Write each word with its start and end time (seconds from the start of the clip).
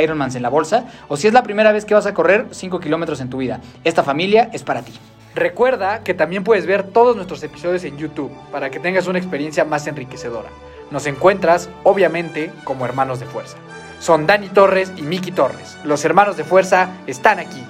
Ironmans 0.00 0.34
en 0.34 0.42
la 0.42 0.48
bolsa 0.48 0.84
o 1.08 1.16
si 1.16 1.26
es 1.26 1.32
la 1.32 1.42
primera 1.42 1.72
vez 1.72 1.84
que 1.84 1.94
vas 1.94 2.06
a 2.06 2.14
correr 2.14 2.46
5 2.50 2.80
kilómetros 2.80 3.20
en 3.20 3.30
tu 3.30 3.38
vida. 3.38 3.60
Esta 3.84 4.02
familia 4.02 4.50
es 4.52 4.62
para 4.62 4.82
ti. 4.82 4.92
Recuerda 5.34 6.02
que 6.02 6.14
también 6.14 6.42
puedes 6.42 6.66
ver 6.66 6.82
todos 6.82 7.14
nuestros 7.14 7.42
episodios 7.42 7.84
en 7.84 7.96
YouTube 7.96 8.32
para 8.50 8.70
que 8.70 8.80
tengas 8.80 9.06
una 9.06 9.18
experiencia 9.18 9.64
más 9.64 9.86
enriquecedora. 9.86 10.48
Nos 10.90 11.06
encuentras, 11.06 11.68
obviamente, 11.84 12.50
como 12.64 12.84
hermanos 12.84 13.20
de 13.20 13.26
fuerza. 13.26 13.56
Son 14.00 14.26
Dani 14.26 14.48
Torres 14.48 14.92
y 14.96 15.02
Miki 15.02 15.32
Torres. 15.32 15.76
Los 15.84 16.04
hermanos 16.04 16.36
de 16.36 16.44
fuerza 16.44 16.90
están 17.06 17.38
aquí. 17.38 17.62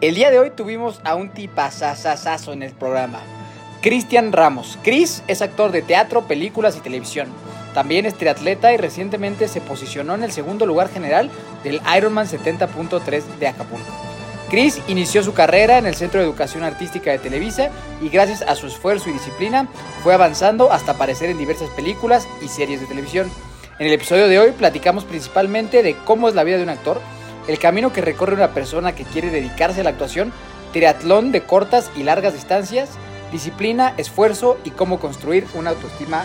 El 0.00 0.14
día 0.14 0.30
de 0.30 0.38
hoy 0.38 0.50
tuvimos 0.50 1.00
a 1.04 1.14
un 1.14 1.30
tipazazazazo 1.30 2.52
en 2.52 2.62
el 2.62 2.72
programa. 2.72 3.20
Cristian 3.82 4.32
Ramos. 4.32 4.78
Chris 4.82 5.22
es 5.28 5.42
actor 5.42 5.72
de 5.72 5.82
teatro, 5.82 6.22
películas 6.22 6.76
y 6.76 6.80
televisión. 6.80 7.28
También 7.74 8.06
es 8.06 8.14
triatleta 8.14 8.72
y 8.72 8.76
recientemente 8.76 9.48
se 9.48 9.60
posicionó 9.60 10.14
en 10.14 10.24
el 10.24 10.32
segundo 10.32 10.66
lugar 10.66 10.88
general 10.88 11.30
del 11.62 11.80
Ironman 11.96 12.26
70.3 12.26 13.22
de 13.38 13.48
Acapulco. 13.48 13.90
Chris 14.50 14.80
inició 14.88 15.22
su 15.22 15.32
carrera 15.32 15.78
en 15.78 15.86
el 15.86 15.94
Centro 15.94 16.18
de 16.18 16.26
Educación 16.26 16.64
Artística 16.64 17.12
de 17.12 17.20
Televisa 17.20 17.70
y 18.02 18.08
gracias 18.08 18.42
a 18.42 18.56
su 18.56 18.66
esfuerzo 18.66 19.08
y 19.08 19.12
disciplina 19.12 19.68
fue 20.02 20.12
avanzando 20.12 20.72
hasta 20.72 20.92
aparecer 20.92 21.30
en 21.30 21.38
diversas 21.38 21.70
películas 21.70 22.26
y 22.42 22.48
series 22.48 22.80
de 22.80 22.86
televisión. 22.86 23.30
En 23.78 23.86
el 23.86 23.92
episodio 23.92 24.26
de 24.26 24.40
hoy 24.40 24.50
platicamos 24.50 25.04
principalmente 25.04 25.84
de 25.84 25.94
cómo 26.04 26.28
es 26.28 26.34
la 26.34 26.42
vida 26.42 26.56
de 26.56 26.64
un 26.64 26.70
actor, 26.70 27.00
el 27.46 27.60
camino 27.60 27.92
que 27.92 28.00
recorre 28.00 28.34
una 28.34 28.52
persona 28.52 28.92
que 28.92 29.04
quiere 29.04 29.30
dedicarse 29.30 29.82
a 29.82 29.84
la 29.84 29.90
actuación, 29.90 30.32
triatlón 30.72 31.30
de 31.30 31.42
cortas 31.42 31.90
y 31.96 32.02
largas 32.02 32.34
distancias, 32.34 32.90
disciplina, 33.30 33.94
esfuerzo 33.96 34.58
y 34.64 34.70
cómo 34.70 34.98
construir 34.98 35.46
una 35.54 35.70
autoestima. 35.70 36.24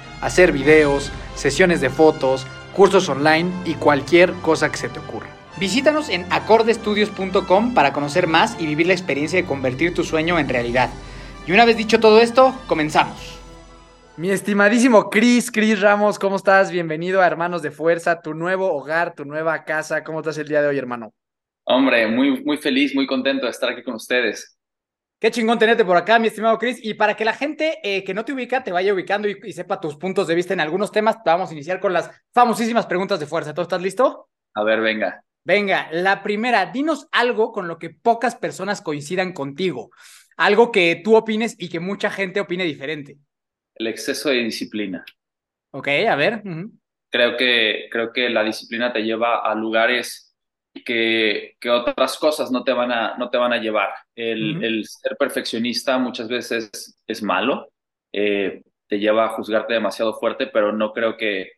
hacer 0.21 0.51
videos, 0.51 1.11
sesiones 1.35 1.81
de 1.81 1.89
fotos, 1.89 2.47
cursos 2.75 3.09
online 3.09 3.51
y 3.65 3.73
cualquier 3.73 4.33
cosa 4.35 4.71
que 4.71 4.77
se 4.77 4.89
te 4.89 4.99
ocurra. 4.99 5.27
Visítanos 5.59 6.09
en 6.09 6.25
acordestudios.com 6.31 7.73
para 7.73 7.91
conocer 7.91 8.27
más 8.27 8.59
y 8.59 8.65
vivir 8.65 8.87
la 8.87 8.93
experiencia 8.93 9.41
de 9.41 9.47
convertir 9.47 9.93
tu 9.93 10.03
sueño 10.03 10.39
en 10.39 10.47
realidad. 10.47 10.89
Y 11.45 11.51
una 11.51 11.65
vez 11.65 11.75
dicho 11.75 11.99
todo 11.99 12.21
esto, 12.21 12.55
comenzamos. 12.67 13.39
Mi 14.17 14.29
estimadísimo 14.29 15.09
Chris, 15.09 15.51
Chris 15.51 15.81
Ramos, 15.81 16.19
¿cómo 16.19 16.35
estás? 16.35 16.71
Bienvenido 16.71 17.21
a 17.21 17.27
Hermanos 17.27 17.61
de 17.61 17.71
Fuerza, 17.71 18.21
tu 18.21 18.33
nuevo 18.33 18.71
hogar, 18.71 19.15
tu 19.15 19.25
nueva 19.25 19.63
casa. 19.63 20.03
¿Cómo 20.03 20.19
estás 20.19 20.37
el 20.37 20.47
día 20.47 20.61
de 20.61 20.67
hoy, 20.67 20.77
hermano? 20.77 21.13
Hombre, 21.63 22.07
muy, 22.07 22.43
muy 22.43 22.57
feliz, 22.57 22.93
muy 22.93 23.07
contento 23.07 23.45
de 23.45 23.51
estar 23.51 23.69
aquí 23.69 23.83
con 23.83 23.95
ustedes. 23.95 24.57
Qué 25.21 25.29
chingón 25.29 25.59
tenerte 25.59 25.85
por 25.85 25.95
acá, 25.97 26.17
mi 26.17 26.29
estimado 26.29 26.57
Chris. 26.57 26.83
Y 26.83 26.95
para 26.95 27.15
que 27.15 27.23
la 27.23 27.33
gente 27.33 27.77
eh, 27.83 28.03
que 28.03 28.15
no 28.15 28.25
te 28.25 28.33
ubica 28.33 28.63
te 28.63 28.71
vaya 28.71 28.91
ubicando 28.91 29.29
y, 29.29 29.37
y, 29.43 29.53
sepa 29.53 29.79
tus 29.79 29.95
puntos 29.95 30.25
de 30.25 30.33
vista 30.33 30.55
en 30.55 30.59
algunos 30.59 30.91
temas, 30.91 31.17
vamos 31.23 31.51
a 31.51 31.53
iniciar 31.53 31.79
con 31.79 31.93
las 31.93 32.09
famosísimas 32.33 32.87
preguntas 32.87 33.19
de 33.19 33.27
fuerza. 33.27 33.53
¿Tú 33.53 33.61
estás 33.61 33.83
listo? 33.83 34.29
A 34.55 34.63
ver, 34.63 34.81
venga. 34.81 35.23
Venga, 35.43 35.89
la 35.91 36.23
primera, 36.23 36.65
dinos 36.65 37.07
algo 37.11 37.51
con 37.51 37.67
lo 37.67 37.77
que 37.77 37.91
pocas 37.91 38.35
personas 38.35 38.81
coincidan 38.81 39.31
contigo. 39.31 39.91
Algo 40.37 40.71
que 40.71 40.99
tú 41.03 41.15
opines 41.15 41.55
y 41.59 41.69
que 41.69 41.79
mucha 41.79 42.09
gente 42.09 42.39
opine 42.39 42.63
diferente. 42.63 43.19
El 43.75 43.85
exceso 43.85 44.29
de 44.29 44.37
disciplina. 44.37 45.05
Ok, 45.69 45.87
a 46.09 46.15
ver. 46.15 46.41
Uh 46.43 46.49
-huh. 46.49 46.71
Creo 47.11 47.37
que, 47.37 47.89
creo 47.91 48.11
que 48.11 48.27
la 48.31 48.43
disciplina 48.43 48.91
te 48.91 49.03
lleva 49.03 49.43
a 49.43 49.53
lugares 49.53 50.30
que, 50.85 51.55
que, 51.59 51.69
otras 51.69 52.17
cosas 52.17 52.51
no 52.51 52.63
te 52.63 52.73
van 52.73 52.91
a, 52.91 53.17
no 53.17 53.29
te 53.29 53.37
van 53.37 53.53
a 53.53 53.57
llevar. 53.57 53.89
El, 54.15 54.57
uh 54.57 54.59
-huh. 54.59 54.65
el 54.65 54.85
ser 54.85 55.17
perfeccionista 55.17 55.97
muchas 55.97 56.27
veces 56.27 56.69
es, 56.73 56.99
es 57.07 57.23
malo, 57.23 57.69
eh, 58.13 58.63
te 58.87 58.99
lleva 58.99 59.25
a 59.25 59.29
juzgarte 59.29 59.73
demasiado 59.73 60.13
fuerte, 60.19 60.47
pero 60.47 60.71
no 60.73 60.91
creo 60.91 61.17
que 61.17 61.51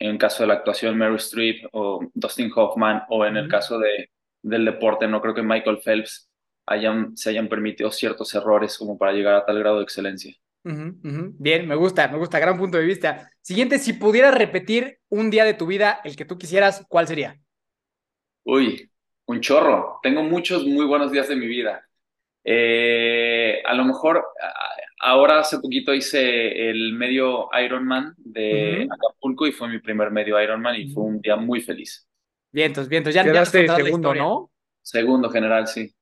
en 0.00 0.12
el 0.12 0.18
caso 0.18 0.42
de 0.42 0.48
la 0.48 0.54
actuación 0.54 0.96
Meryl 0.96 1.16
Streep 1.16 1.66
o 1.72 2.00
Dustin 2.14 2.52
Hoffman 2.54 3.02
o 3.08 3.24
en 3.24 3.34
uh 3.34 3.36
-huh. 3.36 3.42
el 3.44 3.48
caso 3.48 3.78
de, 3.78 4.10
del 4.42 4.64
deporte, 4.64 5.08
no 5.08 5.20
creo 5.20 5.34
que 5.34 5.42
Michael 5.42 5.80
Phelps 5.84 6.28
hayan, 6.66 7.16
se 7.16 7.30
hayan 7.30 7.48
permitido 7.48 7.90
ciertos 7.90 8.34
errores 8.34 8.76
como 8.78 8.96
para 8.96 9.12
llegar 9.12 9.34
a 9.34 9.44
tal 9.44 9.58
grado 9.58 9.78
de 9.78 9.84
excelencia. 9.84 10.34
Uh 10.64 10.70
-huh, 10.70 11.34
Bien, 11.38 11.66
me 11.66 11.74
gusta, 11.74 12.08
me 12.08 12.18
gusta, 12.18 12.38
gran 12.38 12.58
punto 12.58 12.78
de 12.78 12.84
vista. 12.84 13.30
Siguiente, 13.40 13.78
si 13.78 13.94
pudieras 13.94 14.34
repetir 14.34 14.98
un 15.08 15.30
día 15.30 15.44
de 15.44 15.54
tu 15.54 15.66
vida, 15.66 16.00
el 16.04 16.14
que 16.14 16.24
tú 16.24 16.36
quisieras, 16.36 16.84
¿cuál 16.88 17.06
sería? 17.06 17.38
Uy, 18.50 18.90
un 19.26 19.42
chorro. 19.42 20.00
Tengo 20.02 20.22
muchos 20.22 20.64
muy 20.64 20.86
buenos 20.86 21.12
días 21.12 21.28
de 21.28 21.36
mi 21.36 21.46
vida. 21.46 21.86
Eh, 22.42 23.60
a 23.62 23.74
lo 23.74 23.84
mejor 23.84 24.24
ahora 25.00 25.40
hace 25.40 25.58
poquito 25.58 25.92
hice 25.92 26.70
el 26.70 26.94
medio 26.94 27.50
Ironman 27.62 28.14
de 28.16 28.86
uh 28.86 28.90
-huh. 28.90 28.94
Acapulco 28.94 29.46
y 29.46 29.52
fue 29.52 29.68
mi 29.68 29.80
primer 29.80 30.10
medio 30.10 30.42
Ironman 30.42 30.76
y 30.76 30.84
uh 30.84 30.86
-huh. 30.86 30.94
fue 30.94 31.02
un 31.04 31.20
día 31.20 31.36
muy 31.36 31.60
feliz. 31.60 32.08
Vientos, 32.50 32.88
vientos. 32.88 33.12
Ya, 33.12 33.22
Quedaste 33.22 33.66
ya 33.66 33.76
segundo, 33.76 34.14
¿no? 34.14 34.50
Segundo 34.80 35.28
general, 35.28 35.66
sí. 35.66 35.94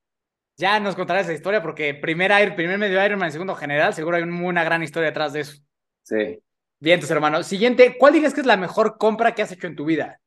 Ya 0.55 0.79
nos 0.79 0.95
contarás 0.95 1.25
esa 1.25 1.33
historia 1.33 1.61
porque 1.61 1.95
primer, 1.95 2.55
primer 2.55 2.77
medio 2.77 3.05
Ironman, 3.05 3.33
segundo 3.33 3.55
general, 3.55 3.93
seguro 3.93 4.15
hay 4.15 4.23
una 4.23 4.63
gran 4.63 4.81
historia 4.83 5.09
detrás 5.09 5.33
de 5.33 5.41
eso. 5.41 5.61
Sí. 6.03 6.39
Bien, 6.79 6.93
entonces, 6.93 7.11
hermano. 7.11 7.43
Siguiente, 7.43 7.97
¿cuál 7.99 8.13
dirías 8.13 8.33
que 8.33 8.39
es 8.39 8.47
la 8.47 8.55
mejor 8.55 8.97
compra 8.97 9.35
que 9.35 9.41
has 9.41 9.51
hecho 9.51 9.67
en 9.67 9.75
tu 9.75 9.83
vida? 9.83 10.21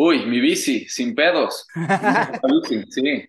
Uy, 0.00 0.26
mi 0.26 0.38
bici, 0.38 0.88
sin 0.88 1.12
pedos. 1.12 1.66
sí. 2.90 3.28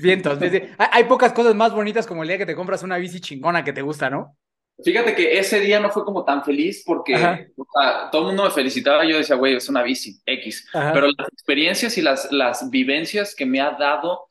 Bien, 0.00 0.18
entonces, 0.18 0.62
hay 0.78 1.04
pocas 1.04 1.32
cosas 1.32 1.56
más 1.56 1.74
bonitas 1.74 2.06
como 2.06 2.22
el 2.22 2.28
día 2.28 2.38
que 2.38 2.46
te 2.46 2.54
compras 2.54 2.84
una 2.84 2.98
bici 2.98 3.20
chingona 3.20 3.64
que 3.64 3.72
te 3.72 3.82
gusta, 3.82 4.08
¿no? 4.08 4.36
Fíjate 4.84 5.16
que 5.16 5.36
ese 5.36 5.58
día 5.58 5.80
no 5.80 5.90
fue 5.90 6.04
como 6.04 6.24
tan 6.24 6.44
feliz 6.44 6.84
porque 6.86 7.48
todo 8.12 8.20
el 8.20 8.26
mundo 8.28 8.44
me 8.44 8.50
felicitaba. 8.52 9.04
Yo 9.04 9.16
decía, 9.16 9.34
güey, 9.34 9.56
es 9.56 9.68
una 9.68 9.82
bici, 9.82 10.20
X. 10.24 10.68
Pero 10.72 11.08
las 11.08 11.28
experiencias 11.32 11.98
y 11.98 12.02
las, 12.02 12.30
las 12.30 12.70
vivencias 12.70 13.34
que 13.34 13.46
me 13.46 13.60
ha 13.60 13.72
dado 13.72 14.26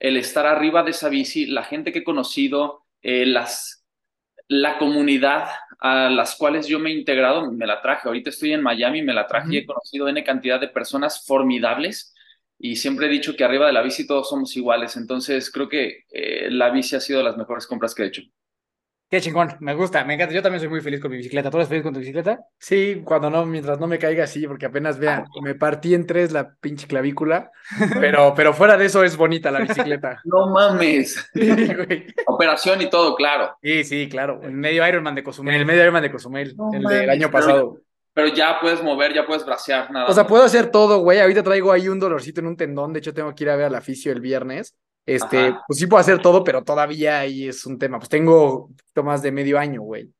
el 0.00 0.18
estar 0.18 0.46
arriba 0.46 0.82
de 0.82 0.90
esa 0.90 1.08
bici, 1.08 1.46
la 1.46 1.62
gente 1.62 1.92
que 1.92 2.00
he 2.00 2.04
conocido, 2.04 2.84
eh, 3.00 3.24
las, 3.24 3.86
la 4.48 4.76
comunidad 4.76 5.48
a 5.82 6.08
las 6.08 6.36
cuales 6.36 6.68
yo 6.68 6.78
me 6.78 6.90
he 6.90 6.94
integrado, 6.94 7.50
me 7.50 7.66
la 7.66 7.82
traje. 7.82 8.06
Ahorita 8.06 8.30
estoy 8.30 8.52
en 8.52 8.62
Miami, 8.62 9.02
me 9.02 9.12
la 9.12 9.26
traje 9.26 9.48
y 9.54 9.56
he 9.58 9.66
conocido 9.66 10.08
N 10.08 10.22
cantidad 10.22 10.60
de 10.60 10.68
personas 10.68 11.26
formidables 11.26 12.14
y 12.56 12.76
siempre 12.76 13.06
he 13.06 13.10
dicho 13.10 13.34
que 13.36 13.42
arriba 13.42 13.66
de 13.66 13.72
la 13.72 13.82
bici 13.82 14.06
todos 14.06 14.28
somos 14.28 14.56
iguales. 14.56 14.96
Entonces 14.96 15.50
creo 15.50 15.68
que 15.68 16.04
eh, 16.10 16.50
la 16.52 16.70
bici 16.70 16.94
ha 16.94 17.00
sido 17.00 17.18
de 17.18 17.24
las 17.24 17.36
mejores 17.36 17.66
compras 17.66 17.94
que 17.96 18.04
he 18.04 18.06
hecho. 18.06 18.22
Qué 19.12 19.20
chingón, 19.20 19.54
me 19.60 19.74
gusta, 19.74 20.06
me 20.06 20.14
encanta. 20.14 20.32
Yo 20.32 20.40
también 20.40 20.58
soy 20.58 20.70
muy 20.70 20.80
feliz 20.80 20.98
con 20.98 21.10
mi 21.10 21.18
bicicleta. 21.18 21.50
¿Tú 21.50 21.58
eres 21.58 21.68
feliz 21.68 21.82
con 21.82 21.92
tu 21.92 22.00
bicicleta? 22.00 22.46
Sí, 22.58 23.02
cuando 23.04 23.28
no, 23.28 23.44
mientras 23.44 23.78
no 23.78 23.86
me 23.86 23.98
caiga 23.98 24.24
así, 24.24 24.46
porque 24.46 24.64
apenas 24.64 24.98
vean, 24.98 25.24
ah, 25.26 25.40
me 25.42 25.54
partí 25.54 25.92
en 25.92 26.06
tres 26.06 26.32
la 26.32 26.54
pinche 26.54 26.86
clavícula, 26.86 27.50
pero, 28.00 28.32
pero 28.34 28.54
fuera 28.54 28.78
de 28.78 28.86
eso 28.86 29.04
es 29.04 29.18
bonita 29.18 29.50
la 29.50 29.60
bicicleta. 29.60 30.18
no 30.24 30.48
mames. 30.48 31.30
Operación 32.26 32.80
y 32.80 32.88
todo, 32.88 33.14
claro. 33.14 33.54
Sí, 33.62 33.84
sí, 33.84 34.08
claro. 34.08 34.40
En 34.44 34.48
el 34.48 34.56
medio 34.56 34.88
Ironman 34.88 35.14
de 35.14 35.22
Cozumel. 35.22 35.56
En 35.56 35.60
el 35.60 35.66
medio 35.66 35.82
Ironman 35.82 36.04
de 36.04 36.10
Cozumel, 36.10 36.56
el 36.72 36.82
del 36.82 37.10
año 37.10 37.30
pasado. 37.30 37.80
Pero, 38.14 38.28
ya 38.28 38.60
puedes 38.62 38.82
mover, 38.82 39.12
ya 39.12 39.26
puedes 39.26 39.44
bracear, 39.44 39.90
nada. 39.90 40.06
O 40.06 40.14
sea, 40.14 40.26
puedo 40.26 40.44
hacer 40.44 40.70
todo, 40.70 41.00
güey. 41.00 41.20
Ahorita 41.20 41.42
traigo 41.42 41.70
ahí 41.70 41.86
un 41.86 42.00
dolorcito 42.00 42.40
en 42.40 42.46
un 42.46 42.56
tendón. 42.56 42.94
De 42.94 43.00
hecho, 43.00 43.12
tengo 43.12 43.34
que 43.34 43.44
ir 43.44 43.50
a 43.50 43.56
ver 43.56 43.66
al 43.66 43.74
aficio 43.74 44.10
el 44.10 44.22
viernes. 44.22 44.74
Este, 45.04 45.56
pues 45.66 45.78
sí 45.78 45.86
puedo 45.86 46.00
hacer 46.00 46.20
todo, 46.20 46.44
pero 46.44 46.62
todavía 46.62 47.20
ahí 47.20 47.48
es 47.48 47.66
un 47.66 47.78
tema. 47.78 47.98
Pues 47.98 48.08
tengo 48.08 48.66
un 48.66 48.76
poquito 48.76 49.02
más 49.02 49.22
de 49.22 49.32
medio 49.32 49.58
año, 49.58 49.82
güey. 49.82 50.12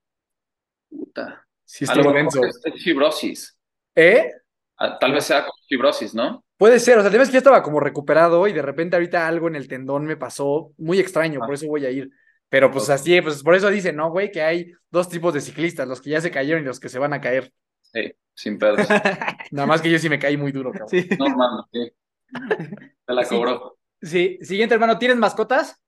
Puta. 0.88 1.46
Sí, 1.64 1.84
estoy 1.84 2.12
denso. 2.12 2.40
Es 2.44 2.60
fibrosis. 2.82 3.56
¿Eh? 3.94 4.30
Ah, 4.76 4.98
tal 4.98 5.12
vez 5.12 5.24
sea 5.24 5.46
fibrosis, 5.68 6.14
¿no? 6.14 6.44
Puede 6.56 6.80
ser, 6.80 6.98
o 6.98 7.00
sea, 7.00 7.08
el 7.08 7.12
tema 7.12 7.24
es 7.24 7.28
que 7.28 7.34
yo 7.34 7.38
estaba 7.38 7.62
como 7.62 7.80
recuperado 7.80 8.46
y 8.46 8.52
de 8.52 8.62
repente 8.62 8.96
ahorita 8.96 9.26
algo 9.26 9.48
en 9.48 9.56
el 9.56 9.68
tendón 9.68 10.04
me 10.04 10.16
pasó 10.16 10.72
muy 10.78 11.00
extraño, 11.00 11.40
por 11.40 11.54
eso 11.54 11.66
voy 11.66 11.86
a 11.86 11.90
ir. 11.90 12.10
Pero 12.48 12.70
pues 12.70 12.90
así, 12.90 13.20
pues 13.20 13.42
por 13.42 13.54
eso 13.54 13.70
dicen, 13.70 13.96
¿no, 13.96 14.10
güey? 14.10 14.30
Que 14.30 14.42
hay 14.42 14.72
dos 14.90 15.08
tipos 15.08 15.32
de 15.32 15.40
ciclistas, 15.40 15.88
los 15.88 16.00
que 16.00 16.10
ya 16.10 16.20
se 16.20 16.30
cayeron 16.30 16.62
y 16.62 16.66
los 16.66 16.78
que 16.78 16.88
se 16.88 16.98
van 16.98 17.14
a 17.14 17.20
caer. 17.20 17.52
Sí, 17.80 18.12
sin 18.34 18.58
pedos. 18.58 18.78
Nada 19.50 19.66
más 19.66 19.80
que 19.80 19.90
yo 19.90 19.98
sí 19.98 20.08
me 20.08 20.18
caí 20.18 20.36
muy 20.36 20.52
duro, 20.52 20.70
cabrón. 20.70 20.88
Sí. 20.88 21.08
No, 21.18 21.28
mano, 21.30 21.68
sí. 21.72 21.92
Se 23.06 23.12
la 23.12 23.24
cobró. 23.24 23.78
Sí, 24.02 24.38
siguiente 24.42 24.74
hermano, 24.74 24.98
¿tienes 24.98 25.16
mascotas? 25.16 25.80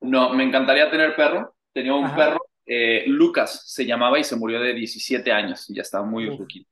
No, 0.00 0.32
me 0.32 0.44
encantaría 0.44 0.90
tener 0.90 1.14
perro. 1.14 1.54
Tenía 1.72 1.94
un 1.94 2.14
perro, 2.14 2.38
eh, 2.64 3.04
Lucas 3.06 3.62
se 3.66 3.84
llamaba 3.84 4.18
y 4.18 4.24
se 4.24 4.36
murió 4.36 4.58
de 4.60 4.72
17 4.72 5.30
años. 5.30 5.66
Ya 5.68 5.82
estaba 5.82 6.06
muy 6.06 6.34
poquito. 6.34 6.70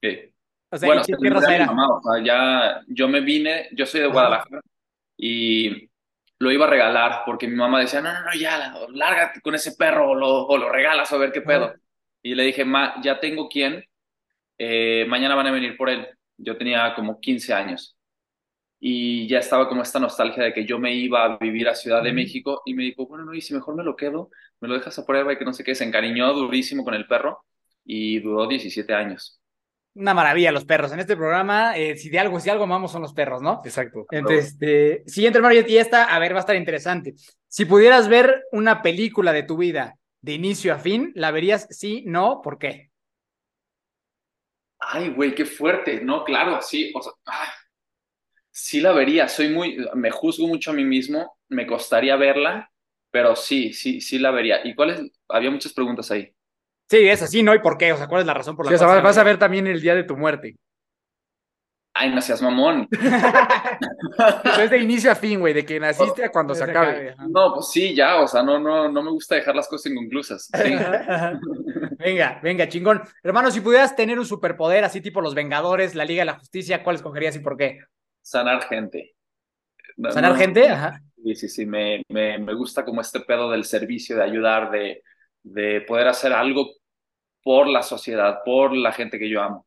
bueno, 0.00 1.02
¿qué, 1.04 1.14
era? 1.56 1.72
ya 2.22 2.80
yo 2.86 3.08
me 3.08 3.20
vine, 3.20 3.68
yo 3.72 3.84
soy 3.84 4.02
de 4.02 4.06
Guadalajara 4.06 4.60
y 5.16 5.90
lo 6.38 6.52
iba 6.52 6.66
a 6.66 6.70
regalar 6.70 7.22
porque 7.26 7.48
mi 7.48 7.56
mamá 7.56 7.80
decía, 7.80 8.00
no, 8.00 8.12
no, 8.12 8.20
no, 8.22 8.34
ya, 8.34 8.72
lárgate 8.90 9.40
con 9.40 9.56
ese 9.56 9.72
perro 9.72 10.10
o 10.10 10.14
lo, 10.14 10.46
o 10.46 10.56
lo 10.56 10.70
regalas 10.70 11.12
a 11.12 11.16
ver 11.16 11.32
qué 11.32 11.40
pedo. 11.40 11.74
Y 12.22 12.36
le 12.36 12.44
dije, 12.44 12.64
ma, 12.64 12.94
ya 13.02 13.18
tengo 13.18 13.48
quien, 13.48 13.84
eh, 14.58 15.04
mañana 15.08 15.34
van 15.34 15.48
a 15.48 15.52
venir 15.52 15.76
por 15.76 15.90
él. 15.90 16.06
Yo 16.36 16.56
tenía 16.56 16.94
como 16.94 17.18
15 17.18 17.52
años 17.52 17.93
y 18.86 19.26
ya 19.26 19.38
estaba 19.38 19.66
como 19.66 19.80
esta 19.80 19.98
nostalgia 19.98 20.44
de 20.44 20.52
que 20.52 20.66
yo 20.66 20.78
me 20.78 20.92
iba 20.92 21.24
a 21.24 21.38
vivir 21.38 21.66
a 21.70 21.74
Ciudad 21.74 22.02
de 22.02 22.12
México 22.12 22.60
y 22.66 22.74
me 22.74 22.82
dijo, 22.82 23.06
bueno, 23.06 23.24
no, 23.24 23.32
y 23.32 23.40
si 23.40 23.54
mejor 23.54 23.74
me 23.74 23.82
lo 23.82 23.96
quedo, 23.96 24.28
me 24.60 24.68
lo 24.68 24.74
dejas 24.74 24.98
a 24.98 25.06
prueba 25.06 25.32
y 25.32 25.38
que 25.38 25.44
no 25.46 25.54
sé 25.54 25.64
qué, 25.64 25.74
se 25.74 25.84
encariñó 25.84 26.30
durísimo 26.34 26.84
con 26.84 26.92
el 26.92 27.06
perro 27.06 27.46
y 27.82 28.20
duró 28.20 28.46
17 28.46 28.92
años. 28.92 29.40
Una 29.94 30.12
maravilla 30.12 30.52
los 30.52 30.66
perros. 30.66 30.92
En 30.92 31.00
este 31.00 31.16
programa, 31.16 31.78
eh, 31.78 31.96
si 31.96 32.10
de 32.10 32.18
algo, 32.18 32.38
si 32.40 32.50
algo 32.50 32.64
amamos 32.64 32.92
son 32.92 33.00
los 33.00 33.14
perros, 33.14 33.40
¿no? 33.40 33.62
Exacto. 33.64 34.04
Entonces, 34.10 34.48
este, 34.48 35.02
siguiente 35.06 35.38
hermano, 35.38 35.54
y 35.66 35.78
esta, 35.78 36.04
a 36.04 36.18
ver, 36.18 36.34
va 36.34 36.38
a 36.38 36.40
estar 36.40 36.56
interesante. 36.56 37.14
Si 37.48 37.64
pudieras 37.64 38.06
ver 38.06 38.44
una 38.52 38.82
película 38.82 39.32
de 39.32 39.44
tu 39.44 39.56
vida 39.56 39.94
de 40.20 40.34
inicio 40.34 40.74
a 40.74 40.78
fin, 40.78 41.10
¿la 41.14 41.30
verías 41.30 41.68
sí, 41.70 42.04
no? 42.06 42.42
¿Por 42.42 42.58
qué? 42.58 42.90
Ay, 44.78 45.08
güey, 45.08 45.34
qué 45.34 45.46
fuerte. 45.46 46.02
No, 46.02 46.22
claro, 46.22 46.60
sí. 46.60 46.92
O 46.94 47.00
sea, 47.00 47.14
sí 48.54 48.80
la 48.80 48.92
vería, 48.92 49.28
soy 49.28 49.48
muy, 49.48 49.76
me 49.94 50.10
juzgo 50.10 50.46
mucho 50.46 50.70
a 50.70 50.74
mí 50.74 50.84
mismo, 50.84 51.36
me 51.48 51.66
costaría 51.66 52.14
verla, 52.16 52.70
pero 53.10 53.34
sí, 53.34 53.72
sí, 53.72 54.00
sí 54.00 54.18
la 54.18 54.30
vería. 54.30 54.64
¿Y 54.64 54.74
cuáles? 54.74 55.02
Había 55.28 55.50
muchas 55.50 55.72
preguntas 55.72 56.10
ahí. 56.10 56.32
Sí, 56.88 57.08
es 57.08 57.22
así, 57.22 57.42
¿no? 57.42 57.54
¿Y 57.54 57.58
por 57.58 57.76
qué? 57.76 57.92
O 57.92 57.96
sea, 57.96 58.06
¿cuál 58.06 58.20
es 58.20 58.26
la 58.26 58.34
razón 58.34 58.56
por 58.56 58.70
la 58.70 58.78
cual? 58.78 59.02
vas 59.02 59.18
a 59.18 59.24
ver 59.24 59.38
también 59.38 59.66
el 59.66 59.80
día 59.80 59.94
de 59.94 60.04
tu 60.04 60.16
muerte. 60.16 60.56
Ay, 61.96 62.12
no 62.12 62.20
seas 62.20 62.42
mamón. 62.42 62.88
es 64.60 64.70
de 64.70 64.78
inicio 64.78 65.12
a 65.12 65.14
fin, 65.14 65.38
güey, 65.38 65.54
de 65.54 65.64
que 65.64 65.78
naciste 65.78 66.24
a 66.24 66.30
cuando 66.30 66.54
se 66.54 66.64
acabe. 66.64 67.14
No, 67.28 67.54
pues 67.54 67.70
sí, 67.70 67.94
ya, 67.94 68.20
o 68.20 68.26
sea, 68.26 68.42
no, 68.42 68.58
no, 68.58 68.90
no 68.90 69.02
me 69.02 69.10
gusta 69.10 69.36
dejar 69.36 69.54
las 69.54 69.68
cosas 69.68 69.92
inconclusas. 69.92 70.50
venga, 71.98 72.40
venga, 72.42 72.68
chingón. 72.68 73.02
Hermano, 73.22 73.52
si 73.52 73.60
pudieras 73.60 73.94
tener 73.94 74.18
un 74.18 74.26
superpoder 74.26 74.84
así 74.84 75.00
tipo 75.00 75.20
los 75.20 75.36
Vengadores, 75.36 75.94
la 75.94 76.04
Liga 76.04 76.22
de 76.22 76.26
la 76.26 76.38
Justicia, 76.38 76.82
¿cuál 76.82 76.96
escogerías 76.96 77.36
y 77.36 77.40
por 77.40 77.56
qué? 77.56 77.78
Sanar 78.24 78.62
gente. 78.64 79.14
¿Sanar 80.10 80.36
gente? 80.36 80.68
Ajá. 80.68 81.00
Sí, 81.22 81.34
sí, 81.34 81.48
sí, 81.48 81.66
me, 81.66 82.02
me, 82.08 82.38
me, 82.38 82.54
gusta 82.54 82.84
como 82.84 83.00
este 83.00 83.20
pedo 83.20 83.50
del 83.50 83.64
servicio, 83.64 84.16
de 84.16 84.24
ayudar, 84.24 84.70
de, 84.70 85.02
de 85.42 85.80
poder 85.82 86.08
hacer 86.08 86.32
algo 86.32 86.70
por 87.42 87.66
la 87.68 87.82
sociedad, 87.82 88.40
por 88.44 88.74
la 88.74 88.92
gente 88.92 89.18
que 89.18 89.28
yo 89.28 89.42
amo. 89.42 89.66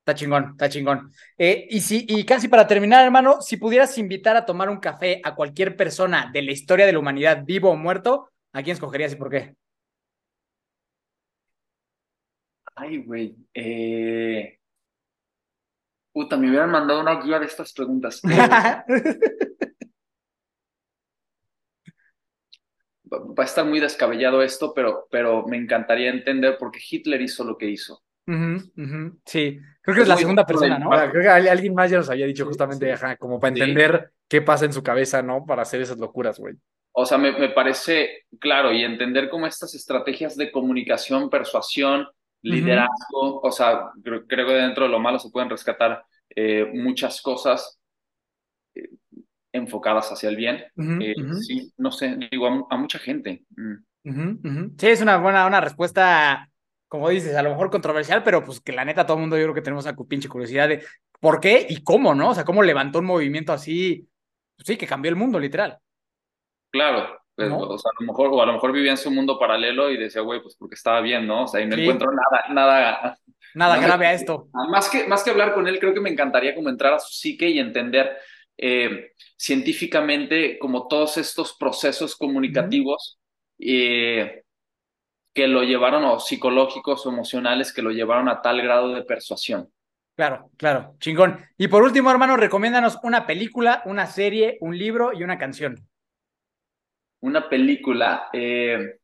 Está 0.00 0.14
chingón, 0.14 0.50
está 0.52 0.68
chingón. 0.68 1.10
Eh, 1.36 1.66
y, 1.70 1.80
si, 1.80 2.06
y 2.08 2.24
casi 2.24 2.48
para 2.48 2.66
terminar, 2.66 3.04
hermano, 3.04 3.40
si 3.40 3.56
pudieras 3.56 3.96
invitar 3.98 4.36
a 4.36 4.46
tomar 4.46 4.68
un 4.68 4.78
café 4.78 5.20
a 5.24 5.34
cualquier 5.34 5.76
persona 5.76 6.30
de 6.32 6.42
la 6.42 6.52
historia 6.52 6.86
de 6.86 6.92
la 6.92 6.98
humanidad, 6.98 7.42
vivo 7.44 7.70
o 7.70 7.76
muerto, 7.76 8.30
¿a 8.52 8.62
quién 8.62 8.74
escogerías 8.74 9.12
y 9.12 9.16
por 9.16 9.30
qué? 9.30 9.54
Ay, 12.74 12.98
güey. 12.98 13.36
Eh... 13.54 14.58
Puta, 16.16 16.38
me 16.38 16.48
hubieran 16.48 16.70
mandado 16.70 17.02
una 17.02 17.20
guía 17.20 17.38
de 17.38 17.44
estas 17.44 17.74
preguntas. 17.74 18.22
Va 23.12 23.42
a 23.42 23.44
estar 23.44 23.66
muy 23.66 23.80
descabellado 23.80 24.40
esto, 24.40 24.72
pero, 24.74 25.08
pero 25.10 25.46
me 25.46 25.58
encantaría 25.58 26.08
entender 26.08 26.56
por 26.56 26.70
qué 26.70 26.78
Hitler 26.90 27.20
hizo 27.20 27.44
lo 27.44 27.58
que 27.58 27.68
hizo. 27.68 28.02
Sí, 29.26 29.60
creo 29.82 29.94
que 29.94 30.00
es, 30.00 30.08
la 30.08 30.16
segunda 30.16 30.46
persona, 30.46 30.78
¿no? 30.78 30.88
creo 30.88 31.22
que 31.22 31.28
alguien 31.28 31.74
más 31.74 31.90
ya 31.90 31.98
nos 31.98 32.08
había 32.08 32.24
dicho 32.24 32.46
justamente, 32.46 32.94
como 33.18 33.38
para 33.38 33.52
entender 33.52 34.12
qué 34.26 34.40
pasa 34.40 34.64
en 34.64 34.72
su 34.72 34.82
cabeza, 34.82 35.20
¿no? 35.20 35.44
Para 35.44 35.60
hacer 35.62 35.82
esas 35.82 35.98
locuras, 35.98 36.38
güey. 36.38 36.54
O 36.92 37.04
sea, 37.04 37.18
me, 37.18 37.38
me, 37.38 37.50
parece 37.50 38.24
claro 38.40 38.72
y 38.72 38.84
entender 38.84 39.28
cómo 39.28 39.46
estas 39.46 39.74
estrategias 39.74 40.34
de 40.34 40.50
comunicación, 40.50 41.28
persuasión, 41.28 42.08
liderazgo, 42.46 43.40
o 43.40 43.50
sea, 43.50 43.90
creo, 44.02 44.26
que 44.26 44.36
dentro 44.36 44.84
de 44.84 44.90
lo 44.90 45.00
malo 45.00 45.18
se 45.18 45.30
pueden 45.30 45.50
rescatar 45.50 46.04
eh, 46.34 46.70
muchas 46.72 47.20
cosas 47.20 47.80
eh, 48.74 48.88
enfocadas 49.52 50.12
hacia 50.12 50.28
el 50.28 50.36
bien. 50.36 50.64
Eh, 51.00 51.14
sí, 51.40 51.72
no 51.76 51.90
sé, 51.90 52.16
digo, 52.30 52.66
a, 52.70 52.76
mucha 52.76 52.98
gente. 52.98 53.44
Mm. 53.50 54.76
Sí, 54.78 54.86
es 54.86 55.02
una 55.02 55.16
buena 55.16 55.46
una 55.46 55.60
respuesta, 55.60 56.48
como 56.86 57.08
dices, 57.08 57.34
a 57.34 57.42
lo 57.42 57.50
mejor 57.50 57.70
controversial, 57.70 58.22
pero 58.22 58.44
pues 58.44 58.60
que 58.60 58.72
la 58.72 58.84
neta 58.84 59.04
todo 59.04 59.16
el 59.16 59.22
mundo 59.22 59.36
yo 59.36 59.44
creo 59.44 59.54
que 59.54 59.62
tenemos 59.62 59.84
esa 59.84 59.96
pinche 59.96 60.28
curiosidad 60.28 60.68
de 60.68 60.84
por 61.18 61.40
qué 61.40 61.66
y 61.68 61.82
cómo, 61.82 62.14
¿no? 62.14 62.30
O 62.30 62.34
sea, 62.34 62.44
cómo 62.44 62.62
levantó 62.62 63.00
un 63.00 63.06
movimiento 63.06 63.52
así, 63.52 64.08
pues 64.56 64.66
sí, 64.66 64.76
que 64.76 64.86
cambió 64.86 65.08
el 65.08 65.16
mundo, 65.16 65.40
literal. 65.40 65.78
Claro, 66.70 67.18
pues, 67.36 67.50
o 67.52 67.78
sea, 67.78 67.90
a 67.90 68.02
lo 68.02 68.06
mejor, 68.06 68.30
o 68.32 68.42
a 68.42 68.46
lo 68.46 68.54
mejor 68.54 68.72
vivía 68.72 68.92
en 68.92 68.96
su 68.96 69.10
mundo 69.10 69.38
paralelo 69.38 69.90
y 69.90 69.98
decía, 69.98 70.22
güey, 70.22 70.40
pues 70.40 70.56
porque 70.56 70.74
estaba 70.74 71.02
bien, 71.02 71.26
¿no? 71.26 71.44
O 71.44 71.46
sea, 71.46 71.60
y 71.60 71.66
no 71.66 71.76
encuentro 71.76 72.08
nada, 72.10 72.54
nada. 72.54 73.18
Nada 73.54 73.78
grave 73.78 74.06
a 74.06 74.14
esto. 74.14 74.48
Más 74.70 74.88
que, 74.88 75.06
más 75.06 75.22
que 75.22 75.30
hablar 75.30 75.52
con 75.52 75.68
él, 75.68 75.78
creo 75.78 75.92
que 75.92 76.00
me 76.00 76.08
encantaría 76.08 76.54
como 76.54 76.70
entrar 76.70 76.94
a 76.94 76.98
su 76.98 77.12
psique 77.12 77.48
y 77.50 77.58
entender 77.58 78.16
eh, 78.56 79.12
científicamente 79.36 80.58
como 80.58 80.88
todos 80.88 81.18
estos 81.18 81.54
procesos 81.58 82.16
comunicativos 82.16 83.18
eh, 83.58 84.42
que 85.34 85.46
lo 85.46 85.62
llevaron, 85.62 86.04
o 86.04 86.18
psicológicos 86.18 87.04
o 87.04 87.10
emocionales, 87.10 87.70
que 87.70 87.82
lo 87.82 87.90
llevaron 87.90 88.30
a 88.30 88.40
tal 88.40 88.62
grado 88.62 88.94
de 88.94 89.02
persuasión. 89.02 89.70
Claro, 90.16 90.50
claro, 90.56 90.94
chingón. 91.00 91.38
Y 91.58 91.68
por 91.68 91.82
último, 91.82 92.10
hermano, 92.10 92.38
recomiéndanos 92.38 92.98
una 93.02 93.26
película, 93.26 93.82
una 93.84 94.06
serie, 94.06 94.56
un 94.62 94.78
libro 94.78 95.10
y 95.12 95.22
una 95.22 95.36
canción 95.36 95.86
una 97.26 97.48
película. 97.48 98.28
Eh, 98.32 98.98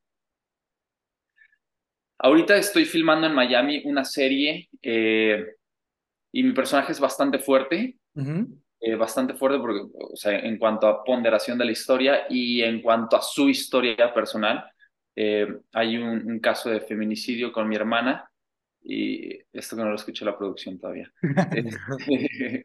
Ahorita 2.25 2.57
estoy 2.57 2.85
filmando 2.85 3.26
en 3.26 3.35
Miami 3.35 3.83
una 3.85 4.05
serie 4.05 4.69
eh, 4.81 5.45
y 6.31 6.45
mi 6.45 6.52
personaje 6.52 6.93
es 6.93 7.00
bastante 7.00 7.41
fuerte, 7.41 7.99
eh, 8.81 8.95
bastante 8.95 9.35
fuerte 9.35 9.59
porque, 9.59 9.81
o 9.93 10.14
sea, 10.14 10.38
en 10.38 10.57
cuanto 10.57 10.87
a 10.87 11.02
ponderación 11.02 11.59
de 11.59 11.64
la 11.64 11.73
historia 11.73 12.26
y 12.31 12.62
en 12.62 12.81
cuanto 12.81 13.17
a 13.17 13.23
su 13.23 13.49
historia 13.49 14.14
personal. 14.14 14.64
Eh, 15.17 15.49
hay 15.73 15.99
un, 15.99 16.38
caso 16.38 16.71
de 16.71 16.81
feminicidio 16.81 17.52
con 17.52 17.69
mi 17.69 17.75
hermana 17.75 18.31
y 18.81 19.41
esto 19.52 19.75
que 19.75 19.83
no 19.83 19.88
lo 19.88 19.97
escuché 19.97 20.25
la 20.25 20.38
producción 20.38 20.79
todavía. 20.79 21.12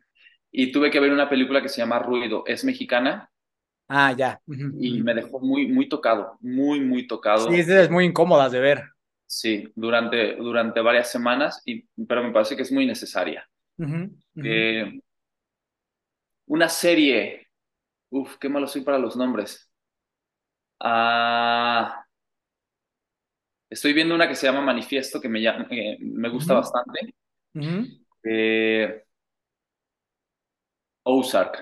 y 0.51 0.71
tuve 0.71 0.91
que 0.91 0.99
ver 0.99 1.11
una 1.11 1.29
película 1.29 1.63
que 1.63 1.69
se 1.69 1.81
llama 1.81 1.97
Ruido, 1.97 2.43
es 2.45 2.63
mexicana. 2.63 3.31
Ah, 3.89 4.13
ya. 4.17 4.39
Y 4.79 5.01
me 5.01 5.13
dejó 5.13 5.39
muy, 5.39 5.67
muy 5.67 5.87
tocado, 5.89 6.37
muy, 6.41 6.79
muy 6.81 7.07
tocado. 7.07 7.49
Sí, 7.49 7.59
es 7.59 7.89
muy 7.89 8.05
incómodas 8.05 8.51
de 8.51 8.59
ver. 8.59 8.83
Sí, 9.25 9.71
durante, 9.75 10.35
durante 10.35 10.79
varias 10.81 11.11
semanas, 11.11 11.61
y, 11.65 11.81
pero 12.07 12.23
me 12.23 12.31
parece 12.31 12.55
que 12.55 12.61
es 12.63 12.71
muy 12.71 12.85
necesaria. 12.85 13.47
una 16.47 16.69
serie, 16.69 17.47
uf, 18.09 18.37
qué 18.39 18.49
malo 18.49 18.67
soy 18.67 18.81
para 18.81 18.99
los 18.99 19.15
nombres. 19.15 19.71
Ah, 20.79 22.05
estoy 23.69 23.93
viendo 23.93 24.15
una 24.15 24.27
que 24.27 24.35
se 24.35 24.47
llama 24.47 24.61
Manifiesto, 24.61 25.19
que 25.21 25.29
me, 25.29 25.39
me 25.99 26.29
gusta 26.29 26.53
bastante. 26.53 27.13
Eh, 28.23 29.03
Ozark. 31.05 31.57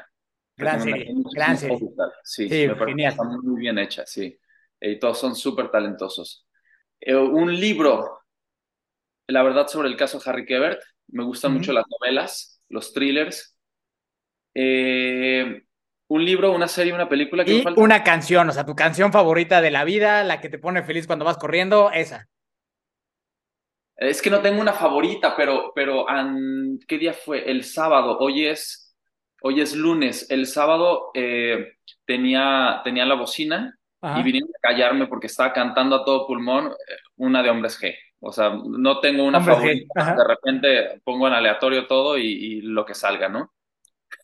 Gran 0.57 0.81
serie, 0.81 1.13
gran 1.33 1.57
serie. 1.57 1.77
Sí, 2.23 2.47
me 2.47 2.95
que 2.95 3.07
está 3.07 3.23
muy 3.23 3.59
bien 3.59 3.77
hecha, 3.77 4.05
sí. 4.05 4.37
Y 4.79 4.99
todos 4.99 5.19
son 5.19 5.35
súper 5.35 5.69
talentosos. 5.69 6.47
Eh, 6.99 7.15
un 7.15 7.53
libro, 7.53 8.19
la 9.27 9.43
verdad, 9.43 9.67
sobre 9.67 9.89
el 9.89 9.97
caso 9.97 10.21
Harry 10.25 10.45
Kebert. 10.45 10.81
Me 11.07 11.23
gustan 11.23 11.53
mucho 11.53 11.71
las 11.71 11.85
novelas, 11.89 12.61
los 12.69 12.93
thrillers. 12.93 13.57
Eh, 14.53 15.63
un 16.07 16.25
libro, 16.25 16.51
una 16.51 16.67
serie, 16.67 16.93
una 16.93 17.09
película. 17.09 17.43
Que 17.43 17.57
y 17.57 17.63
una 17.75 18.03
canción, 18.03 18.47
o 18.49 18.51
sea, 18.51 18.65
tu 18.65 18.75
canción 18.75 19.11
favorita 19.11 19.61
de 19.61 19.71
la 19.71 19.83
vida, 19.83 20.23
la 20.23 20.39
que 20.39 20.49
te 20.49 20.59
pone 20.59 20.83
feliz 20.83 21.07
cuando 21.07 21.25
vas 21.25 21.37
corriendo, 21.37 21.91
esa. 21.91 22.27
Es 23.97 24.21
que 24.21 24.29
no 24.29 24.41
tengo 24.41 24.59
una 24.59 24.73
favorita, 24.73 25.35
pero, 25.37 25.71
pero 25.73 26.05
¿qué 26.87 26.97
día 26.97 27.13
fue? 27.13 27.49
El 27.49 27.63
sábado. 27.63 28.17
Hoy 28.19 28.45
es, 28.45 28.84
hoy 29.45 29.61
es 29.61 29.75
lunes. 29.75 30.25
El 30.31 30.47
sábado 30.47 31.11
eh, 31.13 31.73
tenía, 32.05 32.81
tenía 32.83 33.05
la 33.05 33.13
bocina 33.13 33.77
y 34.17 34.21
vinieron 34.21 34.49
a 34.49 34.59
callarme 34.61 35.07
porque 35.07 35.27
estaba 35.27 35.53
cantando 35.53 35.95
a 35.95 36.05
todo 36.05 36.27
pulmón 36.27 36.67
eh, 36.67 36.95
una 37.17 37.41
de 37.41 37.49
Hombres 37.49 37.79
G. 37.79 37.95
O 38.19 38.31
sea, 38.31 38.49
no 38.49 38.99
tengo 38.99 39.23
una 39.23 39.41
favorita. 39.41 40.15
De 40.15 40.23
repente 40.27 41.01
pongo 41.03 41.27
en 41.27 41.33
aleatorio 41.33 41.85
todo 41.85 42.17
y, 42.17 42.61
lo 42.61 42.85
que 42.85 42.95
salga, 42.95 43.29
¿no? 43.29 43.53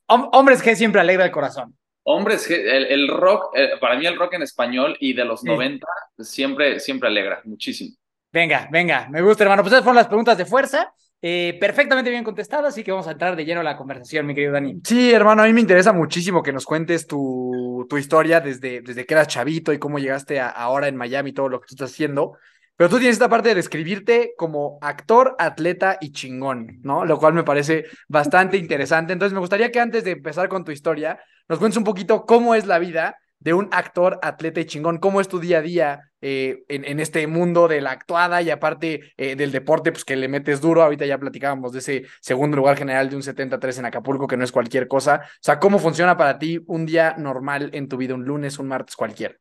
Hombres 0.07 0.63
G 0.65 0.75
siempre 0.75 1.01
alegra 1.01 1.25
el 1.25 1.31
corazón. 1.31 1.75
Hombres 2.03 2.49
G, 2.49 2.55
el, 2.55 3.07
rock, 3.07 3.55
eh, 3.55 3.71
para 3.79 3.95
mí 3.95 4.07
el 4.07 4.17
rock 4.17 4.33
en 4.33 4.41
español 4.41 4.97
y 4.99 5.13
de 5.13 5.25
los 5.25 5.43
90 5.43 5.85
siempre, 6.17 6.79
siempre 6.79 7.09
alegra 7.09 7.41
muchísimo. 7.45 7.95
Venga, 8.31 8.67
venga, 8.71 9.07
me 9.09 9.21
gusta, 9.21 9.43
hermano. 9.43 9.61
Pues 9.61 9.73
esas 9.73 9.83
fueron 9.83 9.97
las 9.97 10.07
preguntas 10.07 10.37
de 10.37 10.45
fuerza. 10.45 10.93
Eh, 11.23 11.57
perfectamente 11.59 12.09
bien 12.09 12.23
contestadas, 12.23 12.73
así 12.73 12.83
que 12.83 12.91
vamos 12.91 13.07
a 13.07 13.11
entrar 13.11 13.35
de 13.35 13.45
lleno 13.45 13.61
a 13.61 13.63
la 13.63 13.77
conversación, 13.77 14.25
mi 14.25 14.33
querido 14.33 14.53
Dani. 14.53 14.81
Sí, 14.83 15.13
hermano, 15.13 15.43
a 15.43 15.45
mí 15.45 15.53
me 15.53 15.61
interesa 15.61 15.93
muchísimo 15.93 16.41
que 16.41 16.51
nos 16.51 16.65
cuentes 16.65 17.05
tu, 17.05 17.85
tu 17.87 17.97
historia 17.97 18.41
desde, 18.41 18.81
desde 18.81 19.05
que 19.05 19.13
eras 19.13 19.27
chavito 19.27 19.71
y 19.71 19.77
cómo 19.77 19.99
llegaste 19.99 20.39
ahora 20.39 20.87
en 20.87 20.95
Miami, 20.95 21.31
todo 21.31 21.47
lo 21.47 21.61
que 21.61 21.67
tú 21.67 21.75
estás 21.75 21.91
haciendo. 21.91 22.37
Pero 22.75 22.89
tú 22.89 22.97
tienes 22.97 23.13
esta 23.13 23.29
parte 23.29 23.49
de 23.49 23.55
describirte 23.55 24.33
como 24.35 24.79
actor, 24.81 25.35
atleta 25.37 25.99
y 26.01 26.11
chingón, 26.11 26.79
¿no? 26.81 27.05
Lo 27.05 27.19
cual 27.19 27.35
me 27.35 27.43
parece 27.43 27.85
bastante 28.07 28.57
interesante. 28.57 29.13
Entonces, 29.13 29.35
me 29.35 29.39
gustaría 29.39 29.71
que 29.71 29.79
antes 29.79 30.03
de 30.03 30.11
empezar 30.11 30.49
con 30.49 30.65
tu 30.65 30.71
historia, 30.71 31.19
nos 31.47 31.59
cuentes 31.59 31.77
un 31.77 31.83
poquito 31.83 32.25
cómo 32.25 32.55
es 32.55 32.65
la 32.65 32.79
vida 32.79 33.20
de 33.41 33.55
un 33.55 33.69
actor, 33.71 34.19
atleta 34.21 34.61
y 34.61 34.65
chingón. 34.65 34.99
¿Cómo 34.99 35.19
es 35.19 35.27
tu 35.27 35.39
día 35.39 35.57
a 35.57 35.61
día 35.61 36.11
eh, 36.21 36.63
en, 36.67 36.99
este 36.99 37.25
mundo 37.25 37.67
de 37.67 37.81
la 37.81 37.89
actuada 37.89 38.39
y 38.43 38.51
aparte 38.51 39.13
eh, 39.17 39.35
del 39.35 39.51
deporte, 39.51 39.91
pues 39.91 40.05
que 40.05 40.15
le 40.15 40.27
metes 40.27 40.61
duro? 40.61 40.83
Ahorita 40.83 41.07
ya 41.07 41.17
platicábamos 41.17 41.73
de 41.73 41.79
ese 41.79 42.05
segundo 42.21 42.57
lugar 42.57 42.77
general 42.77 43.09
de 43.09 43.15
un 43.15 43.23
73 43.23 43.79
en 43.79 43.85
Acapulco, 43.85 44.27
que 44.27 44.37
no 44.37 44.43
es 44.43 44.51
cualquier 44.51 44.87
cosa. 44.87 45.21
O 45.25 45.39
sea, 45.39 45.59
¿cómo 45.59 45.79
funciona 45.79 46.15
para 46.15 46.37
ti 46.37 46.59
un 46.67 46.85
día 46.85 47.15
normal 47.17 47.71
en 47.73 47.89
tu 47.89 47.97
vida, 47.97 48.13
un 48.13 48.25
lunes, 48.25 48.59
un 48.59 48.67
martes, 48.67 48.95
cualquier? 48.95 49.39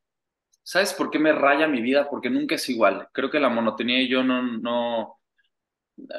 ¿Sabes 0.62 0.94
por 0.94 1.10
qué 1.10 1.18
me 1.18 1.32
raya 1.32 1.68
mi 1.68 1.82
vida? 1.82 2.08
Porque 2.08 2.30
nunca 2.30 2.54
es 2.54 2.66
igual. 2.70 3.06
Creo 3.12 3.30
que 3.30 3.38
la 3.38 3.50
monotonía 3.50 4.00
y 4.00 4.08
yo 4.08 4.24
no, 4.24 4.42
no, 4.42 5.18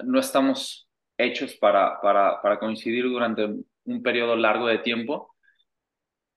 no 0.04 0.20
estamos 0.20 0.88
hechos 1.18 1.56
para, 1.56 2.00
para, 2.00 2.40
para 2.44 2.60
coincidir 2.60 3.06
durante 3.06 3.48
un 3.86 4.04
periodo 4.04 4.36
largo 4.36 4.68
de 4.68 4.78
tiempo 4.78 5.31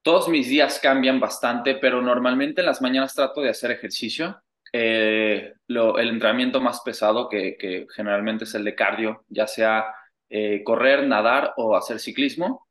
todos 0.05 0.29
mis 0.29 0.51
días 0.51 0.79
cambian 0.81 1.19
bastante, 1.19 1.77
pero 1.77 2.03
normalmente 2.03 2.61
en 2.61 2.67
las 2.67 2.83
mañanas 2.83 3.15
trato 3.15 3.41
de 3.41 3.49
hacer 3.49 3.71
ejercicio. 3.71 4.39
Eh, 4.71 5.55
el 5.67 6.09
entrenamiento 6.09 6.61
más 6.61 6.83
pesado, 6.83 7.27
que, 7.27 7.87
generalmente 7.97 8.45
es 8.45 8.55
el 8.55 8.65
de 8.65 8.75
cardio, 8.75 9.25
ya 9.29 9.47
sea 9.47 9.87
eh, 10.29 10.63
correr, 10.63 11.07
nadar 11.07 11.55
o 11.57 11.75
hacer 11.75 11.99
ciclismo. 11.99 12.69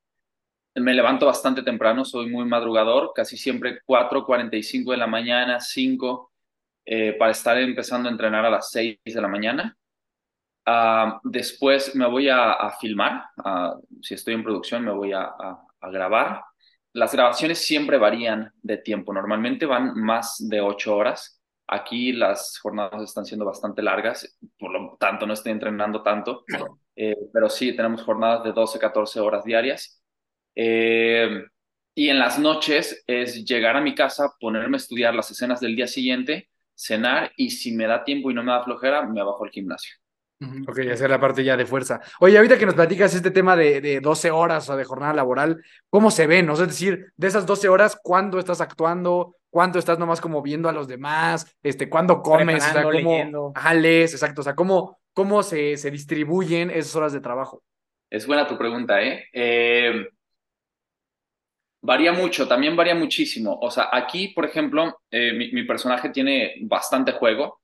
Me 0.75 0.94
levanto 0.94 1.25
bastante 1.25 1.63
temprano, 1.63 2.06
soy 2.06 2.30
muy 2.30 2.46
madrugador, 2.46 3.13
casi 3.16 3.36
siempre 3.36 3.82
4.45 3.84 4.92
de 4.92 4.98
la 4.98 5.08
mañana, 5.08 5.60
5, 5.60 6.32
eh, 6.86 7.13
para 7.13 7.32
estar 7.32 7.58
empezando 7.58 8.10
a 8.10 8.12
entrenar 8.12 8.46
a 8.46 8.52
las 8.52 8.70
6 8.70 9.00
de 9.04 9.22
la 9.22 9.28
mañana. 9.28 9.75
Ah, 10.68 11.20
después 11.24 11.96
me 11.96 12.08
voy 12.08 12.30
a, 12.30 12.70
filmar, 12.80 13.25
ah, 13.44 13.75
si 14.04 14.13
estoy 14.13 14.36
en 14.36 14.44
producción 14.44 14.86
me 14.86 14.92
voy 14.92 15.13
a 15.13 15.34
grabar 15.82 16.44
las 16.93 17.13
grabaciones 17.13 17.59
siempre 17.59 17.97
varían 17.97 18.51
de 18.62 18.77
tiempo, 18.77 19.13
normalmente 19.13 19.65
van 19.65 19.93
más 19.95 20.38
de 20.47 20.62
ocho 20.62 20.95
horas. 20.95 21.41
Aquí 21.67 22.12
las 22.13 22.59
jornadas 22.59 23.01
están 23.01 23.25
siendo 23.25 23.45
bastante 23.45 23.81
largas, 23.81 24.38
por 24.59 24.71
lo 24.71 24.95
tanto 25.00 25.25
no 25.25 25.33
estoy 25.33 25.53
entrenando 25.53 26.03
tanto, 26.03 26.43
eh, 26.95 27.15
pero 27.33 27.50
sí 27.50 27.75
tenemos 27.75 28.03
jornadas 28.03 28.43
de 28.43 28.51
12, 28.51 28.79
14 28.79 29.19
horas 29.19 29.43
diarias. 29.43 30.01
Eh, 30.55 31.43
y 31.95 32.09
en 32.09 32.19
las 32.19 32.38
noches 32.39 33.03
es 33.07 33.45
llegar 33.45 33.75
a 33.75 33.81
mi 33.81 33.95
casa, 33.95 34.33
ponerme 34.39 34.77
a 34.77 34.77
estudiar 34.77 35.15
las 35.15 35.31
escenas 35.31 35.59
del 35.59 35.75
día 35.75 35.88
siguiente, 35.88 36.50
cenar 36.75 37.31
y 37.38 37.50
si 37.51 37.71
me 37.75 37.88
da 37.88 38.03
tiempo 38.03 38.29
y 38.29 38.33
no 38.33 38.43
me 38.43 38.51
da 38.51 38.63
flojera, 38.63 39.07
me 39.07 39.23
bajo 39.23 39.43
al 39.43 39.51
gimnasio. 39.51 40.02
Ok, 40.67 40.79
hacer 40.91 41.09
la 41.09 41.19
parte 41.19 41.43
ya 41.43 41.57
de 41.57 41.65
fuerza. 41.65 42.01
Oye, 42.19 42.38
ahorita 42.38 42.57
que 42.57 42.65
nos 42.65 42.75
platicas 42.75 43.13
este 43.13 43.31
tema 43.31 43.55
de, 43.55 43.81
de 43.81 44.00
12 44.00 44.31
horas 44.31 44.69
o 44.69 44.75
de 44.75 44.83
jornada 44.83 45.13
laboral, 45.13 45.63
¿cómo 45.89 46.12
se 46.12 46.27
ven? 46.27 46.50
Es 46.50 46.59
decir, 46.59 47.12
de 47.15 47.27
esas 47.27 47.45
12 47.45 47.69
horas, 47.69 47.97
¿cuándo 48.01 48.39
estás 48.39 48.62
actuando? 48.62 49.35
¿Cuánto 49.50 49.77
estás 49.77 50.00
nomás 50.00 50.19
como 50.19 50.41
viendo 50.41 50.67
a 50.67 50.73
los 50.73 50.88
demás? 50.88 51.55
Este, 51.62 51.89
¿Cuándo 51.89 52.21
comes? 52.21 52.65
O 52.65 52.71
sea, 52.71 52.83
¿cómo, 52.83 53.53
exacto. 53.85 54.41
O 54.41 54.43
sea, 54.43 54.55
¿cómo, 54.55 55.00
cómo 55.13 55.43
se, 55.43 55.77
se 55.77 55.91
distribuyen 55.91 56.71
esas 56.71 56.95
horas 56.95 57.13
de 57.13 57.21
trabajo? 57.21 57.63
Es 58.09 58.25
buena 58.25 58.47
tu 58.47 58.57
pregunta, 58.57 59.01
¿eh? 59.01 59.25
eh 59.31 60.07
varía 61.81 62.13
mucho, 62.13 62.47
también 62.47 62.75
varía 62.75 62.95
muchísimo. 62.95 63.59
O 63.62 63.69
sea, 63.69 63.89
aquí, 63.91 64.29
por 64.29 64.45
ejemplo, 64.45 65.01
eh, 65.12 65.33
mi 65.33 65.63
personaje 65.63 66.09
tiene 66.09 66.55
bastante 66.62 67.12
juego 67.12 67.59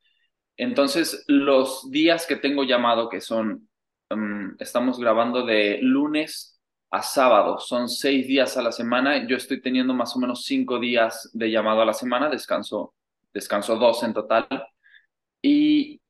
entonces, 0.59 1.23
los 1.27 1.89
días 1.89 2.27
que 2.27 2.35
tengo 2.35 2.65
llamado, 2.65 3.07
que 3.07 3.21
son, 3.21 3.69
mm, 4.09 4.57
estamos 4.59 4.99
grabando 4.99 5.45
de 5.45 5.79
lunes 5.81 6.59
a 6.91 7.01
sábado, 7.01 7.59
son 7.59 7.87
seis 7.87 8.27
días 8.27 8.57
a 8.57 8.61
la 8.61 8.73
semana, 8.73 9.25
yo 9.25 9.37
estoy 9.37 9.61
teniendo 9.61 9.93
más 9.93 10.15
o 10.17 10.19
menos 10.19 10.43
cinco 10.43 10.77
días 10.79 11.29
de 11.33 11.49
llamado 11.49 11.81
a 11.81 11.85
la 11.85 11.93
semana, 11.93 12.29
descanso, 12.29 12.93
descanso 13.33 13.77
dos 13.77 14.03
en 14.03 14.13
total, 14.13 14.47
y 15.41 16.01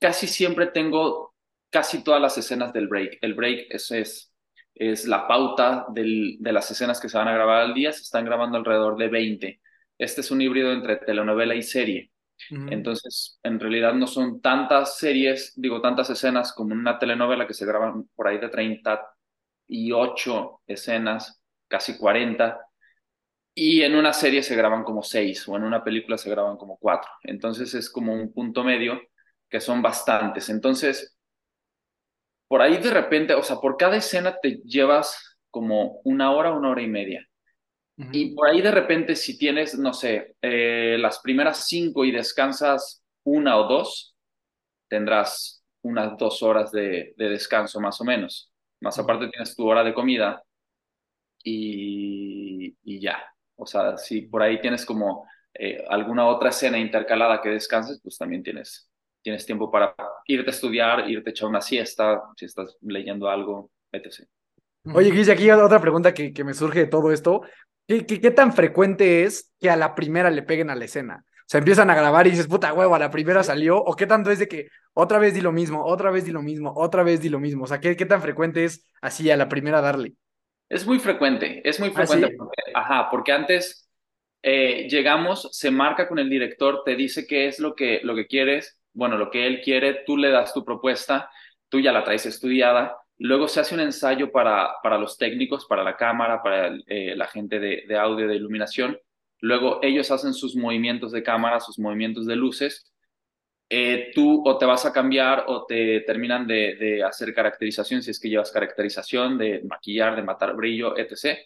casi 0.00 0.26
siempre 0.26 0.66
tengo 0.66 1.34
casi 1.70 2.04
todas 2.04 2.20
las 2.20 2.36
escenas 2.36 2.74
del 2.74 2.88
break. 2.88 3.20
El 3.22 3.34
break 3.34 3.68
es, 3.70 3.90
es, 3.90 4.34
es 4.74 5.06
la 5.06 5.26
pauta 5.26 5.86
del, 5.94 6.36
de 6.40 6.52
las 6.52 6.70
escenas 6.70 7.00
que 7.00 7.08
se 7.08 7.16
van 7.18 7.28
a 7.28 7.34
grabar 7.34 7.62
al 7.62 7.74
día, 7.74 7.92
se 7.92 8.02
están 8.02 8.26
grabando 8.26 8.58
alrededor 8.58 8.98
de 8.98 9.08
20. 9.08 9.60
Este 9.98 10.20
es 10.20 10.30
un 10.30 10.42
híbrido 10.42 10.72
entre 10.72 10.96
telenovela 10.96 11.54
y 11.54 11.62
serie. 11.62 12.11
Entonces, 12.50 13.38
en 13.42 13.60
realidad 13.60 13.94
no 13.94 14.06
son 14.06 14.40
tantas 14.40 14.98
series, 14.98 15.52
digo, 15.56 15.80
tantas 15.80 16.10
escenas 16.10 16.52
como 16.52 16.74
una 16.74 16.98
telenovela 16.98 17.46
que 17.46 17.54
se 17.54 17.66
graban 17.66 18.08
por 18.14 18.28
ahí 18.28 18.38
de 18.38 18.48
38 18.48 20.60
escenas, 20.66 21.42
casi 21.68 21.96
40, 21.96 22.58
y 23.54 23.82
en 23.82 23.94
una 23.94 24.12
serie 24.12 24.42
se 24.42 24.56
graban 24.56 24.84
como 24.84 25.02
6 25.02 25.46
o 25.48 25.56
en 25.56 25.64
una 25.64 25.84
película 25.84 26.18
se 26.18 26.30
graban 26.30 26.56
como 26.56 26.78
4. 26.78 27.10
Entonces 27.24 27.74
es 27.74 27.90
como 27.90 28.14
un 28.14 28.32
punto 28.32 28.64
medio 28.64 29.00
que 29.48 29.60
son 29.60 29.82
bastantes. 29.82 30.48
Entonces, 30.48 31.16
por 32.48 32.62
ahí 32.62 32.78
de 32.78 32.90
repente, 32.90 33.34
o 33.34 33.42
sea, 33.42 33.56
por 33.56 33.76
cada 33.76 33.96
escena 33.96 34.36
te 34.40 34.60
llevas 34.64 35.38
como 35.50 36.00
una 36.04 36.32
hora, 36.32 36.52
una 36.52 36.70
hora 36.70 36.82
y 36.82 36.88
media. 36.88 37.26
Y 38.10 38.34
por 38.34 38.48
ahí 38.48 38.60
de 38.60 38.70
repente, 38.70 39.16
si 39.16 39.38
tienes, 39.38 39.78
no 39.78 39.92
sé, 39.92 40.36
eh, 40.42 40.96
las 40.98 41.20
primeras 41.20 41.66
cinco 41.66 42.04
y 42.04 42.10
descansas 42.10 43.02
una 43.24 43.56
o 43.58 43.68
dos, 43.68 44.16
tendrás 44.88 45.62
unas 45.82 46.16
dos 46.16 46.42
horas 46.42 46.72
de, 46.72 47.14
descanso 47.16 47.80
más 47.80 48.00
o 48.00 48.04
menos. 48.04 48.52
Más 48.80 48.98
aparte 48.98 49.28
tienes 49.28 49.54
tu 49.54 49.66
hora 49.68 49.84
de 49.84 49.94
comida 49.94 50.42
y, 51.44 52.76
y 52.82 53.00
ya. 53.00 53.22
O 53.56 53.66
sea, 53.66 53.96
si 53.96 54.22
por 54.22 54.42
ahí 54.42 54.60
tienes 54.60 54.84
como 54.84 55.26
eh, 55.54 55.84
alguna 55.88 56.26
otra 56.26 56.48
escena 56.48 56.78
intercalada 56.78 57.40
que 57.40 57.50
descanses, 57.50 58.00
pues 58.02 58.16
también 58.16 58.42
tienes, 58.42 58.90
tienes 59.22 59.44
tiempo 59.44 59.70
para 59.70 59.94
irte 60.26 60.50
a 60.50 60.54
estudiar, 60.54 61.10
irte 61.10 61.30
a 61.30 61.32
echar 61.32 61.48
una 61.48 61.60
siesta, 61.60 62.22
si 62.36 62.46
estás 62.46 62.76
leyendo 62.80 63.28
algo, 63.28 63.70
etc. 63.92 64.26
Oye, 64.94 65.10
Guille, 65.10 65.32
aquí 65.32 65.50
otra 65.50 65.80
pregunta 65.80 66.12
que, 66.12 66.32
que 66.32 66.42
me 66.42 66.54
surge 66.54 66.80
de 66.80 66.86
todo 66.86 67.12
esto. 67.12 67.42
¿Qué, 67.86 68.06
¿Qué, 68.06 68.30
tan 68.30 68.52
frecuente 68.52 69.24
es 69.24 69.52
que 69.60 69.70
a 69.70 69.76
la 69.76 69.94
primera 69.94 70.30
le 70.30 70.42
peguen 70.42 70.70
a 70.70 70.74
la 70.74 70.84
escena? 70.84 71.24
O 71.26 71.44
sea, 71.46 71.58
empiezan 71.58 71.90
a 71.90 71.94
grabar 71.94 72.26
y 72.26 72.30
dices, 72.30 72.46
puta 72.46 72.72
huevo, 72.72 72.94
a 72.94 72.98
la 72.98 73.10
primera 73.10 73.42
salió. 73.42 73.78
¿O 73.78 73.94
qué 73.94 74.06
tanto 74.06 74.30
es 74.30 74.38
de 74.38 74.48
que 74.48 74.68
otra 74.94 75.18
vez 75.18 75.34
di 75.34 75.40
lo 75.40 75.52
mismo, 75.52 75.84
otra 75.84 76.10
vez 76.10 76.24
di 76.24 76.30
lo 76.30 76.42
mismo, 76.42 76.72
otra 76.76 77.02
vez 77.02 77.20
di 77.20 77.28
lo 77.28 77.40
mismo? 77.40 77.64
O 77.64 77.66
sea, 77.66 77.80
¿qué, 77.80 77.96
qué 77.96 78.06
tan 78.06 78.22
frecuente 78.22 78.64
es 78.64 78.86
así 79.00 79.30
a 79.30 79.36
la 79.36 79.48
primera 79.48 79.80
darle? 79.80 80.14
Es 80.68 80.86
muy 80.86 80.98
frecuente, 80.98 81.60
es 81.68 81.78
muy 81.80 81.90
¿Ah, 81.90 82.06
frecuente. 82.06 82.36
ajá, 82.74 83.10
porque 83.10 83.32
antes 83.32 83.90
eh, 84.42 84.88
llegamos, 84.88 85.48
se 85.52 85.70
marca 85.70 86.08
con 86.08 86.18
el 86.18 86.30
director, 86.30 86.82
te 86.84 86.96
dice 86.96 87.26
qué 87.26 87.46
es 87.46 87.58
lo 87.58 87.74
que, 87.74 88.00
lo 88.02 88.14
que 88.14 88.26
quieres, 88.26 88.78
bueno, 88.94 89.18
lo 89.18 89.30
que 89.30 89.46
él 89.46 89.60
quiere, 89.62 90.02
tú 90.06 90.16
le 90.16 90.30
das 90.30 90.54
tu 90.54 90.64
propuesta, 90.64 91.30
tú 91.68 91.80
ya 91.80 91.92
la 91.92 92.04
traes 92.04 92.24
estudiada, 92.24 92.96
luego 93.22 93.46
se 93.46 93.60
hace 93.60 93.74
un 93.74 93.80
ensayo 93.80 94.32
para, 94.32 94.74
para 94.82 94.98
los 94.98 95.16
técnicos, 95.16 95.66
para 95.66 95.84
la 95.84 95.96
cámara, 95.96 96.42
para 96.42 96.76
eh, 96.88 97.14
la 97.16 97.28
gente 97.28 97.60
de, 97.60 97.96
audio, 97.96 98.26
de 98.26 98.34
iluminación, 98.34 98.98
luego 99.40 99.78
ellos 99.82 100.10
hacen 100.10 100.34
sus 100.34 100.56
movimientos 100.56 101.12
de 101.12 101.22
cámara, 101.22 101.60
sus 101.60 101.78
movimientos 101.78 102.26
de 102.26 102.34
luces, 102.34 102.92
eh, 103.68 104.10
tú 104.12 104.42
o 104.44 104.58
te 104.58 104.66
vas 104.66 104.84
a 104.86 104.92
cambiar 104.92 105.44
o 105.46 105.64
te 105.66 106.00
terminan 106.00 106.46
de, 106.48 107.02
hacer 107.04 107.32
caracterización, 107.32 108.02
si 108.02 108.10
es 108.10 108.18
que 108.18 108.28
llevas 108.28 108.50
caracterización, 108.50 109.38
de 109.38 109.62
maquillar, 109.68 110.16
de 110.16 110.22
matar 110.22 110.54
brillo, 110.56 110.96
etc. 110.98 111.38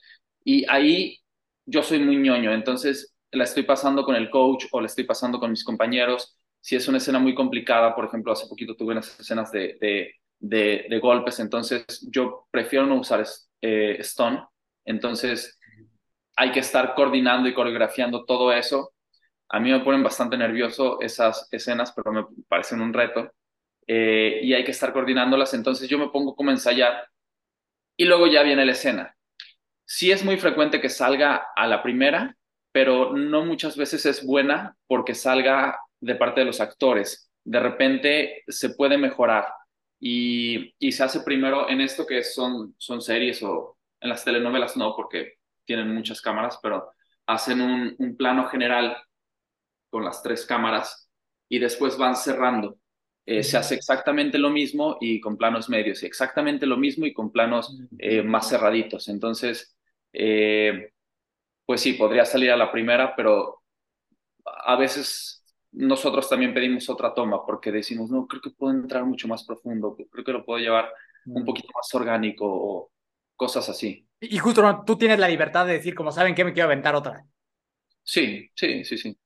Y 0.44 0.64
ahí 0.70 1.18
yo 1.66 1.82
soy 1.82 1.98
muy 1.98 2.16
ñoño, 2.16 2.54
entonces 2.54 3.14
la 3.32 3.44
estoy 3.44 3.64
pasando 3.64 4.02
con 4.04 4.16
el 4.16 4.30
coach 4.30 4.64
o 4.72 4.80
la 4.80 4.86
estoy 4.86 5.04
pasando 5.04 5.38
con 5.38 5.50
mis 5.50 5.62
compañeros. 5.62 6.38
Si 6.60 6.74
es 6.74 6.88
una 6.88 6.98
escena 6.98 7.18
muy 7.18 7.34
complicada, 7.34 7.94
por 7.94 8.06
ejemplo, 8.06 8.32
hace 8.32 8.48
poquito 8.48 8.74
tuve 8.74 8.92
unas 8.92 9.20
escenas 9.20 9.52
de, 9.52 10.14
de, 10.38 10.98
golpes, 11.02 11.40
entonces 11.40 12.06
yo 12.10 12.46
prefiero 12.50 12.86
no 12.86 12.96
usar 12.96 13.24
eh, 13.60 13.96
stone, 14.00 14.44
entonces 14.84 15.58
hay 16.36 16.52
que 16.52 16.60
estar 16.60 16.94
coordinando 16.94 17.48
y 17.48 17.54
coreografiando 17.54 18.24
todo 18.24 18.52
eso. 18.52 18.92
A 19.48 19.60
mí 19.60 19.70
me 19.70 19.80
ponen 19.80 20.02
bastante 20.02 20.36
nervioso 20.36 21.00
esas 21.00 21.48
escenas, 21.50 21.92
pero 21.92 22.12
me 22.12 22.26
parecen 22.48 22.80
un 22.80 22.92
reto. 22.92 23.32
Eh, 23.86 24.40
y 24.42 24.52
hay 24.52 24.64
que 24.64 24.72
estar 24.72 24.92
coordinándolas, 24.92 25.54
entonces 25.54 25.88
yo 25.88 25.98
me 25.98 26.08
pongo 26.08 26.34
como 26.34 26.50
ensayar 26.50 27.08
y 27.96 28.04
luego 28.04 28.26
ya 28.26 28.42
viene 28.42 28.66
la 28.66 28.72
escena 28.72 29.16
sí 29.86 30.10
es 30.10 30.24
muy 30.24 30.36
frecuente 30.36 30.80
que 30.80 30.88
salga 30.90 31.46
a 31.54 31.66
la 31.66 31.82
primera, 31.82 32.36
pero 32.72 33.16
no 33.16 33.44
muchas 33.44 33.76
veces 33.76 34.04
es 34.04 34.26
buena 34.26 34.76
porque 34.86 35.14
salga 35.14 35.78
de 36.00 36.16
parte 36.16 36.40
de 36.40 36.46
los 36.46 36.60
actores. 36.60 37.30
De 37.44 37.60
repente 37.60 38.42
se 38.48 38.70
puede 38.70 38.98
mejorar 38.98 39.46
y, 39.98 40.74
se 40.92 41.02
hace 41.02 41.20
primero 41.20 41.68
en 41.68 41.80
esto 41.80 42.06
que 42.06 42.22
son, 42.22 42.74
son 42.78 43.00
series 43.00 43.42
o 43.42 43.78
en 44.00 44.10
las 44.10 44.24
telenovelas 44.24 44.76
no, 44.76 44.94
porque 44.94 45.34
tienen 45.64 45.94
muchas 45.94 46.20
cámaras, 46.20 46.58
pero 46.62 46.90
hacen 47.26 47.60
un, 47.60 47.94
un 47.98 48.16
plano 48.16 48.46
general 48.48 48.96
con 49.90 50.04
las 50.04 50.22
tres 50.22 50.46
cámaras 50.46 51.10
y 51.48 51.58
después 51.58 51.96
van 51.96 52.16
cerrando. 52.16 52.78
Eh, 53.26 53.42
se 53.42 53.56
hace 53.56 53.74
exactamente 53.74 54.38
lo 54.38 54.50
mismo 54.50 54.98
y 55.00 55.20
con 55.20 55.36
planos 55.36 55.68
medios, 55.68 56.02
y 56.02 56.06
exactamente 56.06 56.64
lo 56.64 56.76
mismo 56.76 57.06
y 57.06 57.12
con 57.12 57.32
planos 57.32 57.76
eh, 57.98 58.22
más 58.22 58.48
cerraditos. 58.48 59.08
Entonces, 59.08 59.76
eh, 60.12 60.92
pues 61.64 61.80
sí, 61.80 61.94
podría 61.94 62.24
salir 62.24 62.52
a 62.52 62.56
la 62.56 62.70
primera, 62.70 63.16
pero 63.16 63.62
a 64.44 64.76
veces 64.76 65.42
nosotros 65.76 66.28
también 66.28 66.54
pedimos 66.54 66.88
otra 66.88 67.12
toma 67.12 67.44
porque 67.44 67.70
decimos, 67.70 68.10
no, 68.10 68.26
creo 68.26 68.40
que 68.40 68.50
puedo 68.50 68.72
entrar 68.72 69.04
mucho 69.04 69.28
más 69.28 69.44
profundo, 69.44 69.96
creo 70.10 70.24
que 70.24 70.32
lo 70.32 70.44
puedo 70.44 70.58
llevar 70.58 70.90
un 71.26 71.42
mm. 71.42 71.44
poquito 71.44 71.68
más 71.74 71.94
orgánico 71.94 72.46
o 72.48 72.90
cosas 73.36 73.68
así. 73.68 74.08
Y 74.20 74.38
justo 74.38 74.62
¿no? 74.62 74.84
tú 74.84 74.96
tienes 74.96 75.18
la 75.18 75.28
libertad 75.28 75.66
de 75.66 75.74
decir, 75.74 75.94
como 75.94 76.10
saben 76.10 76.34
que 76.34 76.44
me 76.44 76.54
quiero 76.54 76.68
aventar 76.68 76.94
otra. 76.94 77.26
Sí, 78.02 78.50
sí, 78.54 78.84
sí, 78.84 78.96
sí. 78.96 79.16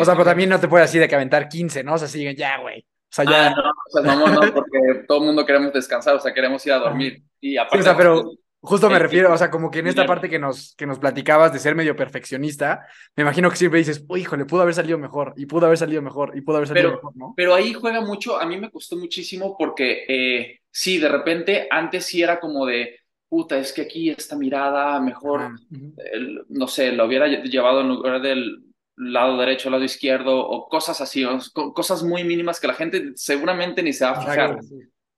o 0.00 0.04
sea, 0.04 0.14
pero 0.14 0.24
también 0.24 0.48
no 0.48 0.58
te 0.58 0.68
puedes 0.68 0.88
así 0.88 0.98
de 0.98 1.06
que 1.06 1.16
aventar 1.16 1.48
15, 1.48 1.84
¿no? 1.84 1.94
O 1.94 1.98
sea, 1.98 2.08
siguen 2.08 2.36
ya, 2.36 2.58
güey. 2.58 2.80
O 2.80 3.14
sea, 3.14 3.24
ya. 3.24 3.48
Ah, 3.48 3.54
no, 3.54 3.70
o 3.70 4.02
sea, 4.02 4.14
no, 4.14 4.28
no, 4.28 4.54
porque 4.54 5.04
todo 5.06 5.18
el 5.18 5.24
mundo 5.24 5.44
queremos 5.44 5.72
descansar, 5.72 6.14
o 6.14 6.20
sea, 6.20 6.32
queremos 6.32 6.64
ir 6.66 6.72
a 6.72 6.78
dormir. 6.78 7.22
Y 7.40 7.58
aparte, 7.58 7.80
o 7.80 7.82
sea, 7.82 7.96
pero 7.96 8.24
Justo 8.64 8.88
me 8.88 8.98
refiero, 8.98 9.32
o 9.32 9.36
sea, 9.36 9.50
como 9.50 9.70
que 9.70 9.80
en 9.80 9.88
esta 9.88 10.06
parte 10.06 10.30
que 10.30 10.38
nos, 10.38 10.74
que 10.76 10.86
nos 10.86 10.98
platicabas 10.98 11.52
de 11.52 11.58
ser 11.58 11.74
medio 11.74 11.94
perfeccionista, 11.94 12.86
me 13.14 13.22
imagino 13.22 13.50
que 13.50 13.56
siempre 13.56 13.78
dices, 13.78 14.02
oh, 14.08 14.16
híjole, 14.16 14.46
pudo 14.46 14.62
haber 14.62 14.74
salido 14.74 14.96
mejor, 14.98 15.34
y 15.36 15.44
pudo 15.44 15.66
haber 15.66 15.76
salido 15.76 16.00
mejor, 16.00 16.32
y 16.34 16.40
pudo 16.40 16.56
haber 16.56 16.68
salido 16.68 16.88
pero, 16.88 16.96
mejor, 16.96 17.16
¿no? 17.16 17.34
Pero 17.36 17.54
ahí 17.54 17.74
juega 17.74 18.00
mucho, 18.00 18.40
a 18.40 18.46
mí 18.46 18.56
me 18.56 18.70
costó 18.70 18.96
muchísimo 18.96 19.54
porque, 19.58 20.04
eh, 20.08 20.60
sí, 20.70 20.98
de 20.98 21.10
repente, 21.10 21.68
antes 21.70 22.06
sí 22.06 22.22
era 22.22 22.40
como 22.40 22.64
de, 22.64 23.00
puta, 23.28 23.58
es 23.58 23.72
que 23.72 23.82
aquí 23.82 24.08
esta 24.08 24.34
mirada 24.34 24.98
mejor, 24.98 25.58
no 26.48 26.66
sé, 26.66 26.92
lo 26.92 27.04
hubiera 27.04 27.26
llevado 27.26 27.82
en 27.82 27.88
lugar 27.88 28.22
del 28.22 28.64
lado 28.96 29.36
derecho, 29.36 29.68
lado 29.68 29.84
izquierdo, 29.84 30.38
o 30.38 30.68
cosas 30.68 31.00
así, 31.00 31.24
o, 31.24 31.38
cosas 31.74 32.02
muy 32.02 32.24
mínimas 32.24 32.60
que 32.60 32.68
la 32.68 32.74
gente 32.74 33.12
seguramente 33.16 33.82
ni 33.82 33.92
se 33.92 34.04
va 34.04 34.12
a 34.12 34.20
fijar. 34.20 34.58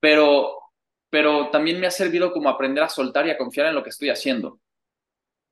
Pero 0.00 0.65
pero 1.10 1.50
también 1.50 1.80
me 1.80 1.86
ha 1.86 1.90
servido 1.90 2.32
como 2.32 2.48
aprender 2.48 2.82
a 2.82 2.88
soltar 2.88 3.26
y 3.26 3.30
a 3.30 3.38
confiar 3.38 3.66
en 3.66 3.74
lo 3.74 3.82
que 3.82 3.90
estoy 3.90 4.10
haciendo. 4.10 4.60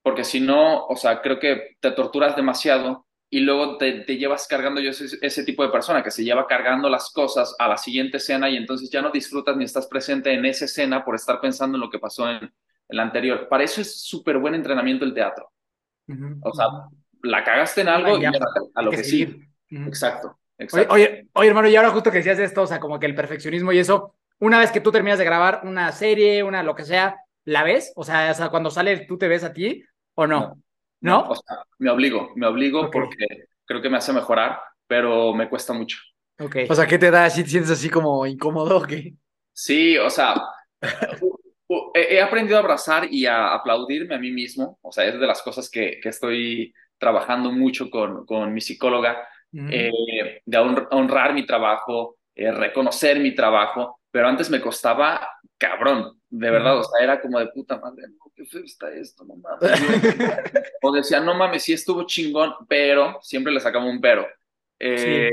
Porque 0.01 0.23
si 0.23 0.39
no, 0.39 0.85
o 0.85 0.95
sea, 0.95 1.21
creo 1.21 1.39
que 1.39 1.77
te 1.79 1.91
torturas 1.91 2.35
demasiado 2.35 3.05
y 3.29 3.39
luego 3.39 3.77
te, 3.77 4.03
llevas 4.17 4.47
cargando, 4.47 4.79
yo 4.79 4.93
soy 4.93 5.07
ese 5.21 5.43
tipo 5.43 5.63
de 5.63 5.69
persona 5.69 6.03
que 6.03 6.11
se 6.11 6.23
lleva 6.23 6.45
cargando 6.45 6.89
las 6.89 7.11
cosas 7.11 7.55
a 7.57 7.67
la 7.67 7.77
siguiente 7.77 8.17
escena 8.17 8.49
y 8.49 8.55
entonces 8.55 8.89
ya 8.89 9.01
no 9.01 9.09
disfrutas 9.09 9.57
ni 9.57 9.63
estás 9.63 9.87
presente 9.87 10.31
en 10.31 10.45
esa 10.45 10.65
escena 10.65 11.03
por 11.03 11.15
estar 11.15 11.41
pensando 11.41 11.77
en 11.77 11.81
lo 11.81 11.89
que 11.89 11.99
pasó 11.99 12.29
en, 12.29 12.53
la 12.87 13.01
anterior. 13.01 13.47
Para 13.49 13.63
eso 13.63 13.81
es 13.81 13.99
súper 14.01 14.37
buen 14.37 14.53
entrenamiento 14.53 15.05
el 15.05 15.13
teatro. 15.13 15.51
o 16.43 16.53
sea, 16.53 16.67
la 17.23 17.43
cagaste 17.43 17.81
en 17.81 17.89
algo 17.89 18.19
y 18.19 18.25
a 18.25 18.81
lo 18.83 18.91
que, 18.91 19.03
sí. 19.03 19.41
Exacto. 19.69 20.37
exacto. 20.59 20.93
Oye, 20.93 21.27
oye, 21.33 21.49
hermano, 21.49 21.67
y 21.67 21.75
ahora 21.75 21.89
justo 21.89 22.11
que 22.11 22.19
decías 22.19 22.37
esto, 22.37 22.61
o 22.61 22.67
sea, 22.67 22.79
como 22.79 22.99
que 22.99 23.07
el 23.07 23.15
perfeccionismo 23.15 23.71
y 23.71 23.79
eso, 23.79 24.13
una 24.39 24.59
vez 24.59 24.71
que 24.71 24.81
tú 24.81 24.91
terminas 24.91 25.19
de 25.19 25.25
grabar 25.25 25.61
una 25.63 25.91
serie, 25.91 26.43
una 26.43 26.63
lo 26.63 26.75
que 26.75 26.85
sea, 26.85 27.17
¿la 27.45 27.63
ves? 27.63 27.93
O 27.95 28.03
sea, 28.03 28.33
cuando 28.49 28.69
sale, 28.69 29.05
¿tú 29.05 29.17
te 29.17 29.27
ves 29.27 29.43
a 29.43 29.53
ti 29.53 29.83
o 30.15 30.27
no? 30.27 30.61
¿No? 31.01 31.27
o 31.29 31.35
sea, 31.35 31.57
me 31.77 31.91
obligo, 31.91 32.31
me 32.35 32.47
obligo 32.47 32.89
porque 32.89 33.25
creo 33.65 33.81
que 33.81 33.89
me 33.89 33.97
hace 33.97 34.11
mejorar, 34.11 34.59
pero 34.87 35.33
me 35.33 35.47
cuesta 35.49 35.71
mucho. 35.73 35.97
Okay. 36.39 36.67
O 36.69 36.75
sea, 36.75 36.87
¿qué 36.87 36.97
te 36.97 37.11
da? 37.11 37.29
¿Si 37.29 37.43
te 37.43 37.49
sientes 37.49 37.71
así 37.71 37.89
como 37.89 38.25
incómodo 38.25 38.77
o 38.77 38.81
qué? 38.81 39.13
Sí, 39.53 39.97
o 39.97 40.09
sea, 40.09 40.33
he 41.93 42.21
aprendido 42.21 42.57
a 42.57 42.61
abrazar 42.61 43.07
y 43.11 43.25
a 43.25 43.53
aplaudirme 43.53 44.15
a 44.15 44.19
mí 44.19 44.31
mismo. 44.31 44.79
O 44.81 44.91
sea, 44.91 45.05
es 45.05 45.19
de 45.19 45.27
las 45.27 45.41
cosas 45.41 45.69
que, 45.69 45.99
que 46.01 46.09
estoy 46.09 46.73
trabajando 46.97 47.51
mucho 47.51 47.89
con, 47.89 48.25
con 48.25 48.53
mi 48.53 48.61
psicóloga, 48.61 49.27
eh, 49.53 50.41
de 50.45 50.57
honrar 50.57 51.33
mi 51.33 51.45
trabajo, 51.45 52.17
eh, 52.35 52.51
reconocer 52.51 53.19
mi 53.19 53.33
trabajo 53.33 53.99
pero 54.15 54.29
antes 54.29 54.49
me 54.49 54.61
costaba 54.61 55.29
cabrón, 55.57 56.21
de 56.29 56.49
verdad, 56.49 56.79
o 56.79 56.83
sea, 56.85 57.03
era 57.03 57.19
como 57.19 57.37
de 57.37 57.47
puta 57.47 57.77
madre, 57.81 58.03
no, 58.07 58.31
qué 58.33 58.45
feo 58.45 58.63
está 58.63 58.89
esto, 58.93 59.25
no 59.25 59.35
mames. 59.35 59.59
o 60.81 60.93
decía, 60.93 61.19
no 61.19 61.33
mames, 61.33 61.63
sí 61.63 61.73
estuvo 61.73 62.05
chingón, 62.05 62.53
pero 62.69 63.19
siempre 63.21 63.51
le 63.51 63.59
sacaba 63.59 63.83
un 63.83 63.99
pero. 63.99 64.25
Eh, 64.79 65.31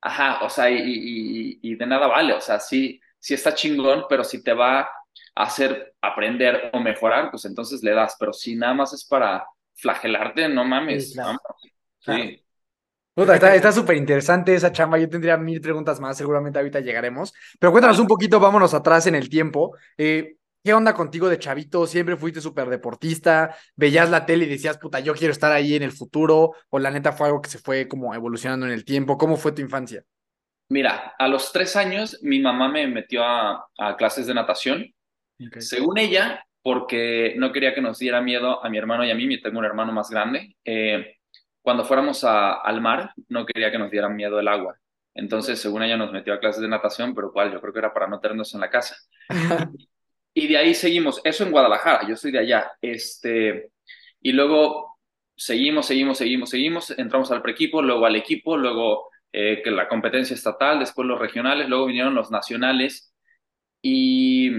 ajá, 0.00 0.42
o 0.42 0.48
sea, 0.48 0.70
y, 0.70 1.58
y, 1.60 1.74
de 1.74 1.84
nada 1.84 2.06
vale, 2.06 2.32
o 2.32 2.40
sea, 2.40 2.58
sí, 2.60 2.98
sí 3.18 3.34
está 3.34 3.54
chingón, 3.54 4.06
pero 4.08 4.24
si 4.24 4.42
te 4.42 4.54
va 4.54 4.80
a 4.80 4.88
hacer 5.34 5.96
aprender 6.00 6.70
o 6.72 6.80
mejorar, 6.80 7.30
pues 7.30 7.44
entonces 7.44 7.82
le 7.82 7.90
das, 7.90 8.16
pero 8.18 8.32
si 8.32 8.56
nada 8.56 8.72
más 8.72 8.94
es 8.94 9.04
para 9.04 9.46
flagelarte, 9.74 10.48
no 10.48 10.64
mames. 10.64 11.14
Sí, 11.98 12.42
está 13.16 13.72
súper 13.72 13.96
interesante 13.96 14.54
esa 14.54 14.72
chamba. 14.72 14.98
Yo 14.98 15.08
tendría 15.08 15.36
mil 15.36 15.60
preguntas 15.60 16.00
más, 16.00 16.16
seguramente 16.16 16.58
ahorita 16.58 16.80
llegaremos. 16.80 17.32
Pero 17.58 17.72
cuéntanos 17.72 17.98
un 17.98 18.06
poquito, 18.06 18.38
vámonos 18.38 18.74
atrás 18.74 19.06
en 19.06 19.14
el 19.14 19.28
tiempo. 19.28 19.76
Eh, 19.96 20.36
¿Qué 20.62 20.74
onda 20.74 20.94
contigo 20.94 21.28
de 21.28 21.38
chavito? 21.38 21.86
¿Siempre 21.86 22.16
fuiste 22.16 22.40
súper 22.40 22.68
deportista? 22.68 23.56
¿Veías 23.76 24.10
la 24.10 24.26
tele 24.26 24.46
y 24.46 24.48
decías, 24.48 24.78
puta, 24.78 24.98
yo 24.98 25.14
quiero 25.14 25.30
estar 25.30 25.52
ahí 25.52 25.76
en 25.76 25.84
el 25.84 25.92
futuro? 25.92 26.54
¿O 26.70 26.80
la 26.80 26.90
neta 26.90 27.12
fue 27.12 27.28
algo 27.28 27.40
que 27.40 27.48
se 27.48 27.58
fue 27.58 27.86
como 27.86 28.12
evolucionando 28.12 28.66
en 28.66 28.72
el 28.72 28.84
tiempo? 28.84 29.16
¿Cómo 29.16 29.36
fue 29.36 29.52
tu 29.52 29.62
infancia? 29.62 30.02
Mira, 30.68 31.14
a 31.16 31.28
los 31.28 31.52
tres 31.52 31.76
años 31.76 32.18
mi 32.22 32.40
mamá 32.40 32.68
me 32.68 32.86
metió 32.88 33.22
a, 33.22 33.64
clases 33.96 34.26
de 34.26 34.34
natación. 34.34 34.92
Según 35.58 35.98
ella, 35.98 36.44
porque 36.62 37.34
no 37.36 37.52
quería 37.52 37.72
que 37.72 37.80
nos 37.80 38.00
diera 38.00 38.20
miedo 38.20 38.64
a 38.64 38.68
mi 38.68 38.76
hermano 38.76 39.04
y 39.04 39.12
a 39.12 39.14
mí, 39.14 39.40
tengo 39.40 39.60
un 39.60 39.64
hermano 39.64 39.92
más 39.92 40.10
grande. 40.10 40.56
Eh, 40.64 41.15
cuando 41.66 41.84
fuéramos 41.84 42.22
al 42.22 42.80
mar, 42.80 43.12
no 43.26 43.44
quería 43.44 43.72
que 43.72 43.78
nos 43.78 43.90
dieran 43.90 44.14
miedo 44.14 44.38
el 44.38 44.46
agua. 44.46 44.78
Entonces, 45.12 45.58
según 45.58 45.82
ella, 45.82 45.96
nos 45.96 46.12
metió 46.12 46.32
a 46.32 46.38
clases 46.38 46.62
de 46.62 46.68
natación, 46.68 47.12
pero 47.12 47.32
cuál, 47.32 47.52
yo 47.52 47.60
creo 47.60 47.72
que 47.72 47.80
era 47.80 47.92
para 47.92 48.06
no 48.06 48.20
tenernos 48.20 48.54
en 48.54 48.60
la 48.60 48.70
casa. 48.70 48.96
y 50.32 50.46
de 50.46 50.58
ahí 50.58 50.74
seguimos, 50.74 51.20
eso 51.24 51.42
en 51.42 51.50
Guadalajara, 51.50 52.06
yo 52.06 52.14
soy 52.14 52.30
de 52.30 52.38
allá. 52.38 52.70
Este, 52.80 53.72
y 54.20 54.30
luego 54.30 54.96
seguimos, 55.34 55.86
seguimos, 55.86 56.18
seguimos, 56.18 56.50
seguimos, 56.50 56.90
entramos 57.00 57.32
al 57.32 57.42
preequipo, 57.42 57.82
luego 57.82 58.06
al 58.06 58.14
equipo, 58.14 58.56
luego 58.56 59.10
eh, 59.32 59.60
que 59.64 59.72
la 59.72 59.88
competencia 59.88 60.34
estatal, 60.34 60.78
después 60.78 61.08
los 61.08 61.18
regionales, 61.18 61.68
luego 61.68 61.86
vinieron 61.86 62.14
los 62.14 62.30
nacionales 62.30 63.12
y 63.82 64.52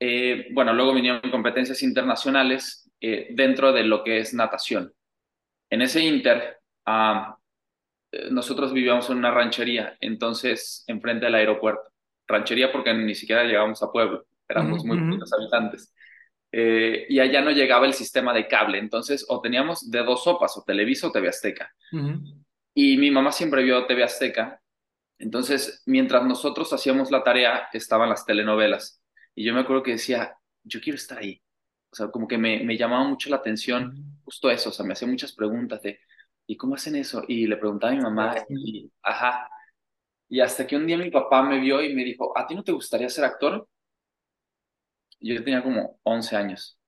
eh, 0.00 0.48
bueno, 0.52 0.72
luego 0.72 0.92
vinieron 0.92 1.30
competencias 1.30 1.84
internacionales 1.84 2.90
eh, 3.00 3.28
dentro 3.30 3.72
de 3.72 3.84
lo 3.84 4.02
que 4.02 4.18
es 4.18 4.34
natación. 4.34 4.92
En 5.70 5.82
ese 5.82 6.00
inter, 6.00 6.58
ah, 6.84 7.36
nosotros 8.30 8.72
vivíamos 8.72 9.10
en 9.10 9.18
una 9.18 9.30
ranchería, 9.30 9.96
entonces 10.00 10.84
enfrente 10.86 11.26
del 11.26 11.34
aeropuerto. 11.34 11.90
Ranchería 12.26 12.72
porque 12.72 12.92
ni 12.94 13.14
siquiera 13.14 13.44
llegábamos 13.44 13.82
a 13.82 13.90
pueblo, 13.90 14.26
éramos 14.48 14.84
muy 14.84 14.98
pocos 15.10 15.32
habitantes. 15.32 15.92
y 16.52 17.18
allá 17.18 17.42
no 17.42 17.50
llegaba 17.50 17.86
el 17.86 17.92
sistema 17.92 18.32
de 18.32 18.48
cable, 18.48 18.78
entonces 18.78 19.26
o 19.28 19.40
teníamos 19.40 19.90
de 19.90 20.02
dos 20.02 20.24
sopas, 20.24 20.56
o 20.56 20.64
Televisa 20.64 21.08
o 21.08 21.12
TV 21.12 21.28
Azteca. 21.28 21.72
Y 22.74 22.96
mi 22.96 23.10
mamá 23.10 23.32
siempre 23.32 23.62
vio 23.62 23.86
TV 23.86 24.04
Azteca. 24.04 24.60
Entonces, 25.18 25.82
mientras 25.86 26.24
nosotros 26.24 26.72
hacíamos 26.72 27.10
la 27.10 27.24
tarea, 27.24 27.68
estaban 27.72 28.08
las 28.10 28.26
telenovelas. 28.26 29.02
Y 29.34 29.44
yo 29.44 29.54
me 29.54 29.60
acuerdo 29.60 29.82
que 29.82 29.92
decía, 29.92 30.36
yo 30.62 30.80
quiero 30.80 30.96
estar 30.96 31.18
ahí. 31.18 31.40
O 31.90 31.96
sea, 31.96 32.08
como 32.08 32.28
que 32.28 32.38
me, 32.38 32.60
me 32.64 32.76
llamaba 32.76 33.04
mucho 33.08 33.30
la 33.30 33.36
atención 33.36 34.18
justo 34.24 34.50
eso. 34.50 34.70
O 34.70 34.72
sea, 34.72 34.84
me 34.86 34.92
hacía 34.94 35.08
muchas 35.08 35.32
preguntas 35.32 35.82
de, 35.82 36.00
¿y 36.46 36.56
cómo 36.56 36.74
hacen 36.74 36.96
eso? 36.96 37.22
Y 37.28 37.46
le 37.46 37.56
preguntaba 37.56 37.92
a 37.92 37.96
mi 37.96 38.02
mamá, 38.02 38.34
y, 38.48 38.90
ajá. 39.02 39.48
Y 40.28 40.40
hasta 40.40 40.66
que 40.66 40.76
un 40.76 40.86
día 40.86 40.98
mi 40.98 41.10
papá 41.10 41.42
me 41.42 41.60
vio 41.60 41.82
y 41.82 41.94
me 41.94 42.04
dijo, 42.04 42.36
¿a 42.36 42.46
ti 42.46 42.54
no 42.54 42.64
te 42.64 42.72
gustaría 42.72 43.08
ser 43.08 43.24
actor? 43.24 43.68
Yo 45.20 45.42
tenía 45.44 45.62
como 45.62 45.98
11 46.02 46.36
años. 46.36 46.78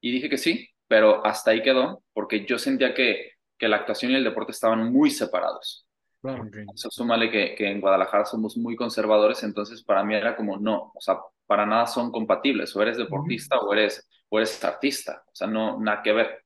Y 0.00 0.12
dije 0.12 0.28
que 0.30 0.38
sí, 0.38 0.68
pero 0.88 1.24
hasta 1.26 1.52
ahí 1.52 1.62
quedó, 1.62 2.04
porque 2.12 2.46
yo 2.46 2.58
sentía 2.58 2.94
que 2.94 3.34
que 3.58 3.68
la 3.68 3.76
actuación 3.76 4.12
y 4.12 4.16
el 4.16 4.24
deporte 4.24 4.52
estaban 4.52 4.92
muy 4.92 5.10
separados. 5.10 5.83
Claro, 6.24 6.48
Eso 6.74 6.90
súmale 6.90 7.30
que, 7.30 7.54
que 7.54 7.70
en 7.70 7.82
Guadalajara 7.82 8.24
somos 8.24 8.56
muy 8.56 8.76
conservadores, 8.76 9.42
entonces 9.42 9.82
para 9.82 10.02
mí 10.02 10.14
era 10.14 10.34
como, 10.34 10.56
no, 10.56 10.90
o 10.94 11.00
sea, 11.00 11.18
para 11.44 11.66
nada 11.66 11.86
son 11.86 12.10
compatibles, 12.10 12.74
o 12.74 12.80
eres 12.80 12.96
deportista 12.96 13.58
o, 13.58 13.74
eres, 13.74 14.08
o 14.30 14.38
eres 14.38 14.64
artista, 14.64 15.22
o 15.26 15.34
sea, 15.34 15.46
no, 15.48 15.78
nada 15.78 16.02
que 16.02 16.12
ver. 16.14 16.44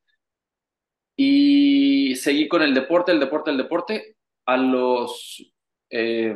Y 1.17 2.17
seguí 2.17 2.49
con 2.49 2.63
el 2.63 2.75
deporte, 2.75 3.13
el 3.13 3.21
deporte, 3.21 3.51
el 3.51 3.57
deporte. 3.57 4.17
A 4.47 4.57
los, 4.57 5.53
eh, 5.91 6.35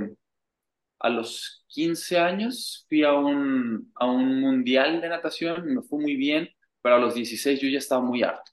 a 1.00 1.08
los 1.08 1.64
15 1.68 2.18
años 2.18 2.86
fui 2.88 3.02
a 3.04 3.14
un, 3.14 3.90
a 3.96 4.06
un 4.06 4.40
mundial 4.40 5.00
de 5.00 5.08
natación, 5.08 5.74
me 5.74 5.82
fue 5.82 6.00
muy 6.00 6.16
bien, 6.16 6.48
pero 6.82 6.96
a 6.96 6.98
los 6.98 7.14
16 7.14 7.60
yo 7.60 7.68
ya 7.68 7.78
estaba 7.78 8.02
muy 8.02 8.22
harto. 8.22 8.52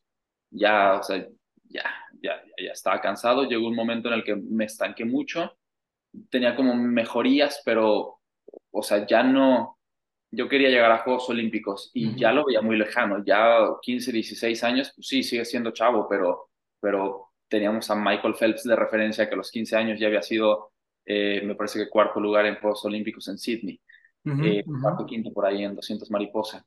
Ya, 0.51 0.95
o 0.99 1.03
sea, 1.03 1.27
ya, 1.65 1.83
ya, 2.21 2.41
ya 2.57 2.71
estaba 2.71 3.01
cansado, 3.01 3.45
llegó 3.45 3.67
un 3.67 3.75
momento 3.75 4.07
en 4.09 4.15
el 4.15 4.23
que 4.23 4.35
me 4.35 4.65
estanqué 4.65 5.05
mucho, 5.05 5.57
tenía 6.29 6.55
como 6.55 6.75
mejorías, 6.75 7.61
pero, 7.65 8.19
o 8.71 8.83
sea, 8.83 9.05
ya 9.05 9.23
no, 9.23 9.77
yo 10.31 10.47
quería 10.47 10.69
llegar 10.69 10.91
a 10.91 10.99
Juegos 10.99 11.29
Olímpicos 11.29 11.91
y 11.93 12.15
ya 12.15 12.31
lo 12.31 12.45
veía 12.45 12.61
muy 12.61 12.77
lejano, 12.77 13.23
ya 13.25 13.59
15, 13.81 14.11
16 14.11 14.63
años, 14.63 14.91
pues 14.95 15.07
sí, 15.07 15.23
sigue 15.23 15.45
siendo 15.45 15.71
chavo, 15.71 16.07
pero, 16.07 16.49
pero 16.79 17.29
teníamos 17.47 17.89
a 17.89 17.95
Michael 17.95 18.35
Phelps 18.35 18.63
de 18.63 18.75
referencia 18.75 19.27
que 19.27 19.33
a 19.33 19.37
los 19.37 19.51
15 19.51 19.75
años 19.75 19.99
ya 19.99 20.07
había 20.07 20.21
sido, 20.21 20.71
eh, 21.05 21.41
me 21.43 21.55
parece 21.55 21.79
que 21.79 21.89
cuarto 21.89 22.19
lugar 22.19 22.45
en 22.45 22.55
Juegos 22.55 22.85
Olímpicos 22.85 23.27
en 23.27 23.37
Sydney, 23.37 23.79
eh, 24.25 24.63
cuarto, 24.81 25.05
quinto 25.05 25.33
por 25.33 25.45
ahí 25.45 25.63
en 25.63 25.75
200 25.75 26.11
mariposa. 26.11 26.63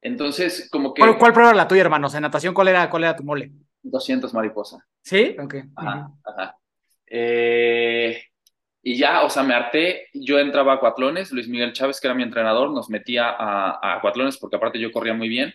Entonces, 0.00 0.68
como 0.70 0.92
que... 0.92 1.00
¿Cuál, 1.00 1.32
prueba 1.32 1.50
era 1.50 1.56
la 1.56 1.68
tuya, 1.68 1.82
hermanos? 1.82 2.14
¿En 2.14 2.22
natación 2.22 2.54
cuál 2.54 2.68
era, 2.68 2.90
cuál 2.90 3.04
era 3.04 3.16
tu 3.16 3.22
mole? 3.22 3.52
200 3.90 4.32
mariposa. 4.34 4.86
¿Sí? 5.02 5.36
Ok. 5.38 5.54
Ajá, 5.76 6.10
ajá. 6.24 6.58
Eh, 7.06 8.22
y 8.82 8.96
ya, 8.96 9.22
o 9.22 9.30
sea, 9.30 9.42
me 9.42 9.54
harté. 9.54 10.08
Yo 10.14 10.38
entraba 10.38 10.74
a 10.74 10.80
cuatlones. 10.80 11.32
Luis 11.32 11.48
Miguel 11.48 11.72
Chávez, 11.72 12.00
que 12.00 12.06
era 12.06 12.14
mi 12.14 12.22
entrenador, 12.22 12.70
nos 12.70 12.90
metía 12.90 13.30
a, 13.30 13.96
a 13.96 14.00
cuatlones 14.00 14.38
porque 14.38 14.56
aparte 14.56 14.78
yo 14.78 14.92
corría 14.92 15.14
muy 15.14 15.28
bien. 15.28 15.54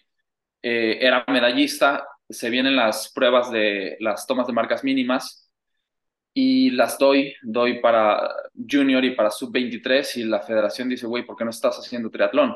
Eh, 0.62 0.98
era 1.02 1.24
medallista. 1.28 2.08
Se 2.30 2.50
vienen 2.50 2.76
las 2.76 3.12
pruebas 3.14 3.52
de 3.52 3.98
las 4.00 4.26
tomas 4.28 4.48
de 4.48 4.54
marcas 4.54 4.84
mínimas 4.84 5.52
y 6.34 6.72
las 6.72 6.98
doy, 6.98 7.36
doy 7.42 7.80
para 7.80 8.30
junior 8.70 9.04
y 9.04 9.16
para 9.16 9.32
sub-23 9.32 10.18
y 10.18 10.24
la 10.24 10.40
federación 10.40 10.88
dice, 10.88 11.08
güey, 11.08 11.26
¿por 11.26 11.36
qué 11.36 11.44
no 11.44 11.50
estás 11.50 11.78
haciendo 11.78 12.10
triatlón? 12.10 12.56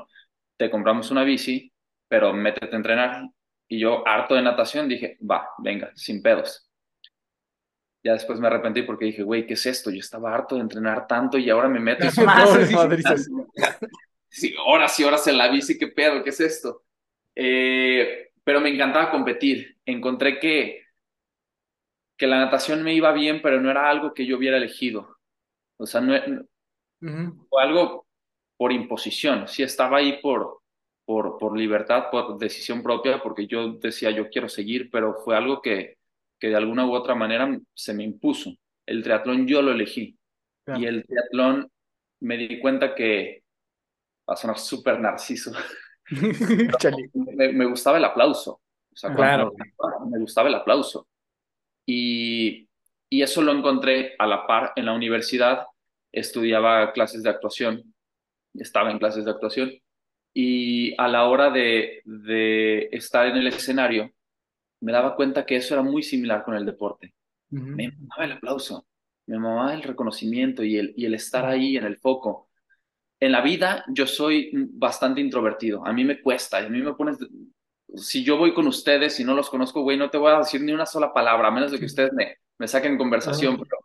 Te 0.57 0.69
compramos 0.69 1.11
una 1.11 1.23
bici, 1.23 1.71
pero 2.07 2.33
métete 2.33 2.73
a 2.73 2.77
entrenar 2.77 3.29
y 3.67 3.79
yo, 3.79 4.07
harto 4.07 4.35
de 4.35 4.41
natación, 4.41 4.87
dije, 4.87 5.17
va, 5.19 5.49
venga, 5.57 5.91
sin 5.95 6.21
pedos. 6.21 6.69
Ya 8.03 8.13
después 8.13 8.39
me 8.39 8.47
arrepentí 8.47 8.83
porque 8.83 9.05
dije, 9.05 9.23
güey, 9.23 9.47
¿qué 9.47 9.55
es 9.55 9.65
esto? 9.65 9.89
Yo 9.89 9.99
estaba 9.99 10.33
harto 10.33 10.55
de 10.55 10.61
entrenar 10.61 11.07
tanto 11.07 11.39
y 11.39 11.49
ahora 11.49 11.67
me 11.67 11.79
meto. 11.79 12.05
sí, 14.29 14.53
horas 14.63 14.99
y 14.99 15.03
horas 15.03 15.25
en 15.27 15.39
la 15.39 15.47
bici, 15.47 15.77
¿qué 15.77 15.87
pedo? 15.87 16.23
¿Qué 16.23 16.29
es 16.29 16.39
esto? 16.39 16.83
Eh, 17.33 18.29
pero 18.43 18.61
me 18.61 18.69
encantaba 18.69 19.09
competir. 19.09 19.79
Encontré 19.85 20.39
que, 20.39 20.83
que 22.15 22.27
la 22.27 22.37
natación 22.37 22.83
me 22.83 22.93
iba 22.93 23.11
bien, 23.11 23.41
pero 23.41 23.59
no 23.59 23.71
era 23.71 23.89
algo 23.89 24.13
que 24.13 24.27
yo 24.27 24.37
hubiera 24.37 24.57
elegido. 24.57 25.17
O 25.77 25.87
sea, 25.87 25.99
no, 25.99 26.13
fue 27.49 27.63
algo 27.63 28.05
por 28.55 28.71
imposición. 28.71 29.47
Sí 29.47 29.63
estaba 29.63 29.97
ahí 29.97 30.21
por, 30.21 30.61
por, 31.05 31.37
por 31.37 31.57
libertad, 31.57 32.05
por 32.11 32.37
decisión 32.37 32.81
propia, 32.81 33.21
porque 33.21 33.47
yo 33.47 33.73
decía, 33.73 34.09
yo 34.09 34.29
quiero 34.29 34.49
seguir, 34.49 34.89
pero 34.91 35.13
fue 35.23 35.37
algo 35.37 35.61
que, 35.61 35.97
que 36.39 36.47
de 36.47 36.55
alguna 36.55 36.85
u 36.85 36.93
otra 36.93 37.15
manera 37.15 37.59
se 37.73 37.93
me 37.93 38.03
impuso. 38.03 38.51
El 38.85 39.03
triatlón 39.03 39.47
yo 39.47 39.61
lo 39.61 39.71
elegí. 39.71 40.17
Y 40.75 40.85
el 40.85 41.05
triatlón 41.05 41.71
me 42.21 42.37
di 42.37 42.59
cuenta 42.59 42.95
que 42.95 43.43
va 44.27 44.33
a 44.33 44.37
sonar 44.37 44.57
súper 44.57 44.99
narciso. 44.99 45.51
me, 47.13 47.53
me, 47.53 47.65
gustaba 47.65 47.99
el 47.99 48.05
aplauso. 48.05 48.53
O 48.53 48.95
sea, 48.95 49.13
claro. 49.13 49.53
me 50.09 50.19
gustaba 50.19 50.49
el 50.49 50.55
aplauso. 50.55 51.07
Y, 51.85 52.67
y 53.09 53.21
eso 53.21 53.43
lo 53.43 53.51
encontré 53.51 54.15
a 54.17 54.25
la 54.25 54.47
par 54.47 54.73
en 54.75 54.87
la 54.87 54.93
universidad. 54.93 55.67
Estudiaba 56.11 56.91
clases 56.93 57.21
de 57.21 57.29
actuación. 57.29 57.93
Estaba 58.55 58.89
en 58.89 58.97
clases 58.97 59.25
de 59.25 59.31
actuación 59.31 59.71
y 60.37 60.93
a 61.01 61.07
la 61.07 61.29
hora 61.29 61.49
de, 61.49 62.01
de, 62.03 62.89
estar 62.91 63.25
en 63.25 63.37
el 63.37 63.47
escenario, 63.47 64.11
me 64.81 64.91
daba 64.91 65.15
cuenta 65.15 65.45
que 65.45 65.55
eso 65.55 65.73
era 65.73 65.81
muy 65.81 66.03
similar 66.03 66.43
con 66.43 66.55
el 66.55 66.65
deporte. 66.65 67.15
Me 67.49 67.89
mamaba 67.89 68.25
el 68.25 68.31
aplauso, 68.33 68.85
me 69.27 69.39
mamaba 69.39 69.73
el 69.73 69.81
reconocimiento 69.81 70.61
y 70.61 70.77
el, 70.77 70.93
y 70.97 71.05
el 71.05 71.13
estar 71.13 71.45
ahí 71.45 71.77
en 71.77 71.85
el 71.85 71.95
foco. 71.95 72.49
En 73.17 73.31
la 73.31 73.39
vida 73.39 73.85
yo 73.87 74.05
soy 74.05 74.51
bastante 74.73 75.21
introvertido, 75.21 75.87
a 75.87 75.93
mí 75.93 76.03
me 76.03 76.21
cuesta, 76.21 76.57
a 76.57 76.67
mí 76.67 76.81
me 76.81 76.93
pones, 76.95 77.17
si 77.95 78.25
yo 78.25 78.37
voy 78.37 78.53
con 78.53 78.67
ustedes 78.67 79.17
y 79.21 79.23
no 79.23 79.35
los 79.35 79.49
conozco, 79.49 79.83
güey, 79.83 79.97
no 79.97 80.09
te 80.09 80.17
voy 80.17 80.33
a 80.33 80.39
decir 80.39 80.61
ni 80.61 80.73
una 80.73 80.85
sola 80.85 81.13
palabra, 81.13 81.47
a 81.47 81.51
menos 81.51 81.71
de 81.71 81.79
que 81.79 81.85
ustedes 81.85 82.11
me, 82.11 82.39
me 82.57 82.67
saquen 82.67 82.97
conversación, 82.97 83.55
pero 83.57 83.77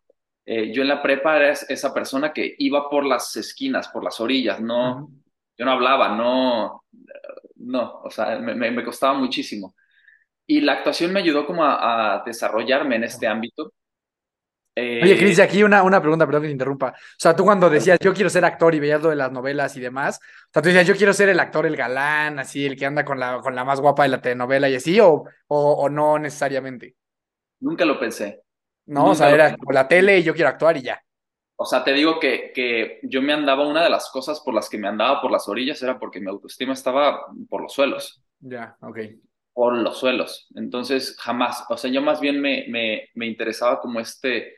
eh, 0.46 0.72
yo 0.72 0.82
en 0.82 0.88
la 0.88 1.00
prepa 1.00 1.36
era 1.36 1.52
esa 1.52 1.94
persona 1.94 2.32
que 2.32 2.56
iba 2.58 2.90
por 2.90 3.06
las 3.06 3.36
esquinas, 3.36 3.86
por 3.86 4.02
las 4.02 4.20
orillas, 4.20 4.60
no, 4.60 5.12
yo 5.60 5.66
no 5.66 5.72
hablaba, 5.72 6.16
no, 6.16 6.84
no, 7.56 8.00
o 8.02 8.10
sea, 8.10 8.38
me, 8.38 8.54
me, 8.54 8.82
costaba 8.82 9.12
muchísimo. 9.12 9.74
Y 10.46 10.62
la 10.62 10.72
actuación 10.72 11.12
me 11.12 11.20
ayudó 11.20 11.44
como 11.44 11.62
a, 11.62 12.22
desarrollarme 12.24 12.96
en 12.96 13.04
este 13.04 13.26
ámbito. 13.26 13.74
Oye, 14.74 15.18
Cris, 15.18 15.38
eh, 15.38 15.42
aquí 15.42 15.62
una, 15.62 15.82
una 15.82 16.00
pregunta, 16.00 16.24
perdón 16.24 16.42
que 16.42 16.48
te 16.48 16.52
interrumpa. 16.52 16.88
O 16.92 17.18
sea, 17.18 17.36
tú 17.36 17.44
cuando 17.44 17.68
decías 17.68 17.98
yo 18.00 18.14
quiero 18.14 18.30
ser 18.30 18.46
actor 18.46 18.74
y 18.74 18.80
veías 18.80 19.02
lo 19.02 19.10
de 19.10 19.16
las 19.16 19.30
novelas 19.30 19.76
y 19.76 19.80
demás, 19.80 20.18
o 20.18 20.50
sea, 20.50 20.62
tú 20.62 20.68
decías 20.68 20.86
yo 20.86 20.96
quiero 20.96 21.12
ser 21.12 21.28
el 21.28 21.40
actor, 21.40 21.66
el 21.66 21.76
galán, 21.76 22.38
así, 22.38 22.64
el 22.64 22.74
que 22.74 22.86
anda 22.86 23.04
con 23.04 23.20
la, 23.20 23.40
con 23.40 23.54
la 23.54 23.62
más 23.62 23.82
guapa 23.82 24.04
de 24.04 24.08
la 24.08 24.22
telenovela 24.22 24.66
y 24.70 24.76
así, 24.76 24.98
o, 24.98 25.24
o, 25.48 25.88
no 25.90 26.18
necesariamente. 26.18 26.96
Nunca 27.60 27.84
lo 27.84 28.00
pensé. 28.00 28.40
No, 28.86 29.10
o 29.10 29.14
sea, 29.14 29.28
era 29.28 29.54
como 29.54 29.72
la 29.72 29.86
tele 29.86 30.20
y 30.20 30.22
yo 30.22 30.32
quiero 30.32 30.48
actuar 30.48 30.78
y 30.78 30.82
ya. 30.84 31.02
O 31.62 31.66
sea, 31.66 31.84
te 31.84 31.92
digo 31.92 32.18
que, 32.18 32.52
que 32.54 33.00
yo 33.02 33.20
me 33.20 33.34
andaba, 33.34 33.68
una 33.68 33.84
de 33.84 33.90
las 33.90 34.08
cosas 34.10 34.40
por 34.40 34.54
las 34.54 34.70
que 34.70 34.78
me 34.78 34.88
andaba 34.88 35.20
por 35.20 35.30
las 35.30 35.46
orillas 35.46 35.82
era 35.82 35.98
porque 35.98 36.18
mi 36.18 36.30
autoestima 36.30 36.72
estaba 36.72 37.26
por 37.50 37.60
los 37.60 37.74
suelos. 37.74 38.24
Ya, 38.38 38.78
ok. 38.80 38.98
Por 39.52 39.76
los 39.76 39.98
suelos. 39.98 40.48
Entonces, 40.54 41.14
jamás, 41.20 41.66
o 41.68 41.76
sea, 41.76 41.90
yo 41.90 42.00
más 42.00 42.18
bien 42.18 42.40
me, 42.40 42.64
me, 42.70 43.10
me 43.14 43.26
interesaba 43.26 43.78
como 43.78 44.00
este, 44.00 44.54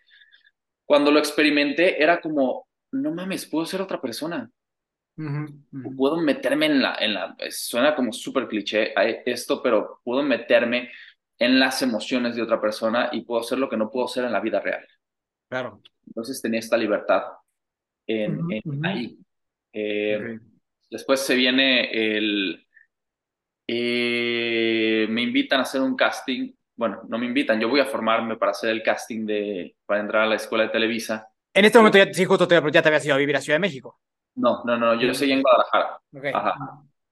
cuando 0.84 1.10
lo 1.10 1.18
experimenté, 1.18 2.00
era 2.00 2.20
como, 2.20 2.68
no 2.92 3.10
mames, 3.12 3.46
puedo 3.46 3.66
ser 3.66 3.80
otra 3.80 4.00
persona. 4.00 4.48
Puedo 5.96 6.18
meterme 6.18 6.66
en 6.66 6.82
la, 6.82 6.94
en 7.00 7.14
la, 7.14 7.36
suena 7.50 7.96
como 7.96 8.12
súper 8.12 8.46
cliché 8.46 8.94
esto, 9.28 9.60
pero 9.60 10.00
puedo 10.04 10.22
meterme 10.22 10.92
en 11.36 11.58
las 11.58 11.82
emociones 11.82 12.36
de 12.36 12.42
otra 12.42 12.60
persona 12.60 13.08
y 13.10 13.22
puedo 13.22 13.42
ser 13.42 13.58
lo 13.58 13.68
que 13.68 13.76
no 13.76 13.90
puedo 13.90 14.06
ser 14.06 14.24
en 14.24 14.32
la 14.32 14.38
vida 14.38 14.60
real. 14.60 14.86
Claro. 15.52 15.82
Entonces 16.06 16.40
tenía 16.40 16.60
esta 16.60 16.78
libertad 16.78 17.24
en, 18.06 18.40
en 18.50 18.86
ahí. 18.86 19.18
Eh. 19.70 20.38
Después 20.90 21.20
se 21.20 21.34
viene 21.34 21.90
el... 21.90 22.66
eh, 23.68 25.06
me 25.10 25.20
invitan 25.20 25.58
a 25.58 25.64
hacer 25.64 25.82
un 25.82 25.94
casting. 25.94 26.54
Bueno, 26.74 27.02
no 27.06 27.18
me 27.18 27.26
invitan, 27.26 27.60
yo 27.60 27.68
voy 27.68 27.80
a 27.80 27.84
formarme 27.84 28.38
para 28.38 28.52
hacer 28.52 28.70
el 28.70 28.82
casting 28.82 29.26
de, 29.26 29.76
para 29.84 30.00
entrar 30.00 30.22
a 30.22 30.26
la 30.26 30.36
escuela 30.36 30.64
de 30.64 30.70
Televisa. 30.70 31.28
En 31.52 31.66
este 31.66 31.76
momento 31.76 31.98
ya, 31.98 32.10
sí, 32.10 32.24
justo 32.24 32.48
te, 32.48 32.58
ya 32.72 32.80
te 32.80 32.88
habías 32.88 33.04
ido 33.04 33.14
a 33.14 33.18
vivir 33.18 33.36
a 33.36 33.42
Ciudad 33.42 33.56
de 33.56 33.60
México. 33.68 34.00
No, 34.36 34.64
no, 34.64 34.78
no, 34.78 34.98
yo 34.98 35.12
seguí 35.12 35.32
en 35.32 35.42
Guadalajara. 35.42 36.00
Ajá. 36.32 36.54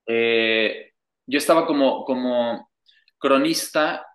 Eh, 0.07 0.93
yo 1.27 1.37
estaba 1.37 1.67
como, 1.67 2.07
como 2.07 2.71
cronista 3.19 4.07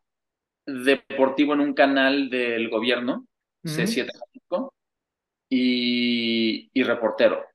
deportivo 0.65 1.53
en 1.53 1.59
un 1.59 1.75
canal 1.75 2.27
del 2.31 2.71
gobierno, 2.71 3.27
Ujú. 3.65 3.75
C7 3.75 4.11
México, 4.33 4.73
y, 5.49 6.69
y 6.73 6.83
reportero. 6.83 7.45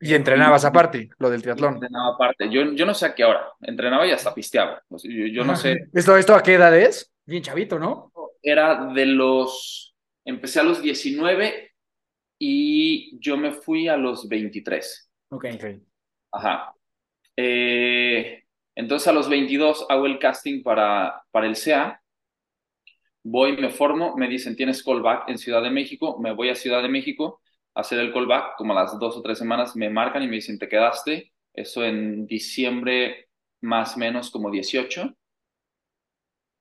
Y 0.00 0.14
entrenabas 0.14 0.64
aparte, 0.64 1.10
lo 1.18 1.30
del 1.30 1.42
triatlón. 1.42 1.74
Entrenaba 1.74 2.14
aparte. 2.14 2.48
Yo, 2.50 2.72
yo 2.72 2.86
no 2.86 2.94
sé 2.94 3.06
a 3.06 3.14
qué 3.14 3.24
hora. 3.24 3.52
Entrenaba 3.60 4.06
y 4.06 4.12
hasta 4.12 4.34
pisteaba. 4.34 4.82
Yo, 4.88 5.26
yo 5.26 5.44
no 5.44 5.56
sé. 5.56 5.88
¿Esto, 5.92 6.16
¿Esto 6.16 6.34
a 6.34 6.42
qué 6.42 6.54
edad 6.54 6.76
es? 6.76 7.12
Bien 7.26 7.42
chavito, 7.42 7.78
¿no? 7.78 8.12
Era 8.42 8.86
de 8.94 9.06
los. 9.06 9.94
Empecé 10.24 10.60
a 10.60 10.62
los 10.62 10.80
19 10.80 11.72
y 12.38 13.18
yo 13.20 13.36
me 13.36 13.52
fui 13.52 13.88
a 13.88 13.96
los 13.96 14.28
23. 14.28 15.10
Ok. 15.30 15.46
Ajá. 16.32 16.74
Eh, 17.36 18.44
entonces 18.74 19.08
a 19.08 19.12
los 19.12 19.28
22 19.28 19.86
hago 19.88 20.06
el 20.06 20.18
casting 20.18 20.62
para, 20.62 21.22
para 21.30 21.46
el 21.46 21.56
SEA. 21.56 21.99
Voy, 23.22 23.56
me 23.56 23.70
formo, 23.70 24.16
me 24.16 24.28
dicen, 24.28 24.56
tienes 24.56 24.82
callback 24.82 25.28
en 25.28 25.38
Ciudad 25.38 25.62
de 25.62 25.70
México. 25.70 26.18
Me 26.20 26.32
voy 26.32 26.48
a 26.50 26.54
Ciudad 26.54 26.82
de 26.82 26.88
México 26.88 27.40
a 27.74 27.80
hacer 27.80 27.98
el 28.00 28.12
callback. 28.12 28.56
Como 28.56 28.72
a 28.72 28.76
las 28.82 28.98
dos 28.98 29.16
o 29.16 29.22
tres 29.22 29.38
semanas 29.38 29.76
me 29.76 29.90
marcan 29.90 30.22
y 30.22 30.28
me 30.28 30.36
dicen, 30.36 30.58
te 30.58 30.68
quedaste. 30.68 31.32
Eso 31.52 31.84
en 31.84 32.26
diciembre, 32.26 33.28
más 33.60 33.96
o 33.96 33.98
menos 33.98 34.30
como 34.30 34.50
18. 34.50 35.14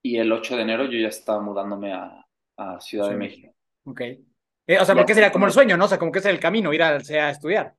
Y 0.02 0.18
el 0.18 0.32
8 0.32 0.56
de 0.56 0.64
enero 0.64 0.86
yo 0.86 0.98
ya 0.98 1.08
estaba 1.10 1.42
mudándome 1.42 1.94
a, 1.94 2.26
a 2.58 2.80
Ciudad 2.80 3.06
Sí. 3.06 3.12
de 3.12 3.18
México. 3.18 3.54
Ok. 3.86 4.02
Eh, 4.02 4.78
o 4.80 4.86
sea, 4.86 4.96
porque 4.96 5.14
sería 5.14 5.32
como 5.32 5.46
el 5.48 5.52
sueño, 5.52 5.78
¿no? 5.78 5.86
O 5.86 5.88
sea, 5.88 5.98
como 5.98 6.12
que 6.12 6.20
es 6.20 6.26
el 6.26 6.40
camino, 6.40 6.72
ir 6.74 6.84
al 6.84 7.04
CEA 7.04 7.28
a 7.28 7.32
estudiar. 7.32 7.76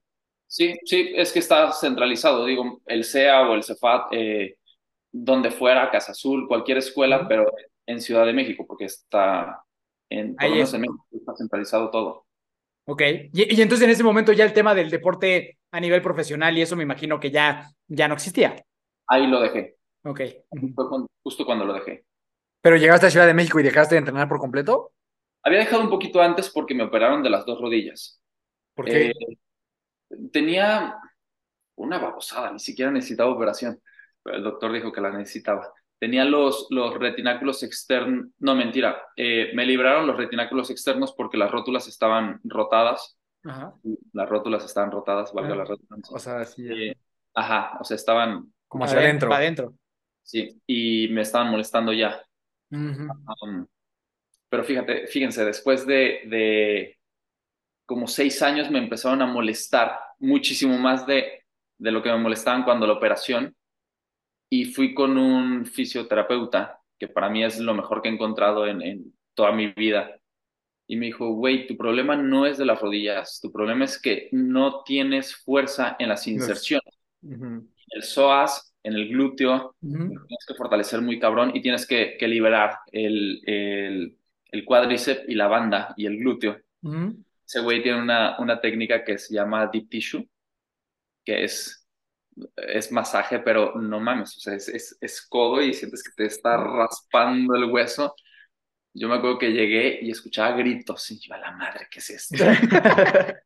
Sí, 0.47 0.75
sí, 0.85 1.13
es 1.15 1.31
que 1.31 1.39
está 1.39 1.71
centralizado, 1.71 2.45
digo, 2.45 2.81
el 2.85 3.05
CEA 3.05 3.47
o 3.49 3.53
el 3.55 3.63
CEFAT, 3.63 4.07
eh, 4.11 4.57
donde 5.11 5.51
fuera, 5.51 5.89
Casa 5.89 6.11
Azul, 6.11 6.47
cualquier 6.47 6.79
escuela, 6.79 7.19
Ujú. 7.19 7.27
pero 7.29 7.45
en 7.91 8.01
Ciudad 8.01 8.25
de 8.25 8.33
México, 8.33 8.65
porque 8.67 8.85
está 8.85 9.63
en, 10.09 10.35
por 10.35 10.45
es. 10.45 10.73
en 10.73 10.81
México, 10.81 11.05
está 11.11 11.35
centralizado 11.35 11.89
todo. 11.89 12.25
Ok. 12.85 13.01
Y, 13.33 13.55
y 13.55 13.61
entonces 13.61 13.85
en 13.85 13.91
ese 13.91 14.03
momento 14.03 14.33
ya 14.33 14.43
el 14.43 14.53
tema 14.53 14.73
del 14.73 14.89
deporte 14.89 15.59
a 15.71 15.79
nivel 15.79 16.01
profesional 16.01 16.57
y 16.57 16.61
eso 16.61 16.75
me 16.75 16.83
imagino 16.83 17.19
que 17.19 17.31
ya, 17.31 17.69
ya 17.87 18.07
no 18.07 18.15
existía. 18.15 18.55
Ahí 19.07 19.27
lo 19.27 19.39
dejé, 19.41 19.75
Ok. 20.03 20.21
Fue 20.75 20.89
con- 20.89 21.07
justo 21.23 21.45
cuando 21.45 21.65
lo 21.65 21.73
dejé. 21.73 22.05
¿Pero 22.61 22.77
llegaste 22.77 23.07
a 23.07 23.11
Ciudad 23.11 23.27
de 23.27 23.33
México 23.33 23.59
y 23.59 23.63
dejaste 23.63 23.95
de 23.95 23.99
entrenar 23.99 24.27
por 24.27 24.39
completo? 24.39 24.91
Había 25.43 25.59
dejado 25.59 25.81
un 25.83 25.89
poquito 25.89 26.21
antes 26.21 26.49
porque 26.49 26.75
me 26.75 26.83
operaron 26.83 27.23
de 27.23 27.29
las 27.29 27.45
dos 27.45 27.59
rodillas. 27.59 28.21
¿Por 28.75 28.85
qué? 28.85 29.09
Eh, 29.09 29.13
tenía 30.31 30.95
una 31.75 31.97
babosada, 31.99 32.51
ni 32.51 32.59
siquiera 32.59 32.91
necesitaba 32.91 33.31
operación, 33.31 33.81
pero 34.21 34.37
el 34.37 34.43
doctor 34.43 34.71
dijo 34.71 34.91
que 34.91 35.01
la 35.01 35.11
necesitaba. 35.11 35.73
Tenía 36.01 36.25
los, 36.25 36.65
los 36.71 36.95
retináculos 36.95 37.61
externos, 37.61 38.25
no 38.39 38.55
mentira, 38.55 39.03
eh, 39.15 39.51
me 39.53 39.67
libraron 39.67 40.07
los 40.07 40.17
retináculos 40.17 40.71
externos 40.71 41.13
porque 41.13 41.37
las 41.37 41.51
rótulas 41.51 41.87
estaban 41.87 42.39
rotadas, 42.43 43.19
Ajá. 43.43 43.75
las 44.11 44.27
rótulas 44.27 44.65
estaban 44.65 44.89
rotadas, 44.89 45.31
valga 45.31 45.53
Ah, 45.53 45.57
la 45.57 45.63
redundancia. 45.65 46.15
o 46.15 46.17
sea, 46.19 46.43
sí. 46.43 46.67
Eh, 46.67 46.95
ajá, 47.35 47.77
o 47.79 47.83
sea, 47.83 47.93
estaban, 47.95 48.51
como 48.67 48.85
hacia 48.85 48.97
adentro. 48.97 49.75
Sí, 50.23 50.59
y 50.65 51.07
me 51.09 51.21
estaban 51.21 51.51
molestando 51.51 51.93
ya. 51.93 52.19
Um, 52.71 53.67
pero 54.49 54.63
fíjate, 54.63 55.05
fíjense, 55.05 55.45
después 55.45 55.85
de, 55.85 56.21
de 56.25 56.97
como 57.85 58.07
seis 58.07 58.41
años 58.41 58.71
me 58.71 58.79
empezaron 58.79 59.21
a 59.21 59.27
molestar 59.27 59.99
muchísimo 60.19 60.79
más 60.79 61.05
de, 61.05 61.43
de 61.77 61.91
lo 61.91 62.01
que 62.01 62.09
me 62.09 62.17
molestaban 62.17 62.63
cuando 62.63 62.87
la 62.87 62.93
operación. 62.93 63.55
Y 64.51 64.65
fui 64.65 64.93
con 64.93 65.17
un 65.17 65.65
fisioterapeuta, 65.65 66.81
que 66.99 67.07
para 67.07 67.29
mí 67.29 67.43
es 67.43 67.59
lo 67.59 67.73
mejor 67.73 68.03
que 68.03 68.09
he 68.09 68.13
encontrado 68.13 68.67
en, 68.67 68.83
en 68.83 69.13
toda 69.33 69.53
mi 69.53 69.69
vida. 69.69 70.19
Y 70.87 70.97
me 70.97 71.07
dijo, 71.07 71.33
güey, 71.33 71.67
tu 71.67 71.77
problema 71.77 72.17
no 72.17 72.45
es 72.45 72.57
de 72.59 72.65
las 72.65 72.81
rodillas, 72.81 73.39
tu 73.41 73.51
problema 73.51 73.85
es 73.85 74.01
que 74.01 74.29
no 74.33 74.83
tienes 74.83 75.35
fuerza 75.35 75.95
en 75.99 76.09
las 76.09 76.27
inserciones. 76.27 76.93
En 77.23 77.69
el 77.91 78.03
psoas, 78.03 78.75
en 78.83 78.93
el 78.93 79.09
glúteo, 79.09 79.75
Ujú. 79.81 79.97
tienes 80.27 80.45
que 80.47 80.55
fortalecer 80.55 81.01
muy 81.01 81.19
cabrón 81.19 81.51
y 81.55 81.61
tienes 81.61 81.87
que, 81.87 82.17
que 82.19 82.27
liberar 82.27 82.79
el, 82.91 83.41
el, 83.45 84.17
el 84.51 84.65
cuádriceps 84.65 85.29
y 85.29 85.35
la 85.35 85.47
banda 85.47 85.93
y 85.97 86.05
el 86.07 86.17
glúteo. 86.17 86.59
Ujú. 86.83 87.23
Ese 87.45 87.61
güey 87.61 87.81
tiene 87.83 88.01
una, 88.01 88.37
una 88.39 88.59
técnica 88.59 89.03
que 89.03 89.17
se 89.17 89.33
llama 89.33 89.67
deep 89.67 89.89
tissue, 89.89 90.27
que 91.25 91.43
es, 91.43 91.80
es 92.55 92.91
masaje, 92.91 93.39
pero 93.39 93.75
no 93.75 93.99
mames, 93.99 94.37
o 94.37 94.39
sea, 94.39 94.55
es, 94.55 94.67
es, 94.69 94.97
es 95.01 95.21
codo 95.27 95.61
y 95.61 95.73
sientes 95.73 96.03
que 96.03 96.11
te 96.15 96.25
está 96.25 96.57
raspando 96.57 97.55
el 97.55 97.65
hueso. 97.65 98.15
Yo 98.93 99.07
me 99.07 99.15
acuerdo 99.15 99.37
que 99.37 99.51
llegué 99.51 99.99
y 100.01 100.11
escuchaba 100.11 100.55
gritos 100.55 101.09
y 101.11 101.19
yo, 101.19 101.33
a 101.33 101.37
la 101.37 101.51
madre, 101.51 101.87
¿qué 101.89 101.99
es 101.99 102.09
esto? 102.09 102.43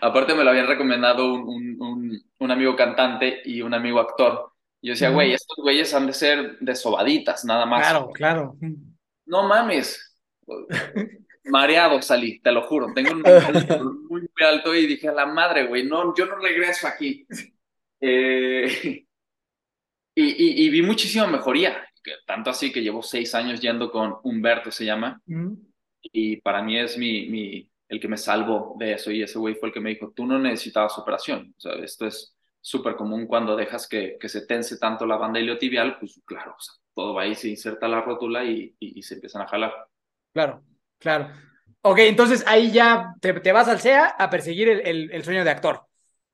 Aparte 0.00 0.34
me 0.34 0.44
lo 0.44 0.50
habían 0.50 0.66
recomendado 0.66 1.32
un, 1.32 1.48
un, 1.48 1.76
un, 1.80 2.22
un 2.38 2.50
amigo 2.50 2.74
cantante 2.76 3.40
y 3.44 3.62
un 3.62 3.74
amigo 3.74 4.00
actor. 4.00 4.52
Yo 4.82 4.92
decía, 4.92 5.10
güey, 5.10 5.32
estos 5.32 5.56
güeyes 5.58 5.92
han 5.92 6.06
de 6.06 6.14
ser 6.14 6.58
de 6.58 6.74
sobaditas, 6.74 7.44
nada 7.44 7.66
más. 7.66 7.86
Claro, 7.86 8.10
claro. 8.12 8.56
No 9.26 9.46
mames. 9.46 10.18
Mareado 11.44 12.00
salí, 12.00 12.40
te 12.40 12.52
lo 12.52 12.62
juro. 12.62 12.92
Tengo 12.94 13.12
un 13.12 13.22
muy, 14.08 14.20
muy 14.22 14.46
alto 14.46 14.74
y 14.74 14.86
dije, 14.86 15.08
a 15.08 15.12
la 15.12 15.26
madre, 15.26 15.66
güey, 15.66 15.84
no, 15.84 16.14
yo 16.14 16.26
no 16.26 16.36
regreso 16.36 16.86
aquí. 16.86 17.26
Eh, 18.00 19.04
y, 20.14 20.22
y, 20.24 20.66
y 20.66 20.70
vi 20.70 20.82
muchísima 20.82 21.26
mejoría. 21.26 21.76
Tanto 22.26 22.50
así 22.50 22.72
que 22.72 22.82
llevo 22.82 23.02
seis 23.02 23.34
años 23.34 23.60
yendo 23.60 23.90
con 23.90 24.16
Humberto, 24.22 24.70
se 24.70 24.84
llama, 24.86 25.20
Ujú. 25.28 25.56
y 26.02 26.38
para 26.38 26.62
mí 26.62 26.78
es 26.78 26.96
mi, 26.98 27.28
mi, 27.28 27.70
el 27.88 28.00
que 28.00 28.08
me 28.08 28.16
salvó 28.16 28.76
de 28.78 28.94
eso. 28.94 29.10
Y 29.10 29.22
ese 29.22 29.38
güey 29.38 29.54
fue 29.54 29.68
el 29.68 29.74
que 29.74 29.80
me 29.80 29.90
dijo, 29.90 30.12
tú 30.12 30.26
no 30.26 30.38
necesitabas 30.38 30.98
operación. 30.98 31.54
O 31.58 31.60
sea, 31.60 31.74
esto 31.74 32.06
es 32.06 32.36
súper 32.60 32.96
común 32.96 33.26
cuando 33.26 33.56
dejas 33.56 33.88
que, 33.88 34.16
que 34.20 34.28
se 34.28 34.46
tense 34.46 34.78
tanto 34.78 35.06
la 35.06 35.16
banda 35.16 35.40
iliotibial, 35.40 35.98
pues 35.98 36.20
claro, 36.26 36.52
o 36.58 36.60
sea, 36.60 36.74
todo 36.94 37.14
va 37.14 37.22
ahí, 37.22 37.34
se 37.34 37.48
inserta 37.48 37.88
la 37.88 38.02
rótula 38.02 38.44
y, 38.44 38.74
y, 38.80 38.98
y 38.98 39.02
se 39.02 39.14
empiezan 39.14 39.42
a 39.42 39.48
jalar. 39.48 39.72
Claro, 40.32 40.64
claro. 40.98 41.30
Ok, 41.82 41.98
entonces 42.00 42.44
ahí 42.46 42.70
ya 42.72 43.14
te, 43.20 43.34
te 43.40 43.52
vas 43.52 43.68
al 43.68 43.80
CEA 43.80 44.06
a 44.06 44.30
perseguir 44.30 44.68
el, 44.68 44.80
el- 44.86 45.10
el 45.12 45.24
sueño 45.24 45.44
de 45.44 45.50
actor. 45.50 45.86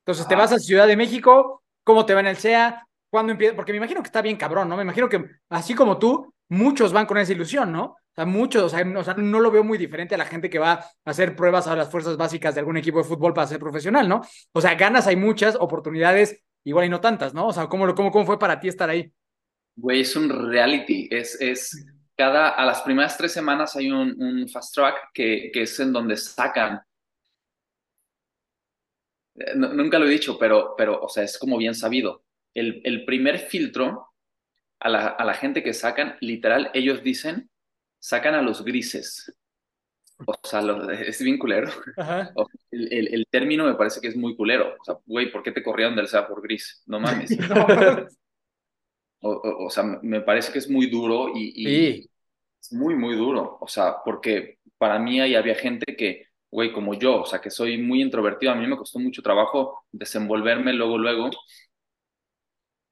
Entonces 0.07 0.25
te 0.29 0.35
vas 0.35 0.53
a 0.53 0.59
Ciudad 0.59 0.87
de 0.87 0.95
México, 0.95 1.63
¿cómo 1.83 2.05
te 2.05 2.13
va 2.13 2.21
en 2.21 2.27
el 2.27 2.37
CEA? 2.37 2.87
¿Cuándo 3.09 3.33
empieza? 3.33 3.57
Porque 3.57 3.73
me 3.73 3.77
imagino 3.77 4.01
que 4.01 4.07
está 4.07 4.21
bien 4.21 4.37
cabrón, 4.37 4.69
¿no? 4.69 4.77
Me 4.77 4.83
imagino 4.83 5.09
que 5.09 5.21
así 5.49 5.75
como 5.75 5.97
tú, 5.97 6.33
muchos 6.47 6.93
van 6.93 7.05
con 7.05 7.17
esa 7.17 7.33
ilusión, 7.33 7.73
¿no? 7.73 7.83
O 7.83 8.15
sea, 8.15 8.25
muchos, 8.25 8.63
o 8.63 8.69
sea, 8.69 8.85
no, 8.85 9.01
o 9.01 9.03
sea, 9.03 9.15
no 9.15 9.41
lo 9.41 9.51
veo 9.51 9.65
muy 9.65 9.77
diferente 9.77 10.15
a 10.15 10.17
la 10.17 10.23
gente 10.23 10.49
que 10.49 10.59
va 10.59 10.71
a 10.71 10.85
hacer 11.03 11.35
pruebas 11.35 11.67
a 11.67 11.75
las 11.75 11.91
fuerzas 11.91 12.15
básicas 12.15 12.55
de 12.55 12.61
algún 12.61 12.77
equipo 12.77 12.99
de 12.99 13.03
fútbol 13.03 13.33
para 13.33 13.47
ser 13.47 13.59
profesional, 13.59 14.07
¿no? 14.07 14.21
O 14.53 14.61
sea, 14.61 14.75
ganas 14.75 15.07
hay 15.07 15.17
muchas, 15.17 15.57
oportunidades 15.59 16.41
igual 16.63 16.85
y 16.85 16.89
no 16.89 17.01
tantas, 17.01 17.33
¿no? 17.33 17.47
O 17.47 17.51
sea, 17.51 17.67
¿cómo, 17.67 17.93
cómo, 17.93 18.09
cómo 18.09 18.25
fue 18.25 18.39
para 18.39 18.61
ti 18.61 18.69
estar 18.69 18.89
ahí? 18.89 19.11
Güey, 19.75 20.01
es 20.01 20.15
un 20.15 20.29
reality. 20.29 21.09
Es, 21.11 21.39
es 21.41 21.85
cada, 22.15 22.51
a 22.51 22.65
las 22.65 22.81
primeras 22.81 23.17
tres 23.17 23.33
semanas 23.33 23.75
hay 23.75 23.91
un, 23.91 24.15
un 24.23 24.47
fast 24.47 24.73
track 24.73 25.09
que, 25.13 25.51
que 25.53 25.63
es 25.63 25.77
en 25.81 25.91
donde 25.91 26.15
sacan. 26.15 26.81
Eh, 29.37 29.53
no- 29.55 29.73
nunca 29.73 29.99
lo 29.99 30.05
he 30.07 30.09
dicho, 30.09 30.37
pero, 30.39 30.75
pero, 30.77 31.01
o 31.01 31.09
sea, 31.09 31.23
es 31.23 31.37
como 31.37 31.57
bien 31.57 31.75
sabido. 31.75 32.23
El, 32.53 32.81
el 32.85 33.05
primer 33.05 33.39
filtro 33.39 34.09
a 34.79 34.89
la, 34.89 35.07
a 35.07 35.25
la 35.25 35.33
gente 35.33 35.63
que 35.63 35.73
sacan, 35.73 36.17
literal, 36.21 36.71
ellos 36.73 37.03
dicen, 37.03 37.49
sacan 37.99 38.35
a 38.35 38.41
los 38.41 38.63
grises. 38.65 39.33
O 40.25 40.33
sea, 40.43 40.61
los- 40.61 40.87
es 40.99 41.21
bien 41.21 41.37
culero. 41.37 41.69
O- 42.35 42.47
el, 42.71 42.91
el, 42.93 43.13
el 43.13 43.27
término 43.29 43.65
me 43.65 43.75
parece 43.75 44.01
que 44.01 44.07
es 44.09 44.15
muy 44.15 44.35
culero. 44.35 44.75
O 44.79 44.83
sea, 44.83 44.97
güey, 45.05 45.31
¿por 45.31 45.43
qué 45.43 45.51
te 45.51 45.63
corrieron 45.63 45.95
del 45.95 46.07
SEA 46.07 46.27
por 46.27 46.41
gris? 46.41 46.83
No 46.87 46.99
mames. 46.99 47.31
O, 49.19 49.31
o- 49.31 49.65
o 49.65 49.69
sea, 49.69 49.83
me- 49.83 49.99
me 50.03 50.21
parece 50.21 50.51
que 50.51 50.59
es 50.59 50.69
muy 50.69 50.87
duro 50.89 51.29
y, 51.35 51.51
y 51.55 51.65
Sí. 52.03 52.09
es 52.61 52.73
muy, 52.73 52.95
muy 52.95 53.15
duro. 53.15 53.57
O 53.61 53.67
sea, 53.67 53.95
porque 54.05 54.59
para 54.77 54.99
mí 54.99 55.19
ahí 55.19 55.35
había 55.35 55.55
gente 55.55 55.95
que, 55.95 56.26
güey, 56.51 56.71
como 56.73 56.93
yo, 56.95 57.21
o 57.21 57.25
sea, 57.25 57.39
que 57.41 57.49
soy 57.51 57.77
muy 57.81 58.01
introvertido, 58.01 58.51
a 58.51 58.55
mí 58.55 58.67
me 58.67 58.77
costó 58.77 58.99
mucho 58.99 59.21
trabajo 59.21 59.85
desenvolverme 59.91 60.73
luego, 60.73 60.97
luego. 60.97 61.29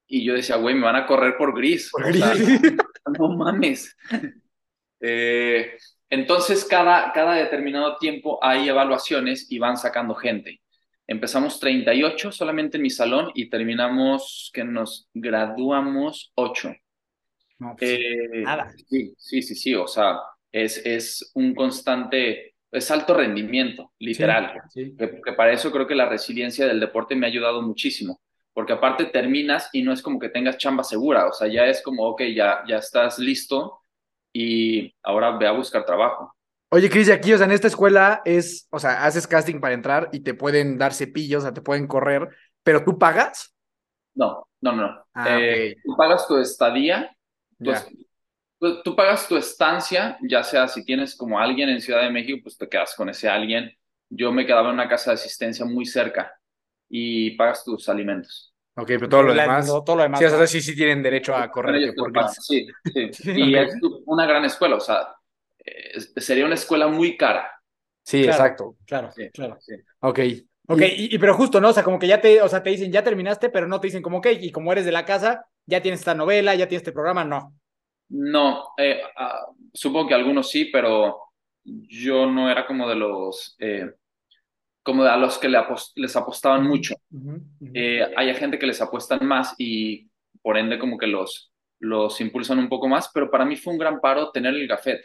Y 0.08 0.24
yo 0.24 0.34
decía, 0.34 0.56
güey, 0.56 0.74
me 0.74 0.82
van 0.84 0.96
a 0.96 1.06
correr 1.06 1.36
por 1.36 1.54
gris. 1.56 1.90
Por 1.90 2.12
sea, 2.12 2.34
gris. 2.34 2.60
no 3.18 3.28
mames. 3.36 3.96
Eh, 5.00 5.76
Entonces, 6.10 6.64
cada, 6.64 7.12
cada 7.12 7.34
determinado 7.34 7.96
tiempo 7.98 8.38
hay 8.42 8.68
evaluaciones 8.68 9.50
y 9.50 9.58
van 9.58 9.76
sacando 9.76 10.14
gente. 10.14 10.60
Empezamos 11.06 11.60
38 11.60 12.32
solamente 12.32 12.76
en 12.78 12.82
mi 12.82 12.90
salón 12.90 13.30
y 13.34 13.48
terminamos 13.50 14.50
que 14.54 14.64
nos 14.64 15.08
graduamos 15.14 16.32
8. 16.34 16.74
No, 17.58 17.76
pues, 17.78 17.90
Eh, 17.90 18.44
nada. 18.44 18.74
sí, 18.88 19.14
sí, 19.18 19.42
sí, 19.42 19.54
sí, 19.54 19.74
o 19.74 19.86
sea, 19.88 20.18
es, 20.52 20.78
es 20.86 21.30
un 21.34 21.54
constante, 21.54 22.55
es 22.76 22.90
alto 22.90 23.14
rendimiento, 23.14 23.92
literal. 23.98 24.52
Sí. 24.68 24.94
Que, 24.98 25.20
que 25.22 25.32
para 25.32 25.52
eso 25.52 25.70
creo 25.72 25.86
que 25.86 25.94
la 25.94 26.08
resiliencia 26.08 26.66
del 26.66 26.80
deporte 26.80 27.14
me 27.16 27.26
ha 27.26 27.30
ayudado 27.30 27.62
muchísimo, 27.62 28.20
porque 28.52 28.72
aparte 28.74 29.06
terminas 29.06 29.68
y 29.72 29.82
no 29.82 29.92
es 29.92 30.02
como 30.02 30.18
que 30.18 30.28
tengas 30.28 30.58
chamba 30.58 30.84
segura, 30.84 31.26
o 31.28 31.32
sea, 31.32 31.48
ya 31.48 31.66
es 31.66 31.82
como, 31.82 32.04
ok, 32.04 32.22
ya, 32.34 32.62
ya 32.68 32.78
estás 32.78 33.18
listo 33.18 33.80
y 34.32 34.94
ahora 35.02 35.36
ve 35.38 35.46
a 35.46 35.52
buscar 35.52 35.84
trabajo. 35.84 36.34
Oye, 36.70 36.90
Cris, 36.90 37.08
y 37.08 37.12
aquí, 37.12 37.32
o 37.32 37.36
sea, 37.38 37.46
en 37.46 37.52
esta 37.52 37.68
escuela 37.68 38.22
es, 38.24 38.66
o 38.70 38.78
sea, 38.78 39.04
haces 39.04 39.26
casting 39.26 39.60
para 39.60 39.74
entrar 39.74 40.08
y 40.12 40.20
te 40.20 40.34
pueden 40.34 40.78
dar 40.78 40.92
cepillos, 40.92 41.42
o 41.42 41.46
sea, 41.46 41.54
te 41.54 41.62
pueden 41.62 41.86
correr, 41.86 42.28
pero 42.62 42.84
tú 42.84 42.98
pagas. 42.98 43.54
No, 44.14 44.48
no, 44.60 44.72
no. 44.72 45.04
Ah, 45.14 45.38
Eh, 45.40 45.76
tú 45.84 45.96
pagas 45.96 46.26
tu 46.26 46.36
estadía, 46.38 47.16
tu 47.62 47.72
tú, 48.58 48.82
tú 48.82 48.96
pagas 48.96 49.28
tu 49.28 49.36
estancia, 49.36 50.18
ya 50.22 50.42
sea 50.42 50.68
si 50.68 50.84
tienes 50.84 51.14
como 51.16 51.38
alguien 51.38 51.68
en 51.68 51.80
Ciudad 51.80 52.02
de 52.02 52.10
México, 52.10 52.40
pues 52.42 52.56
te 52.58 52.68
quedas 52.68 52.94
con 52.96 53.08
ese 53.08 53.28
alguien. 53.28 53.72
Yo 54.08 54.32
me 54.32 54.46
quedaba 54.46 54.68
en 54.68 54.74
una 54.74 54.88
casa 54.88 55.10
de 55.10 55.14
asistencia 55.14 55.64
muy 55.64 55.84
cerca 55.86 56.32
y 56.88 57.32
pagas 57.36 57.64
tus 57.64 57.88
alimentos. 57.88 58.52
Ok, 58.76 58.86
pero 58.88 59.08
todo 59.08 59.22
lo 59.24 59.34
La- 59.34 59.42
demás. 59.44 59.66
todo, 59.66 59.82
todo 59.82 59.96
lo 59.96 60.02
demás. 60.02 60.20
Sí, 60.20 60.26
o 60.26 60.30
¿no? 60.30 60.36
sea, 60.38 60.46
sí, 60.46 60.60
sí 60.60 60.76
tienen 60.76 61.02
derecho 61.02 61.34
a 61.34 61.50
correr. 61.50 61.92
Sí, 62.40 62.66
sí. 62.82 63.10
Y 63.36 63.56
es 63.56 63.74
una 64.06 64.26
gran 64.26 64.44
escuela, 64.44 64.76
o 64.76 64.80
sea, 64.80 65.14
eh, 65.64 65.98
sería 66.20 66.44
una 66.44 66.54
escuela 66.54 66.86
muy 66.86 67.16
cara. 67.16 67.50
Sí, 68.04 68.22
Claro. 68.22 68.32
exacto. 68.36 68.76
Claro, 68.86 69.10
Sí, 69.12 69.30
claro. 69.30 69.56
sí. 69.60 69.74
Ok. 70.00 70.20
Ok, 70.68 70.80
y, 70.80 71.14
y 71.14 71.18
pero 71.18 71.34
justo, 71.34 71.60
¿no? 71.60 71.68
O 71.68 71.72
sea, 71.72 71.84
como 71.84 71.98
que 71.98 72.08
ya 72.08 72.20
te, 72.20 72.42
o 72.42 72.48
sea, 72.48 72.62
te 72.62 72.70
dicen, 72.70 72.90
ya 72.90 73.02
terminaste, 73.04 73.50
pero 73.50 73.68
no 73.68 73.80
te 73.80 73.86
dicen 73.86 74.02
como, 74.02 74.18
ok, 74.18 74.26
y 74.40 74.50
como 74.50 74.72
eres 74.72 74.84
de 74.84 74.90
la 74.92 75.04
casa, 75.04 75.46
ya 75.64 75.80
tienes 75.80 76.00
esta 76.00 76.14
novela, 76.14 76.54
ya 76.56 76.66
tienes 76.68 76.82
este 76.82 76.92
programa, 76.92 77.24
no. 77.24 77.56
No, 78.08 78.68
eh, 78.78 79.00
ah, 79.16 79.46
supongo 79.72 80.08
que 80.08 80.14
algunos 80.14 80.50
sí, 80.50 80.66
pero 80.66 81.26
yo 81.64 82.26
no 82.26 82.50
era 82.50 82.66
como 82.66 82.88
de 82.88 82.94
los, 82.94 83.56
eh, 83.58 83.90
como 84.82 85.02
a 85.02 85.16
los 85.16 85.38
que 85.38 85.48
le 85.48 85.58
les 85.96 86.16
apostaban 86.16 86.64
mucho. 86.64 86.94
Eh, 87.74 88.06
hay 88.16 88.34
gente 88.34 88.58
que 88.58 88.66
les 88.66 88.80
apuestan 88.80 89.26
más 89.26 89.54
y 89.58 90.08
por 90.40 90.56
ende 90.56 90.78
como 90.78 90.96
que 90.96 91.08
los, 91.08 91.52
los 91.80 92.20
impulsan 92.20 92.60
un 92.60 92.68
poco 92.68 92.86
más, 92.88 93.10
pero 93.12 93.30
para 93.30 93.44
mí 93.44 93.56
fue 93.56 93.72
un 93.72 93.80
gran 93.80 94.00
paro 94.00 94.30
tener 94.30 94.54
el 94.54 94.68
gafet. 94.68 95.00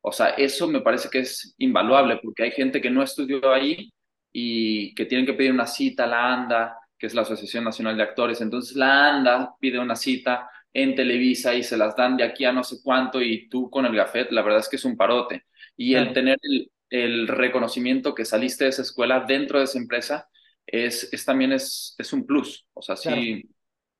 O 0.00 0.12
sea, 0.12 0.30
eso 0.30 0.68
me 0.68 0.80
parece 0.80 1.10
que 1.10 1.18
es 1.20 1.54
invaluable 1.58 2.18
porque 2.22 2.44
hay 2.44 2.50
gente 2.52 2.80
que 2.80 2.90
no 2.90 3.02
estudió 3.02 3.52
ahí 3.52 3.92
y 4.32 4.94
que 4.94 5.04
tienen 5.04 5.26
que 5.26 5.34
pedir 5.34 5.52
una 5.52 5.66
cita 5.66 6.04
a 6.04 6.06
la 6.06 6.32
ANDA, 6.32 6.78
que 6.98 7.06
es 7.06 7.14
la 7.14 7.22
Asociación 7.22 7.64
Nacional 7.64 7.96
de 7.96 8.04
Actores. 8.04 8.40
Entonces 8.40 8.76
la 8.76 9.10
ANDA 9.10 9.54
pide 9.60 9.78
una 9.78 9.96
cita 9.96 10.48
en 10.82 10.94
Televisa 10.94 11.54
y 11.54 11.62
se 11.62 11.76
las 11.76 11.96
dan 11.96 12.16
de 12.16 12.24
aquí 12.24 12.44
a 12.44 12.52
no 12.52 12.64
sé 12.64 12.76
cuánto 12.82 13.22
y 13.22 13.48
tú 13.48 13.70
con 13.70 13.86
el 13.86 13.94
gafet, 13.96 14.30
la 14.32 14.42
verdad 14.42 14.60
es 14.60 14.68
que 14.68 14.76
es 14.76 14.84
un 14.84 14.96
parote. 14.96 15.44
Y 15.76 15.94
el 15.94 16.12
tener 16.12 16.38
el, 16.42 16.70
el 16.90 17.28
reconocimiento 17.28 18.14
que 18.14 18.24
saliste 18.24 18.64
de 18.64 18.70
esa 18.70 18.82
escuela 18.82 19.20
dentro 19.26 19.58
de 19.58 19.64
esa 19.64 19.78
empresa 19.78 20.28
es, 20.66 21.12
es 21.12 21.24
también 21.24 21.52
es, 21.52 21.94
es 21.98 22.12
un 22.12 22.26
plus. 22.26 22.66
O 22.74 22.82
sea, 22.82 22.96
sí, 22.96 23.08
Claro. 23.08 23.48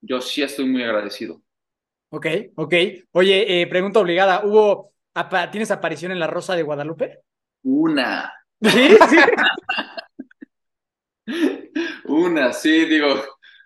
yo 0.00 0.20
sí 0.20 0.42
estoy 0.42 0.66
muy 0.66 0.82
agradecido. 0.82 1.42
Ok, 2.10 2.26
ok. 2.56 2.74
Oye, 3.12 3.62
eh, 3.62 3.66
pregunta 3.66 4.00
obligada, 4.00 4.44
¿hubo, 4.44 4.92
apa- 5.14 5.50
¿tienes 5.50 5.70
aparición 5.70 6.12
en 6.12 6.20
La 6.20 6.26
Rosa 6.26 6.54
de 6.56 6.62
Guadalupe? 6.62 7.20
Una, 7.62 8.32
Sí, 8.62 8.88
sí. 9.10 9.16
una, 12.04 12.52
sí, 12.52 12.84
digo, 12.86 13.08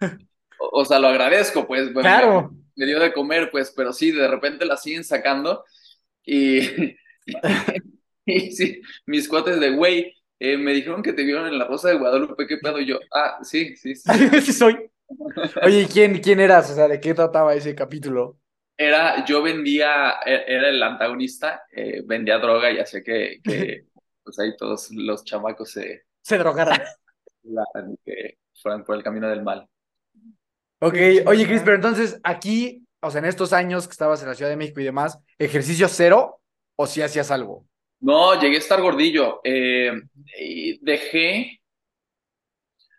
o, 0.58 0.80
o 0.80 0.84
sea, 0.84 0.98
lo 0.98 1.08
agradezco, 1.08 1.66
pues, 1.66 1.92
bueno, 1.92 2.00
Claro. 2.00 2.50
Me, 2.76 2.86
dio 2.86 2.98
de 3.00 3.12
comer, 3.12 3.50
pues, 3.50 3.72
pero 3.76 3.92
sí, 3.92 4.10
de 4.12 4.28
repente 4.28 4.64
la 4.64 4.76
siguen 4.76 5.04
sacando 5.04 5.64
y, 6.24 6.60
y 8.26 8.52
sí, 8.52 8.80
mis 9.06 9.28
cuates 9.28 9.60
de, 9.60 9.70
güey, 9.70 10.14
eh, 10.38 10.56
me 10.56 10.72
dijeron 10.72 11.02
que 11.02 11.12
te 11.12 11.22
vieron 11.24 11.46
en 11.46 11.58
la 11.58 11.66
Rosa 11.66 11.88
de 11.88 11.98
Guadalupe, 11.98 12.46
¿qué 12.46 12.56
pedo? 12.58 12.80
Y 12.80 12.86
yo, 12.86 12.98
ah, 13.14 13.38
sí, 13.42 13.76
sí, 13.76 13.94
sí. 13.94 14.10
sí 14.42 14.52
soy. 14.52 14.90
Oye, 15.62 15.82
¿y 15.82 15.86
quién, 15.86 16.18
quién 16.20 16.40
eras? 16.40 16.70
O 16.70 16.74
sea, 16.74 16.88
¿de 16.88 17.00
qué 17.00 17.14
trataba 17.14 17.54
ese 17.54 17.74
capítulo? 17.74 18.38
Era, 18.76 19.24
yo 19.26 19.42
vendía, 19.42 20.14
e- 20.24 20.44
era 20.46 20.68
el 20.70 20.82
antagonista, 20.82 21.64
eh, 21.70 22.02
vendía 22.06 22.38
droga 22.38 22.70
y 22.70 22.78
hacía 22.78 23.02
que, 23.02 23.40
que, 23.42 23.84
pues 24.24 24.38
ahí 24.38 24.56
todos 24.56 24.90
los 24.92 25.24
chamacos 25.24 25.72
se, 25.72 26.04
Se 26.22 26.38
drogaran. 26.38 26.80
la- 27.42 27.64
que 28.04 28.38
fueran 28.62 28.84
por 28.84 28.96
el 28.96 29.02
camino 29.02 29.28
del 29.28 29.42
mal. 29.42 29.68
Ok, 30.80 30.96
Sí, 30.96 31.24
oye, 31.26 31.46
sí, 31.46 31.46
Cris, 31.46 31.62
sí. 31.62 31.64
pero 31.64 31.76
entonces 31.76 32.20
aquí, 32.24 32.86
o 33.00 33.10
sea, 33.10 33.20
en 33.20 33.26
estos 33.26 33.52
años 33.52 33.86
que 33.86 33.92
estabas 33.92 34.22
en 34.22 34.28
la 34.28 34.34
Ciudad 34.34 34.50
de 34.50 34.56
México 34.56 34.80
y 34.80 34.84
demás, 34.84 35.18
¿ejercicio 35.38 35.88
cero 35.88 36.40
o 36.76 36.86
si 36.86 37.02
hacías 37.02 37.30
algo? 37.30 37.66
No, 38.00 38.40
llegué 38.40 38.56
a 38.56 38.58
estar 38.58 38.80
gordillo. 38.80 39.40
eh, 39.44 39.92
y 40.38 40.78
dejé, 40.84 41.60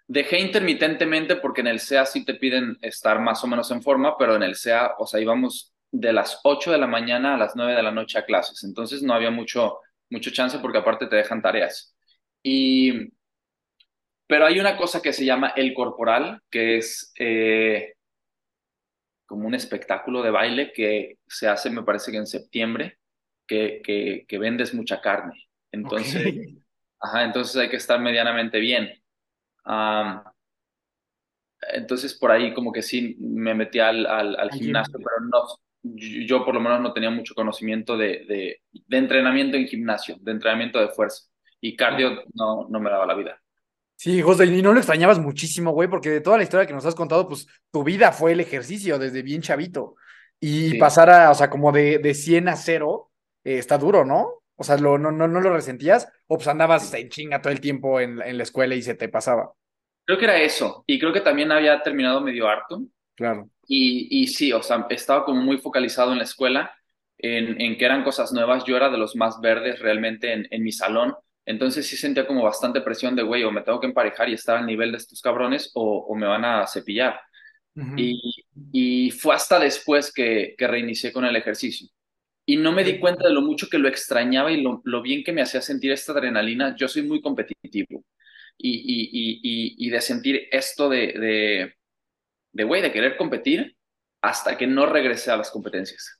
dejé 0.07 0.39
intermitentemente 0.39 1.35
porque 1.37 1.61
en 1.61 1.67
el 1.67 1.79
SEA 1.79 2.05
sí 2.05 2.25
te 2.25 2.35
piden 2.35 2.77
estar 2.81 3.19
más 3.19 3.43
o 3.43 3.47
menos 3.47 3.71
en 3.71 3.81
forma, 3.81 4.17
pero 4.17 4.35
en 4.35 4.43
el 4.43 4.55
SEA, 4.55 4.95
o 4.99 5.07
sea, 5.07 5.19
íbamos 5.19 5.73
de 5.91 6.13
las 6.13 6.39
8 6.43 6.71
de 6.71 6.77
la 6.77 6.87
mañana 6.87 7.35
a 7.35 7.37
las 7.37 7.55
9 7.55 7.73
de 7.75 7.83
la 7.83 7.91
noche 7.91 8.17
a 8.19 8.25
clases. 8.25 8.63
Entonces 8.63 9.01
no 9.03 9.13
había 9.13 9.31
mucho, 9.31 9.79
mucho 10.09 10.31
chance 10.31 10.59
porque 10.59 10.79
aparte 10.79 11.07
te 11.07 11.15
dejan 11.15 11.41
tareas. 11.41 11.95
Y, 12.43 13.09
pero 14.31 14.45
hay 14.45 14.61
una 14.61 14.77
cosa 14.77 15.01
que 15.01 15.11
se 15.11 15.25
llama 15.25 15.49
el 15.57 15.73
corporal, 15.73 16.41
que 16.49 16.77
es 16.77 17.11
eh, 17.19 17.95
como 19.25 19.45
un 19.45 19.55
espectáculo 19.55 20.23
de 20.23 20.31
baile 20.31 20.71
que 20.71 21.17
se 21.27 21.49
hace, 21.49 21.69
me 21.69 21.83
parece 21.83 22.13
que 22.13 22.17
en 22.17 22.25
septiembre, 22.25 22.97
que, 23.45 23.81
que, 23.83 24.23
que 24.25 24.37
vendes 24.37 24.73
mucha 24.73 25.01
carne. 25.01 25.49
Entonces. 25.69 26.33
Ajá, 27.01 27.25
entonces 27.25 27.57
hay 27.57 27.67
que 27.67 27.75
estar 27.75 27.99
medianamente 27.99 28.57
bien. 28.59 28.93
Entonces 31.73 32.13
por 32.13 32.31
ahí 32.31 32.53
como 32.53 32.71
que 32.71 32.83
sí 32.83 33.17
me 33.19 33.53
metí 33.53 33.79
al, 33.79 34.05
al, 34.05 34.49
gimnasio, 34.51 34.97
pero 34.97 35.27
no, 35.29 35.43
yo, 35.83 36.25
yo 36.25 36.45
por 36.45 36.53
lo 36.53 36.61
menos 36.61 36.79
no 36.79 36.93
tenía 36.93 37.09
mucho 37.09 37.35
conocimiento 37.35 37.97
de, 37.97 38.23
de, 38.29 38.61
de 38.71 38.97
entrenamiento 38.97 39.57
en 39.57 39.67
gimnasio, 39.67 40.15
de 40.21 40.31
entrenamiento 40.31 40.79
de 40.79 40.87
fuerza. 40.87 41.25
Y 41.59 41.75
cardio 41.75 42.23
no, 42.33 42.69
no 42.69 42.79
me 42.79 42.89
daba 42.89 43.05
la 43.05 43.15
vida. 43.15 43.41
Sí, 44.03 44.19
José, 44.23 44.45
y 44.45 44.63
no 44.63 44.73
lo 44.73 44.79
extrañabas 44.79 45.19
muchísimo, 45.19 45.73
güey, 45.73 45.87
porque 45.87 46.09
de 46.09 46.21
toda 46.21 46.37
la 46.37 46.43
historia 46.43 46.65
que 46.65 46.73
nos 46.73 46.87
has 46.87 46.95
contado, 46.95 47.27
pues 47.27 47.45
tu 47.71 47.83
vida 47.83 48.11
fue 48.11 48.31
el 48.31 48.39
ejercicio 48.39 48.97
desde 48.97 49.21
bien 49.21 49.43
chavito. 49.43 49.95
Y 50.39 50.71
Sí. 50.71 50.77
pasar 50.79 51.11
a, 51.11 51.29
o 51.29 51.35
sea, 51.35 51.51
como 51.51 51.71
de, 51.71 51.99
de 51.99 52.15
100 52.15 52.47
a 52.49 52.55
0, 52.55 53.11
eh, 53.43 53.59
está 53.59 53.77
duro, 53.77 54.03
¿no? 54.03 54.41
O 54.55 54.63
sea, 54.63 54.77
lo, 54.77 54.97
no, 54.97 55.11
no, 55.11 55.27
¿no 55.27 55.39
lo 55.39 55.53
resentías? 55.53 56.07
O 56.25 56.37
pues 56.37 56.47
andabas 56.47 56.91
en 56.95 57.09
chinga 57.09 57.43
todo 57.43 57.53
el 57.53 57.61
tiempo 57.61 57.99
en, 57.99 58.17
la- 58.17 58.27
en 58.27 58.37
la 58.37 58.43
escuela 58.43 58.73
y 58.73 58.81
se 58.81 58.95
te 58.95 59.07
pasaba. 59.07 59.53
Creo 60.03 60.17
que 60.17 60.25
era 60.25 60.37
eso. 60.41 60.83
Y 60.87 60.97
creo 60.99 61.13
que 61.13 61.21
también 61.21 61.51
había 61.51 61.83
terminado 61.83 62.21
medio 62.21 62.47
harto. 62.47 62.81
Claro. 63.15 63.49
Y, 63.67 64.07
y 64.23 64.25
sí, 64.27 64.51
o 64.51 64.63
sea, 64.63 64.87
estaba 64.89 65.25
como 65.25 65.41
muy 65.43 65.59
focalizado 65.59 66.11
en 66.11 66.17
la 66.17 66.23
escuela, 66.23 66.71
en, 67.19 67.61
en 67.61 67.77
que 67.77 67.85
eran 67.85 68.03
cosas 68.03 68.33
nuevas. 68.33 68.63
Yo 68.65 68.75
era 68.77 68.89
de 68.89 68.97
los 68.97 69.15
más 69.15 69.39
verdes 69.41 69.79
realmente 69.79 70.33
en, 70.33 70.47
en 70.49 70.63
mi 70.63 70.71
salón. 70.71 71.13
Entonces 71.51 71.85
sí 71.85 71.97
sentía 71.97 72.25
como 72.25 72.43
bastante 72.43 72.81
presión 72.81 73.15
de, 73.15 73.23
güey, 73.23 73.43
o 73.43 73.51
me 73.51 73.61
tengo 73.61 73.79
que 73.79 73.87
emparejar 73.87 74.29
y 74.29 74.33
estar 74.33 74.57
al 74.57 74.65
nivel 74.65 74.91
de 74.91 74.97
estos 74.97 75.21
cabrones 75.21 75.69
o, 75.73 76.05
o 76.07 76.15
me 76.15 76.25
van 76.25 76.45
a 76.45 76.65
cepillar. 76.65 77.19
Y, 77.95 78.45
y 78.71 79.11
fue 79.11 79.35
hasta 79.35 79.59
después 79.59 80.11
que, 80.13 80.55
que 80.57 80.67
reinicié 80.67 81.11
con 81.11 81.25
el 81.25 81.35
ejercicio. 81.35 81.87
Y 82.45 82.57
no 82.57 82.71
me 82.71 82.83
di 82.83 82.99
cuenta 82.99 83.27
de 83.27 83.33
lo 83.33 83.41
mucho 83.41 83.67
que 83.69 83.77
lo 83.77 83.87
extrañaba 83.87 84.51
y 84.51 84.61
lo, 84.61 84.81
lo 84.83 85.01
bien 85.01 85.23
que 85.23 85.31
me 85.31 85.41
hacía 85.41 85.61
sentir 85.61 85.91
esta 85.91 86.11
adrenalina. 86.11 86.75
Yo 86.75 86.87
soy 86.87 87.03
muy 87.03 87.21
competitivo. 87.21 88.03
Y, 88.57 88.71
y, 88.71 89.09
y, 89.11 89.39
y, 89.41 89.87
y 89.87 89.89
de 89.89 90.01
sentir 90.01 90.47
esto 90.51 90.89
de, 90.89 90.99
de, 91.13 91.75
de, 92.51 92.63
güey, 92.63 92.81
de 92.81 92.91
querer 92.91 93.17
competir 93.17 93.75
hasta 94.21 94.57
que 94.57 94.67
no 94.67 94.85
regresé 94.85 95.31
a 95.31 95.37
las 95.37 95.49
competencias. 95.49 96.19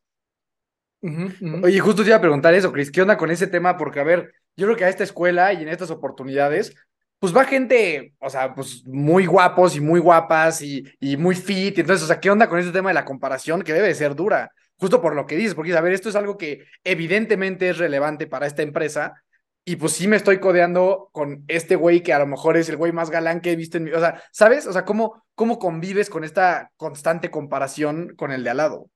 Oye, 1.63 1.79
justo 1.79 2.03
te 2.03 2.09
iba 2.09 2.17
a 2.17 2.21
preguntar 2.21 2.53
eso, 2.53 2.71
Cris, 2.71 2.91
¿qué 2.91 3.01
onda 3.01 3.17
con 3.17 3.29
ese 3.29 3.47
tema? 3.47 3.77
Porque, 3.77 3.99
a 3.99 4.03
ver, 4.03 4.33
yo 4.55 4.67
creo 4.67 4.77
que 4.77 4.85
a 4.85 4.89
esta 4.89 5.03
escuela 5.03 5.53
y 5.53 5.61
en 5.61 5.69
estas 5.69 5.91
oportunidades, 5.91 6.75
pues 7.19 7.35
va 7.35 7.45
gente, 7.45 8.15
o 8.19 8.29
sea, 8.29 8.55
pues 8.55 8.83
muy 8.85 9.25
guapos 9.27 9.75
y 9.75 9.79
muy 9.79 9.99
guapas 9.99 10.61
y, 10.61 10.83
y 10.99 11.17
muy 11.17 11.35
fit. 11.35 11.77
Entonces, 11.77 12.03
o 12.03 12.07
sea, 12.07 12.19
¿qué 12.19 12.31
onda 12.31 12.49
con 12.49 12.59
ese 12.59 12.71
tema 12.71 12.89
de 12.89 12.95
la 12.95 13.05
comparación 13.05 13.61
que 13.61 13.73
debe 13.73 13.87
de 13.87 13.95
ser 13.95 14.15
dura? 14.15 14.51
Justo 14.77 15.01
por 15.01 15.15
lo 15.15 15.27
que 15.27 15.35
dices, 15.35 15.53
porque, 15.53 15.75
a 15.75 15.81
ver, 15.81 15.93
esto 15.93 16.09
es 16.09 16.15
algo 16.15 16.35
que 16.35 16.65
evidentemente 16.83 17.69
es 17.69 17.77
relevante 17.77 18.25
para 18.25 18.47
esta 18.47 18.63
empresa. 18.63 19.21
Y 19.63 19.75
pues 19.75 19.93
sí 19.93 20.07
me 20.07 20.15
estoy 20.15 20.39
codeando 20.39 21.09
con 21.11 21.43
este 21.47 21.75
güey 21.75 22.01
que 22.01 22.13
a 22.13 22.17
lo 22.19 22.25
mejor 22.25 22.57
es 22.57 22.67
el 22.69 22.77
güey 22.77 22.91
más 22.91 23.11
galán 23.11 23.41
que 23.41 23.51
he 23.51 23.55
visto 23.55 23.77
en 23.77 23.83
mi... 23.83 23.91
O 23.91 23.99
sea, 23.99 24.23
¿sabes? 24.31 24.65
O 24.65 24.73
sea, 24.73 24.83
¿cómo, 24.83 25.23
cómo 25.35 25.59
convives 25.59 26.09
con 26.09 26.23
esta 26.23 26.71
constante 26.77 27.29
comparación 27.29 28.15
con 28.15 28.31
el 28.31 28.43
de 28.43 28.49
al 28.49 28.57
lado? 28.57 28.89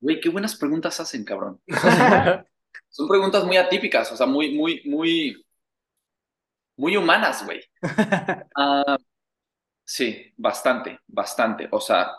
Güey, 0.00 0.18
qué 0.18 0.28
buenas 0.28 0.56
preguntas 0.56 0.98
hacen, 0.98 1.22
cabrón. 1.22 1.60
Son 2.90 3.08
preguntas 3.08 3.44
muy 3.44 3.56
atípicas, 3.56 4.12
o 4.12 4.16
sea, 4.16 4.26
muy, 4.26 4.54
muy, 4.54 4.82
muy, 4.84 5.44
muy 6.76 6.96
humanas, 6.96 7.44
güey. 7.44 7.60
Ah, 8.56 8.98
sí, 9.84 10.32
bastante, 10.36 11.00
bastante. 11.08 11.68
O 11.72 11.80
sea, 11.80 12.12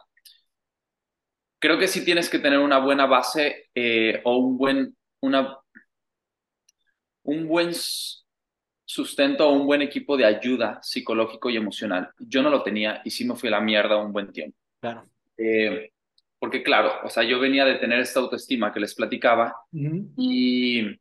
creo 1.59 1.78
que 1.78 1.88
sí 1.88 2.03
tienes 2.03 2.30
que 2.30 2.39
tener 2.39 2.59
una 2.59 2.80
buena 2.80 3.05
base 3.05 3.69
eh, 3.76 4.22
o 4.26 4.38
un 4.38 4.57
buen, 4.57 4.95
una, 5.22 5.57
un 7.24 7.47
buen 7.47 7.72
sustento 8.86 9.47
o 9.47 9.53
un 9.53 9.65
buen 9.65 9.82
equipo 9.82 10.17
de 10.17 10.26
ayuda 10.26 10.80
psicológico 10.82 11.49
y 11.49 11.57
emocional. 11.57 12.09
Yo 12.19 12.41
no 12.41 12.49
lo 12.49 12.63
tenía 12.63 13.01
y 13.05 13.11
sí 13.11 13.26
me 13.26 13.36
fui 13.36 13.47
a 13.49 13.53
la 13.53 13.61
mierda 13.61 13.97
un 13.97 14.11
buen 14.11 14.32
tiempo. 14.32 14.57
Claro. 14.80 15.05
Eh, 15.38 15.91
porque 16.42 16.64
claro, 16.64 16.92
o 17.04 17.10
sea, 17.10 17.22
yo 17.22 17.39
venía 17.39 17.66
de 17.66 17.76
tener 17.76 18.00
esta 18.00 18.20
autoestima 18.20 18.74
que 18.74 18.80
les 18.80 18.96
platicaba 18.96 19.56
y, 20.18 21.00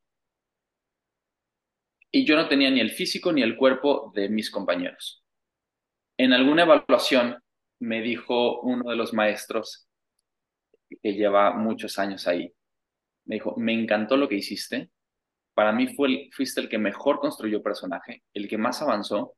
y 2.13 2.25
yo 2.27 2.37
no 2.37 2.47
tenía 2.47 2.71
ni 2.71 2.81
el 2.81 2.91
físico 2.91 3.33
ni 3.33 3.41
el 3.41 3.57
cuerpo 3.57 4.13
de 4.15 4.29
mis 4.29 4.51
compañeros. 4.51 5.25
En 6.19 6.35
alguna 6.35 6.65
evaluación 6.65 7.43
me 7.79 8.03
dijo 8.03 8.61
uno 8.61 8.91
de 8.91 8.97
los 8.97 9.15
maestros 9.15 9.89
que 11.03 11.15
lleva 11.15 11.55
muchos 11.55 11.99
años 11.99 12.29
ahí, 12.29 12.53
me 13.25 13.37
dijo, 13.37 13.55
me 13.57 13.73
encantó 13.73 14.19
lo 14.19 14.29
que 14.29 14.35
hiciste, 14.35 14.91
para 15.55 15.73
mí 15.73 15.95
fue 15.95 16.29
fuiste 16.33 16.61
el 16.61 16.69
que 16.69 16.77
mejor 16.77 17.19
construyó 17.19 17.63
personaje, 17.63 18.25
el 18.35 18.47
que 18.47 18.59
más 18.59 18.83
avanzó, 18.83 19.37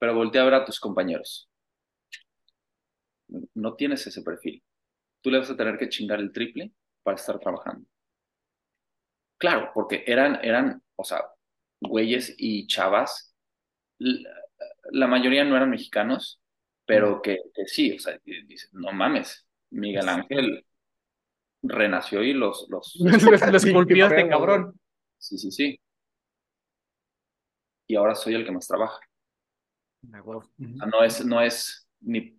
pero 0.00 0.16
volteé 0.16 0.40
a 0.40 0.44
ver 0.46 0.54
a 0.54 0.64
tus 0.64 0.80
compañeros 0.80 1.48
no 3.54 3.74
tienes 3.74 4.06
ese 4.06 4.22
perfil. 4.22 4.62
Tú 5.20 5.30
le 5.30 5.38
vas 5.38 5.50
a 5.50 5.56
tener 5.56 5.78
que 5.78 5.88
chingar 5.88 6.20
el 6.20 6.32
triple 6.32 6.72
para 7.02 7.16
estar 7.16 7.38
trabajando. 7.38 7.86
Claro, 9.38 9.70
porque 9.74 10.04
eran, 10.06 10.38
eran, 10.42 10.82
o 10.96 11.04
sea, 11.04 11.22
güeyes 11.80 12.34
y 12.38 12.66
chavas, 12.66 13.34
la, 13.98 15.06
mayoría 15.06 15.44
no 15.44 15.56
eran 15.56 15.70
mexicanos, 15.70 16.40
pero 16.86 17.20
que, 17.20 17.38
sí, 17.66 17.92
o 17.92 17.98
sea, 17.98 18.18
dices, 18.24 18.72
no 18.72 18.92
mames, 18.92 19.46
Miguel 19.70 20.08
Ángel 20.08 20.64
renació 21.62 22.22
y 22.22 22.32
los... 22.32 22.66
Los, 22.70 22.94
los, 23.00 23.64
este 23.64 24.28
cabrón. 24.28 24.78
Sí, 25.18 25.36
sí, 25.38 25.50
sí. 25.50 25.80
Y 27.88 27.96
ahora 27.96 28.14
soy 28.14 28.34
el 28.34 28.44
que 28.44 28.52
más 28.52 28.66
trabaja. 28.66 29.00
no 30.02 31.04
es, 31.04 31.24
no 31.24 31.40
es 31.40 31.88
ni 32.00 32.35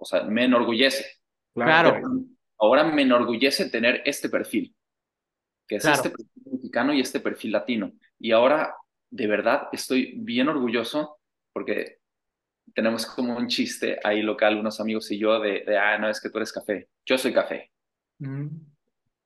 o 0.00 0.04
sea, 0.04 0.22
me 0.24 0.46
enorgullece. 0.46 1.04
Claro. 1.54 2.00
Ahora 2.58 2.84
me 2.84 3.02
enorgullece 3.02 3.70
tener 3.70 4.02
este 4.04 4.28
perfil, 4.28 4.74
que 5.68 5.76
es 5.76 5.84
este 5.84 6.10
perfil 6.10 6.42
mexicano 6.52 6.92
y 6.92 7.00
este 7.00 7.20
perfil 7.20 7.52
latino. 7.52 7.92
Y 8.18 8.32
ahora, 8.32 8.74
de 9.10 9.26
verdad, 9.26 9.68
estoy 9.72 10.14
bien 10.16 10.48
orgulloso 10.48 11.18
porque 11.52 11.98
tenemos 12.74 13.06
como 13.06 13.36
un 13.36 13.48
chiste 13.48 13.98
ahí 14.02 14.22
local, 14.22 14.58
unos 14.58 14.80
amigos 14.80 15.10
y 15.10 15.18
yo, 15.18 15.38
de, 15.40 15.64
ah, 15.76 15.98
no, 15.98 16.08
es 16.08 16.20
que 16.20 16.30
tú 16.30 16.38
eres 16.38 16.52
café. 16.52 16.88
Yo 17.04 17.18
soy 17.18 17.32
café. 17.32 17.70
Mm. 18.18 18.48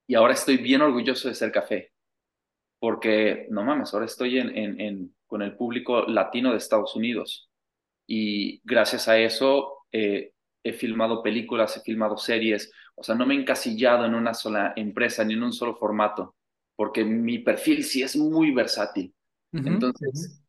Y 0.07 0.14
ahora 0.14 0.35
estoy 0.35 0.57
bien 0.59 0.83
orgulloso 0.83 1.29
de 1.29 1.35
ser 1.35 1.53
café. 1.53 1.93
Porque, 2.79 3.47
no 3.51 3.62
mames, 3.62 3.95
ahora 3.95 4.07
estoy 4.07 4.39
en, 4.39 4.57
en, 4.57 4.81
en, 4.81 5.14
con 5.27 5.43
el 5.43 5.57
público 5.57 6.03
latino 6.03 6.51
de 6.51 6.59
Estados 6.59 6.95
Unidos. 6.95 7.51
Y 8.07 8.61
gracias 8.64 9.09
a 9.09 9.18
eso, 9.18 9.87
eh, 9.91 10.34
he 10.65 10.73
filmado 10.73 11.23
películas, 11.23 11.77
he 11.77 11.81
filmado 11.81 12.17
series, 12.17 12.73
o 12.97 13.05
sea, 13.05 13.15
no 13.15 13.27
me 13.27 13.35
he 13.35 13.39
encasillado 13.39 14.07
en 14.07 14.15
una 14.15 14.35
sola 14.35 14.73
empresa 14.75 15.25
ni 15.25 15.35
en 15.35 15.43
un 15.43 15.53
solo 15.53 15.77
formato, 15.77 16.35
porque 16.75 17.05
mi 17.05 17.39
perfil 17.39 17.85
sí 17.85 18.03
es 18.03 18.17
muy 18.17 18.51
versátil. 18.53 19.15
Entonces, 19.53 20.43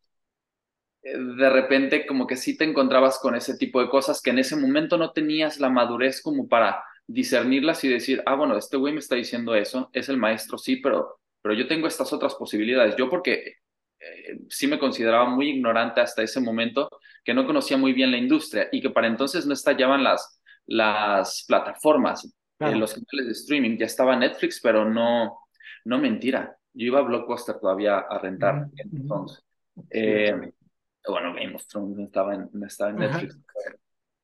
eh, 1.02 1.16
de 1.16 1.50
repente 1.50 2.06
como 2.06 2.26
que 2.26 2.34
sí 2.36 2.56
te 2.56 2.64
encontrabas 2.64 3.20
con 3.20 3.36
ese 3.36 3.56
tipo 3.56 3.80
de 3.80 3.88
cosas 3.88 4.20
que 4.20 4.30
en 4.30 4.40
ese 4.40 4.56
momento 4.56 4.98
no 4.98 5.12
tenías 5.12 5.60
la 5.60 5.70
madurez 5.70 6.20
como 6.20 6.48
para 6.48 6.82
discernirlas 7.06 7.84
y 7.84 7.88
decir, 7.88 8.22
ah, 8.26 8.34
bueno, 8.34 8.56
este 8.56 8.76
güey 8.76 8.92
me 8.92 8.98
está 8.98 9.14
diciendo 9.14 9.54
eso, 9.54 9.90
es 9.92 10.08
el 10.08 10.16
maestro, 10.16 10.58
sí, 10.58 10.76
pero, 10.76 11.20
pero 11.40 11.54
yo 11.54 11.68
tengo 11.68 11.86
estas 11.86 12.12
otras 12.12 12.34
posibilidades. 12.34 12.96
Yo 12.96 13.08
porque 13.08 13.54
eh, 14.00 14.38
sí 14.48 14.66
me 14.66 14.78
consideraba 14.78 15.28
muy 15.28 15.50
ignorante 15.50 16.00
hasta 16.00 16.22
ese 16.22 16.40
momento, 16.40 16.88
que 17.26 17.34
no 17.34 17.44
conocía 17.44 17.76
muy 17.76 17.92
bien 17.92 18.10
la 18.10 18.16
industria 18.16 18.68
y 18.72 18.80
que 18.80 18.90
para 18.90 19.08
entonces 19.08 19.44
no 19.44 19.52
estallaban 19.52 20.02
las, 20.02 20.40
las 20.66 21.44
plataformas, 21.46 22.24
eh, 22.60 22.74
los 22.74 22.94
canales 22.94 23.26
de 23.26 23.32
streaming. 23.32 23.76
Ya 23.76 23.86
estaba 23.86 24.16
Netflix, 24.16 24.60
pero 24.62 24.88
no, 24.88 25.40
no 25.84 25.98
mentira. 25.98 26.56
Yo 26.72 26.86
iba 26.86 27.00
a 27.00 27.02
Blockbuster 27.02 27.58
todavía 27.58 27.98
a 27.98 28.18
rentar 28.18 28.68
entonces. 28.76 29.44
Eh, 29.90 30.52
bueno, 31.06 31.34
Game 31.34 31.54
of 31.54 31.66
Thrones 31.66 31.96
no 31.98 32.04
estaba 32.04 32.34
en, 32.34 32.48
estaba 32.64 32.90
en 32.90 32.96
Netflix, 32.96 33.38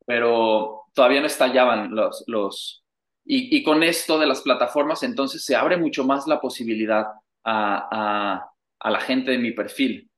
pero 0.06 0.84
todavía 0.94 1.20
no 1.20 1.26
estallaban 1.26 1.94
los... 1.94 2.24
los 2.28 2.78
y, 3.24 3.56
y, 3.56 3.62
con 3.62 3.84
esto 3.84 4.18
de 4.18 4.26
las 4.26 4.40
plataformas, 4.40 5.04
entonces 5.04 5.44
se 5.44 5.54
abre 5.54 5.76
mucho 5.76 6.04
más 6.04 6.26
la 6.26 6.40
posibilidad 6.40 7.06
a, 7.44 7.88
a 8.44 8.52
a 8.82 8.90
la 8.90 9.00
gente 9.00 9.30
de 9.30 9.38
mi 9.38 9.52
perfil. 9.52 10.08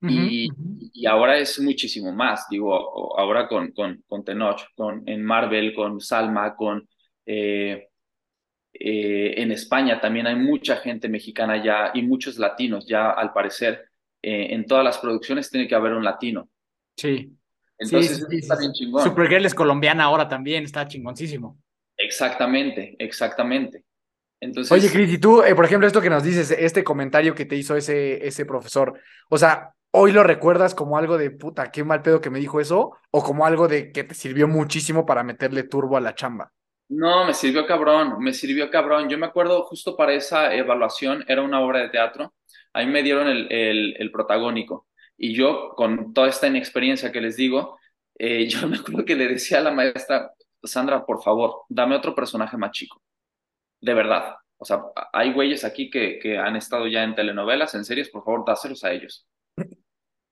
y, 0.00 0.48
y, 0.96 1.06
ahora 1.06 1.38
es 1.38 1.58
muchísimo 1.60 2.12
más, 2.12 2.46
digo, 2.48 3.18
ahora 3.18 3.48
con, 3.48 3.72
con, 3.72 4.02
con 4.08 4.24
Tenoch, 4.24 4.62
con, 4.74 5.02
en 5.06 5.22
Marvel, 5.22 5.74
con 5.74 6.00
Salma, 6.00 6.54
con... 6.54 6.88
Eh, 7.24 7.88
eh, 8.78 9.40
en 9.40 9.52
España 9.52 10.00
también 10.00 10.26
hay 10.26 10.36
mucha 10.36 10.76
gente 10.76 11.08
mexicana 11.08 11.62
ya 11.62 11.92
y 11.94 12.02
muchos 12.02 12.38
latinos 12.38 12.86
ya, 12.86 13.10
al 13.10 13.32
parecer, 13.32 13.86
eh, 14.22 14.48
en 14.50 14.66
todas 14.66 14.84
las 14.84 14.98
producciones 14.98 15.50
tiene 15.50 15.66
que 15.66 15.74
haber 15.74 15.92
un 15.92 16.04
latino. 16.04 16.48
Sí. 16.96 17.32
Entonces 17.78 18.26
está 18.30 18.56
bien 18.58 18.72
chingón. 18.72 19.02
Supergirl 19.02 19.46
es 19.46 19.54
colombiana 19.54 20.04
ahora 20.04 20.28
también, 20.28 20.64
está 20.64 20.86
chingoncísimo. 20.86 21.58
Exactamente, 21.96 22.96
exactamente. 22.98 23.84
Oye, 24.70 24.90
Cris, 24.90 25.12
y 25.14 25.18
tú, 25.18 25.42
eh, 25.42 25.54
por 25.54 25.64
ejemplo, 25.64 25.86
esto 25.86 26.02
que 26.02 26.10
nos 26.10 26.22
dices, 26.22 26.50
este 26.50 26.84
comentario 26.84 27.34
que 27.34 27.46
te 27.46 27.56
hizo 27.56 27.74
ese, 27.74 28.26
ese 28.26 28.44
profesor, 28.44 29.00
o 29.30 29.38
sea, 29.38 29.72
¿hoy 29.96 30.12
lo 30.12 30.22
recuerdas 30.22 30.74
como 30.74 30.98
algo 30.98 31.16
de 31.18 31.30
puta, 31.30 31.70
qué 31.70 31.82
mal 31.82 32.02
pedo 32.02 32.20
que 32.20 32.30
me 32.30 32.38
dijo 32.38 32.60
eso? 32.60 32.92
¿O 33.10 33.22
como 33.22 33.46
algo 33.46 33.66
de 33.66 33.92
que 33.92 34.04
te 34.04 34.14
sirvió 34.14 34.46
muchísimo 34.46 35.06
para 35.06 35.22
meterle 35.22 35.62
turbo 35.64 35.96
a 35.96 36.00
la 36.00 36.14
chamba? 36.14 36.52
No, 36.88 37.24
me 37.24 37.34
sirvió 37.34 37.66
cabrón, 37.66 38.16
me 38.20 38.32
sirvió 38.32 38.70
cabrón. 38.70 39.08
Yo 39.08 39.18
me 39.18 39.26
acuerdo 39.26 39.64
justo 39.64 39.96
para 39.96 40.12
esa 40.12 40.54
evaluación, 40.54 41.24
era 41.26 41.42
una 41.42 41.60
obra 41.60 41.80
de 41.80 41.88
teatro, 41.88 42.34
ahí 42.72 42.86
me 42.86 43.02
dieron 43.02 43.26
el, 43.26 43.96
el, 43.98 44.10
protagónico. 44.12 44.86
Y 45.16 45.34
yo, 45.34 45.70
con 45.74 46.12
toda 46.12 46.28
esta 46.28 46.46
inexperiencia 46.46 47.10
que 47.10 47.20
les 47.20 47.36
digo, 47.36 47.78
eh, 48.18 48.46
yo 48.48 48.68
me 48.68 48.76
acuerdo 48.76 49.04
que 49.04 49.16
le 49.16 49.26
decía 49.26 49.58
a 49.58 49.62
la 49.62 49.72
maestra, 49.72 50.30
Sandra, 50.62 51.04
por 51.04 51.22
favor, 51.22 51.62
dame 51.68 51.96
otro 51.96 52.14
personaje 52.14 52.56
más 52.56 52.70
chico 52.72 53.00
de 53.80 53.94
verdad. 53.94 54.36
O 54.58 54.64
sea, 54.64 54.82
hay 55.12 55.32
güeyes 55.32 55.64
aquí 55.64 55.90
que, 55.90 56.18
que 56.18 56.38
han 56.38 56.56
estado 56.56 56.86
ya 56.86 57.04
en 57.04 57.14
telenovelas, 57.14 57.74
en 57.74 57.84
series, 57.84 58.10
por 58.10 58.24
favor, 58.24 58.44
dáselos 58.46 58.84
a 58.84 58.92
ellos. 58.92 59.26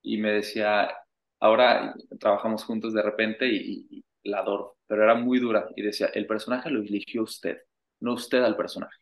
Y 0.05 0.19
me 0.19 0.31
decía, 0.31 0.95
ahora 1.41 1.95
trabajamos 2.21 2.63
juntos 2.63 2.93
de 2.93 3.03
repente 3.03 3.49
y, 3.49 4.05
la 4.23 4.39
adoro, 4.39 4.79
pero 4.87 5.03
era 5.03 5.15
muy 5.15 5.39
dura. 5.39 5.69
Y 5.75 5.83
decía, 5.83 6.07
el 6.15 6.27
personaje 6.27 6.71
lo 6.71 6.81
eligió 6.81 7.23
usted, 7.23 7.59
no 8.01 8.15
usted 8.15 8.43
al 8.43 8.57
personaje. 8.57 8.97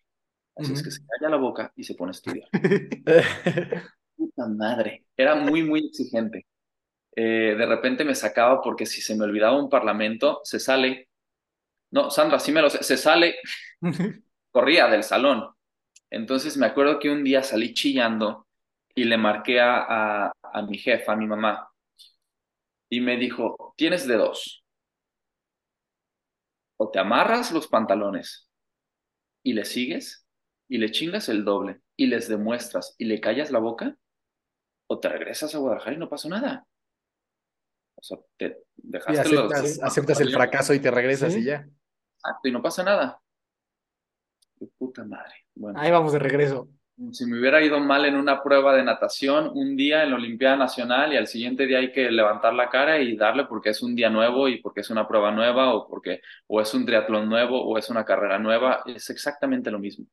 Así 0.57 0.73
es 0.73 0.83
que 0.83 0.91
se 0.91 1.01
calla 1.07 1.31
la 1.31 1.37
boca 1.37 1.73
y 1.77 1.85
se 1.85 1.95
pone 1.95 2.11
a 2.11 2.13
estudiar. 2.13 2.49
Puta 4.17 4.47
madre. 4.49 5.05
Era 5.17 5.35
muy, 5.35 5.63
muy 5.63 5.87
exigente. 5.87 6.47
Eh, 7.15 7.55
de 7.57 7.67
repente 7.67 8.05
me 8.05 8.15
sacaba 8.15 8.61
porque 8.63 8.87
si 8.87 9.01
se 9.01 9.15
me 9.17 9.25
olvidaba 9.25 9.61
un 9.61 9.71
parlamento, 9.71 10.41
se 10.45 10.59
sale. 10.59 11.09
No, 11.91 12.11
Sandra, 12.11 12.39
sí 12.39 12.53
me 12.53 12.63
lo 12.63 12.71
sé. 12.71 12.83
Se 12.83 12.97
sale. 12.97 13.37
corría 14.51 14.89
del 14.89 15.03
salón. 15.03 15.49
Entonces 16.11 16.57
me 16.57 16.67
acuerdo 16.67 16.99
que 16.99 17.11
un 17.11 17.25
día 17.25 17.43
salí 17.43 17.73
chillando 17.75 18.47
y 18.95 19.05
le 19.05 19.17
marqué 19.17 19.61
a, 19.61 20.27
a, 20.27 20.33
mi 20.61 20.77
jefa, 20.77 21.13
a 21.13 21.17
mi 21.17 21.27
mamá, 21.27 21.71
y 22.91 23.01
me 23.01 23.17
dijo, 23.17 23.73
tienes 23.77 24.07
de 24.07 24.17
dos. 24.17 24.63
O 26.77 26.91
te 26.91 26.99
amarras 26.99 27.53
los 27.53 27.69
pantalones 27.69 28.51
y 29.43 29.55
le 29.55 29.65
sigues 29.65 30.27
y 30.69 30.77
le 30.77 30.91
chingas 30.91 31.31
el 31.31 31.45
doble 31.45 31.81
y 31.97 32.09
les 32.09 32.29
demuestras 32.29 32.95
y 32.99 33.07
le 33.07 33.21
callas 33.21 33.51
la 33.51 33.61
boca, 33.61 33.97
o 34.89 34.99
te 35.01 35.09
regresas 35.09 35.55
a 35.55 35.59
Guadalajara 35.59 35.97
y 35.97 35.99
no 35.99 36.11
pasó 36.11 36.29
nada. 36.29 36.67
O 37.95 38.03
sea, 38.03 38.19
te 38.37 38.59
dejaste 38.77 39.39
aceptas, 39.83 40.21
el 40.21 40.33
fracaso 40.33 40.75
y 40.75 40.81
te 40.81 40.91
regresas 40.91 41.35
y 41.35 41.45
ya. 41.45 41.67
Exacto, 42.17 42.49
y 42.49 42.53
no 42.53 42.61
pasa 42.61 42.83
nada 42.83 43.23
puta 44.79 45.05
madre. 45.05 45.35
Bueno, 45.55 45.79
Ahí 45.81 45.91
vamos 45.91 46.13
de 46.13 46.19
regreso. 46.19 46.69
Si 47.11 47.27
me 47.27 47.39
hubiera 47.39 47.63
ido 47.63 47.81
mal 47.81 48.05
en 48.05 48.17
una 48.17 48.43
prueba 48.43 48.75
de 48.75 48.85
natación, 48.85 49.51
un 49.55 49.77
día 49.77 50.03
en 50.03 50.11
la 50.11 50.17
Olimpiada 50.17 50.57
Nacional 50.57 51.13
y 51.13 51.17
al 51.17 51.27
siguiente 51.27 51.67
día 51.67 51.79
hay 51.79 51.91
que 51.91 52.11
levantar 52.11 52.55
la 52.55 52.69
cara 52.69 53.01
y 53.01 53.17
darle 53.17 53.47
porque 53.47 53.71
es 53.71 53.83
un 53.83 53.95
día 53.95 54.11
nuevo 54.11 54.49
y 54.49 54.61
porque 54.61 54.81
es 54.81 54.91
una 54.91 55.09
prueba 55.09 55.31
nueva 55.31 55.75
o 55.75 55.89
porque 55.89 56.21
o 56.47 56.61
es 56.61 56.73
un 56.75 56.85
triatlón 56.85 57.29
nuevo 57.29 57.63
o 57.63 57.79
es 57.79 57.89
una 57.89 58.05
carrera 58.05 58.39
nueva, 58.39 58.83
es 58.87 59.09
exactamente 59.11 59.71
lo 59.71 59.79
mismo. 59.79 60.07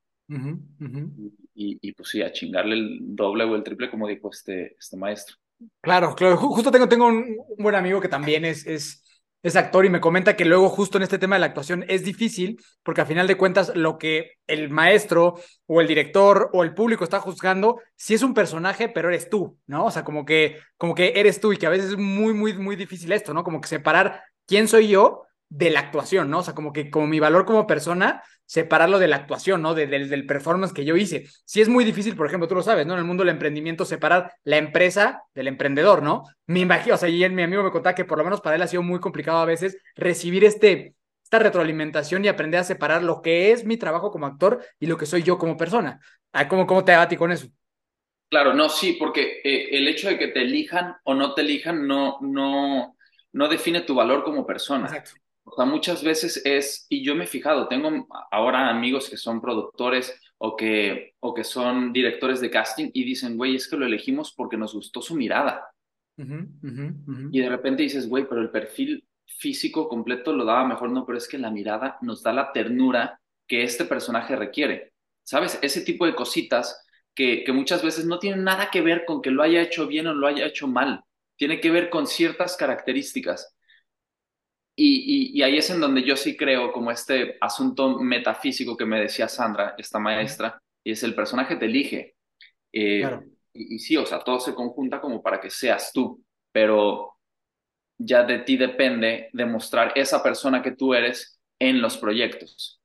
Y, 1.53 1.91
pues 1.93 2.09
sí, 2.09 2.21
a 2.21 2.31
chingarle 2.31 2.75
el 2.75 2.99
doble 3.01 3.43
o 3.43 3.55
el 3.55 3.63
triple, 3.63 3.89
como 3.89 4.07
dijo 4.07 4.29
este, 4.31 4.75
este 4.79 4.95
maestro. 4.95 5.35
Claro, 5.81 6.15
claro. 6.15 6.37
Justo 6.37 6.71
tengo, 6.71 6.87
tengo 6.87 7.07
un, 7.07 7.37
buen 7.57 7.75
amigo 7.75 7.99
que 7.99 8.07
también 8.07 8.45
es, 8.45 8.65
es, 8.65 9.03
es 9.41 9.55
actor 9.55 9.85
y 9.85 9.89
me 9.89 10.01
comenta 10.01 10.35
que 10.35 10.45
luego 10.45 10.69
justo 10.69 10.97
en 10.97 11.03
este 11.03 11.17
tema 11.17 11.35
de 11.35 11.39
la 11.39 11.45
actuación 11.47 11.85
es 11.87 12.03
difícil 12.03 12.61
porque 12.83 13.01
al 13.01 13.07
final 13.07 13.27
de 13.27 13.37
cuentas 13.37 13.71
lo 13.75 13.97
que 13.97 14.33
el 14.47 14.69
maestro 14.69 15.39
o 15.65 15.81
el 15.81 15.87
director 15.87 16.49
o 16.53 16.63
el 16.63 16.73
público 16.73 17.03
está 17.03 17.19
juzgando 17.19 17.79
si 17.95 18.13
es 18.13 18.21
un 18.21 18.33
personaje 18.33 18.89
pero 18.89 19.09
eres 19.09 19.29
tú, 19.29 19.57
¿no? 19.65 19.85
O 19.85 19.91
sea, 19.91 20.03
como 20.03 20.25
que 20.25 20.57
como 20.77 20.95
que 20.95 21.13
eres 21.15 21.39
tú 21.39 21.53
y 21.53 21.57
que 21.57 21.67
a 21.67 21.69
veces 21.69 21.91
es 21.91 21.97
muy 21.97 22.33
muy 22.33 22.53
muy 22.53 22.75
difícil 22.75 23.11
esto, 23.11 23.33
¿no? 23.33 23.43
Como 23.43 23.61
que 23.61 23.69
separar 23.69 24.23
quién 24.45 24.67
soy 24.67 24.89
yo 24.89 25.23
de 25.49 25.71
la 25.71 25.79
actuación, 25.79 26.29
¿no? 26.29 26.39
O 26.39 26.43
sea, 26.43 26.53
como 26.53 26.71
que 26.71 26.89
como 26.91 27.07
mi 27.07 27.19
valor 27.19 27.45
como 27.45 27.67
persona, 27.67 28.23
separarlo 28.45 28.99
de 28.99 29.07
la 29.07 29.17
actuación, 29.17 29.61
¿no? 29.61 29.75
del 29.75 30.25
performance 30.25 30.73
que 30.73 30.85
yo 30.85 30.95
hice. 30.95 31.27
Si 31.45 31.61
es 31.61 31.69
muy 31.69 31.83
difícil, 31.83 32.15
por 32.15 32.27
ejemplo, 32.27 32.47
tú 32.47 32.55
lo 32.55 32.63
sabes, 32.63 32.87
¿no? 32.87 32.93
En 32.93 32.99
el 32.99 33.05
mundo 33.05 33.21
del 33.23 33.33
emprendimiento, 33.33 33.85
separar 33.85 34.31
la 34.43 34.57
empresa 34.57 35.23
del 35.35 35.47
emprendedor, 35.47 36.01
¿no? 36.01 36.23
Me 36.47 36.59
imagino, 36.61 36.95
o 36.95 36.97
sea, 36.97 37.09
y 37.09 37.27
mi 37.29 37.43
amigo 37.43 37.63
me 37.63 37.71
contaba 37.71 37.95
que 37.95 38.05
por 38.05 38.17
lo 38.17 38.23
menos 38.23 38.41
para 38.41 38.55
él 38.55 38.61
ha 38.61 38.67
sido 38.67 38.83
muy 38.83 38.99
complicado 38.99 39.39
a 39.39 39.45
veces 39.45 39.77
recibir 39.95 40.43
este, 40.43 40.95
esta 41.23 41.37
retroalimentación 41.37 42.25
y 42.25 42.27
aprender 42.27 42.59
a 42.59 42.63
separar 42.63 43.03
lo 43.03 43.21
que 43.21 43.51
es 43.51 43.65
mi 43.65 43.77
trabajo 43.77 44.09
como 44.09 44.25
actor 44.25 44.63
y 44.79 44.87
lo 44.87 44.97
que 44.97 45.05
soy 45.05 45.21
yo 45.21 45.37
como 45.37 45.57
persona. 45.57 45.99
Ah, 46.33 46.47
¿Cómo, 46.47 46.65
cómo 46.65 46.83
te 46.83 46.95
va 46.95 47.03
a 47.03 47.07
ti 47.07 47.17
con 47.17 47.31
eso? 47.31 47.47
Claro, 48.29 48.55
no, 48.55 48.67
sí, 48.69 48.93
porque 48.93 49.41
eh, 49.43 49.69
el 49.71 49.87
hecho 49.87 50.07
de 50.09 50.17
que 50.17 50.29
te 50.29 50.41
elijan 50.41 50.95
o 51.03 51.13
no 51.13 51.35
te 51.35 51.41
elijan 51.41 51.87
no, 51.87 52.17
no, 52.21 52.95
no 53.31 53.47
define 53.47 53.81
tu 53.81 53.93
valor 53.93 54.23
como 54.23 54.45
persona. 54.45 54.85
Exacto. 54.87 55.18
O 55.51 55.55
sea, 55.55 55.65
muchas 55.65 56.03
veces 56.03 56.41
es, 56.45 56.85
y 56.89 57.03
yo 57.03 57.15
me 57.15 57.23
he 57.23 57.27
fijado, 57.27 57.67
tengo 57.67 58.07
ahora 58.31 58.69
amigos 58.69 59.09
que 59.09 59.17
son 59.17 59.41
productores 59.41 60.13
o 60.37 60.55
que, 60.55 61.15
o 61.19 61.33
que 61.33 61.43
son 61.43 61.91
directores 61.91 62.39
de 62.39 62.51
casting 62.51 62.91
y 62.93 63.03
dicen, 63.03 63.35
güey, 63.35 63.55
es 63.55 63.67
que 63.67 63.77
lo 63.77 63.85
elegimos 63.85 64.33
porque 64.35 64.57
nos 64.57 64.73
gustó 64.73 65.01
su 65.01 65.15
mirada. 65.15 65.67
Y 67.31 67.39
de 67.41 67.49
repente 67.49 67.83
dices, 67.83 68.07
güey, 68.07 68.27
pero 68.27 68.41
el 68.41 68.51
perfil 68.51 69.07
físico 69.25 69.87
completo 69.89 70.33
lo 70.33 70.45
daba 70.45 70.67
mejor, 70.67 70.91
no, 70.91 71.05
pero 71.05 71.17
es 71.17 71.27
que 71.27 71.37
la 71.37 71.51
mirada 71.51 71.97
nos 72.01 72.23
da 72.23 72.33
la 72.33 72.51
ternura 72.51 73.19
que 73.47 73.63
este 73.63 73.85
personaje 73.85 74.35
requiere. 74.35 74.93
¿Sabes? 75.23 75.59
Ese 75.61 75.81
tipo 75.81 76.05
de 76.05 76.15
cositas 76.15 76.85
que, 77.15 77.43
que 77.43 77.53
muchas 77.53 77.83
veces 77.83 78.05
no 78.05 78.19
tienen 78.19 78.43
nada 78.43 78.69
que 78.71 78.81
ver 78.81 79.05
con 79.05 79.21
que 79.21 79.31
lo 79.31 79.43
haya 79.43 79.61
hecho 79.61 79.87
bien 79.87 80.07
o 80.07 80.13
lo 80.13 80.27
haya 80.27 80.45
hecho 80.45 80.67
mal. 80.67 81.03
Tiene 81.37 81.59
que 81.59 81.71
ver 81.71 81.89
con 81.89 82.07
ciertas 82.07 82.57
características. 82.57 83.55
Y, 84.81 85.41
ahí 85.41 85.57
es 85.57 85.69
en 85.69 85.81
donde 85.81 86.03
yo 86.03 86.15
sí 86.15 86.37
creo 86.37 86.71
como 86.71 86.89
este 86.89 87.37
asunto 87.41 87.99
metafísico 87.99 88.77
que 88.77 88.85
me 88.85 89.01
decía 89.01 89.27
Sandra, 89.27 89.75
esta 89.77 89.99
maestra, 89.99 90.61
y 90.83 90.91
es 90.91 91.03
el 91.03 91.13
personaje 91.13 91.57
te 91.57 91.65
elige. 91.65 92.15
Eh, 92.71 93.03
y, 93.51 93.75
y, 93.75 93.79
sí, 93.79 93.97
o 93.97 94.05
sea, 94.05 94.19
todo 94.19 94.39
se 94.39 94.53
conjunta 94.53 95.01
como 95.01 95.21
para 95.21 95.41
que 95.41 95.49
seas 95.49 95.91
tú, 95.91 96.23
pero 96.53 97.17
ya 97.97 98.23
de 98.23 98.39
ti 98.39 98.55
depende 98.55 99.29
demostrar 99.33 99.91
esa 99.95 100.23
persona 100.23 100.61
que 100.61 100.71
tú 100.71 100.93
eres 100.93 101.41
en 101.59 101.81
los 101.81 101.97
proyectos. 101.97 102.81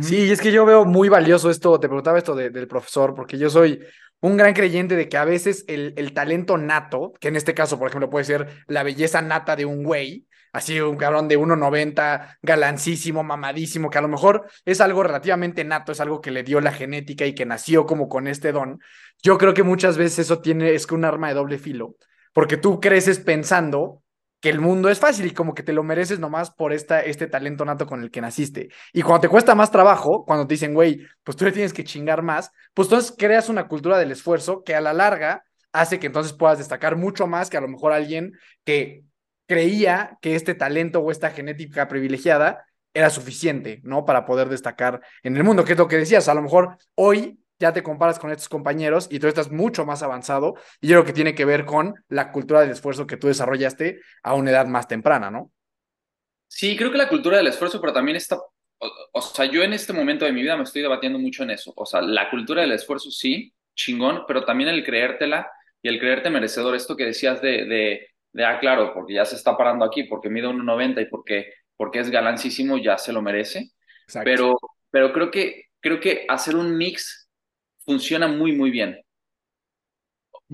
Sí, 0.00 0.30
es 0.30 0.40
que 0.40 0.52
yo 0.52 0.64
veo 0.64 0.84
muy 0.84 1.08
valioso 1.08 1.50
esto, 1.50 1.78
te 1.78 1.88
preguntaba 1.88 2.18
esto 2.18 2.34
del 2.34 2.68
profesor, 2.68 3.14
porque 3.14 3.38
yo 3.38 3.50
soy 3.50 3.80
un 4.20 4.36
gran 4.36 4.54
creyente 4.54 4.96
de 4.96 5.08
que 5.08 5.16
a 5.16 5.24
veces 5.24 5.64
el, 5.68 5.94
el 5.96 6.12
talento 6.12 6.56
nato, 6.56 7.12
que 7.18 7.28
en 7.28 7.36
este 7.36 7.54
caso, 7.54 7.78
por 7.78 7.88
ejemplo, 7.88 8.08
puede 8.08 8.24
ser 8.24 8.64
la 8.68 8.82
belleza 8.82 9.20
nata 9.20 9.56
de 9.56 9.66
un 9.66 9.82
güey, 9.84 10.26
así 10.52 10.80
un 10.80 10.96
cabrón 10.96 11.28
de 11.28 11.38
1,90, 11.38 12.38
galancísimo, 12.42 13.22
mamadísimo, 13.24 13.90
que 13.90 13.98
a 13.98 14.02
lo 14.02 14.08
mejor 14.08 14.46
es 14.64 14.80
algo 14.80 15.02
relativamente 15.02 15.64
nato, 15.64 15.92
es 15.92 16.00
algo 16.00 16.20
que 16.20 16.30
le 16.30 16.42
dio 16.42 16.60
la 16.60 16.72
genética 16.72 17.26
y 17.26 17.34
que 17.34 17.46
nació 17.46 17.86
como 17.86 18.08
con 18.08 18.28
este 18.28 18.52
don. 18.52 18.80
Yo 19.22 19.38
creo 19.38 19.54
que 19.54 19.62
muchas 19.62 19.96
veces 19.96 20.20
eso 20.20 20.40
tiene, 20.40 20.74
es 20.74 20.86
que 20.86 20.94
un 20.94 21.04
arma 21.04 21.28
de 21.28 21.34
doble 21.34 21.58
filo, 21.58 21.96
porque 22.32 22.56
tú 22.56 22.80
creces 22.80 23.18
pensando 23.18 24.02
que 24.40 24.50
el 24.50 24.60
mundo 24.60 24.90
es 24.90 24.98
fácil 24.98 25.26
y 25.26 25.30
como 25.30 25.54
que 25.54 25.62
te 25.62 25.72
lo 25.72 25.84
mereces 25.84 26.18
nomás 26.18 26.50
por 26.50 26.72
esta, 26.72 27.00
este 27.00 27.28
talento 27.28 27.64
nato 27.64 27.86
con 27.86 28.02
el 28.02 28.10
que 28.10 28.20
naciste. 28.20 28.70
Y 28.92 29.02
cuando 29.02 29.20
te 29.20 29.28
cuesta 29.28 29.54
más 29.54 29.70
trabajo, 29.70 30.24
cuando 30.26 30.48
te 30.48 30.54
dicen, 30.54 30.74
güey, 30.74 31.00
pues 31.22 31.36
tú 31.36 31.44
le 31.44 31.52
tienes 31.52 31.72
que 31.72 31.84
chingar 31.84 32.22
más, 32.22 32.50
pues 32.74 32.88
entonces 32.88 33.14
creas 33.16 33.48
una 33.48 33.68
cultura 33.68 33.98
del 33.98 34.10
esfuerzo 34.10 34.64
que 34.64 34.74
a 34.74 34.80
la 34.80 34.92
larga 34.92 35.44
hace 35.70 36.00
que 36.00 36.08
entonces 36.08 36.32
puedas 36.32 36.58
destacar 36.58 36.96
mucho 36.96 37.28
más 37.28 37.50
que 37.50 37.56
a 37.56 37.60
lo 37.60 37.68
mejor 37.68 37.92
alguien 37.92 38.32
que 38.64 39.04
creía 39.46 40.18
que 40.20 40.34
este 40.34 40.54
talento 40.54 41.00
o 41.00 41.10
esta 41.10 41.30
genética 41.30 41.88
privilegiada 41.88 42.66
era 42.94 43.10
suficiente, 43.10 43.80
¿no? 43.84 44.04
Para 44.04 44.24
poder 44.26 44.48
destacar 44.48 45.00
en 45.22 45.36
el 45.36 45.44
mundo, 45.44 45.64
que 45.64 45.72
es 45.72 45.78
lo 45.78 45.88
que 45.88 45.96
decías, 45.96 46.28
a 46.28 46.34
lo 46.34 46.42
mejor 46.42 46.76
hoy 46.94 47.38
ya 47.58 47.72
te 47.72 47.82
comparas 47.82 48.18
con 48.18 48.30
estos 48.30 48.48
compañeros 48.48 49.06
y 49.10 49.18
tú 49.18 49.28
estás 49.28 49.50
mucho 49.50 49.86
más 49.86 50.02
avanzado 50.02 50.54
y 50.80 50.88
yo 50.88 50.96
creo 50.96 51.04
que 51.04 51.12
tiene 51.12 51.34
que 51.34 51.44
ver 51.44 51.64
con 51.64 51.94
la 52.08 52.32
cultura 52.32 52.60
del 52.60 52.70
esfuerzo 52.70 53.06
que 53.06 53.16
tú 53.16 53.28
desarrollaste 53.28 54.00
a 54.22 54.34
una 54.34 54.50
edad 54.50 54.66
más 54.66 54.88
temprana, 54.88 55.30
¿no? 55.30 55.52
Sí, 56.48 56.76
creo 56.76 56.90
que 56.90 56.98
la 56.98 57.08
cultura 57.08 57.38
del 57.38 57.46
esfuerzo, 57.46 57.80
pero 57.80 57.92
también 57.92 58.16
está, 58.16 58.36
o, 59.12 59.22
sea, 59.22 59.46
yo 59.46 59.62
en 59.62 59.72
este 59.72 59.92
momento 59.92 60.24
de 60.24 60.32
mi 60.32 60.42
vida 60.42 60.56
me 60.56 60.64
estoy 60.64 60.82
debatiendo 60.82 61.18
mucho 61.18 61.44
en 61.44 61.50
eso, 61.50 61.72
o 61.76 61.86
sea, 61.86 62.02
la 62.02 62.28
cultura 62.30 62.62
del 62.62 62.72
esfuerzo 62.72 63.10
sí, 63.10 63.54
chingón, 63.74 64.24
pero 64.26 64.44
también 64.44 64.68
el 64.68 64.84
creértela 64.84 65.50
y 65.80 65.88
el 65.88 65.98
creerte 65.98 66.30
merecedor, 66.30 66.74
esto 66.74 66.96
que 66.96 67.06
decías 67.06 67.40
de, 67.40 67.64
de 67.64 68.08
de, 68.32 68.44
ah, 68.44 68.58
claro, 68.58 68.92
porque 68.94 69.14
ya 69.14 69.24
se 69.24 69.36
está 69.36 69.56
parando 69.56 69.84
aquí, 69.84 70.04
porque 70.04 70.30
mide 70.30 70.48
1,90 70.48 71.02
y 71.02 71.06
porque, 71.06 71.52
porque 71.76 72.00
es 72.00 72.10
galancísimo, 72.10 72.78
ya 72.78 72.98
se 72.98 73.12
lo 73.12 73.22
merece. 73.22 73.70
Pero, 74.24 74.58
pero 74.90 75.12
creo, 75.12 75.30
que, 75.30 75.66
creo 75.80 76.00
que 76.00 76.24
hacer 76.28 76.56
un 76.56 76.76
mix 76.76 77.30
funciona 77.84 78.28
muy, 78.28 78.52
muy 78.52 78.70
bien. 78.70 79.00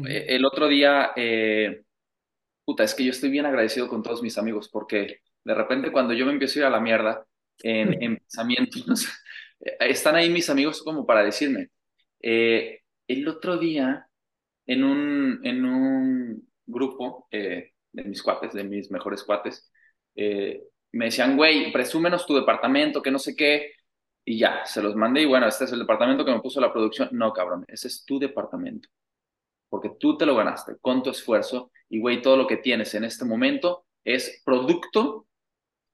Eh, 0.07 0.27
el 0.29 0.45
otro 0.45 0.69
día, 0.69 1.13
eh, 1.17 1.83
puta, 2.65 2.85
es 2.85 2.95
que 2.95 3.05
yo 3.05 3.11
estoy 3.11 3.31
bien 3.31 3.47
agradecido 3.47 3.89
con 3.89 4.03
todos 4.03 4.23
mis 4.23 4.39
amigos, 4.39 4.69
porque 4.69 5.21
de 5.45 5.55
repente 5.55 5.93
cuando 5.93 6.15
yo 6.15 6.27
me 6.27 6.33
empiezo 6.33 6.59
a 6.59 6.63
ir 6.63 6.67
a 6.67 6.71
la 6.71 6.81
mierda 6.81 7.25
en, 7.63 8.03
en 8.03 8.17
pensamientos, 8.19 9.09
están 9.81 10.17
ahí 10.17 10.31
mis 10.31 10.51
amigos 10.51 10.83
como 10.83 11.07
para 11.07 11.23
decirme. 11.23 11.71
Eh, 12.21 12.81
el 13.07 13.27
otro 13.27 13.57
día, 13.57 14.09
en 14.67 14.85
un, 14.85 15.41
en 15.45 15.65
un 15.65 16.48
grupo 16.69 17.27
eh, 17.31 17.73
de 17.93 18.05
mis 18.05 18.23
cuates, 18.23 18.53
de 18.53 18.65
mis 18.65 18.91
mejores 18.91 19.25
cuates, 19.25 19.73
eh, 20.15 20.63
me 20.93 21.07
decían, 21.07 21.37
güey, 21.37 21.73
presúmenos 21.73 22.27
tu 22.27 22.35
departamento, 22.35 23.03
que 23.03 23.11
no 23.11 23.19
sé 23.19 23.35
qué, 23.35 23.73
y 24.25 24.39
ya, 24.39 24.65
se 24.67 24.83
los 24.83 24.95
mandé 24.95 25.23
y 25.23 25.27
bueno, 25.27 25.49
este 25.49 25.65
es 25.65 25.73
el 25.73 25.81
departamento 25.81 26.25
que 26.25 26.33
me 26.33 26.41
puso 26.41 26.61
la 26.61 26.73
producción. 26.73 27.09
No, 27.13 27.33
cabrón, 27.33 27.65
ese 27.69 27.89
es 27.89 28.05
tu 28.05 28.19
departamento, 28.19 28.89
porque 29.69 29.91
tú 29.99 30.17
te 30.17 30.27
lo 30.27 30.37
ganaste 30.37 30.77
con 30.81 31.03
tu 31.03 31.11
esfuerzo 31.11 31.73
y, 31.89 31.99
güey, 32.01 32.21
todo 32.23 32.37
lo 32.37 32.47
que 32.47 32.59
tienes 32.59 32.95
en 32.95 33.05
este 33.05 33.25
momento 33.25 33.87
es 34.05 34.43
producto 34.45 35.27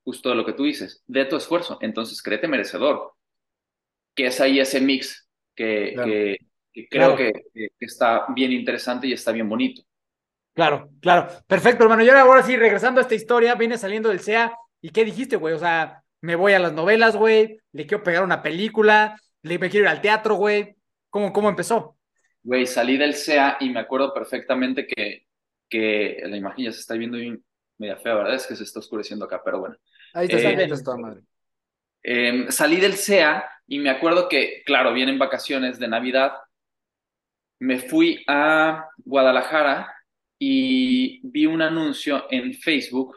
justo 0.05 0.29
de 0.29 0.35
lo 0.35 0.45
que 0.45 0.53
tú 0.53 0.65
dices, 0.65 1.03
de 1.07 1.25
tu 1.25 1.37
esfuerzo. 1.37 1.79
Entonces, 1.81 2.21
créete 2.23 2.49
merecedor, 2.49 3.15
que 4.15 4.27
es 4.27 4.41
ahí 4.41 4.61
ese 4.61 4.81
mix 4.81 5.29
que, 5.55 6.39
creo 6.91 7.17
que, 7.17 7.33
que, 7.53 7.69
está 7.79 8.27
bien 8.35 8.53
interesante 8.53 9.07
y 9.07 9.13
está 9.13 9.33
bien 9.33 9.49
bonito. 9.49 9.83
Claro, 10.55 10.89
claro. 11.01 11.29
Perfecto, 11.47 11.83
hermano. 11.83 12.05
Y 12.05 12.09
ahora 12.09 12.43
sí, 12.43 12.57
regresando 12.57 13.01
a 13.01 13.03
esta 13.03 13.17
historia, 13.17 13.57
viene 13.57 13.77
saliendo 13.77 14.09
del 14.09 14.21
SEA. 14.21 14.57
¿Y 14.81 14.91
qué 14.91 15.05
dijiste, 15.05 15.37
güey? 15.37 15.55
O 15.55 15.59
sea, 15.59 16.03
me 16.21 16.37
voy 16.37 16.53
a 16.53 16.61
las 16.61 16.73
novelas, 16.73 17.17
güey. 17.17 17.59
Le 17.73 17.87
quiero 17.87 18.05
pegar 18.05 18.23
una 18.23 18.41
película. 18.41 19.21
Le 19.43 19.59
me 19.59 19.69
quiero 19.69 19.85
ir 19.85 19.91
al 19.91 20.01
teatro, 20.01 20.37
güey. 20.37 20.77
¿Cómo, 21.11 21.33
¿Cómo 21.33 21.49
empezó? 21.49 21.99
Güey, 22.43 22.67
salí 22.67 22.97
del 22.97 23.15
SEA 23.15 23.57
y 23.61 23.71
me 23.71 23.81
acuerdo 23.81 24.15
perfectamente 24.15 24.87
que, 24.87 25.27
que 25.69 26.23
la 26.25 26.37
imagen 26.37 26.67
ya 26.67 26.73
se 26.73 26.81
está 26.81 26.95
viendo 26.95 27.19
bien 27.19 27.45
media 27.79 27.97
fea, 27.97 28.15
¿verdad? 28.15 28.35
Es 28.35 28.47
que 28.47 28.55
se 28.55 28.65
está 28.65 28.79
oscureciendo 28.79 29.25
acá, 29.25 29.43
pero 29.45 29.61
bueno. 29.61 29.77
Ahí 30.13 30.29
está, 30.31 30.51
eh, 30.51 30.69
está 30.71 30.97
madre. 30.97 31.23
Eh, 32.03 32.47
salí 32.51 32.77
del 32.77 32.95
SEA 32.95 33.45
y 33.67 33.79
me 33.81 33.91
acuerdo 33.91 34.29
que, 34.29 34.63
claro, 34.65 34.93
vienen 34.93 35.19
vacaciones 35.19 35.79
de 35.79 35.89
Navidad. 35.89 36.33
Me 37.59 37.79
fui 37.79 38.23
a 38.29 38.89
Guadalajara 38.99 39.94
y 40.47 41.21
vi 41.23 41.47
un 41.47 41.63
anuncio 41.63 42.27
en 42.31 42.53
Facebook 42.53 43.17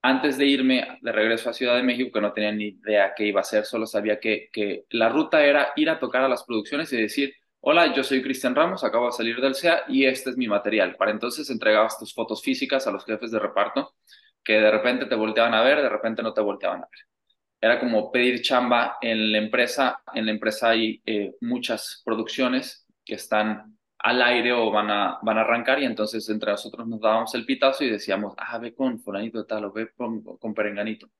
antes 0.00 0.38
de 0.38 0.46
irme 0.46 0.98
de 1.02 1.12
regreso 1.12 1.50
a 1.50 1.52
Ciudad 1.52 1.76
de 1.76 1.82
México, 1.82 2.10
que 2.14 2.22
no 2.22 2.32
tenía 2.32 2.50
ni 2.50 2.68
idea 2.68 3.12
qué 3.14 3.26
iba 3.26 3.40
a 3.40 3.42
hacer, 3.42 3.66
solo 3.66 3.86
sabía 3.86 4.18
que, 4.18 4.48
que 4.50 4.86
la 4.88 5.10
ruta 5.10 5.44
era 5.44 5.72
ir 5.76 5.90
a 5.90 5.98
tocar 5.98 6.22
a 6.22 6.28
las 6.28 6.44
producciones 6.44 6.90
y 6.94 6.96
decir, 7.02 7.34
hola, 7.60 7.94
yo 7.94 8.02
soy 8.02 8.22
Cristian 8.22 8.54
Ramos, 8.54 8.84
acabo 8.84 9.06
de 9.06 9.12
salir 9.12 9.38
del 9.38 9.54
SEA 9.54 9.84
y 9.88 10.06
este 10.06 10.30
es 10.30 10.38
mi 10.38 10.48
material. 10.48 10.96
Para 10.96 11.10
entonces 11.10 11.50
entregabas 11.50 11.98
tus 11.98 12.14
fotos 12.14 12.42
físicas 12.42 12.86
a 12.86 12.90
los 12.90 13.04
jefes 13.04 13.30
de 13.30 13.38
reparto, 13.38 13.94
que 14.42 14.54
de 14.54 14.70
repente 14.70 15.04
te 15.04 15.14
volteaban 15.14 15.52
a 15.52 15.62
ver, 15.62 15.82
de 15.82 15.90
repente 15.90 16.22
no 16.22 16.32
te 16.32 16.40
volteaban 16.40 16.78
a 16.78 16.88
ver. 16.90 17.00
Era 17.60 17.78
como 17.80 18.10
pedir 18.10 18.40
chamba 18.40 18.96
en 19.02 19.30
la 19.30 19.38
empresa. 19.38 20.00
En 20.14 20.24
la 20.24 20.32
empresa 20.32 20.70
hay 20.70 21.02
eh, 21.04 21.34
muchas 21.42 22.00
producciones 22.02 22.86
que 23.04 23.16
están 23.16 23.77
al 23.98 24.22
aire 24.22 24.52
o 24.52 24.70
van 24.70 24.90
a, 24.90 25.18
van 25.22 25.38
a 25.38 25.40
arrancar 25.40 25.80
y 25.80 25.84
entonces 25.84 26.28
entre 26.28 26.52
nosotros 26.52 26.86
nos 26.86 27.00
dábamos 27.00 27.34
el 27.34 27.44
pitazo 27.44 27.84
y 27.84 27.90
decíamos, 27.90 28.34
ah, 28.36 28.58
ve 28.58 28.74
con 28.74 29.00
fulanito 29.00 29.38
de 29.38 29.44
tal 29.44 29.64
o 29.64 29.72
ve 29.72 29.90
con, 29.96 30.22
con 30.22 30.54
perenganito. 30.54 31.10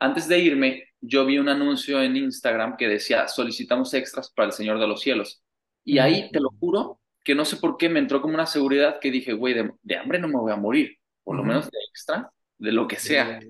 Antes 0.00 0.26
de 0.26 0.38
irme, 0.38 0.84
yo 1.00 1.24
vi 1.24 1.38
un 1.38 1.48
anuncio 1.48 2.02
en 2.02 2.16
Instagram 2.16 2.76
que 2.76 2.88
decía, 2.88 3.28
solicitamos 3.28 3.92
extras 3.94 4.30
para 4.30 4.46
El 4.46 4.52
Señor 4.52 4.80
de 4.80 4.86
los 4.86 5.00
Cielos. 5.00 5.42
Y 5.84 5.98
ahí, 5.98 6.30
te 6.30 6.40
lo 6.40 6.50
juro, 6.58 7.00
que 7.22 7.34
no 7.34 7.44
sé 7.44 7.56
por 7.56 7.76
qué 7.76 7.88
me 7.88 8.00
entró 8.00 8.20
como 8.20 8.34
una 8.34 8.46
seguridad 8.46 8.98
que 9.00 9.10
dije, 9.10 9.32
güey, 9.32 9.54
de, 9.82 9.96
hambre 9.96 10.18
no 10.18 10.28
me 10.28 10.38
voy 10.38 10.52
a 10.52 10.56
morir, 10.56 10.98
por 11.22 11.36
lo 11.36 11.44
menos 11.44 11.70
de 11.70 11.78
extra, 11.90 12.32
de 12.58 12.72
lo 12.72 12.88
que 12.88 12.96
sea. 12.96 13.40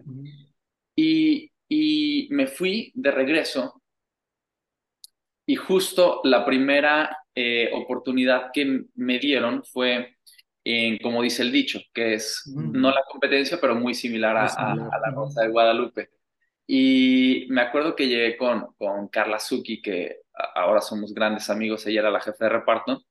Y, 0.94 1.50
y 1.68 2.28
me 2.30 2.46
fui 2.46 2.92
de 2.94 3.10
regreso 3.10 3.82
y 5.46 5.56
justo 5.56 6.20
la 6.24 6.44
primera 6.44 7.21
eh, 7.34 7.70
oportunidad 7.72 8.50
que 8.52 8.84
me 8.94 9.18
dieron 9.18 9.64
fue 9.64 10.16
en, 10.64 10.98
como 10.98 11.22
dice 11.22 11.42
el 11.42 11.52
dicho, 11.52 11.80
que 11.92 12.14
es 12.14 12.42
no 12.46 12.90
la 12.90 13.02
competencia, 13.10 13.58
pero 13.60 13.74
muy 13.74 13.94
similar, 13.94 14.36
a, 14.36 14.74
la 14.74 15.10
Rosa 15.12 15.42
de 15.42 15.48
Guadalupe. 15.48 16.10
Y 16.66 17.46
me 17.50 17.62
acuerdo 17.62 17.96
que 17.96 18.06
llegué 18.06 18.36
con, 18.36 18.72
con 18.78 19.08
Carla 19.08 19.38
Zucchi, 19.38 19.82
que 19.82 20.20
ahora 20.54 20.80
somos 20.80 21.12
grandes 21.12 21.50
amigos, 21.50 21.86
ella 21.86 22.00
era 22.00 22.10
la 22.10 22.20
jefa 22.20 22.44
de 22.44 22.50
reparto. 22.50 23.04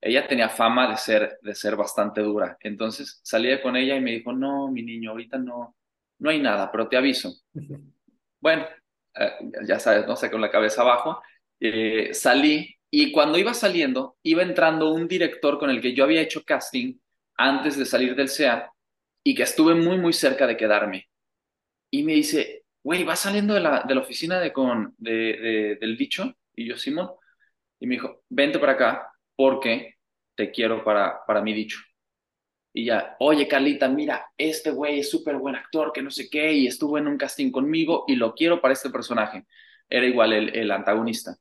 Ella 0.00 0.26
tenía 0.26 0.48
fama 0.48 0.90
de 0.90 0.96
ser, 0.96 1.38
de 1.40 1.54
ser 1.54 1.76
bastante 1.76 2.20
dura. 2.20 2.58
Entonces 2.60 3.20
salí 3.22 3.58
con 3.62 3.76
ella 3.76 3.96
y 3.96 4.00
me 4.00 4.10
dijo, 4.10 4.32
no, 4.32 4.68
mi 4.70 4.82
niño, 4.82 5.12
ahorita 5.12 5.38
no, 5.38 5.76
no 6.18 6.30
hay 6.30 6.40
nada, 6.40 6.70
pero 6.70 6.88
te 6.88 6.96
aviso. 6.96 7.32
bueno, 8.40 8.66
eh, 9.14 9.32
ya 9.66 9.78
sabes, 9.78 10.06
no 10.06 10.16
sé, 10.16 10.30
con 10.30 10.40
la 10.40 10.50
cabeza 10.50 10.82
abajo. 10.82 11.22
Eh, 11.60 12.12
salí 12.12 12.73
y 12.96 13.10
cuando 13.10 13.38
iba 13.38 13.52
saliendo, 13.54 14.18
iba 14.22 14.44
entrando 14.44 14.92
un 14.92 15.08
director 15.08 15.58
con 15.58 15.68
el 15.68 15.80
que 15.80 15.94
yo 15.94 16.04
había 16.04 16.20
hecho 16.20 16.44
casting 16.44 16.94
antes 17.36 17.76
de 17.76 17.86
salir 17.86 18.14
del 18.14 18.28
SEA 18.28 18.70
y 19.24 19.34
que 19.34 19.42
estuve 19.42 19.74
muy, 19.74 19.98
muy 19.98 20.12
cerca 20.12 20.46
de 20.46 20.56
quedarme. 20.56 21.08
Y 21.90 22.04
me 22.04 22.12
dice, 22.12 22.62
güey, 22.84 23.02
¿vas 23.02 23.18
saliendo 23.18 23.52
de 23.54 23.58
la, 23.60 23.82
de 23.82 23.96
la 23.96 24.00
oficina 24.00 24.38
de 24.38 24.52
con, 24.52 24.94
de, 24.96 25.76
del 25.80 25.96
dicho? 25.96 26.36
Y 26.54 26.68
yo, 26.68 26.76
Simón. 26.76 27.10
Y 27.80 27.88
me 27.88 27.96
dijo, 27.96 28.22
vente 28.28 28.60
para 28.60 28.74
acá 28.74 29.10
porque 29.34 29.96
te 30.36 30.52
quiero 30.52 30.84
para, 30.84 31.24
para 31.26 31.42
mi 31.42 31.52
dicho. 31.52 31.78
Y 32.72 32.84
ya, 32.84 33.16
oye, 33.18 33.48
Carlita, 33.48 33.88
mira, 33.88 34.24
este 34.38 34.70
güey 34.70 35.00
es 35.00 35.10
súper 35.10 35.36
buen 35.38 35.56
actor, 35.56 35.90
que 35.92 36.00
no 36.02 36.12
sé 36.12 36.30
qué, 36.30 36.52
y 36.52 36.68
estuvo 36.68 36.96
en 36.96 37.08
un 37.08 37.18
casting 37.18 37.50
conmigo 37.50 38.04
y 38.06 38.14
lo 38.14 38.36
quiero 38.36 38.60
para 38.60 38.74
este 38.74 38.90
personaje. 38.90 39.46
Era 39.88 40.06
igual 40.06 40.32
el, 40.32 40.54
el 40.54 40.70
antagonista. 40.70 41.36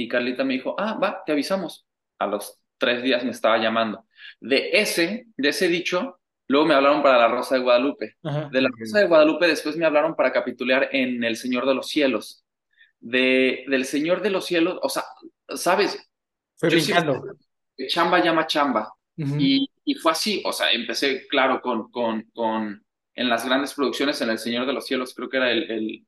Y 0.00 0.08
Carlita 0.08 0.44
me 0.44 0.54
dijo, 0.54 0.74
ah, 0.78 0.94
va, 0.94 1.22
te 1.26 1.32
avisamos. 1.32 1.86
A 2.18 2.26
los 2.26 2.58
tres 2.78 3.02
días 3.02 3.22
me 3.22 3.32
estaba 3.32 3.58
llamando. 3.58 4.06
De 4.40 4.70
ese, 4.72 5.26
de 5.36 5.48
ese 5.50 5.68
dicho, 5.68 6.20
luego 6.48 6.66
me 6.66 6.74
hablaron 6.74 7.02
para 7.02 7.18
la 7.18 7.28
Rosa 7.28 7.56
de 7.56 7.60
Guadalupe. 7.60 8.16
De 8.22 8.62
la 8.62 8.70
Rosa 8.74 9.00
de 9.00 9.06
Guadalupe 9.06 9.46
después 9.46 9.76
me 9.76 9.84
hablaron 9.84 10.16
para 10.16 10.32
capitular 10.32 10.88
en 10.92 11.22
El 11.22 11.36
Señor 11.36 11.66
de 11.66 11.74
los 11.74 11.88
Cielos. 11.88 12.46
De, 12.98 13.64
del 13.68 13.84
Señor 13.84 14.22
de 14.22 14.30
los 14.30 14.46
Cielos, 14.46 14.78
o 14.82 14.88
sea, 14.88 15.04
¿sabes? 15.54 16.10
Fue 16.56 16.70
chamba 17.88 18.22
llama 18.22 18.46
chamba. 18.46 18.94
y, 19.16 19.70
y, 19.84 19.94
fue 19.96 20.12
así, 20.12 20.42
o 20.46 20.52
sea, 20.52 20.72
empecé, 20.72 21.26
claro, 21.28 21.60
con, 21.60 21.90
con, 21.90 22.22
con, 22.34 22.82
en 23.14 23.28
las 23.28 23.44
grandes 23.44 23.74
producciones, 23.74 24.18
en 24.22 24.30
El 24.30 24.38
Señor 24.38 24.66
de 24.66 24.72
los 24.72 24.86
Cielos, 24.86 25.14
creo 25.14 25.28
que 25.28 25.36
era 25.36 25.50
el, 25.50 25.70
el 25.70 26.06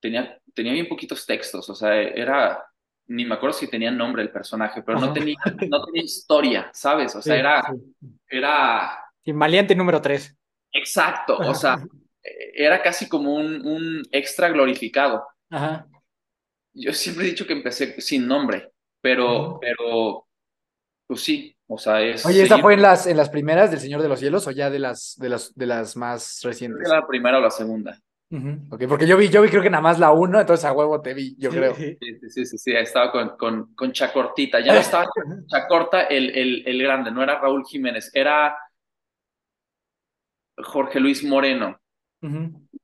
tenía, 0.00 0.40
tenía 0.54 0.72
bien 0.72 0.88
poquitos 0.88 1.26
textos, 1.26 1.68
o 1.68 1.74
sea, 1.74 2.00
era 2.00 2.69
ni 3.10 3.24
me 3.24 3.34
acuerdo 3.34 3.54
si 3.54 3.66
tenía 3.66 3.90
nombre 3.90 4.22
el 4.22 4.30
personaje, 4.30 4.82
pero 4.82 5.00
no 5.00 5.12
tenía, 5.12 5.36
no 5.68 5.84
tenía 5.84 6.02
historia, 6.02 6.70
¿sabes? 6.72 7.14
O 7.16 7.20
sea, 7.20 7.36
era, 7.36 7.74
era... 8.28 9.04
Maliente 9.26 9.74
número 9.74 10.00
tres. 10.00 10.36
Exacto, 10.72 11.36
o 11.36 11.54
sea, 11.54 11.82
era 12.54 12.80
casi 12.82 13.08
como 13.08 13.34
un, 13.34 13.66
un 13.66 14.02
extra 14.12 14.48
glorificado. 14.50 15.26
Ajá. 15.50 15.88
Yo 16.72 16.92
siempre 16.92 17.24
he 17.24 17.30
dicho 17.30 17.46
que 17.48 17.52
empecé 17.52 18.00
sin 18.00 18.28
nombre, 18.28 18.70
pero, 19.00 19.58
pero, 19.60 20.28
pues 21.08 21.20
sí, 21.20 21.56
o 21.66 21.78
sea, 21.78 22.00
es... 22.00 22.24
Oye, 22.24 22.44
¿esta 22.44 22.58
fue 22.58 22.74
en 22.74 22.82
las, 22.82 23.08
en 23.08 23.16
las 23.16 23.28
primeras 23.28 23.72
del 23.72 23.80
Señor 23.80 24.02
de 24.02 24.08
los 24.08 24.20
Cielos 24.20 24.46
o 24.46 24.52
ya 24.52 24.70
de 24.70 24.78
las, 24.78 25.16
de 25.18 25.30
las, 25.30 25.52
de 25.56 25.66
las 25.66 25.96
más 25.96 26.40
recientes? 26.44 26.88
la 26.88 27.04
primera 27.08 27.38
o 27.38 27.40
la 27.40 27.50
segunda 27.50 28.00
porque 28.88 29.08
yo 29.08 29.16
vi, 29.16 29.28
yo 29.28 29.42
vi 29.42 29.48
creo 29.48 29.62
que 29.62 29.70
nada 29.70 29.82
más 29.82 29.98
la 29.98 30.12
uno, 30.12 30.40
entonces 30.40 30.64
a 30.64 30.72
huevo 30.72 31.00
te 31.00 31.14
vi, 31.14 31.34
yo 31.36 31.50
creo. 31.50 31.74
Sí, 31.74 31.96
sí, 32.28 32.46
sí, 32.46 32.58
sí, 32.58 32.72
estaba 32.72 33.10
con, 33.10 33.36
con, 33.36 33.74
con 33.74 33.92
Chacortita, 33.92 34.60
ya 34.60 34.72
no 34.72 34.78
estaba 34.78 35.06
Chacorta 35.48 36.02
el, 36.02 36.30
el, 36.30 36.62
el 36.64 36.82
grande, 36.82 37.10
no 37.10 37.24
era 37.24 37.40
Raúl 37.40 37.64
Jiménez, 37.66 38.10
era 38.14 38.56
Jorge 40.56 41.00
Luis 41.00 41.24
Moreno. 41.24 41.80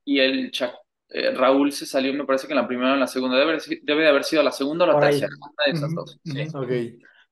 Y 0.04 0.18
el 0.18 0.50
eh, 1.10 1.30
Raúl 1.32 1.70
se 1.70 1.86
salió, 1.86 2.12
me 2.12 2.24
parece 2.24 2.48
que 2.48 2.52
en 2.52 2.58
la 2.58 2.66
primera 2.66 2.90
o 2.90 2.94
en 2.94 3.00
la 3.00 3.06
segunda, 3.06 3.38
debe, 3.38 3.58
debe 3.82 4.02
de 4.02 4.08
haber 4.08 4.24
sido 4.24 4.42
la 4.42 4.50
segunda 4.50 4.84
o 4.84 4.88
la 4.88 4.98
tercera, 4.98 5.28
una 5.40 5.64
de 5.66 5.72
esas 5.72 5.94
dos. 5.94 6.20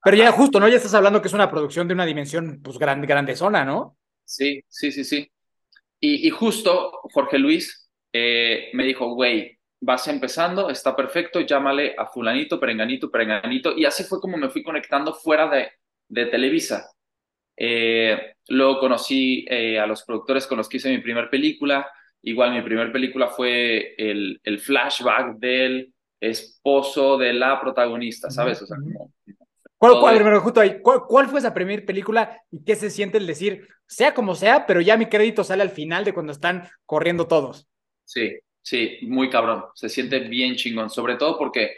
Pero 0.05 0.17
ya 0.17 0.31
justo, 0.31 0.61
¿no? 0.61 0.69
Ya 0.69 0.77
estás 0.77 0.95
hablando 0.95 1.21
que 1.21 1.29
es 1.29 1.35
una 1.35 1.51
producción 1.51 1.89
de 1.89 1.95
una 1.95 2.05
dimensión, 2.05 2.61
pues, 2.62 2.79
grande, 2.79 3.07
grande 3.07 3.35
zona, 3.35 3.65
¿no? 3.65 3.97
Sí, 4.25 4.62
sí, 4.69 4.93
sí, 4.93 5.03
sí. 5.03 5.29
Y, 5.99 6.29
y 6.29 6.31
justo 6.31 6.93
Jorge 7.12 7.39
Luis 7.39 7.84
eh, 8.17 8.71
me 8.75 8.85
dijo, 8.85 9.12
güey, 9.12 9.59
vas 9.81 10.07
empezando, 10.07 10.71
está 10.71 10.95
perfecto, 10.95 11.41
llámale 11.41 11.97
a 11.99 12.07
fulanito, 12.07 12.61
perenganito, 12.61 13.11
perenganito. 13.11 13.77
Y 13.77 13.85
así 13.85 14.05
fue 14.05 14.21
como 14.21 14.37
me 14.37 14.51
fui 14.51 14.62
conectando 14.62 15.12
fuera 15.12 15.49
de, 15.49 15.73
de 16.09 16.27
Televisa. 16.27 16.93
Eh, 17.57 18.35
luego 18.49 18.79
conocí 18.79 19.45
eh, 19.51 19.81
a 19.81 19.87
los 19.87 20.05
productores 20.05 20.47
con 20.47 20.59
los 20.59 20.69
que 20.69 20.77
hice 20.77 20.91
mi 20.91 20.99
primera 20.99 21.29
película. 21.29 21.91
Igual 22.23 22.53
mi 22.53 22.62
primera 22.62 22.93
película 22.93 23.27
fue 23.27 23.95
el, 23.99 24.41
el, 24.45 24.61
flashback 24.61 25.37
del 25.39 25.93
esposo 26.21 27.19
de 27.19 27.33
la 27.33 27.61
protagonista, 27.61 28.31
¿sabes? 28.31 28.62
O 28.62 28.67
sea, 28.67 28.77
¿Cuál, 29.77 30.01
cuál, 30.01 30.39
justo 30.39 30.61
ahí, 30.61 30.81
¿cuál, 30.81 31.29
fue 31.29 31.41
esa 31.41 31.53
primera 31.53 31.85
película 31.85 32.41
y 32.51 32.65
qué 32.65 32.77
se 32.77 32.91
siente 32.91 33.19
el 33.19 33.27
decir, 33.27 33.69
sea 33.87 34.15
como 34.15 34.35
sea, 34.35 34.67
pero 34.67 34.81
ya 34.81 34.97
mi 34.97 35.07
crédito 35.07 35.45
sale 35.45 35.62
al 35.62 35.71
final 35.71 36.05
de 36.05 36.15
cuando 36.15 36.33
están 36.33 36.69
corriendo 36.87 37.27
todos? 37.27 37.69
Sí, 38.05 38.38
sí, 38.62 38.98
muy 39.02 39.30
cabrón. 39.30 39.64
Se 39.74 39.88
siente 39.88 40.20
bien 40.20 40.57
chingón, 40.57 40.90
sobre 40.90 41.16
todo 41.16 41.38
porque, 41.38 41.76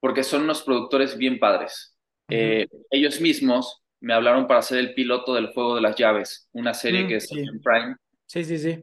porque 0.00 0.22
son 0.22 0.42
unos 0.42 0.62
productores 0.62 1.16
bien 1.16 1.38
padres. 1.38 1.96
Eh, 2.28 2.66
ellos 2.90 3.20
mismos 3.20 3.82
me 4.00 4.14
hablaron 4.14 4.46
para 4.46 4.60
hacer 4.60 4.78
el 4.78 4.94
piloto 4.94 5.34
del 5.34 5.48
Juego 5.52 5.74
de 5.74 5.80
las 5.80 5.96
Llaves, 5.96 6.48
una 6.52 6.74
serie 6.74 7.04
mm, 7.04 7.08
que 7.08 7.16
es 7.16 7.32
en 7.32 7.60
Prime. 7.60 7.96
Sí, 8.26 8.44
sí, 8.44 8.58
sí. 8.58 8.82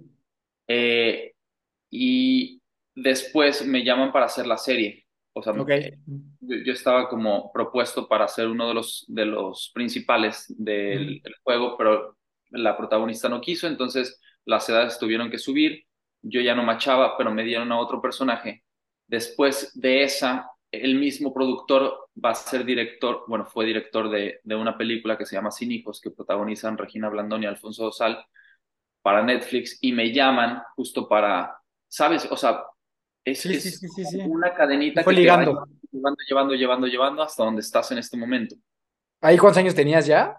Eh, 0.67 1.33
y 1.89 2.61
después 2.95 3.65
me 3.65 3.83
llaman 3.83 4.11
para 4.11 4.25
hacer 4.25 4.47
la 4.47 4.57
serie. 4.57 5.05
O 5.37 5.43
sea, 5.43 5.53
yo, 5.53 6.71
estaba 6.71 7.09
como 7.09 7.51
propuesto 7.51 8.07
para 8.07 8.25
ser 8.27 8.47
uno 8.47 8.69
de 8.69 8.73
los, 8.73 9.03
de 9.09 9.25
los 9.25 9.69
principales 9.73 10.45
del, 10.47 11.21
del, 11.21 11.35
juego, 11.43 11.75
pero 11.77 12.17
la 12.51 12.77
protagonista 12.77 13.27
no 13.27 13.41
quiso, 13.41 13.67
entonces 13.67 14.21
las 14.45 14.69
edades 14.69 14.97
tuvieron 14.97 15.29
que 15.29 15.37
subir 15.37 15.85
yo 16.27 16.41
ya 16.41 16.55
no 16.55 16.63
machaba, 16.63 17.17
pero 17.17 17.31
me 17.31 17.43
dieron 17.43 17.71
a 17.71 17.79
otro 17.79 18.01
personaje. 18.01 18.63
Después 19.07 19.71
de 19.79 20.03
esa, 20.03 20.49
el 20.71 20.95
mismo 20.95 21.33
productor 21.33 22.09
va 22.23 22.31
a 22.31 22.35
ser 22.35 22.65
director, 22.65 23.23
bueno, 23.27 23.45
fue 23.45 23.65
director 23.65 24.09
de, 24.09 24.39
de 24.43 24.55
una 24.55 24.77
película 24.77 25.17
que 25.17 25.25
se 25.25 25.35
llama 25.35 25.51
Sin 25.51 25.71
Hijos, 25.71 26.01
que 26.01 26.11
protagonizan 26.11 26.77
Regina 26.77 27.09
Blandón 27.09 27.43
y 27.43 27.45
Alfonso 27.45 27.83
Dosal 27.83 28.25
para 29.03 29.23
Netflix, 29.23 29.77
y 29.81 29.91
me 29.91 30.11
llaman 30.11 30.63
justo 30.75 31.07
para, 31.07 31.55
¿sabes? 31.87 32.27
O 32.31 32.35
sea, 32.35 32.63
es, 33.23 33.45
una 34.27 34.53
cadenita 34.53 35.03
que 35.03 35.13
llevando, 35.13 35.67
llevando, 35.91 36.55
llevando, 36.55 36.87
llevando 36.87 37.21
hasta 37.21 37.43
donde 37.43 37.61
estás 37.61 37.91
en 37.91 37.99
este 37.99 38.17
momento. 38.17 38.55
¿Ahí 39.21 39.37
cuántos 39.37 39.59
años 39.59 39.75
tenías 39.75 40.07
ya? 40.07 40.35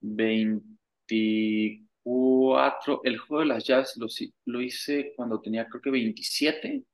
20 0.00 1.82
cuatro, 2.02 3.00
el 3.04 3.18
juego 3.18 3.40
de 3.40 3.48
las 3.48 3.64
llaves 3.64 3.94
lo, 3.96 4.06
lo 4.46 4.60
hice 4.60 5.12
cuando 5.16 5.40
tenía 5.40 5.66
creo 5.66 5.80
que 5.80 5.90
27. 5.90 6.84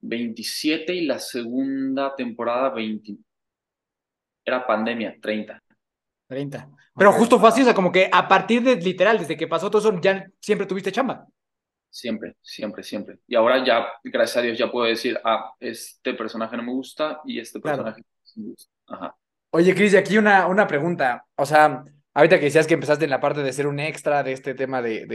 27 0.00 0.94
y 0.94 1.06
la 1.06 1.18
segunda 1.18 2.14
temporada 2.14 2.70
20. 2.70 3.16
Era 4.44 4.66
pandemia, 4.66 5.16
30. 5.20 5.62
30. 6.28 6.70
Pero 6.96 7.12
justo 7.12 7.38
fue 7.38 7.48
así, 7.48 7.62
o 7.62 7.64
sea, 7.64 7.74
como 7.74 7.92
que 7.92 8.08
a 8.10 8.26
partir 8.26 8.62
de 8.62 8.76
literal, 8.76 9.18
desde 9.18 9.36
que 9.36 9.48
pasó 9.48 9.70
todo 9.70 9.80
eso, 9.80 10.00
ya 10.00 10.24
siempre 10.40 10.66
tuviste 10.66 10.92
chamba. 10.92 11.26
Siempre, 11.90 12.36
siempre, 12.42 12.82
siempre. 12.82 13.18
Y 13.26 13.34
ahora 13.34 13.64
ya, 13.64 13.88
gracias 14.04 14.36
a 14.36 14.42
Dios, 14.42 14.58
ya 14.58 14.70
puedo 14.70 14.86
decir, 14.86 15.18
ah, 15.24 15.52
este 15.60 16.14
personaje 16.14 16.56
no 16.56 16.62
me 16.62 16.72
gusta 16.72 17.20
y 17.24 17.38
este 17.38 17.60
personaje 17.60 18.02
me 18.36 18.48
gusta. 18.48 18.72
Ajá. 18.86 19.16
Oye, 19.50 19.74
Cris, 19.74 19.94
y 19.94 19.96
aquí 19.96 20.18
una, 20.18 20.46
una 20.46 20.66
pregunta. 20.66 21.24
O 21.36 21.46
sea, 21.46 21.84
ahorita 22.16 22.38
que 22.38 22.46
decías 22.46 22.66
que 22.66 22.74
empezaste 22.74 23.04
en 23.04 23.10
la 23.10 23.20
parte 23.20 23.42
de 23.42 23.52
ser 23.52 23.66
un 23.66 23.78
extra 23.78 24.22
de 24.22 24.32
este 24.32 24.54
tema 24.54 24.80
de, 24.80 25.06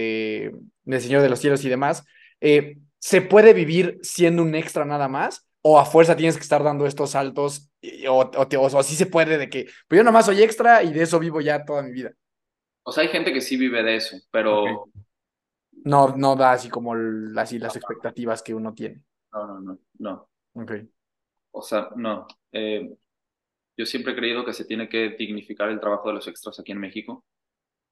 de, 0.85 0.99
Señor 0.99 1.23
de 1.23 1.29
los 1.29 1.39
Cielos 1.39 1.65
y 1.65 1.69
demás, 1.69 2.05
eh, 2.39 2.77
¿se 2.99 3.21
puede 3.21 3.53
vivir 3.53 3.97
siendo 4.03 4.43
un 4.43 4.53
extra 4.53 4.85
nada 4.85 5.07
más? 5.07 5.47
¿O 5.63 5.79
a 5.79 5.85
fuerza 5.85 6.15
tienes 6.15 6.37
que 6.37 6.43
estar 6.43 6.63
dando 6.63 6.85
estos 6.85 7.11
saltos? 7.11 7.71
O, 8.07 8.19
o, 8.19 8.79
así 8.79 8.95
se 8.95 9.07
puede 9.07 9.39
de 9.39 9.49
que, 9.49 9.65
pues 9.87 9.97
yo 9.97 10.03
nomás 10.03 10.27
soy 10.27 10.43
extra 10.43 10.83
y 10.83 10.93
de 10.93 11.01
eso 11.01 11.17
vivo 11.17 11.41
ya 11.41 11.65
toda 11.65 11.81
mi 11.81 11.91
vida. 11.91 12.11
O 12.83 12.91
sea, 12.91 13.03
hay 13.03 13.09
gente 13.09 13.33
que 13.33 13.41
sí 13.41 13.57
vive 13.57 13.81
de 13.81 13.95
eso, 13.95 14.17
pero 14.29 14.87
No, 15.83 16.15
no 16.15 16.35
da 16.35 16.51
así 16.51 16.69
como 16.69 16.93
así 17.35 17.57
las 17.57 17.75
expectativas 17.75 18.43
que 18.43 18.53
uno 18.53 18.75
tiene. 18.75 19.01
No, 19.33 19.47
no, 19.47 19.59
no, 19.59 19.79
no. 19.97 20.29
Ok. 20.53 20.71
O 21.51 21.63
sea, 21.63 21.89
no. 21.95 22.27
Eh, 22.51 22.95
yo 23.77 23.85
siempre 23.85 24.13
he 24.13 24.15
creído 24.15 24.45
que 24.45 24.53
se 24.53 24.65
tiene 24.65 24.89
que 24.89 25.09
dignificar 25.09 25.69
el 25.69 25.79
trabajo 25.79 26.09
de 26.09 26.15
los 26.15 26.27
extras 26.27 26.59
aquí 26.59 26.71
en 26.71 26.79
México. 26.79 27.25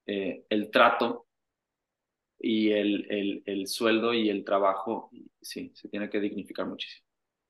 Eh, 0.06 0.44
el 0.50 0.72
trato 0.72 1.28
y 2.40 2.72
el, 2.72 3.06
el, 3.10 3.44
el, 3.46 3.68
sueldo 3.68 4.14
y 4.14 4.30
el 4.30 4.44
trabajo, 4.44 5.12
sí, 5.42 5.72
se 5.76 5.90
tiene 5.90 6.10
que 6.10 6.20
dignificar 6.20 6.66
muchísimo. 6.66 7.06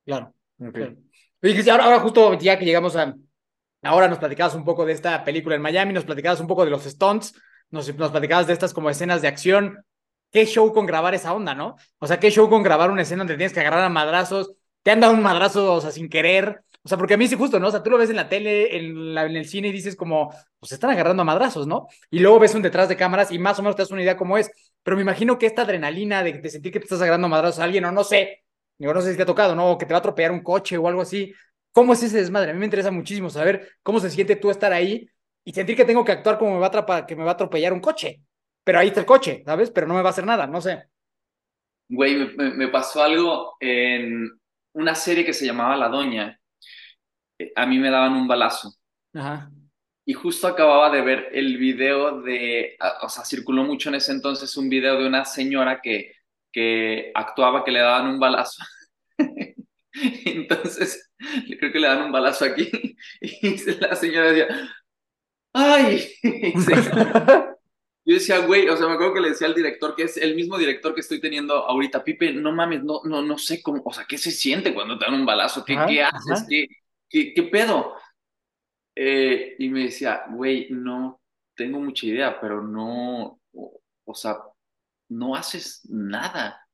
Claro. 0.05 0.33
Okay. 0.59 0.97
ahora, 1.69 1.85
ahora 1.85 1.99
justo 1.99 2.37
ya 2.39 2.57
que 2.57 2.65
llegamos 2.65 2.95
a... 2.95 3.15
Ahora 3.81 4.09
nos 4.09 4.17
platicabas 4.17 4.55
un 4.55 4.65
poco 4.65 4.85
de 4.85 4.91
esta 4.91 5.23
película 5.23 5.55
en 5.55 5.61
Miami, 5.61 5.93
nos 5.93 6.03
platicabas 6.03 6.41
un 6.41 6.47
poco 6.47 6.65
de 6.65 6.71
los 6.71 6.83
stunts, 6.83 7.33
nos, 7.69 7.95
nos 7.95 8.11
platicabas 8.11 8.47
de 8.47 8.53
estas 8.53 8.73
como 8.73 8.89
escenas 8.89 9.21
de 9.21 9.29
acción. 9.29 9.85
¿Qué 10.31 10.45
show 10.45 10.73
con 10.73 10.85
grabar 10.85 11.15
esa 11.15 11.33
onda, 11.33 11.55
no? 11.55 11.75
O 11.99 12.07
sea, 12.07 12.19
¿qué 12.19 12.29
show 12.29 12.49
con 12.49 12.61
grabar 12.61 12.91
una 12.91 13.03
escena 13.03 13.19
donde 13.19 13.37
tienes 13.37 13.53
que 13.53 13.61
agarrar 13.61 13.83
a 13.83 13.89
madrazos? 13.89 14.53
Te 14.83 14.91
han 14.91 14.99
dado 14.99 15.13
un 15.13 15.21
madrazo, 15.21 15.73
o 15.73 15.81
sea, 15.81 15.91
sin 15.91 16.09
querer. 16.09 16.61
O 16.89 16.91
sea, 16.91 16.97
porque 16.97 17.13
a 17.13 17.17
mí 17.17 17.27
sí 17.27 17.35
justo, 17.35 17.59
¿no? 17.59 17.67
O 17.67 17.71
sea, 17.71 17.83
tú 17.83 17.91
lo 17.91 17.99
ves 17.99 18.09
en 18.09 18.15
la 18.15 18.27
tele, 18.27 18.75
en, 18.75 19.15
el 19.15 19.45
cine 19.45 19.67
y 19.67 19.71
dices 19.71 19.95
como, 19.95 20.33
pues 20.57 20.71
están 20.71 20.89
agarrando 20.89 21.21
a 21.21 21.23
madrazos, 21.23 21.67
¿no? 21.67 21.85
Y 22.09 22.17
luego 22.17 22.39
ves 22.39 22.55
un 22.55 22.63
detrás 22.63 22.89
de 22.89 22.97
cámaras 22.97 23.31
y 23.31 23.37
más 23.37 23.59
o 23.59 23.61
menos 23.61 23.75
te 23.75 23.83
das 23.83 23.91
una 23.91 24.01
idea 24.01 24.17
cómo 24.17 24.39
es. 24.39 24.49
Pero 24.81 24.97
me 24.97 25.03
imagino 25.03 25.37
que 25.37 25.45
esta 25.45 25.61
adrenalina 25.61 26.23
de, 26.23 26.39
de 26.39 26.49
sentir 26.49 26.71
que 26.71 26.79
te 26.79 26.85
estás 26.85 26.99
agarrando 27.03 27.27
a 27.27 27.29
madrazos 27.29 27.59
a 27.59 27.65
alguien, 27.65 27.85
o 27.85 27.91
no 27.91 28.03
sé, 28.03 28.43
digo, 28.79 28.91
no 28.91 29.01
sé 29.01 29.11
si 29.11 29.17
te 29.17 29.21
ha 29.21 29.27
tocado, 29.27 29.53
¿no? 29.53 29.69
O 29.73 29.77
que 29.77 29.85
te 29.85 29.93
va 29.93 29.97
a 29.97 29.99
atropellar 29.99 30.31
un 30.31 30.41
coche 30.41 30.79
o 30.79 30.87
algo 30.87 31.01
así. 31.01 31.31
¿Cómo 31.73 31.93
es 31.93 32.01
ese 32.01 32.17
desmadre? 32.17 32.49
A 32.49 32.53
mí 32.55 32.59
me 32.59 32.65
interesa 32.65 32.89
muchísimo 32.89 33.29
saber 33.29 33.73
cómo 33.83 33.99
se 33.99 34.09
siente 34.09 34.35
tú 34.35 34.49
estar 34.49 34.73
ahí 34.73 35.07
y 35.43 35.53
sentir 35.53 35.75
que 35.75 35.85
tengo 35.85 36.03
que 36.03 36.13
actuar 36.13 36.39
como 36.39 36.55
me 36.55 36.59
va 36.59 36.71
a, 36.73 37.05
que 37.05 37.15
me 37.15 37.23
va 37.23 37.29
a 37.29 37.33
atropellar 37.35 37.71
un 37.71 37.81
coche. 37.81 38.23
Pero 38.63 38.79
ahí 38.79 38.87
está 38.87 39.01
el 39.01 39.05
coche, 39.05 39.43
¿sabes? 39.45 39.69
Pero 39.69 39.85
no 39.85 39.93
me 39.93 40.01
va 40.01 40.09
a 40.09 40.11
hacer 40.11 40.25
nada, 40.25 40.47
no 40.47 40.59
sé. 40.59 40.85
Güey, 41.87 42.35
me 42.35 42.67
pasó 42.69 43.03
algo 43.03 43.57
en 43.59 44.27
una 44.73 44.95
serie 44.95 45.23
que 45.23 45.33
se 45.33 45.45
llamaba 45.45 45.77
La 45.77 45.89
Doña 45.89 46.39
a 47.55 47.65
mí 47.65 47.79
me 47.79 47.89
daban 47.89 48.13
un 48.13 48.27
balazo. 48.27 48.73
Ajá. 49.13 49.49
Y 50.05 50.13
justo 50.13 50.47
acababa 50.47 50.89
de 50.89 51.01
ver 51.01 51.29
el 51.33 51.57
video 51.57 52.21
de, 52.21 52.77
o 53.03 53.09
sea, 53.09 53.23
circuló 53.23 53.63
mucho 53.63 53.89
en 53.89 53.95
ese 53.95 54.11
entonces 54.11 54.57
un 54.57 54.67
video 54.67 54.99
de 54.99 55.05
una 55.05 55.23
señora 55.23 55.81
que, 55.83 56.13
que 56.51 57.11
actuaba 57.13 57.63
que 57.63 57.71
le 57.71 57.79
daban 57.79 58.07
un 58.07 58.19
balazo. 58.19 58.63
entonces, 60.25 61.11
creo 61.59 61.71
que 61.71 61.79
le 61.79 61.87
dan 61.87 62.05
un 62.05 62.11
balazo 62.11 62.45
aquí 62.45 62.71
y 63.21 63.71
la 63.79 63.95
señora 63.95 64.31
decía, 64.31 64.47
¡ay! 65.53 66.07
Yo 68.05 68.15
decía, 68.15 68.39
güey, 68.39 68.67
o 68.67 68.75
sea, 68.75 68.87
me 68.87 68.93
acuerdo 68.93 69.13
que 69.13 69.21
le 69.21 69.29
decía 69.29 69.45
al 69.45 69.53
director, 69.53 69.95
que 69.95 70.05
es 70.05 70.17
el 70.17 70.33
mismo 70.33 70.57
director 70.57 70.95
que 70.95 71.01
estoy 71.01 71.21
teniendo 71.21 71.53
ahorita, 71.53 72.03
Pipe, 72.03 72.33
no 72.33 72.51
mames, 72.51 72.83
no, 72.83 73.01
no, 73.03 73.21
no 73.21 73.37
sé 73.37 73.61
cómo, 73.61 73.83
o 73.85 73.93
sea, 73.93 74.05
¿qué 74.09 74.17
se 74.17 74.31
siente 74.31 74.73
cuando 74.73 74.97
te 74.97 75.05
dan 75.05 75.13
un 75.13 75.25
balazo? 75.27 75.63
¿Qué, 75.63 75.77
¿qué 75.87 76.01
haces? 76.01 76.47
¿Qué, 76.49 76.67
¿qué, 77.09 77.49
pedo? 77.51 77.95
Eh, 78.95 79.55
y 79.59 79.69
me 79.69 79.83
decía, 79.83 80.25
güey, 80.29 80.67
no 80.69 81.21
tengo 81.55 81.79
mucha 81.79 82.05
idea, 82.05 82.39
pero 82.39 82.61
no, 82.61 83.39
o, 83.51 84.13
sea, 84.13 84.37
no 85.09 85.35
haces 85.35 85.81
nada. 85.89 86.65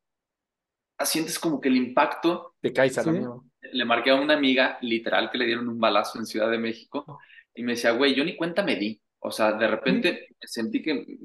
Sientes 1.03 1.39
como 1.39 1.59
que 1.59 1.69
el 1.69 1.77
impacto. 1.77 2.55
Te 2.61 2.71
caes 2.71 2.97
a 2.97 3.03
Le 3.03 3.85
marqué 3.85 4.11
a 4.11 4.15
una 4.15 4.35
amiga, 4.35 4.77
literal, 4.81 5.29
que 5.31 5.37
le 5.37 5.45
dieron 5.45 5.67
un 5.67 5.79
balazo 5.79 6.19
en 6.19 6.25
Ciudad 6.25 6.49
de 6.49 6.57
México, 6.57 7.19
y 7.53 7.63
me 7.63 7.73
decía, 7.73 7.91
güey, 7.91 8.13
yo 8.13 8.23
ni 8.23 8.35
cuenta 8.35 8.63
me 8.63 8.75
di. 8.75 9.01
O 9.19 9.31
sea, 9.31 9.53
de 9.53 9.67
repente 9.67 10.27
sentí 10.41 10.83
que 10.83 11.17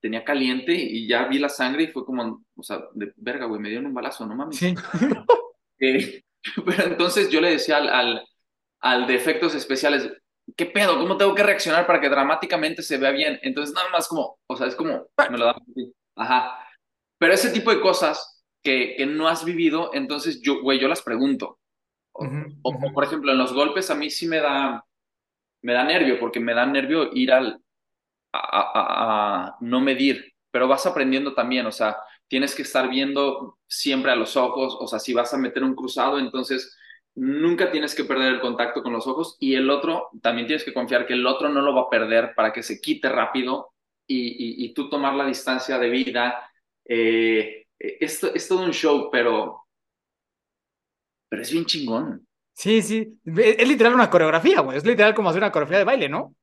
tenía 0.00 0.24
caliente 0.24 0.74
y 0.74 1.06
ya 1.06 1.26
vi 1.26 1.38
la 1.38 1.48
sangre 1.48 1.84
y 1.84 1.88
fue 1.88 2.04
como, 2.04 2.44
o 2.54 2.62
sea, 2.62 2.80
de 2.94 3.12
verga, 3.16 3.46
güey, 3.46 3.60
me 3.60 3.68
dieron 3.68 3.86
un 3.86 3.94
balazo, 3.94 4.26
no 4.26 4.34
mames. 4.34 4.56
Sí. 4.56 4.74
Eh, 5.78 6.24
pero 6.64 6.84
entonces 6.84 7.30
yo 7.30 7.40
le 7.40 7.50
decía 7.50 7.78
al, 7.78 7.88
al, 7.88 8.28
al 8.80 9.06
de 9.06 9.14
efectos 9.14 9.54
especiales, 9.54 10.10
¿qué 10.56 10.66
pedo? 10.66 10.98
¿Cómo 10.98 11.16
tengo 11.16 11.34
que 11.34 11.42
reaccionar 11.42 11.86
para 11.86 12.00
que 12.00 12.08
dramáticamente 12.08 12.82
se 12.82 12.98
vea 12.98 13.10
bien? 13.10 13.38
Entonces 13.42 13.74
nada 13.74 13.88
más 13.90 14.08
como, 14.08 14.38
o 14.46 14.56
sea, 14.56 14.66
es 14.66 14.76
como, 14.76 15.06
me 15.30 15.38
lo 15.38 15.46
da 15.46 15.56
Ajá. 16.16 16.58
Pero 17.18 17.32
ese 17.32 17.50
tipo 17.50 17.70
de 17.70 17.80
cosas 17.80 18.44
que, 18.62 18.94
que 18.96 19.06
no 19.06 19.28
has 19.28 19.44
vivido, 19.44 19.90
entonces 19.94 20.40
yo, 20.42 20.62
güey, 20.62 20.78
yo 20.78 20.88
las 20.88 21.02
pregunto. 21.02 21.58
O, 22.12 22.92
por 22.94 23.04
ejemplo, 23.04 23.32
en 23.32 23.38
los 23.38 23.52
golpes 23.52 23.90
a 23.90 23.94
mí 23.94 24.08
sí 24.08 24.26
me 24.26 24.38
da, 24.38 24.82
me 25.62 25.72
da 25.74 25.84
nervio, 25.84 26.18
porque 26.18 26.40
me 26.40 26.54
da 26.54 26.64
nervio 26.64 27.10
ir 27.12 27.30
al, 27.30 27.60
a, 28.32 28.38
a, 28.38 29.46
a 29.46 29.56
no 29.60 29.80
medir, 29.80 30.32
pero 30.50 30.66
vas 30.66 30.86
aprendiendo 30.86 31.34
también, 31.34 31.66
o 31.66 31.72
sea, 31.72 31.96
tienes 32.28 32.54
que 32.54 32.62
estar 32.62 32.88
viendo 32.88 33.58
siempre 33.66 34.10
a 34.10 34.16
los 34.16 34.36
ojos, 34.36 34.76
o 34.80 34.86
sea, 34.86 34.98
si 34.98 35.14
vas 35.14 35.32
a 35.32 35.38
meter 35.38 35.62
un 35.62 35.74
cruzado, 35.74 36.18
entonces 36.18 36.76
nunca 37.14 37.70
tienes 37.70 37.94
que 37.94 38.04
perder 38.04 38.34
el 38.34 38.40
contacto 38.40 38.82
con 38.82 38.92
los 38.92 39.06
ojos 39.06 39.36
y 39.40 39.54
el 39.54 39.70
otro, 39.70 40.10
también 40.22 40.46
tienes 40.46 40.64
que 40.64 40.74
confiar 40.74 41.06
que 41.06 41.14
el 41.14 41.26
otro 41.26 41.48
no 41.48 41.62
lo 41.62 41.74
va 41.74 41.82
a 41.82 41.90
perder 41.90 42.34
para 42.34 42.52
que 42.52 42.62
se 42.62 42.80
quite 42.80 43.08
rápido 43.08 43.72
y, 44.06 44.64
y, 44.64 44.72
tú 44.72 44.88
tomar 44.88 45.14
la 45.14 45.26
distancia 45.26 45.78
de 45.78 45.90
vida. 45.90 46.48
Eh, 46.84 47.66
esto, 47.78 48.32
es 48.32 48.46
todo 48.46 48.64
un 48.64 48.70
show, 48.70 49.08
pero, 49.10 49.66
pero 51.28 51.42
es 51.42 51.50
bien 51.50 51.64
chingón. 51.64 52.26
Sí, 52.52 52.82
sí, 52.82 53.18
es 53.24 53.68
literal 53.68 53.94
una 53.94 54.08
coreografía, 54.08 54.60
güey, 54.60 54.78
es 54.78 54.84
literal 54.84 55.14
como 55.14 55.28
hacer 55.28 55.42
una 55.42 55.50
coreografía 55.50 55.78
de 55.78 55.84
baile, 55.84 56.08
¿no? 56.08 56.34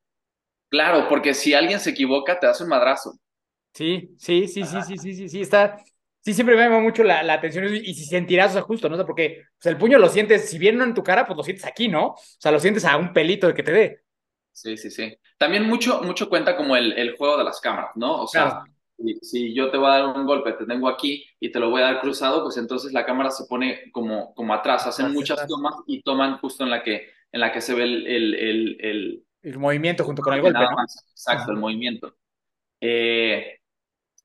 Claro, 0.69 1.07
porque 1.07 1.33
si 1.33 1.53
alguien 1.53 1.79
se 1.79 1.91
equivoca, 1.91 2.39
te 2.39 2.47
das 2.47 2.59
un 2.61 2.69
madrazo. 2.69 3.17
Sí, 3.73 4.15
sí, 4.17 4.47
sí, 4.47 4.63
sí, 4.65 4.77
sí, 4.85 4.97
sí, 4.97 5.13
sí, 5.15 5.29
sí, 5.29 5.41
está. 5.41 5.77
Sí, 6.21 6.33
siempre 6.33 6.55
me 6.55 6.63
llama 6.63 6.79
mucho 6.79 7.03
la, 7.03 7.21
la 7.21 7.33
atención 7.33 7.65
y 7.75 7.93
si 7.93 8.05
sentirás, 8.05 8.51
o 8.51 8.53
sea, 8.53 8.61
justo, 8.61 8.87
¿no? 8.87 8.95
O 8.95 8.97
sea, 8.97 9.05
porque 9.05 9.43
el 9.63 9.77
puño 9.77 9.99
lo 9.99 10.07
sientes, 10.07 10.49
si 10.49 10.57
bien 10.57 10.77
no 10.77 10.85
en 10.85 10.93
tu 10.93 11.03
cara, 11.03 11.25
pues 11.25 11.35
lo 11.35 11.43
sientes 11.43 11.65
aquí, 11.65 11.89
¿no? 11.89 12.07
O 12.07 12.17
sea, 12.17 12.51
lo 12.51 12.59
sientes 12.61 12.85
a 12.85 12.95
un 12.95 13.11
pelito 13.11 13.47
de 13.47 13.53
que 13.53 13.63
te 13.63 13.71
dé. 13.73 14.03
Sí, 14.53 14.77
sí, 14.77 14.89
sí. 14.89 15.17
También 15.37 15.67
mucho, 15.67 16.01
mucho 16.03 16.29
cuenta 16.29 16.55
como 16.55 16.77
el, 16.77 16.93
el 16.93 17.17
juego 17.17 17.37
de 17.37 17.43
las 17.43 17.59
cámaras, 17.59 17.91
¿no? 17.95 18.21
O 18.21 18.27
sea, 18.27 18.63
si, 19.21 19.53
yo 19.53 19.69
te 19.69 19.77
voy 19.77 19.87
a 19.87 19.95
dar 19.95 20.05
un 20.15 20.25
golpe, 20.25 20.53
te 20.53 20.65
tengo 20.65 20.87
aquí 20.87 21.25
y 21.39 21.51
te 21.51 21.59
lo 21.59 21.69
voy 21.69 21.81
a 21.81 21.85
dar 21.85 22.01
cruzado, 22.01 22.43
pues 22.43 22.57
entonces 22.57 22.93
la 22.93 23.05
cámara 23.05 23.31
se 23.31 23.45
pone 23.45 23.91
como, 23.91 24.33
como 24.33 24.53
atrás, 24.53 24.87
hacen 24.87 25.11
muchas 25.11 25.45
tomas 25.47 25.75
y 25.87 26.03
toman 26.03 26.37
justo 26.37 26.63
en 26.63 26.69
la 26.69 26.83
que, 26.83 27.09
en 27.31 27.39
la 27.39 27.51
que 27.51 27.61
se 27.61 27.73
ve 27.73 27.83
el... 27.83 28.07
El, 28.07 28.35
el, 28.35 29.25
el, 29.41 29.59
movimiento 29.59 30.05
junto 30.05 30.21
con 30.21 30.33
el 30.35 30.41
golpe, 30.41 30.59
¿no? 30.59 30.83
Exacto, 31.11 31.51
el 31.51 31.57
movimiento. 31.57 32.15
Eh, 32.79 33.59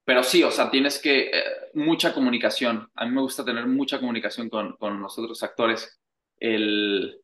pero 0.08 0.22
sí, 0.22 0.42
o 0.42 0.50
sea, 0.50 0.70
tienes 0.70 0.98
que, 0.98 1.26
eh, 1.26 1.44
mucha 1.74 2.14
comunicación. 2.14 2.90
A 2.94 3.04
mí 3.04 3.12
me 3.12 3.20
gusta 3.20 3.44
tener 3.44 3.66
mucha 3.66 4.00
comunicación 4.00 4.48
con, 4.48 4.72
con 4.78 5.02
los 5.02 5.18
otros 5.18 5.42
actores. 5.42 6.00
El, 6.38 7.20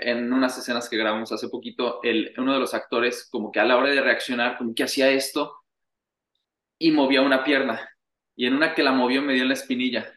en 0.00 0.30
unas 0.30 0.58
escenas 0.58 0.90
que 0.90 0.98
grabamos 0.98 1.32
hace 1.32 1.48
poquito, 1.48 2.00
el, 2.02 2.34
uno 2.36 2.52
de 2.52 2.58
los 2.58 2.74
actores, 2.74 3.26
como 3.30 3.50
que 3.50 3.60
a 3.60 3.64
la 3.64 3.78
hora 3.78 3.88
de 3.88 4.02
reaccionar, 4.02 4.58
como 4.58 4.74
que 4.74 4.82
hacía 4.82 5.08
esto 5.08 5.56
y 6.78 6.90
movía 6.90 7.22
una 7.22 7.44
pierna. 7.44 7.88
Y 8.36 8.44
en 8.44 8.56
una 8.56 8.74
que 8.74 8.82
la 8.82 8.92
movió 8.92 9.22
me 9.22 9.32
dio 9.32 9.44
en 9.44 9.48
la 9.48 9.54
espinilla. 9.54 10.12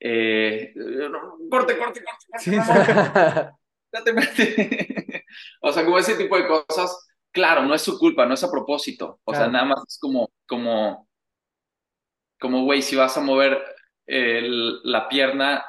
Eh, 0.00 0.74
corte, 1.48 1.78
corte, 1.78 2.02
corte. 2.02 3.54
o 5.60 5.72
sea, 5.72 5.84
como 5.84 5.96
ese 6.00 6.16
tipo 6.16 6.36
de 6.36 6.48
cosas 6.48 7.07
claro, 7.38 7.62
no 7.62 7.72
es 7.72 7.82
su 7.82 7.96
culpa, 7.96 8.26
no 8.26 8.34
es 8.34 8.42
a 8.42 8.50
propósito. 8.50 9.20
O 9.22 9.32
sea, 9.32 9.46
nada 9.46 9.64
más 9.64 9.84
es 9.86 9.96
como, 10.00 10.28
como, 10.44 11.08
como, 12.40 12.64
güey, 12.64 12.82
si 12.82 12.96
vas 12.96 13.16
a 13.16 13.20
mover 13.20 13.62
la 14.06 15.08
pierna, 15.08 15.64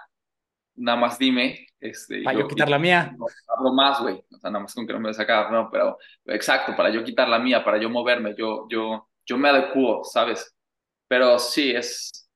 nada 0.76 0.98
más 0.98 1.20
dime. 1.20 1.68
Este, 1.80 2.24
para 2.24 2.40
yo, 2.40 2.48
quitar 2.48 2.70
la 2.70 2.80
mía. 2.80 3.16
hablo 3.56 3.72
más, 3.72 4.02
güey. 4.02 4.16
O 4.16 4.38
sea, 4.40 4.50
nada 4.50 4.64
más 4.64 4.74
con 4.74 4.88
que 4.88 4.94
no 4.94 5.00
me 5.00 5.14
sacar, 5.14 5.52
no, 5.52 5.70
pero 5.72 6.00
exacto, 6.26 6.76
para 6.76 6.90
yo 6.90 7.04
quitar 7.04 7.30
la 7.30 7.38
mía, 7.38 7.64
para 7.64 7.78
yo 7.78 7.88
moverme, 7.88 8.34
yo, 8.36 8.66
yo, 8.68 9.08
yo 9.24 9.38
me 9.38 9.50
adecuo, 9.50 10.04
¿sabes? 10.04 10.56
Pero 11.08 11.38
sí, 11.38 11.70
es. 11.70 12.28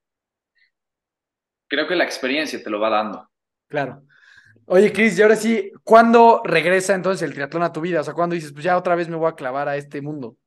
Creo 1.67 1.87
que 1.87 1.95
la 1.95 2.03
experiencia 2.03 2.63
te 2.63 2.69
lo 2.69 2.79
va 2.79 2.91
dando. 2.91 3.27
Claro. 3.67 4.03
Oye, 4.65 4.93
Cris, 4.93 5.17
y 5.17 5.21
ahora 5.21 5.35
sí, 5.35 5.71
¿cuándo 5.83 6.41
regresa 6.43 6.95
entonces 6.95 7.27
el 7.27 7.33
triatlón 7.33 7.63
a 7.63 7.73
tu 7.73 7.81
vida? 7.81 8.01
O 8.01 8.03
sea, 8.03 8.13
¿cuándo 8.13 8.33
dices, 8.35 8.53
pues 8.53 8.63
ya 8.63 8.77
otra 8.77 8.95
vez 8.95 9.09
me 9.09 9.17
voy 9.17 9.29
a 9.29 9.35
clavar 9.35 9.67
a 9.67 9.75
este 9.75 10.01
mundo? 10.01 10.37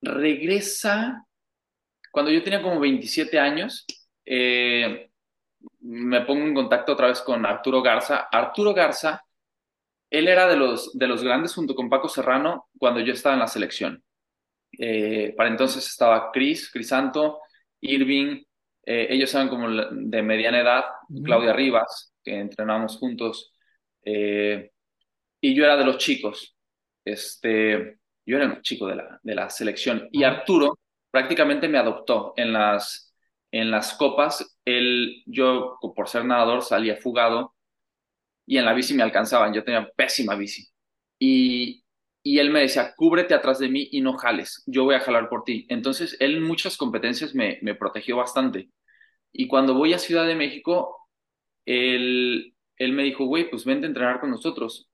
Regresa 0.00 1.26
cuando 2.10 2.30
yo 2.30 2.42
tenía 2.42 2.62
como 2.62 2.80
27 2.80 3.38
años. 3.38 3.84
Eh, 4.24 5.10
me 5.80 6.22
pongo 6.22 6.46
en 6.46 6.54
contacto 6.54 6.92
otra 6.92 7.08
vez 7.08 7.20
con 7.20 7.44
Arturo 7.44 7.82
Garza. 7.82 8.28
Arturo 8.30 8.72
Garza, 8.72 9.22
él 10.10 10.28
era 10.28 10.46
de 10.46 10.56
los, 10.56 10.96
de 10.96 11.06
los 11.06 11.22
grandes 11.22 11.54
junto 11.54 11.74
con 11.74 11.90
Paco 11.90 12.08
Serrano 12.08 12.68
cuando 12.78 13.00
yo 13.00 13.12
estaba 13.12 13.34
en 13.34 13.40
la 13.40 13.48
selección. 13.48 14.02
Eh, 14.78 15.34
para 15.36 15.50
entonces 15.50 15.86
estaba 15.86 16.30
Cris, 16.32 16.70
Crisanto, 16.70 17.40
Irving, 17.80 18.42
eh, 18.86 19.06
ellos 19.10 19.34
eran 19.34 19.48
como 19.48 19.68
de 19.68 20.22
mediana 20.22 20.60
edad, 20.60 20.84
Claudia 21.24 21.52
Rivas, 21.52 22.13
que 22.24 22.38
entrenábamos 22.38 22.96
juntos, 22.98 23.52
eh, 24.04 24.70
y 25.40 25.54
yo 25.54 25.64
era 25.64 25.76
de 25.76 25.84
los 25.84 25.98
chicos, 25.98 26.56
este, 27.04 27.98
yo 28.26 28.36
era 28.36 28.46
el 28.46 28.62
chico 28.62 28.86
de 28.88 28.96
la, 28.96 29.20
de 29.22 29.34
la 29.34 29.50
selección, 29.50 30.08
y 30.12 30.24
Arturo, 30.24 30.78
prácticamente 31.10 31.68
me 31.68 31.78
adoptó 31.78 32.34
en 32.36 32.52
las, 32.52 33.14
en 33.52 33.70
las 33.70 33.94
copas. 33.94 34.58
Él, 34.64 35.22
yo, 35.26 35.78
por 35.94 36.08
ser 36.08 36.24
nadador, 36.24 36.62
salía 36.62 36.96
fugado 36.96 37.54
y 38.46 38.58
en 38.58 38.64
la 38.64 38.74
bici 38.74 38.94
me 38.94 39.04
alcanzaban. 39.04 39.54
Yo 39.54 39.64
tenía 39.64 39.88
pésima 39.96 40.34
bici. 40.36 40.66
Y, 41.18 41.84
y 42.22 42.38
él 42.40 42.50
me 42.50 42.60
decía, 42.60 42.94
cúbrete 42.96 43.34
atrás 43.34 43.58
de 43.60 43.68
mí 43.68 43.88
y 43.92 44.00
no 44.00 44.14
jales, 44.18 44.64
yo 44.66 44.84
voy 44.84 44.96
a 44.96 45.00
jalar 45.00 45.28
por 45.28 45.44
ti. 45.44 45.66
Entonces, 45.68 46.16
él 46.20 46.36
en 46.36 46.42
muchas 46.42 46.76
competencias 46.76 47.34
me, 47.34 47.58
me 47.62 47.74
protegió 47.76 48.16
bastante. 48.16 48.70
Y 49.32 49.48
cuando 49.48 49.74
voy 49.74 49.92
a 49.94 49.98
Ciudad 49.98 50.26
de 50.26 50.34
México, 50.36 51.03
él, 51.64 52.54
él 52.76 52.92
me 52.92 53.02
dijo, 53.02 53.26
güey, 53.26 53.50
pues 53.50 53.64
vente 53.64 53.86
a 53.86 53.88
entrenar 53.88 54.20
con 54.20 54.30
nosotros. 54.30 54.90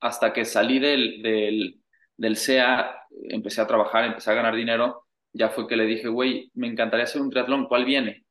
Hasta 0.00 0.32
que 0.32 0.44
salí 0.44 0.78
del, 0.78 1.22
del, 1.22 1.80
del 2.16 2.36
CEA, 2.36 2.94
empecé 3.28 3.60
a 3.60 3.66
trabajar, 3.66 4.04
empecé 4.04 4.30
a 4.30 4.34
ganar 4.34 4.54
dinero, 4.54 5.06
ya 5.32 5.48
fue 5.50 5.66
que 5.66 5.76
le 5.76 5.86
dije, 5.86 6.08
güey, 6.08 6.50
me 6.54 6.68
encantaría 6.68 7.04
hacer 7.04 7.20
un 7.20 7.30
triatlón, 7.30 7.66
¿cuál 7.66 7.84
viene? 7.84 8.24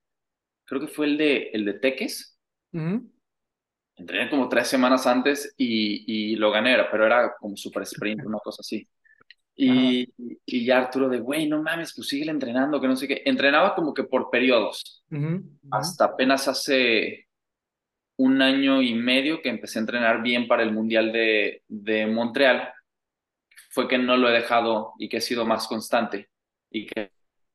Creo 0.66 0.82
que 0.82 0.88
fue 0.88 1.06
el 1.08 1.18
de, 1.18 1.50
el 1.54 1.66
de 1.66 1.74
Teques. 1.74 2.38
Entrené 3.96 4.30
como 4.30 4.48
tres 4.48 4.68
semanas 4.68 5.08
antes 5.08 5.54
y, 5.58 6.32
y 6.32 6.36
lo 6.36 6.52
gané, 6.52 6.78
pero 6.92 7.06
era 7.06 7.34
como 7.40 7.58
super 7.58 7.84
sprint, 7.84 8.26
una 8.26 8.40
cosa 8.40 8.62
así. 8.62 8.88
Y, 9.56 10.14
y, 10.46 10.66
ya 10.66 10.78
Arturo 10.78 11.10
de, 11.10 11.20
güey, 11.20 11.48
no 11.48 11.64
mames, 11.64 11.94
pues 11.96 12.08
sigue 12.08 12.30
entrenando, 12.30 12.80
que 12.80 12.88
no 12.88 12.96
sé 12.96 13.08
qué. 13.08 13.24
Entrenaba 13.26 13.76
como 13.76 13.94
que 13.94 14.04
por 14.04 14.30
periodos. 14.30 15.04
Hasta 15.72 16.06
apenas 16.06 16.48
hace 16.48 17.27
un 18.18 18.42
año 18.42 18.82
y 18.82 18.94
medio 18.96 19.42
que 19.42 19.50
empecé 19.50 19.80
a 19.80 19.82
entrenar 19.82 20.22
bien 20.22 20.48
para 20.48 20.64
el 20.64 20.72
Mundial 20.72 21.12
de, 21.12 21.64
de 21.68 22.08
Montreal. 22.08 22.74
Fue 23.70 23.88
que 23.88 23.98
no 23.98 24.18
lo 24.18 24.30
he 24.30 24.34
dejado 24.34 24.94
y 24.98 25.08
que 25.08 25.18
he 25.18 25.22
sido 25.22 25.46
más 25.46 25.68
constante 25.68 26.30
y 26.72 26.88
que 26.88 27.12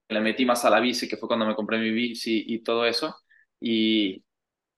le 0.09 0.21
metí 0.21 0.45
más 0.45 0.65
a 0.65 0.71
la 0.71 0.81
bici, 0.81 1.09
que 1.09 1.17
fue 1.17 1.29
cuando 1.29 1.47
me 1.47 1.55
compré 1.55 1.79
mi 1.79 1.91
bici 1.91 2.45
y 2.47 2.63
todo 2.63 2.87
eso. 2.87 3.17
Y, 3.61 4.23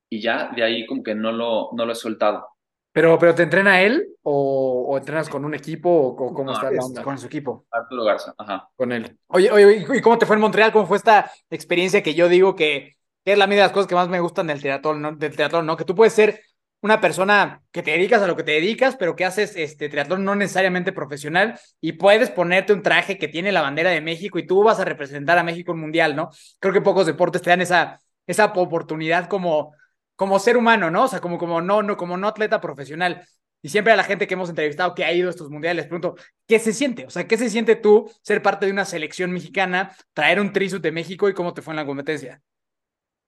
y 0.09 0.21
ya 0.21 0.51
de 0.55 0.63
ahí 0.63 0.87
como 0.87 1.03
que 1.03 1.15
no 1.15 1.33
lo, 1.33 1.71
no 1.73 1.85
lo 1.85 1.93
he 1.93 1.97
soltado. 1.97 2.49
¿Pero, 2.93 3.19
pero 3.19 3.35
te 3.35 3.43
entrena 3.43 3.83
él 3.83 4.07
o, 4.23 4.87
o 4.89 4.97
entrenas 4.97 5.29
con 5.29 5.45
un 5.45 5.53
equipo 5.53 5.91
o, 5.91 6.33
cómo 6.33 6.53
está 6.53 6.71
la 6.71 6.85
onda? 6.85 7.03
Con 7.03 7.19
su 7.19 7.27
equipo. 7.27 7.67
Arturo 7.71 8.05
Garza, 8.05 8.35
ajá. 8.39 8.69
Con 8.77 8.93
él. 8.93 9.19
Oye, 9.27 9.51
oye, 9.51 9.85
¿y 9.97 10.01
cómo 10.01 10.17
te 10.17 10.27
fue 10.27 10.37
en 10.37 10.43
Montreal? 10.43 10.71
¿Cómo 10.71 10.87
fue 10.87 10.97
esta 10.97 11.31
experiencia 11.51 12.03
que 12.03 12.15
yo 12.15 12.29
digo 12.29 12.55
que, 12.55 12.97
es 13.25 13.39
la 13.39 13.47
media 13.47 13.63
de 13.63 13.69
las 13.69 13.73
cosas 13.73 13.87
que 13.89 13.95
más 13.95 14.09
me 14.09 14.21
gustan 14.21 14.47
del 14.47 14.61
teatro, 14.61 14.95
¿no? 14.95 15.13
Del 15.13 15.35
¿no? 15.65 15.77
Que 15.77 15.85
tú 15.85 15.95
puedes 15.95 16.13
ser 16.13 16.43
una 16.85 17.01
persona 17.01 17.63
que 17.73 17.83
te 17.83 17.93
dedicas 17.93 18.21
a 18.21 18.27
lo 18.27 18.37
que 18.37 18.43
te 18.43 18.53
dedicas, 18.53 18.97
pero 18.97 19.17
que 19.17 19.25
haces 19.25 19.57
este 19.57 19.89
triatlón 19.89 20.23
no 20.23 20.35
necesariamente 20.35 20.93
profesional 20.93 21.59
y 21.81 21.93
puedes 21.93 22.31
ponerte 22.31 22.75
un 22.75 22.83
traje 22.83 23.17
que 23.17 23.27
tiene 23.27 23.53
la 23.53 23.63
bandera 23.63 23.91
de 23.91 24.03
México 24.03 24.39
y 24.39 24.47
tú 24.47 24.63
vas 24.63 24.81
a 24.81 24.85
representar 24.85 25.39
a 25.39 25.43
México 25.43 25.73
en 25.73 25.79
mundial, 25.79 26.15
¿no? 26.15 26.29
Creo 26.59 26.75
que 26.75 26.83
pocos 26.83 27.07
deportes 27.07 27.41
te 27.41 27.49
dan 27.49 27.63
esa, 27.63 28.01
esa 28.27 28.47
oportunidad 28.47 29.29
como, 29.29 29.75
como 30.15 30.39
ser 30.39 30.59
humano, 30.59 30.91
¿no? 30.91 31.05
O 31.05 31.09
sea, 31.09 31.21
como, 31.21 31.39
como, 31.39 31.63
no, 31.63 31.83
no, 31.83 31.97
como 31.97 32.19
no 32.19 32.29
atleta 32.29 32.61
profesional. 32.61 33.27
Y 33.63 33.71
siempre 33.71 33.95
a 33.95 33.97
la 33.97 34.05
gente 34.05 34.27
que 34.27 34.35
hemos 34.35 34.51
entrevistado 34.51 34.95
que 34.95 35.07
ha 35.07 35.13
ido 35.15 35.29
a 35.29 35.31
estos 35.31 35.49
mundiales, 35.49 35.87
pregunto, 35.87 36.17
¿qué 36.47 36.59
se 36.59 36.75
siente? 36.75 37.07
O 37.07 37.11
sea, 37.11 37.27
¿qué 37.27 37.39
se 37.39 37.49
siente 37.49 37.77
tú 37.77 38.13
ser 38.21 38.43
parte 38.43 38.67
de 38.67 38.73
una 38.73 38.85
selección 38.85 39.33
mexicana, 39.33 39.97
traer 40.13 40.39
un 40.39 40.53
trisut 40.53 40.83
de 40.83 40.93
México 40.93 41.31
y 41.31 41.33
cómo 41.33 41.55
te 41.55 41.63
fue 41.63 41.73
en 41.73 41.77
la 41.77 41.87
competencia? 41.87 42.43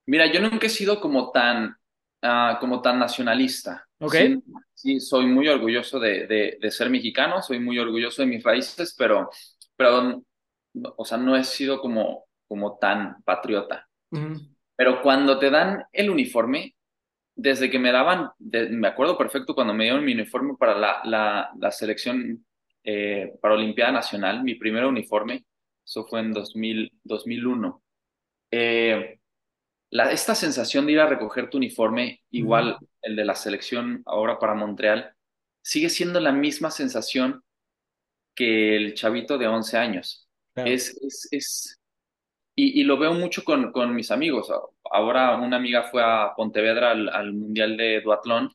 Mira, 0.07 0.31
yo 0.33 0.41
nunca 0.41 0.67
he 0.67 0.71
sido 0.71 1.01
como 1.01 1.31
tan, 1.31 1.77
uh, 2.23 2.59
como 2.61 2.81
tan 2.81 2.99
nacionalista. 2.99 3.87
Ok. 3.99 4.15
Sí, 4.15 4.43
sí, 4.75 5.01
soy 5.01 5.27
muy 5.27 5.49
orgulloso 5.49 5.99
de, 5.99 6.27
de, 6.27 6.59
de, 6.61 6.71
ser 6.71 6.91
mexicano, 6.91 7.43
soy 7.43 7.59
muy 7.59 7.79
orgulloso 7.79 8.23
de 8.23 8.29
mis 8.29 8.43
raíces, 8.43 8.95
pero, 8.97 9.31
pero 9.77 10.23
o 10.97 11.05
sea, 11.05 11.19
no 11.19 11.37
he 11.37 11.45
sido 11.45 11.81
como, 11.81 12.27
como 12.47 12.79
tan 12.79 13.23
patriota. 13.23 13.89
Uh 14.11 14.19
-huh. 14.19 14.57
Pero 14.77 15.03
cuando 15.03 15.39
te 15.39 15.51
dan 15.51 15.85
el 15.93 16.11
uniforme, 16.11 16.75
desde 17.35 17.71
que 17.71 17.79
me 17.79 17.93
daban, 17.93 18.31
de, 18.39 18.69
me 18.71 18.89
acuerdo 18.89 19.17
perfecto 19.17 19.55
cuando 19.55 19.75
me 19.75 19.85
dieron 19.85 20.05
mi 20.05 20.13
uniforme 20.13 20.55
para 20.59 20.77
la, 20.79 21.01
la, 21.05 21.51
la 21.59 21.71
selección 21.71 22.45
eh, 22.85 23.35
para 23.41 23.55
Olimpiada 23.55 23.93
Nacional, 23.93 24.43
mi 24.45 24.55
primer 24.55 24.85
uniforme, 24.85 25.45
eso 25.85 26.05
fue 26.05 26.21
en 26.21 26.33
2000, 26.33 26.93
2001. 27.05 27.83
Eh, 28.51 29.19
la, 29.91 30.11
esta 30.12 30.34
sensación 30.34 30.87
de 30.87 30.93
ir 30.93 31.01
a 31.01 31.07
recoger 31.07 31.51
tu 31.51 31.59
uniforme, 31.59 32.22
igual 32.30 32.78
el 33.03 33.16
de 33.16 33.24
la 33.24 33.34
selección 33.34 34.03
ahora 34.07 34.39
para 34.39 34.55
Montreal, 34.55 35.14
sigue 35.62 35.89
siendo 35.89 36.20
la 36.20 36.32
misma 36.32 36.70
sensación 36.70 37.43
que 38.34 38.76
el 38.76 38.95
chavito 38.95 39.39
de 39.39 39.49
11 39.49 39.76
años. 39.78 40.28
Claro. 40.55 40.70
Es, 40.70 40.97
es, 41.03 41.28
es 41.30 41.80
y, 42.55 42.80
y, 42.80 42.84
lo 42.84 42.99
veo 42.99 43.12
mucho 43.12 43.45
con, 43.45 43.70
con, 43.70 43.95
mis 43.95 44.11
amigos. 44.11 44.51
Ahora 44.91 45.37
una 45.37 45.57
amiga 45.57 45.84
fue 45.84 46.03
a 46.03 46.32
Pontevedra 46.34 46.93
al, 46.93 47.09
al, 47.11 47.34
Mundial 47.34 47.76
de 47.76 48.01
Duatlón 48.01 48.51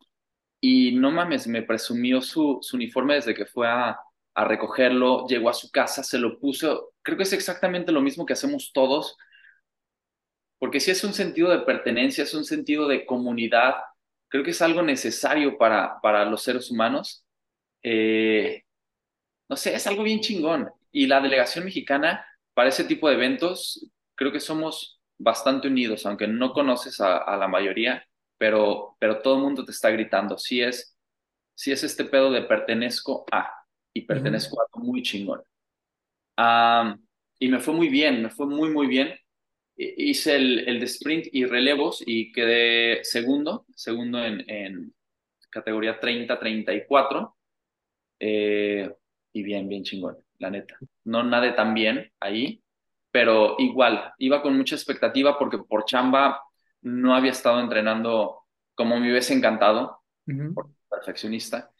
y 0.59 0.93
no 0.93 1.11
mames, 1.11 1.47
me 1.47 1.61
presumió 1.61 2.21
su, 2.21 2.59
su 2.61 2.77
uniforme 2.77 3.15
desde 3.15 3.35
que 3.35 3.45
fue 3.45 3.67
a, 3.67 3.99
a, 4.33 4.45
recogerlo, 4.45 5.27
llegó 5.27 5.49
a 5.49 5.53
su 5.53 5.69
casa, 5.69 6.03
se 6.03 6.17
lo 6.17 6.39
puso. 6.39 6.93
Creo 7.03 7.17
que 7.17 7.23
es 7.23 7.33
exactamente 7.33 7.91
lo 7.91 8.01
mismo 8.01 8.25
que 8.25 8.33
hacemos 8.33 8.71
todos, 8.73 9.17
porque 10.61 10.79
si 10.79 10.91
es 10.91 11.03
un 11.03 11.15
sentido 11.15 11.49
de 11.49 11.61
pertenencia, 11.65 12.23
es 12.23 12.35
un 12.35 12.45
sentido 12.45 12.87
de 12.87 13.07
comunidad, 13.07 13.77
creo 14.29 14.43
que 14.43 14.51
es 14.51 14.61
algo 14.61 14.83
necesario 14.83 15.57
para, 15.57 15.99
para 16.01 16.23
los 16.23 16.43
seres 16.43 16.69
humanos. 16.69 17.25
Eh, 17.81 18.61
no 19.49 19.55
sé, 19.57 19.73
es 19.73 19.87
algo 19.87 20.03
bien 20.03 20.19
chingón. 20.21 20.69
Y 20.91 21.07
la 21.07 21.19
delegación 21.19 21.65
mexicana 21.65 22.23
para 22.53 22.69
ese 22.69 22.83
tipo 22.83 23.09
de 23.09 23.15
eventos, 23.15 23.89
creo 24.13 24.31
que 24.31 24.39
somos 24.39 25.01
bastante 25.17 25.67
unidos, 25.67 26.05
aunque 26.05 26.27
no 26.27 26.53
conoces 26.53 27.01
a, 27.01 27.17
a 27.17 27.37
la 27.37 27.47
mayoría, 27.47 28.05
pero, 28.37 28.97
pero 28.99 29.23
todo 29.23 29.37
el 29.37 29.41
mundo 29.41 29.65
te 29.65 29.71
está 29.71 29.89
gritando. 29.89 30.37
Si 30.37 30.61
es, 30.61 30.95
si 31.55 31.71
es 31.71 31.83
este 31.83 32.05
pedo 32.05 32.31
de 32.31 32.43
pertenezco 32.43 33.25
a, 33.31 33.51
y 33.95 34.01
pertenezco 34.03 34.61
a 34.61 34.65
algo 34.65 34.87
muy 34.87 35.01
chingón. 35.01 35.41
Um, 36.37 37.03
y 37.39 37.49
me 37.49 37.59
fue 37.59 37.73
muy 37.73 37.89
bien, 37.89 38.21
me 38.21 38.29
fue 38.29 38.45
muy, 38.45 38.69
muy 38.69 38.85
bien. 38.87 39.15
Hice 39.75 40.35
el, 40.35 40.67
el 40.67 40.79
de 40.79 40.85
sprint 40.85 41.27
y 41.31 41.45
relevos 41.45 42.03
y 42.05 42.31
quedé 42.31 43.03
segundo, 43.03 43.65
segundo 43.75 44.23
en, 44.23 44.43
en 44.49 44.93
categoría 45.49 45.99
30-34. 45.99 47.33
Eh, 48.19 48.91
y 49.33 49.43
bien, 49.43 49.67
bien 49.67 49.83
chingón, 49.83 50.17
la 50.39 50.49
neta. 50.49 50.77
No 51.05 51.23
nadé 51.23 51.53
tan 51.53 51.73
bien 51.73 52.11
ahí, 52.19 52.61
pero 53.11 53.55
igual, 53.59 54.13
iba 54.17 54.41
con 54.41 54.55
mucha 54.57 54.75
expectativa 54.75 55.37
porque 55.37 55.57
por 55.57 55.85
chamba 55.85 56.41
no 56.81 57.13
había 57.15 57.31
estado 57.31 57.59
entrenando 57.59 58.39
como 58.73 58.99
me 58.99 59.11
hubiese 59.11 59.33
encantado, 59.33 60.01
uh 60.27 60.31
-huh. 60.31 60.53
por 60.53 60.69
perfeccionista, 60.89 61.71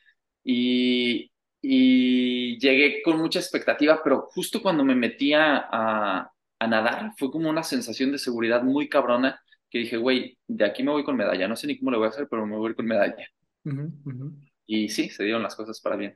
y, 0.43 1.31
y, 1.61 2.59
llegué 2.59 3.01
con 3.01 3.17
mucha 3.17 3.39
expectativa, 3.39 4.01
pero 4.03 4.27
justo 4.33 4.61
cuando 4.61 4.83
me 4.83 4.95
metía 4.95 5.67
a, 5.71 6.31
a 6.61 6.67
nadar, 6.67 7.11
fue 7.17 7.31
como 7.31 7.49
una 7.49 7.63
sensación 7.63 8.11
de 8.11 8.19
seguridad 8.19 8.61
muy 8.61 8.87
cabrona, 8.87 9.41
que 9.67 9.79
dije, 9.79 9.97
güey, 9.97 10.37
de 10.47 10.63
aquí 10.63 10.83
me 10.83 10.91
voy 10.91 11.03
con 11.03 11.15
medalla, 11.15 11.47
no 11.47 11.55
sé 11.55 11.65
ni 11.65 11.79
cómo 11.79 11.89
lo 11.89 11.97
voy 11.97 12.05
a 12.05 12.09
hacer, 12.09 12.27
pero 12.29 12.45
me 12.45 12.55
voy 12.55 12.75
con 12.75 12.85
medalla. 12.85 13.27
Uh 13.65 13.71
-huh. 13.71 14.31
Y 14.67 14.89
sí, 14.89 15.09
se 15.09 15.23
dieron 15.23 15.41
las 15.41 15.55
cosas 15.55 15.81
para 15.81 15.95
bien. 15.95 16.15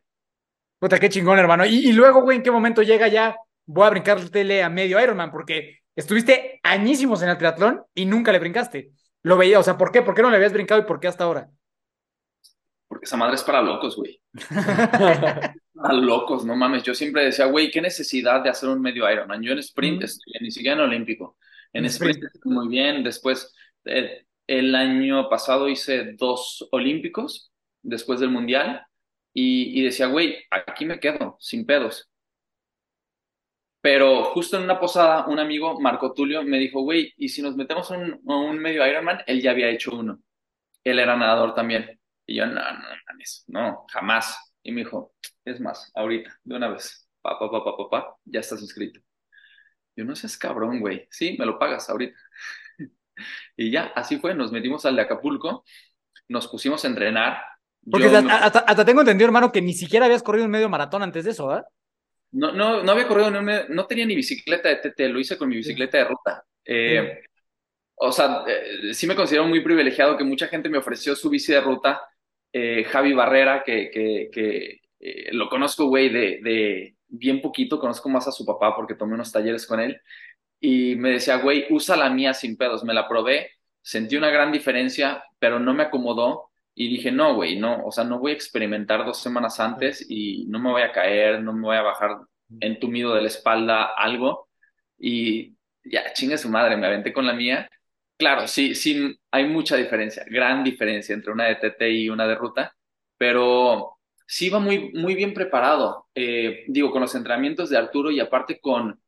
Puta, 0.78 1.00
qué 1.00 1.10
chingón, 1.10 1.40
hermano. 1.40 1.66
Y, 1.66 1.90
y 1.90 1.94
luego, 1.94 2.22
güey, 2.22 2.38
¿en 2.38 2.44
qué 2.44 2.52
momento 2.52 2.84
llega 2.84 3.08
ya? 3.08 3.36
Voy 3.66 3.88
a 3.88 3.90
brincártele 3.90 4.62
a 4.62 4.70
medio 4.70 5.02
Ironman, 5.02 5.32
porque 5.32 5.80
estuviste 5.96 6.60
añísimos 6.62 7.24
en 7.24 7.30
el 7.30 7.38
triatlón 7.38 7.82
y 7.96 8.06
nunca 8.06 8.32
le 8.32 8.38
brincaste. 8.38 8.92
Lo 9.24 9.38
veía, 9.38 9.58
o 9.58 9.64
sea, 9.64 9.80
¿por 9.80 9.92
qué? 9.92 10.04
¿Por 10.04 10.14
qué 10.14 10.22
no 10.22 10.30
le 10.30 10.36
habías 10.36 10.54
brincado 10.54 10.82
y 10.82 10.86
por 10.86 11.00
qué 11.00 11.08
hasta 11.08 11.24
ahora? 11.24 11.50
Esa 13.06 13.18
madre 13.18 13.36
es 13.36 13.44
para 13.44 13.62
locos, 13.62 13.96
güey. 13.96 14.20
a 15.84 15.94
locos, 15.94 16.44
no 16.44 16.56
mames. 16.56 16.82
Yo 16.82 16.96
siempre 16.96 17.24
decía, 17.24 17.46
güey, 17.46 17.70
¿qué 17.70 17.80
necesidad 17.80 18.42
de 18.42 18.50
hacer 18.50 18.68
un 18.68 18.82
medio 18.82 19.08
Ironman? 19.08 19.44
Yo 19.44 19.52
en 19.52 19.60
sprint, 19.60 20.02
estoy, 20.02 20.34
ni 20.42 20.50
siquiera 20.50 20.76
en 20.76 20.90
olímpico. 20.90 21.38
En, 21.72 21.84
en 21.84 21.92
sprint, 21.92 22.24
sprint 22.24 22.46
muy 22.46 22.68
bien. 22.68 23.04
Después, 23.04 23.54
eh, 23.86 24.26
el 24.48 24.74
año 24.74 25.30
pasado 25.30 25.70
hice 25.70 26.14
dos 26.14 26.68
olímpicos, 26.72 27.52
después 27.84 28.20
del 28.20 28.32
mundial, 28.32 28.88
y, 29.36 29.80
y 29.80 29.84
decía, 29.84 30.08
güey, 30.08 30.38
aquí 30.50 30.86
me 30.86 31.00
quedo, 31.00 31.38
sin 31.40 31.64
pedos. 31.68 32.10
Pero 33.82 34.24
justo 34.24 34.58
en 34.58 34.64
una 34.64 34.80
posada, 34.80 35.28
un 35.28 35.38
amigo, 35.38 35.80
Marco 35.80 36.12
Tulio, 36.12 36.42
me 36.42 36.58
dijo, 36.58 36.82
güey, 36.82 37.14
¿y 37.18 37.30
si 37.30 37.44
nos 37.44 37.56
metemos 37.56 37.92
a 37.92 37.98
un, 37.98 38.20
un, 38.24 38.58
medio 38.58 38.84
Ironman? 38.88 39.20
Él 39.28 39.44
ya 39.44 39.52
había 39.52 39.70
hecho 39.70 39.96
uno. 39.96 40.24
Él 40.84 40.98
era 40.98 41.16
nadador 41.16 41.54
también. 41.54 42.00
Y 42.26 42.36
yo, 42.36 42.46
no, 42.46 42.54
no, 42.54 42.62
no, 42.62 42.92
no, 43.48 43.86
jamás. 43.92 44.54
Y 44.64 44.72
me 44.72 44.84
dijo, 44.84 45.14
es 45.44 45.60
más, 45.60 45.92
ahorita, 45.96 46.40
de 46.44 46.56
una 46.56 46.70
vez, 46.70 47.08
pa, 47.22 47.38
pa, 47.38 47.52
pa, 47.52 47.64
pa, 47.64 47.78
pa, 47.78 47.90
pa 47.90 48.18
ya 48.26 48.40
estás 48.40 48.62
inscrito. 48.62 49.00
Yo, 49.96 50.06
no 50.06 50.16
seas 50.16 50.38
cabrón, 50.38 50.80
güey. 50.80 51.08
Sí, 51.10 51.36
me 51.40 51.46
lo 51.46 51.58
pagas 51.58 51.90
ahorita. 51.90 52.18
y 53.56 53.72
ya, 53.72 53.92
así 53.96 54.18
fue. 54.18 54.34
Nos 54.34 54.52
metimos 54.52 54.86
al 54.86 54.96
de 54.96 55.04
Acapulco, 55.04 55.64
nos 56.28 56.48
pusimos 56.48 56.84
a 56.84 56.88
entrenar. 56.88 57.42
Porque 57.90 58.08
hasta, 58.08 58.38
hasta, 58.38 58.60
hasta, 58.60 58.86
tengo 58.86 59.02
entendido, 59.02 59.28
hermano, 59.28 59.52
que 59.52 59.62
ni 59.62 59.74
siquiera 59.74 60.06
habías 60.06 60.24
corrido 60.24 60.46
un 60.46 60.52
medio 60.52 60.70
maratón 60.70 61.04
antes 61.04 61.24
de 61.24 61.32
eso, 61.32 61.48
¿verdad? 61.48 61.66
No, 62.32 62.52
no, 62.52 62.84
no 62.84 62.92
había 62.92 63.08
corrido, 63.08 63.32
no, 63.32 63.42
no 63.42 63.86
tenía 63.86 64.06
ni 64.06 64.16
bicicleta 64.16 64.68
de 64.68 64.78
TT, 64.78 65.00
lo 65.10 65.20
hice 65.20 65.38
con 65.38 65.48
mi 65.48 65.56
bicicleta 65.56 66.00
de 66.00 66.04
ruta. 66.06 66.44
Eh, 66.66 67.22
o 67.96 68.12
sea, 68.12 68.44
eh, 68.48 68.94
sí 68.94 69.08
me 69.08 69.16
considero 69.16 69.46
muy 69.46 69.62
privilegiado 69.62 70.18
que 70.18 70.24
mucha 70.24 70.48
gente 70.48 70.68
me 70.68 70.78
ofreció 70.78 71.16
su 71.16 71.30
bici 71.30 71.54
de 71.54 71.62
ruta. 71.62 72.02
Eh, 72.58 72.86
Javi 72.86 73.12
Barrera, 73.12 73.64
que, 73.66 73.90
que, 73.92 74.30
que 74.32 74.80
lo 75.34 75.50
conozco, 75.50 75.88
güey, 75.88 76.08
de, 76.08 76.40
de 76.42 76.96
bien 77.10 77.42
poquito, 77.42 77.80
conozco 77.80 78.08
más 78.08 78.30
a 78.30 78.32
su 78.32 78.46
papá 78.46 78.74
porque 78.78 78.96
tomé 78.96 79.16
unos 79.16 79.32
talleres 79.34 79.68
con 79.68 79.82
él. 79.82 80.00
Y 80.62 80.96
me 80.96 81.10
decía, 81.12 81.36
güey, 81.36 81.66
usa 81.70 81.98
la 81.98 82.10
mía 82.10 82.34
sin 82.34 82.56
pedos. 82.56 82.86
Me 82.86 82.94
la 82.94 83.10
probé, 83.10 83.52
sentí 83.82 84.16
una 84.16 84.30
gran 84.30 84.54
diferencia, 84.54 85.22
pero 85.38 85.60
no 85.60 85.74
me 85.74 85.84
acomodó. 85.84 86.52
Y 86.74 86.88
dije, 86.88 87.12
no, 87.12 87.36
güey, 87.36 87.60
no, 87.60 87.86
o 87.86 87.92
sea, 87.92 88.06
no 88.06 88.20
voy 88.20 88.32
a 88.32 88.36
experimentar 88.36 89.06
dos 89.06 89.22
semanas 89.22 89.60
antes 89.60 90.06
y 90.10 90.46
no 90.48 90.60
me 90.60 90.72
voy 90.72 90.84
a 90.84 90.94
caer, 90.94 91.42
no 91.42 91.52
me 91.52 91.62
voy 91.62 91.76
a 91.76 91.82
bajar 91.82 92.20
entumido 92.62 93.14
de 93.16 93.22
la 93.22 93.28
espalda 93.28 93.84
algo. 93.98 94.48
Y 94.98 95.56
ya, 95.84 96.14
chingue 96.14 96.38
su 96.38 96.48
madre, 96.50 96.78
me 96.78 96.88
aventé 96.88 97.12
con 97.12 97.26
la 97.26 97.34
mía. 97.34 97.70
Claro, 98.18 98.48
sí, 98.48 98.76
sí, 98.76 99.20
hay 99.30 99.46
mucha 99.46 99.76
diferencia, 99.76 100.24
gran 100.30 100.64
diferencia 100.64 101.14
entre 101.14 101.34
una 101.34 101.46
de 101.46 101.56
TT 101.56 101.82
y 101.92 102.10
una 102.10 102.26
de 102.26 102.36
ruta, 102.36 102.74
pero 103.18 103.98
sí 104.26 104.48
iba 104.48 104.60
muy, 104.60 104.92
muy 104.94 105.16
bien 105.16 105.34
preparado. 105.34 106.08
Eh, 106.16 106.64
digo, 106.68 106.92
con 106.92 107.02
los 107.02 107.14
entrenamientos 107.16 107.70
de 107.70 107.78
Arturo 107.78 108.12
y 108.12 108.20
aparte 108.20 108.60
con... 108.60 109.02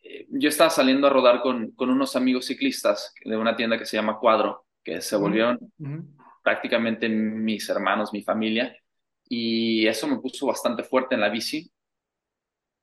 Eh, 0.00 0.26
yo 0.30 0.48
estaba 0.48 0.70
saliendo 0.70 1.06
a 1.06 1.10
rodar 1.10 1.42
con, 1.42 1.72
con 1.72 1.90
unos 1.90 2.16
amigos 2.16 2.46
ciclistas 2.46 3.14
de 3.24 3.36
una 3.36 3.56
tienda 3.56 3.78
que 3.78 3.84
se 3.86 3.96
llama 3.96 4.18
Cuadro, 4.18 4.66
que 4.82 5.00
se 5.02 5.16
volvieron 5.16 5.58
prácticamente 6.42 7.08
mis 7.08 7.68
hermanos, 7.68 8.12
mi 8.12 8.22
familia, 8.22 8.74
y 9.28 9.86
eso 9.86 10.06
me 10.08 10.18
puso 10.18 10.46
bastante 10.46 10.82
fuerte 10.84 11.14
en 11.14 11.20
la 11.20 11.28
bici. 11.28 11.70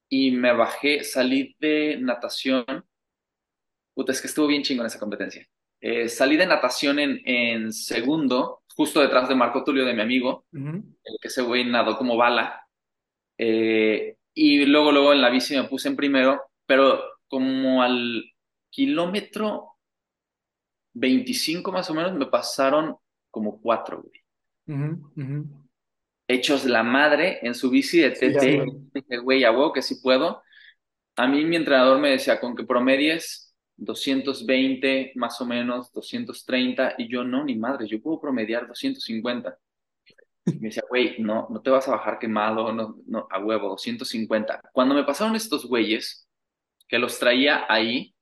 Y 0.09 0.31
me 0.31 0.53
bajé, 0.53 1.03
salí 1.03 1.55
de 1.59 1.97
natación. 1.99 2.85
Puta, 3.95 4.11
es 4.11 4.21
que 4.21 4.27
estuvo 4.27 4.45
bien 4.47 4.61
chingo 4.61 4.83
en 4.83 4.87
esa 4.87 4.99
competencia. 4.99 5.47
Eh, 5.81 6.09
salí 6.09 6.37
de 6.37 6.47
natación 6.47 6.99
en, 6.99 7.21
en, 7.25 7.73
segundo, 7.73 8.63
justo 8.75 9.01
detrás 9.01 9.29
de 9.29 9.35
Marco 9.35 9.63
Tulio, 9.63 9.85
de 9.85 9.93
mi 9.93 10.01
amigo, 10.01 10.45
el 10.51 11.17
que 11.21 11.27
ese 11.27 11.41
güey 11.41 11.65
nadó 11.65 11.97
como 11.97 12.17
bala. 12.17 12.67
Eh, 13.37 14.17
y 14.33 14.65
luego, 14.65 14.91
luego 14.91 15.13
en 15.13 15.21
la 15.21 15.29
bici 15.29 15.55
me 15.55 15.65
puse 15.65 15.87
en 15.87 15.95
primero, 15.95 16.41
pero 16.65 17.01
como 17.27 17.81
al 17.81 18.23
kilómetro 18.69 19.75
25 20.93 21.71
más 21.71 21.89
o 21.89 21.93
menos 21.93 22.13
me 22.13 22.25
pasaron 22.25 22.95
como 23.29 23.61
cuatro, 23.61 24.01
güey. 24.01 24.21
Hechos 26.27 26.65
la 26.65 26.83
madre 26.83 27.39
en 27.43 27.53
su 27.53 27.69
bici 27.69 27.99
de 27.99 28.11
TT. 28.11 28.65
dije, 28.93 29.17
güey, 29.17 29.43
a 29.43 29.51
huevo 29.51 29.73
que 29.73 29.81
sí 29.81 29.95
puedo. 30.01 30.41
A 31.17 31.27
mí 31.27 31.45
mi 31.45 31.55
entrenador 31.55 31.99
me 31.99 32.09
decía, 32.09 32.39
con 32.39 32.55
que 32.55 32.63
promedies 32.63 33.44
220 33.77 35.13
más 35.15 35.39
o 35.41 35.45
menos, 35.45 35.91
230, 35.91 36.95
y 36.97 37.07
yo 37.09 37.23
no, 37.23 37.43
ni 37.43 37.55
madre, 37.55 37.87
yo 37.87 38.01
puedo 38.01 38.19
promediar 38.19 38.67
250. 38.67 39.57
me 40.45 40.69
decía, 40.69 40.83
güey, 40.89 41.15
no, 41.19 41.47
no 41.49 41.61
te 41.61 41.69
vas 41.69 41.87
a 41.87 41.91
bajar 41.91 42.19
quemado, 42.19 42.71
no, 42.73 42.97
no, 43.07 43.27
a 43.29 43.39
huevo, 43.39 43.69
250. 43.69 44.61
Cuando 44.73 44.95
me 44.95 45.03
pasaron 45.03 45.35
estos 45.35 45.65
güeyes, 45.65 46.27
que 46.87 46.99
los 46.99 47.19
traía 47.19 47.65
ahí, 47.69 48.15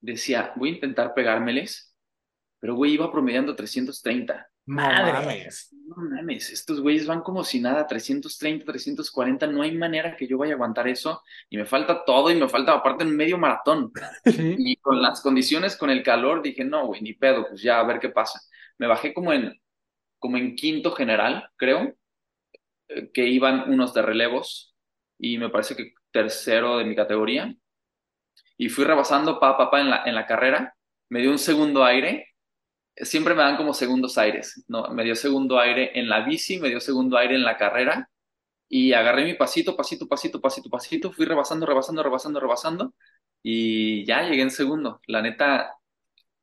decía, 0.00 0.52
voy 0.56 0.70
a 0.70 0.74
intentar 0.74 1.14
pegármeles, 1.14 1.94
pero, 2.60 2.74
güey, 2.74 2.92
iba 2.92 3.10
promediando 3.12 3.54
330. 3.54 4.48
Madre. 4.66 5.48
No 5.86 5.96
mames, 5.96 6.50
estos 6.50 6.80
güeyes 6.80 7.06
van 7.06 7.20
como 7.20 7.44
si 7.44 7.60
nada, 7.60 7.86
330, 7.86 8.64
340, 8.64 9.46
no 9.46 9.62
hay 9.62 9.76
manera 9.76 10.16
que 10.16 10.26
yo 10.26 10.38
vaya 10.38 10.54
a 10.54 10.56
aguantar 10.56 10.88
eso 10.88 11.22
y 11.48 11.56
me 11.56 11.64
falta 11.64 12.04
todo 12.04 12.30
y 12.32 12.34
me 12.34 12.48
falta 12.48 12.72
aparte 12.72 13.04
en 13.04 13.16
medio 13.16 13.38
maratón. 13.38 13.92
Y 14.24 14.76
con 14.76 15.00
las 15.00 15.20
condiciones, 15.20 15.76
con 15.76 15.90
el 15.90 16.02
calor, 16.02 16.42
dije, 16.42 16.64
no, 16.64 16.88
güey, 16.88 17.00
ni 17.00 17.12
pedo, 17.12 17.46
pues 17.48 17.62
ya, 17.62 17.78
a 17.78 17.84
ver 17.84 18.00
qué 18.00 18.08
pasa. 18.08 18.40
Me 18.78 18.88
bajé 18.88 19.14
como 19.14 19.32
en, 19.32 19.54
como 20.18 20.36
en 20.36 20.56
quinto 20.56 20.90
general, 20.90 21.48
creo, 21.56 21.94
eh, 22.88 23.10
que 23.12 23.26
iban 23.28 23.70
unos 23.70 23.94
de 23.94 24.02
relevos 24.02 24.74
y 25.16 25.38
me 25.38 25.48
parece 25.48 25.76
que 25.76 25.94
tercero 26.10 26.78
de 26.78 26.84
mi 26.84 26.96
categoría. 26.96 27.54
Y 28.56 28.68
fui 28.68 28.84
rebasando 28.84 29.38
pa, 29.38 29.56
pa, 29.56 29.70
pa 29.70 29.80
en 29.80 29.90
la, 29.90 30.02
en 30.04 30.14
la 30.16 30.26
carrera, 30.26 30.74
me 31.08 31.20
dio 31.20 31.30
un 31.30 31.38
segundo 31.38 31.84
aire 31.84 32.35
siempre 32.96 33.34
me 33.34 33.42
dan 33.42 33.56
como 33.56 33.74
segundos 33.74 34.18
aires, 34.18 34.64
¿no? 34.68 34.88
Me 34.88 35.04
dio 35.04 35.14
segundo 35.14 35.58
aire 35.58 35.98
en 35.98 36.08
la 36.08 36.20
bici, 36.24 36.58
me 36.58 36.68
dio 36.68 36.80
segundo 36.80 37.16
aire 37.18 37.34
en 37.34 37.44
la 37.44 37.56
carrera 37.56 38.10
y 38.68 38.92
agarré 38.92 39.24
mi 39.24 39.34
pasito, 39.34 39.76
pasito, 39.76 40.08
pasito, 40.08 40.40
pasito, 40.40 40.70
pasito, 40.70 41.12
fui 41.12 41.26
rebasando, 41.26 41.66
rebasando, 41.66 42.02
rebasando, 42.02 42.40
rebasando 42.40 42.94
y 43.42 44.04
ya 44.04 44.22
llegué 44.22 44.42
en 44.42 44.50
segundo. 44.50 45.00
La 45.06 45.22
neta, 45.22 45.74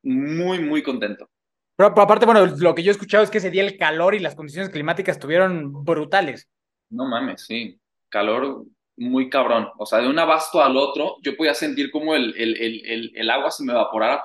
muy, 0.03 0.59
muy 0.59 0.83
contento. 0.83 1.29
Pero, 1.75 1.89
aparte, 1.89 2.25
bueno, 2.25 2.45
lo 2.45 2.75
que 2.75 2.83
yo 2.83 2.91
he 2.91 2.93
escuchado 2.93 3.23
es 3.23 3.31
que 3.31 3.39
ese 3.39 3.49
día 3.49 3.63
el 3.63 3.77
calor 3.77 4.13
y 4.13 4.19
las 4.19 4.35
condiciones 4.35 4.69
climáticas 4.69 5.17
estuvieron 5.17 5.83
brutales. 5.83 6.47
No 6.89 7.05
mames, 7.05 7.45
sí. 7.45 7.79
Calor 8.09 8.65
muy 8.95 9.29
cabrón. 9.29 9.69
O 9.77 9.85
sea, 9.85 9.99
de 9.99 10.07
un 10.07 10.19
abasto 10.19 10.61
al 10.61 10.77
otro, 10.77 11.17
yo 11.23 11.35
podía 11.35 11.55
sentir 11.55 11.89
como 11.89 12.15
el, 12.15 12.35
el, 12.37 12.55
el, 12.61 13.11
el 13.15 13.29
agua 13.31 13.49
se 13.49 13.63
me 13.63 13.73
evaporara, 13.73 14.21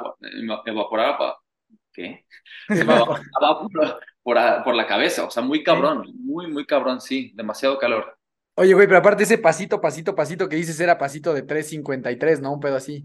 evaporara 0.67 1.37
¿qué? 1.99 2.25
Se 2.69 2.85
me 2.85 2.95
por, 4.23 4.75
la 4.75 4.87
cabeza, 4.87 5.25
o 5.25 5.31
sea, 5.31 5.43
muy 5.43 5.65
cabrón, 5.65 6.13
muy, 6.15 6.47
muy 6.47 6.65
cabrón, 6.65 7.01
sí, 7.01 7.33
demasiado 7.35 7.79
calor. 7.79 8.17
Oye, 8.55 8.75
güey, 8.75 8.87
pero 8.87 8.99
aparte 8.99 9.23
ese 9.23 9.39
pasito, 9.39 9.81
pasito, 9.81 10.15
pasito 10.15 10.49
que 10.49 10.57
dices 10.57 10.79
era 10.81 10.99
pasito 10.99 11.33
de 11.33 11.47
3.53, 11.47 12.41
¿no? 12.41 12.53
Un 12.53 12.61
pedo 12.61 12.77
así. 12.77 13.05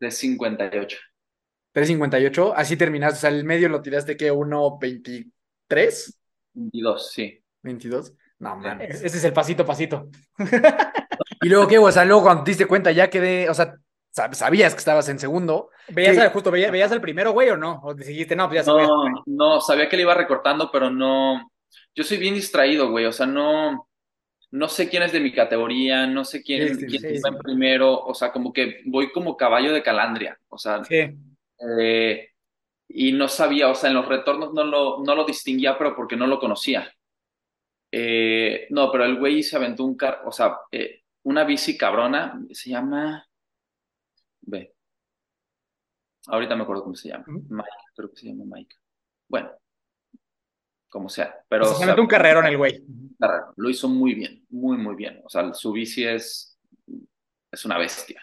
3.58. 0.00 0.96
3.58, 1.74 2.52
así 2.56 2.76
terminaste, 2.76 3.16
o 3.16 3.20
sea, 3.20 3.30
el 3.30 3.44
medio 3.44 3.68
lo 3.68 3.82
tiraste 3.82 4.16
que 4.16 4.32
1.23. 4.32 6.14
22, 6.54 7.12
sí. 7.12 7.42
22. 7.62 8.14
No, 8.40 8.56
man. 8.56 8.80
Ese 8.80 9.06
es 9.06 9.24
el 9.24 9.32
pasito, 9.32 9.64
pasito. 9.64 10.08
y 11.42 11.48
luego, 11.48 11.68
¿qué? 11.68 11.78
O 11.78 11.92
sea, 11.92 12.04
luego 12.04 12.22
cuando 12.22 12.44
te 12.44 12.50
diste 12.50 12.66
cuenta 12.66 12.90
ya 12.90 13.08
quedé, 13.08 13.48
o 13.48 13.54
sea, 13.54 13.76
sabías 14.10 14.74
que 14.74 14.78
estabas 14.78 15.08
en 15.08 15.18
segundo. 15.18 15.70
¿Veías, 15.88 16.32
justo, 16.32 16.50
veías, 16.50 16.92
el 16.92 17.00
primero, 17.00 17.32
güey, 17.32 17.50
o 17.50 17.56
no? 17.56 17.80
¿O 17.82 17.94
dijiste, 17.94 18.36
no, 18.36 18.48
pues 18.48 18.60
ya 18.60 18.64
sabía? 18.64 18.86
No, 18.86 19.22
no, 19.26 19.60
sabía 19.60 19.88
que 19.88 19.96
le 19.96 20.02
iba 20.02 20.14
recortando, 20.14 20.70
pero 20.70 20.90
no. 20.90 21.52
Yo 21.94 22.04
soy 22.04 22.18
bien 22.18 22.34
distraído, 22.34 22.90
güey, 22.90 23.06
o 23.06 23.12
sea, 23.12 23.26
no. 23.26 23.88
No 24.52 24.68
sé 24.68 24.88
quién 24.88 25.04
es 25.04 25.12
de 25.12 25.20
mi 25.20 25.32
categoría, 25.32 26.08
no 26.08 26.24
sé 26.24 26.42
quién, 26.42 26.76
quién 26.76 27.04
está 27.04 27.28
en 27.28 27.38
primero, 27.38 27.96
o 28.04 28.12
sea, 28.14 28.32
como 28.32 28.52
que 28.52 28.80
voy 28.84 29.12
como 29.12 29.36
caballo 29.36 29.72
de 29.72 29.82
calandria, 29.82 30.40
o 30.48 30.58
sea. 30.58 30.82
Eh, 30.90 32.30
y 32.88 33.12
no 33.12 33.28
sabía, 33.28 33.68
o 33.68 33.76
sea, 33.76 33.90
en 33.90 33.96
los 33.96 34.08
retornos 34.08 34.52
no 34.52 34.64
lo, 34.64 35.04
no 35.04 35.14
lo 35.14 35.24
distinguía, 35.24 35.78
pero 35.78 35.94
porque 35.94 36.16
no 36.16 36.26
lo 36.26 36.40
conocía. 36.40 36.92
Eh, 37.92 38.66
no, 38.70 38.90
pero 38.90 39.04
el 39.04 39.18
güey 39.18 39.44
se 39.44 39.56
aventó 39.56 39.84
un 39.84 39.96
car, 39.96 40.22
o 40.24 40.32
sea, 40.32 40.56
eh, 40.72 41.02
una 41.22 41.44
bici 41.44 41.76
cabrona, 41.76 42.40
se 42.50 42.70
llama 42.70 43.29
Ve. 44.50 44.74
Ahorita 46.26 46.54
me 46.54 46.62
acuerdo 46.62 46.82
cómo 46.82 46.94
se 46.94 47.08
llama. 47.08 47.24
Mike, 47.26 47.68
creo 47.94 48.10
que 48.10 48.16
se 48.16 48.26
llama 48.26 48.44
Mike. 48.46 48.76
Bueno, 49.28 49.50
como 50.88 51.08
sea. 51.08 51.42
Pero, 51.48 51.64
se 51.66 51.86
metió 51.86 52.02
un 52.02 52.08
carrero 52.08 52.40
en 52.40 52.46
el 52.46 52.56
güey. 52.56 52.84
Lo 53.56 53.70
hizo 53.70 53.88
muy 53.88 54.14
bien, 54.14 54.44
muy, 54.50 54.76
muy 54.76 54.96
bien. 54.96 55.20
O 55.24 55.30
sea, 55.30 55.54
su 55.54 55.72
bici 55.72 56.04
es, 56.04 56.58
es 57.50 57.64
una 57.64 57.78
bestia. 57.78 58.22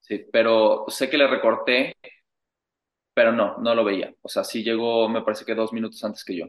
Sí, 0.00 0.26
pero 0.30 0.84
sé 0.88 1.08
que 1.08 1.16
le 1.16 1.26
recorté, 1.26 1.96
pero 3.14 3.32
no, 3.32 3.58
no 3.58 3.74
lo 3.74 3.84
veía. 3.84 4.14
O 4.20 4.28
sea, 4.28 4.44
sí 4.44 4.62
llegó, 4.62 5.08
me 5.08 5.22
parece 5.22 5.44
que 5.44 5.54
dos 5.54 5.72
minutos 5.72 6.02
antes 6.04 6.24
que 6.24 6.36
yo. 6.36 6.46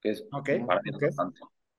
Que 0.00 0.10
es 0.10 0.26
okay, 0.32 0.60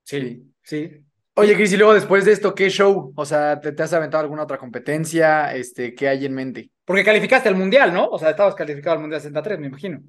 Sí, 0.04 0.54
sí. 0.62 1.06
Oye, 1.36 1.56
Cris, 1.56 1.74
y 1.74 1.78
luego 1.78 1.96
después 1.96 2.26
de 2.26 2.32
esto, 2.32 2.54
¿qué 2.54 2.70
show? 2.70 3.12
O 3.16 3.26
sea, 3.26 3.60
¿te, 3.60 3.82
has 3.82 3.94
aventado 3.94 4.22
alguna 4.22 4.44
otra 4.44 4.60
competencia? 4.60 5.54
Este, 5.56 5.96
¿Qué 5.96 6.08
hay 6.08 6.26
en 6.26 6.34
mente? 6.36 6.70
Porque 6.86 7.04
calificaste 7.04 7.50
al 7.50 7.56
Mundial, 7.56 7.92
¿no? 7.92 8.06
O 8.08 8.20
sea, 8.20 8.30
estabas 8.30 8.54
calificado 8.54 8.96
al 8.96 9.02
Mundial 9.02 9.20
63, 9.20 9.60
me 9.60 9.68
imagino. 9.68 10.00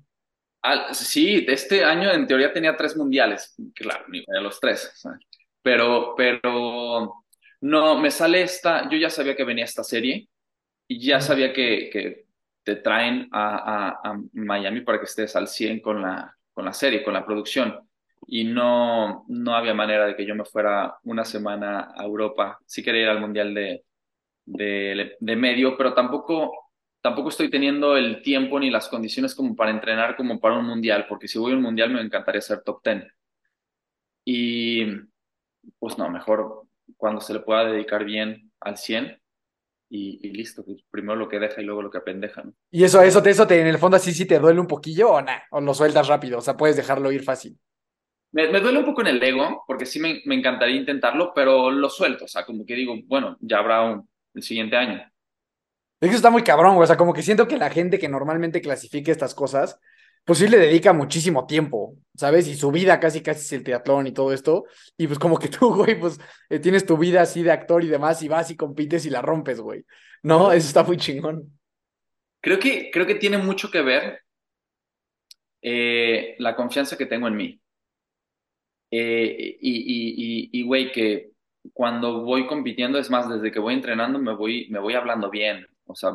sí, 0.92 1.46
este 1.48 1.82
año 1.82 2.12
en 2.12 2.26
teoría 2.26 2.52
tenía 2.52 2.76
tres 2.76 2.94
mundiales, 2.96 3.54
claro, 3.74 4.04
ni 4.08 4.22
los 4.42 4.60
tres. 4.60 5.02
Pero, 5.62 6.14
pero, 6.14 7.24
no, 7.62 7.98
me 7.98 8.10
sale 8.10 8.42
esta, 8.42 8.90
yo 8.90 8.98
ya 8.98 9.08
sabía 9.08 9.34
que 9.34 9.44
venía 9.44 9.64
esta 9.64 9.82
serie 9.82 10.28
y 10.86 11.00
ya 11.00 11.22
sabía 11.22 11.54
que, 11.54 11.88
que 11.90 12.26
te 12.62 12.76
traen 12.76 13.28
a, 13.32 13.56
a, 13.56 14.10
a, 14.10 14.20
Miami 14.34 14.82
para 14.82 14.98
que 14.98 15.06
estés 15.06 15.34
al 15.36 15.48
100 15.48 15.80
con 15.80 16.02
la, 16.02 16.36
con 16.52 16.66
la 16.66 16.74
serie, 16.74 17.02
con 17.02 17.14
la 17.14 17.24
producción 17.24 17.80
y 18.26 18.44
no, 18.44 19.24
no 19.28 19.54
había 19.54 19.74
manera 19.74 20.06
de 20.06 20.16
que 20.16 20.26
yo 20.26 20.34
me 20.34 20.44
fuera 20.44 20.98
una 21.04 21.24
semana 21.24 21.92
a 21.96 22.04
Europa. 22.04 22.58
Sí 22.66 22.82
quería 22.82 23.02
ir 23.02 23.08
al 23.08 23.20
Mundial 23.20 23.54
de, 23.54 23.84
de, 24.44 25.16
de, 25.18 25.36
medio, 25.36 25.76
pero 25.76 25.94
tampoco, 25.94 26.70
tampoco 27.00 27.28
estoy 27.28 27.50
teniendo 27.50 27.96
el 27.96 28.22
tiempo 28.22 28.58
ni 28.58 28.70
las 28.70 28.88
condiciones 28.88 29.34
como 29.34 29.54
para 29.54 29.70
entrenar 29.70 30.16
como 30.16 30.40
para 30.40 30.58
un 30.58 30.66
Mundial, 30.66 31.06
porque 31.08 31.28
si 31.28 31.38
voy 31.38 31.52
a 31.52 31.56
un 31.56 31.62
Mundial 31.62 31.90
me 31.90 32.00
encantaría 32.00 32.40
ser 32.40 32.62
top 32.62 32.82
ten. 32.82 33.06
Y 34.24 34.86
pues 35.78 35.98
no, 35.98 36.08
mejor 36.10 36.66
cuando 36.96 37.20
se 37.20 37.34
le 37.34 37.40
pueda 37.40 37.64
dedicar 37.64 38.04
bien 38.04 38.50
al 38.60 38.76
100 38.76 39.20
y, 39.90 40.30
listo, 40.30 40.64
pues, 40.64 40.82
primero 40.90 41.14
lo 41.14 41.28
que 41.28 41.38
deja 41.38 41.60
y 41.60 41.64
luego 41.64 41.80
lo 41.80 41.90
que 41.90 41.98
apendeja, 41.98 42.42
¿no? 42.42 42.52
¿Y 42.70 42.82
eso, 42.82 43.00
eso, 43.00 43.22
te, 43.22 43.30
eso 43.30 43.46
te, 43.46 43.60
en 43.60 43.68
el 43.68 43.78
fondo 43.78 43.96
así 43.96 44.12
sí 44.12 44.26
te 44.26 44.40
duele 44.40 44.58
un 44.58 44.66
poquillo 44.66 45.12
o 45.12 45.22
nada? 45.22 45.44
¿O 45.52 45.60
lo 45.60 45.72
sueltas 45.72 46.08
rápido? 46.08 46.38
O 46.38 46.40
sea, 46.40 46.56
puedes 46.56 46.76
dejarlo 46.76 47.12
ir 47.12 47.22
fácil. 47.22 47.56
Me, 48.34 48.60
duele 48.60 48.80
un 48.80 48.84
poco 48.84 49.00
en 49.02 49.06
el 49.06 49.22
ego, 49.22 49.62
porque 49.64 49.86
sí 49.86 50.00
me, 50.00 50.20
me, 50.24 50.34
encantaría 50.34 50.74
intentarlo, 50.74 51.32
pero 51.32 51.70
lo 51.70 51.88
suelto, 51.88 52.24
o 52.24 52.28
sea, 52.28 52.44
como 52.44 52.66
que 52.66 52.74
digo, 52.74 52.96
bueno, 53.06 53.36
ya 53.40 53.58
habrá 53.58 53.82
un, 53.82 54.08
el 54.34 54.42
siguiente 54.42 54.76
año. 54.76 55.00
Es 56.00 56.10
que 56.10 56.16
está 56.16 56.30
muy 56.30 56.42
cabrón, 56.42 56.74
güey. 56.74 56.84
O 56.84 56.86
sea, 56.86 56.96
como 56.96 57.14
que 57.14 57.22
siento 57.22 57.46
que 57.46 57.56
la 57.56 57.70
gente 57.70 57.98
que 57.98 58.08
normalmente 58.08 58.60
clasifique 58.60 59.12
estas 59.12 59.34
cosas, 59.34 59.78
pues 60.24 60.38
sí 60.38 60.48
le 60.48 60.58
dedica 60.58 60.92
muchísimo 60.92 61.46
tiempo, 61.46 61.96
¿sabes? 62.16 62.48
Y 62.48 62.56
su 62.56 62.70
vida 62.72 62.98
casi 62.98 63.22
casi 63.22 63.40
es 63.40 63.52
el 63.52 63.62
triatlón 63.62 64.08
y 64.08 64.12
todo 64.12 64.32
esto. 64.32 64.64
Y 64.96 65.06
pues 65.06 65.18
como 65.18 65.38
que 65.38 65.48
tú, 65.48 65.74
güey, 65.76 65.98
pues 65.98 66.18
eh, 66.50 66.58
tienes 66.58 66.84
tu 66.84 66.98
vida 66.98 67.22
así 67.22 67.42
de 67.42 67.52
actor 67.52 67.84
y 67.84 67.88
demás 67.88 68.20
y 68.22 68.28
vas 68.28 68.50
y 68.50 68.56
compites 68.56 69.06
y 69.06 69.10
la 69.10 69.22
rompes, 69.22 69.60
güey. 69.60 69.84
No, 70.22 70.52
eso 70.52 70.66
está 70.66 70.82
muy 70.82 70.96
chingón. 70.96 71.56
Creo 72.40 72.58
que, 72.58 72.90
creo 72.90 73.06
que 73.06 73.14
tiene 73.14 73.38
mucho 73.38 73.70
que 73.70 73.80
ver 73.80 74.20
eh, 75.62 76.34
la 76.38 76.56
confianza 76.56 76.98
que 76.98 77.06
tengo 77.06 77.28
en 77.28 77.36
mí. 77.36 77.60
Eh, 78.96 79.58
y, 79.60 80.62
güey, 80.62 80.92
que 80.92 81.32
cuando 81.72 82.22
voy 82.22 82.46
compitiendo, 82.46 82.98
es 82.98 83.10
más, 83.10 83.28
desde 83.28 83.50
que 83.50 83.58
voy 83.58 83.74
entrenando 83.74 84.20
me 84.20 84.34
voy, 84.34 84.68
me 84.70 84.78
voy 84.78 84.94
hablando 84.94 85.30
bien. 85.30 85.66
O 85.86 85.96
sea, 85.96 86.12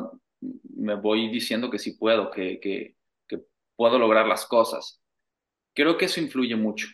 me 0.74 0.94
voy 0.94 1.28
diciendo 1.28 1.70
que 1.70 1.78
sí 1.78 1.92
puedo, 1.92 2.30
que, 2.30 2.58
que, 2.60 2.96
puedo 3.76 3.98
lograr 3.98 4.26
las 4.26 4.46
cosas. 4.46 5.00
Creo 5.74 5.96
que 5.96 6.06
eso 6.06 6.20
influye 6.20 6.56
mucho. 6.56 6.88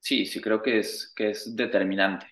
sí, 0.00 0.26
sí, 0.26 0.40
creo 0.40 0.62
que 0.62 0.78
es, 0.78 1.12
que 1.16 1.30
es 1.30 1.54
determinante. 1.56 2.26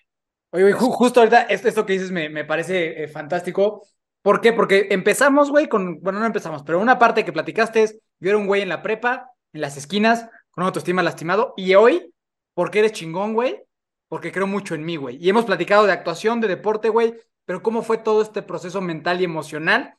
Oye, 0.51 0.71
justo 0.71 1.19
ahorita 1.19 1.43
esto, 1.43 1.85
que 1.85 1.93
dices 1.93 2.11
me, 2.11 2.29
me 2.29 2.45
parece 2.45 3.03
eh, 3.03 3.07
fantástico. 3.07 3.85
¿Por 4.21 4.41
qué? 4.41 4.53
Porque 4.53 4.87
empezamos, 4.91 5.49
güey, 5.51 5.67
con, 5.67 6.01
bueno, 6.01 6.19
no 6.19 6.25
empezamos, 6.25 6.63
pero 6.63 6.79
una 6.79 6.99
parte 6.99 7.23
que 7.23 7.33
platicaste 7.33 7.83
es, 7.83 7.99
yo 8.19 8.29
era 8.29 8.37
un 8.37 8.47
güey 8.47 8.61
en 8.61 8.69
la 8.69 8.81
prepa, 8.81 9.31
en 9.57 9.61
las 9.61 9.75
esquinas, 9.75 10.29
con 10.51 10.63
autoestima 10.63 11.03
lastimado, 11.03 11.53
y 11.57 11.73
hoy, 11.75 12.13
porque 12.53 12.79
eres 12.79 12.93
chingón, 12.93 13.33
güey, 13.33 13.63
porque 14.07 14.31
creo 14.31 14.47
mucho 14.47 14.75
en 14.75 14.85
mí, 14.85 14.95
güey. 14.95 15.17
Y 15.19 15.29
hemos 15.29 15.45
platicado 15.45 15.85
de 15.85 15.91
actuación, 15.91 16.39
de 16.39 16.47
deporte, 16.47 16.89
güey, 16.89 17.15
pero 17.43 17.61
cómo 17.61 17.81
fue 17.81 17.97
todo 17.97 18.21
este 18.21 18.41
proceso 18.41 18.81
mental 18.81 19.19
y 19.19 19.25
emocional 19.25 19.95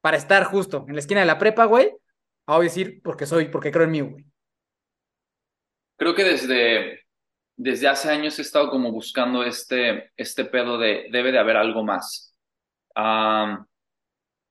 para 0.00 0.16
estar 0.16 0.44
justo 0.44 0.86
en 0.88 0.94
la 0.94 1.00
esquina 1.00 1.20
de 1.20 1.26
la 1.26 1.38
prepa, 1.38 1.64
güey, 1.64 1.92
a 2.46 2.58
decir 2.60 3.00
porque 3.02 3.26
soy, 3.26 3.46
porque 3.46 3.70
creo 3.70 3.84
en 3.84 3.90
mí, 3.90 4.00
güey. 4.00 4.24
Creo 5.96 6.14
que 6.14 6.24
desde, 6.24 7.00
desde 7.56 7.88
hace 7.88 8.10
años 8.10 8.38
he 8.38 8.42
estado 8.42 8.70
como 8.70 8.90
buscando 8.90 9.42
este, 9.44 10.12
este 10.16 10.46
pedo 10.46 10.78
de 10.78 11.08
debe 11.10 11.32
de 11.32 11.38
haber 11.38 11.56
algo 11.56 11.84
más. 11.84 12.34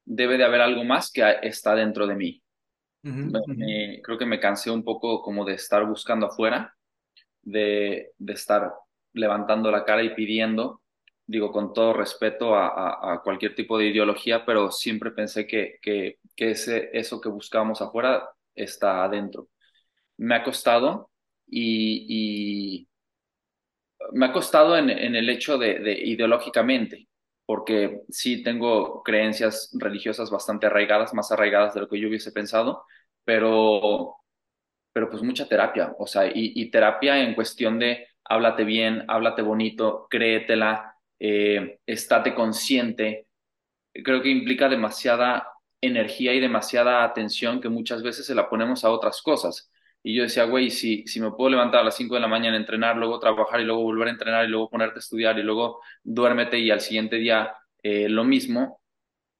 debe 0.06 0.38
de 0.38 0.44
haber 0.44 0.62
algo 0.62 0.84
más 0.84 1.12
que 1.12 1.24
está 1.42 1.76
dentro 1.76 2.06
de 2.06 2.16
mí. 2.16 2.44
Creo 3.02 4.18
que 4.18 4.26
me 4.26 4.40
cansé 4.40 4.72
un 4.72 4.84
poco 4.84 5.22
como 5.22 5.46
de 5.46 5.54
estar 5.54 5.86
buscando 5.86 6.28
afuera, 6.28 6.76
de, 7.42 8.12
de 8.18 8.34
estar 8.34 8.74
levantando 9.14 9.72
la 9.72 9.86
cara 9.86 10.04
y 10.04 10.14
pidiendo 10.14 10.82
digo, 11.30 11.52
con 11.52 11.74
todo 11.74 11.94
respeto 11.94 12.56
a, 12.56 13.22
cualquier 13.24 13.54
tipo 13.54 13.78
de 13.78 13.86
ideología, 13.86 14.44
pero 14.46 14.72
siempre 14.72 15.12
pensé 15.12 15.46
que, 15.46 15.78
que, 15.80 16.18
ese, 16.36 16.90
eso 16.92 17.22
que 17.22 17.30
buscábamos 17.30 17.84
afuera 17.84 18.28
está 18.56 19.04
adentro. 19.04 19.48
Me 20.18 20.34
ha 20.34 20.44
costado 20.44 21.12
y, 21.46 22.88
me 24.14 24.26
ha 24.26 24.34
costado 24.34 24.76
en, 24.76 24.90
el 24.90 25.30
hecho 25.30 25.60
de, 25.60 26.02
ideológicamente, 26.04 27.08
porque 27.50 28.02
sí 28.10 28.44
tengo 28.44 29.02
creencias 29.02 29.72
religiosas 29.74 30.30
bastante 30.30 30.68
arraigadas, 30.68 31.16
más 31.16 31.32
arraigadas 31.32 31.74
de 31.74 31.80
lo 31.80 31.90
que 31.90 32.00
yo 32.00 32.08
hubiese 32.08 32.32
pensado, 32.32 32.84
pero, 33.26 34.18
pero 34.94 35.10
pues 35.10 35.24
mucha 35.24 35.48
terapia, 35.50 35.96
o 35.98 36.06
sea, 36.06 36.32
y, 36.32 36.70
terapia 36.70 37.24
en 37.24 37.34
cuestión 37.34 37.80
de 37.80 38.06
háblate 38.24 38.64
bien, 38.66 39.04
háblate 39.08 39.42
bonito, 39.42 40.06
créetela, 40.12 40.96
eh, 41.20 41.80
estate 41.88 42.36
consciente, 42.36 43.26
creo 43.94 44.22
que 44.22 44.30
implica 44.30 44.70
demasiada 44.70 45.48
energía 45.82 46.36
y 46.36 46.40
demasiada 46.40 47.04
atención 47.04 47.62
que 47.62 47.70
muchas 47.70 48.04
veces 48.04 48.28
se 48.28 48.36
la 48.36 48.48
ponemos 48.48 48.86
a 48.86 48.92
otras 48.92 49.24
cosas. 49.24 49.72
Y 50.04 50.16
yo 50.16 50.24
decía, 50.24 50.46
güey, 50.46 50.70
si, 50.70 51.06
si 51.08 51.20
me 51.20 51.32
puedo 51.32 51.50
levantar 51.50 51.82
a 51.82 51.84
las 51.84 51.96
5 51.96 52.16
de 52.16 52.22
la 52.22 52.28
mañana, 52.28 52.58
entrenar, 52.58 52.98
luego 52.98 53.20
trabajar 53.20 53.60
y 53.62 53.66
luego 53.66 53.84
volver 53.84 54.08
a 54.08 54.12
entrenar 54.12 54.46
y 54.46 54.50
luego 54.50 54.70
ponerte 54.70 54.96
a 54.98 55.00
estudiar 55.00 55.38
y 55.40 55.44
luego 55.44 55.82
duérmete 56.04 56.58
y 56.60 56.72
al 56.72 56.82
siguiente 56.82 57.18
día 57.18 57.54
eh, 57.84 58.10
lo 58.10 58.24
mismo, 58.24 58.82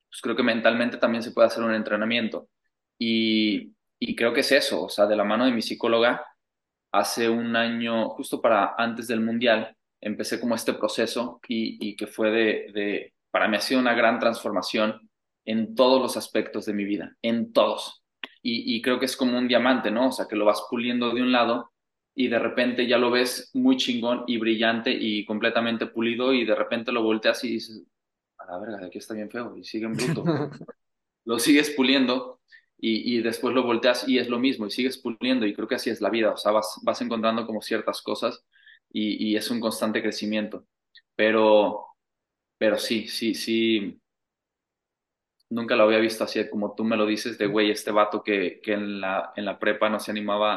pues 0.10 0.22
creo 0.22 0.36
que 0.36 0.44
mentalmente 0.44 0.98
también 0.98 1.24
se 1.24 1.32
puede 1.32 1.48
hacer 1.48 1.64
un 1.64 1.74
entrenamiento. 1.74 2.50
Y, 2.98 3.74
y 4.00 4.16
creo 4.16 4.34
que 4.34 4.42
es 4.42 4.52
eso, 4.52 4.84
o 4.86 4.90
sea, 4.90 5.06
de 5.08 5.16
la 5.16 5.24
mano 5.24 5.46
de 5.46 5.52
mi 5.52 5.62
psicóloga, 5.62 6.26
hace 6.92 7.30
un 7.30 7.56
año, 7.56 8.10
justo 8.10 8.42
para 8.42 8.76
antes 8.78 9.08
del 9.08 9.22
Mundial, 9.22 9.76
empecé 10.02 10.40
como 10.40 10.56
este 10.56 10.74
proceso 10.74 11.40
y, 11.48 11.96
que 11.96 12.08
fue 12.08 12.32
de, 12.32 13.14
para 13.32 13.48
mí 13.48 13.58
ha 13.58 13.62
sido 13.62 13.80
una 13.80 13.94
gran 13.94 14.20
transformación 14.20 15.10
en 15.46 15.76
todos 15.76 16.02
los 16.02 16.18
aspectos 16.18 16.66
de 16.66 16.74
mi 16.74 16.86
vida, 16.86 17.16
en 17.22 17.52
todos. 17.54 17.99
Y, 18.42 18.82
creo 18.82 19.00
que 19.00 19.06
es 19.06 19.18
como 19.18 19.38
un 19.38 19.48
diamante, 19.48 19.92
¿no? 19.92 20.08
O 20.08 20.12
sea, 20.12 20.26
que 20.28 20.38
lo 20.38 20.46
vas 20.46 20.66
puliendo 20.70 21.14
de 21.14 21.22
un 21.22 21.32
lado 21.32 21.72
y 22.16 22.30
de 22.30 22.40
repente 22.40 22.88
ya 22.88 22.98
lo 22.98 23.12
ves 23.12 23.52
muy 23.54 23.76
chingón 23.76 24.24
y 24.28 24.38
brillante 24.38 24.92
y 24.92 25.26
completamente 25.26 25.88
pulido 25.88 26.34
y 26.34 26.46
de 26.46 26.56
repente 26.56 26.92
lo 26.92 27.04
volteas 27.04 27.44
y 27.44 27.50
dices, 27.50 27.84
a 28.38 28.46
la 28.46 28.60
verga, 28.60 28.86
aquí 28.86 28.98
está 28.98 29.14
bien 29.14 29.30
feo 29.30 29.58
y 29.58 29.64
sigue 29.66 29.86
en 29.86 29.94
bruto. 29.94 30.24
lo 31.26 31.38
sigues 31.38 31.72
puliendo 31.72 32.40
y, 32.78 33.18
y, 33.18 33.22
después 33.22 33.54
lo 33.54 33.64
volteas 33.64 34.08
y 34.08 34.20
es 34.20 34.30
lo 34.30 34.40
mismo 34.40 34.68
y 34.68 34.72
sigues 34.72 34.98
puliendo 34.98 35.46
y 35.46 35.54
creo 35.54 35.68
que 35.68 35.76
así 35.76 35.90
es 35.90 36.00
la 36.00 36.10
vida, 36.10 36.32
o 36.32 36.38
sea, 36.38 36.54
vas, 36.54 36.80
vas 36.84 37.02
encontrando 37.02 37.46
como 37.46 37.62
ciertas 37.62 38.02
cosas 38.02 38.46
y, 38.92 39.36
es 39.36 39.50
un 39.52 39.60
constante 39.60 40.02
crecimiento. 40.02 40.66
Pero, 41.16 41.86
pero 42.58 42.78
sí, 42.78 43.08
sí, 43.08 43.34
sí. 43.36 44.00
Nunca 45.50 45.76
lo 45.76 45.84
había 45.84 46.00
visto 46.00 46.24
así 46.24 46.48
como 46.50 46.76
tú 46.76 46.84
me 46.84 46.96
lo 46.96 47.06
dices, 47.06 47.38
de 47.38 47.48
güey, 47.48 47.72
este 47.72 47.92
vato 47.92 48.24
que, 48.24 48.60
que 48.62 48.74
en, 48.74 49.02
la, 49.02 49.34
en 49.36 49.46
la 49.46 49.58
prepa 49.58 49.90
no 49.90 50.00
se 50.00 50.12
animaba 50.12 50.56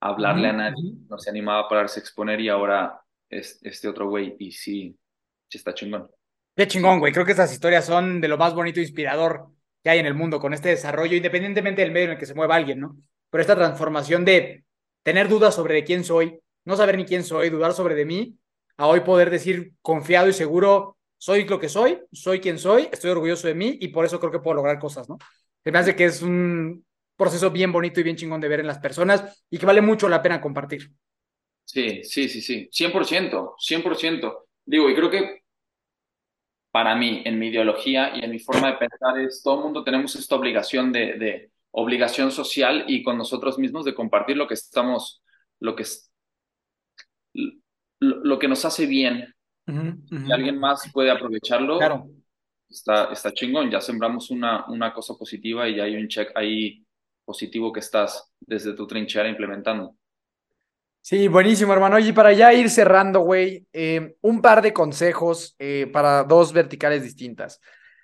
a 0.00 0.08
hablarle 0.08 0.48
a 0.48 0.52
nadie, 0.52 0.92
no 1.08 1.18
se 1.18 1.30
animaba 1.30 1.60
a 1.60 1.68
pararse 1.68 2.00
a 2.00 2.02
exponer 2.02 2.40
y 2.40 2.48
ahora 2.48 3.00
es 3.30 3.58
este 3.62 3.88
otro 3.88 4.08
güey 4.08 4.36
y 4.38 4.52
sí, 4.52 4.98
sí 5.48 5.58
está 5.58 5.74
chingón. 5.74 6.10
Qué 6.56 6.66
chingón, 6.66 6.98
güey. 6.98 7.12
Creo 7.12 7.26
que 7.26 7.32
esas 7.32 7.52
historias 7.52 7.84
son 7.84 8.20
de 8.20 8.28
lo 8.28 8.38
más 8.38 8.54
bonito 8.54 8.80
e 8.80 8.82
inspirador 8.82 9.48
que 9.82 9.90
hay 9.90 9.98
en 9.98 10.06
el 10.06 10.14
mundo 10.14 10.40
con 10.40 10.54
este 10.54 10.70
desarrollo, 10.70 11.16
independientemente 11.16 11.82
del 11.82 11.92
medio 11.92 12.06
en 12.06 12.12
el 12.12 12.18
que 12.18 12.26
se 12.26 12.34
mueva 12.34 12.56
alguien, 12.56 12.80
¿no? 12.80 12.96
Pero 13.30 13.42
esta 13.42 13.54
transformación 13.54 14.24
de 14.24 14.64
tener 15.02 15.28
dudas 15.28 15.54
sobre 15.54 15.84
quién 15.84 16.02
soy, 16.02 16.40
no 16.64 16.76
saber 16.76 16.96
ni 16.96 17.04
quién 17.04 17.22
soy, 17.22 17.50
dudar 17.50 17.72
sobre 17.72 17.94
de 17.94 18.04
mí, 18.04 18.38
a 18.76 18.86
hoy 18.86 19.00
poder 19.00 19.30
decir 19.30 19.72
confiado 19.82 20.28
y 20.28 20.32
seguro, 20.32 20.95
soy 21.18 21.44
lo 21.44 21.58
que 21.58 21.68
soy, 21.68 21.98
soy 22.12 22.40
quien 22.40 22.58
soy, 22.58 22.88
estoy 22.92 23.10
orgulloso 23.10 23.48
de 23.48 23.54
mí 23.54 23.78
y 23.80 23.88
por 23.88 24.04
eso 24.04 24.20
creo 24.20 24.32
que 24.32 24.40
puedo 24.40 24.56
lograr 24.56 24.78
cosas, 24.78 25.08
¿no? 25.08 25.18
Me 25.64 25.78
hace 25.78 25.96
que 25.96 26.04
es 26.04 26.22
un 26.22 26.84
proceso 27.16 27.50
bien 27.50 27.72
bonito 27.72 28.00
y 28.00 28.02
bien 28.02 28.16
chingón 28.16 28.40
de 28.40 28.48
ver 28.48 28.60
en 28.60 28.66
las 28.66 28.78
personas 28.78 29.44
y 29.50 29.58
que 29.58 29.66
vale 29.66 29.80
mucho 29.80 30.08
la 30.08 30.22
pena 30.22 30.40
compartir. 30.40 30.92
Sí, 31.64 32.04
sí, 32.04 32.28
sí, 32.28 32.40
sí, 32.40 32.68
100%, 32.70 33.54
100%. 33.58 34.46
Digo, 34.64 34.88
y 34.88 34.94
creo 34.94 35.10
que 35.10 35.40
para 36.70 36.94
mí, 36.94 37.22
en 37.24 37.38
mi 37.38 37.48
ideología 37.48 38.12
y 38.14 38.24
en 38.24 38.30
mi 38.30 38.38
forma 38.38 38.72
de 38.72 38.78
pensar, 38.78 39.18
es 39.18 39.42
todo 39.42 39.56
el 39.56 39.64
mundo 39.64 39.82
tenemos 39.82 40.14
esta 40.14 40.36
obligación 40.36 40.92
de, 40.92 41.14
de 41.14 41.50
obligación 41.70 42.30
social 42.30 42.84
y 42.86 43.02
con 43.02 43.16
nosotros 43.18 43.58
mismos 43.58 43.84
de 43.84 43.94
compartir 43.94 44.36
lo 44.36 44.46
que 44.46 44.54
estamos, 44.54 45.22
lo 45.58 45.74
que 45.74 45.84
lo, 48.00 48.38
que 48.38 48.48
nos 48.48 48.64
hace 48.64 48.86
bien. 48.86 49.34
Y 49.66 50.32
alguien 50.32 50.58
más 50.58 50.90
puede 50.92 51.10
aprovecharlo, 51.10 51.78
claro. 51.78 52.08
está, 52.68 53.12
está 53.12 53.32
chingón. 53.32 53.70
Ya 53.70 53.80
sembramos 53.80 54.30
una, 54.30 54.64
una 54.68 54.92
cosa 54.92 55.14
positiva 55.14 55.68
y 55.68 55.76
ya 55.76 55.84
hay 55.84 55.96
un 55.96 56.08
check 56.08 56.30
ahí 56.34 56.84
positivo 57.24 57.72
que 57.72 57.80
estás 57.80 58.32
desde 58.40 58.74
tu 58.74 58.86
trinchera 58.86 59.28
implementando. 59.28 59.96
Sí, 61.00 61.28
buenísimo, 61.28 61.72
hermano. 61.72 61.98
Y 62.00 62.12
para 62.12 62.32
ya 62.32 62.52
ir 62.52 62.68
cerrando, 62.68 63.20
güey, 63.20 63.64
eh, 63.72 64.16
un 64.22 64.42
par 64.42 64.60
de 64.60 64.72
consejos 64.72 65.54
eh, 65.58 65.88
para 65.92 66.24
dos 66.24 66.52
verticales 66.52 67.02
distintas. 67.02 67.60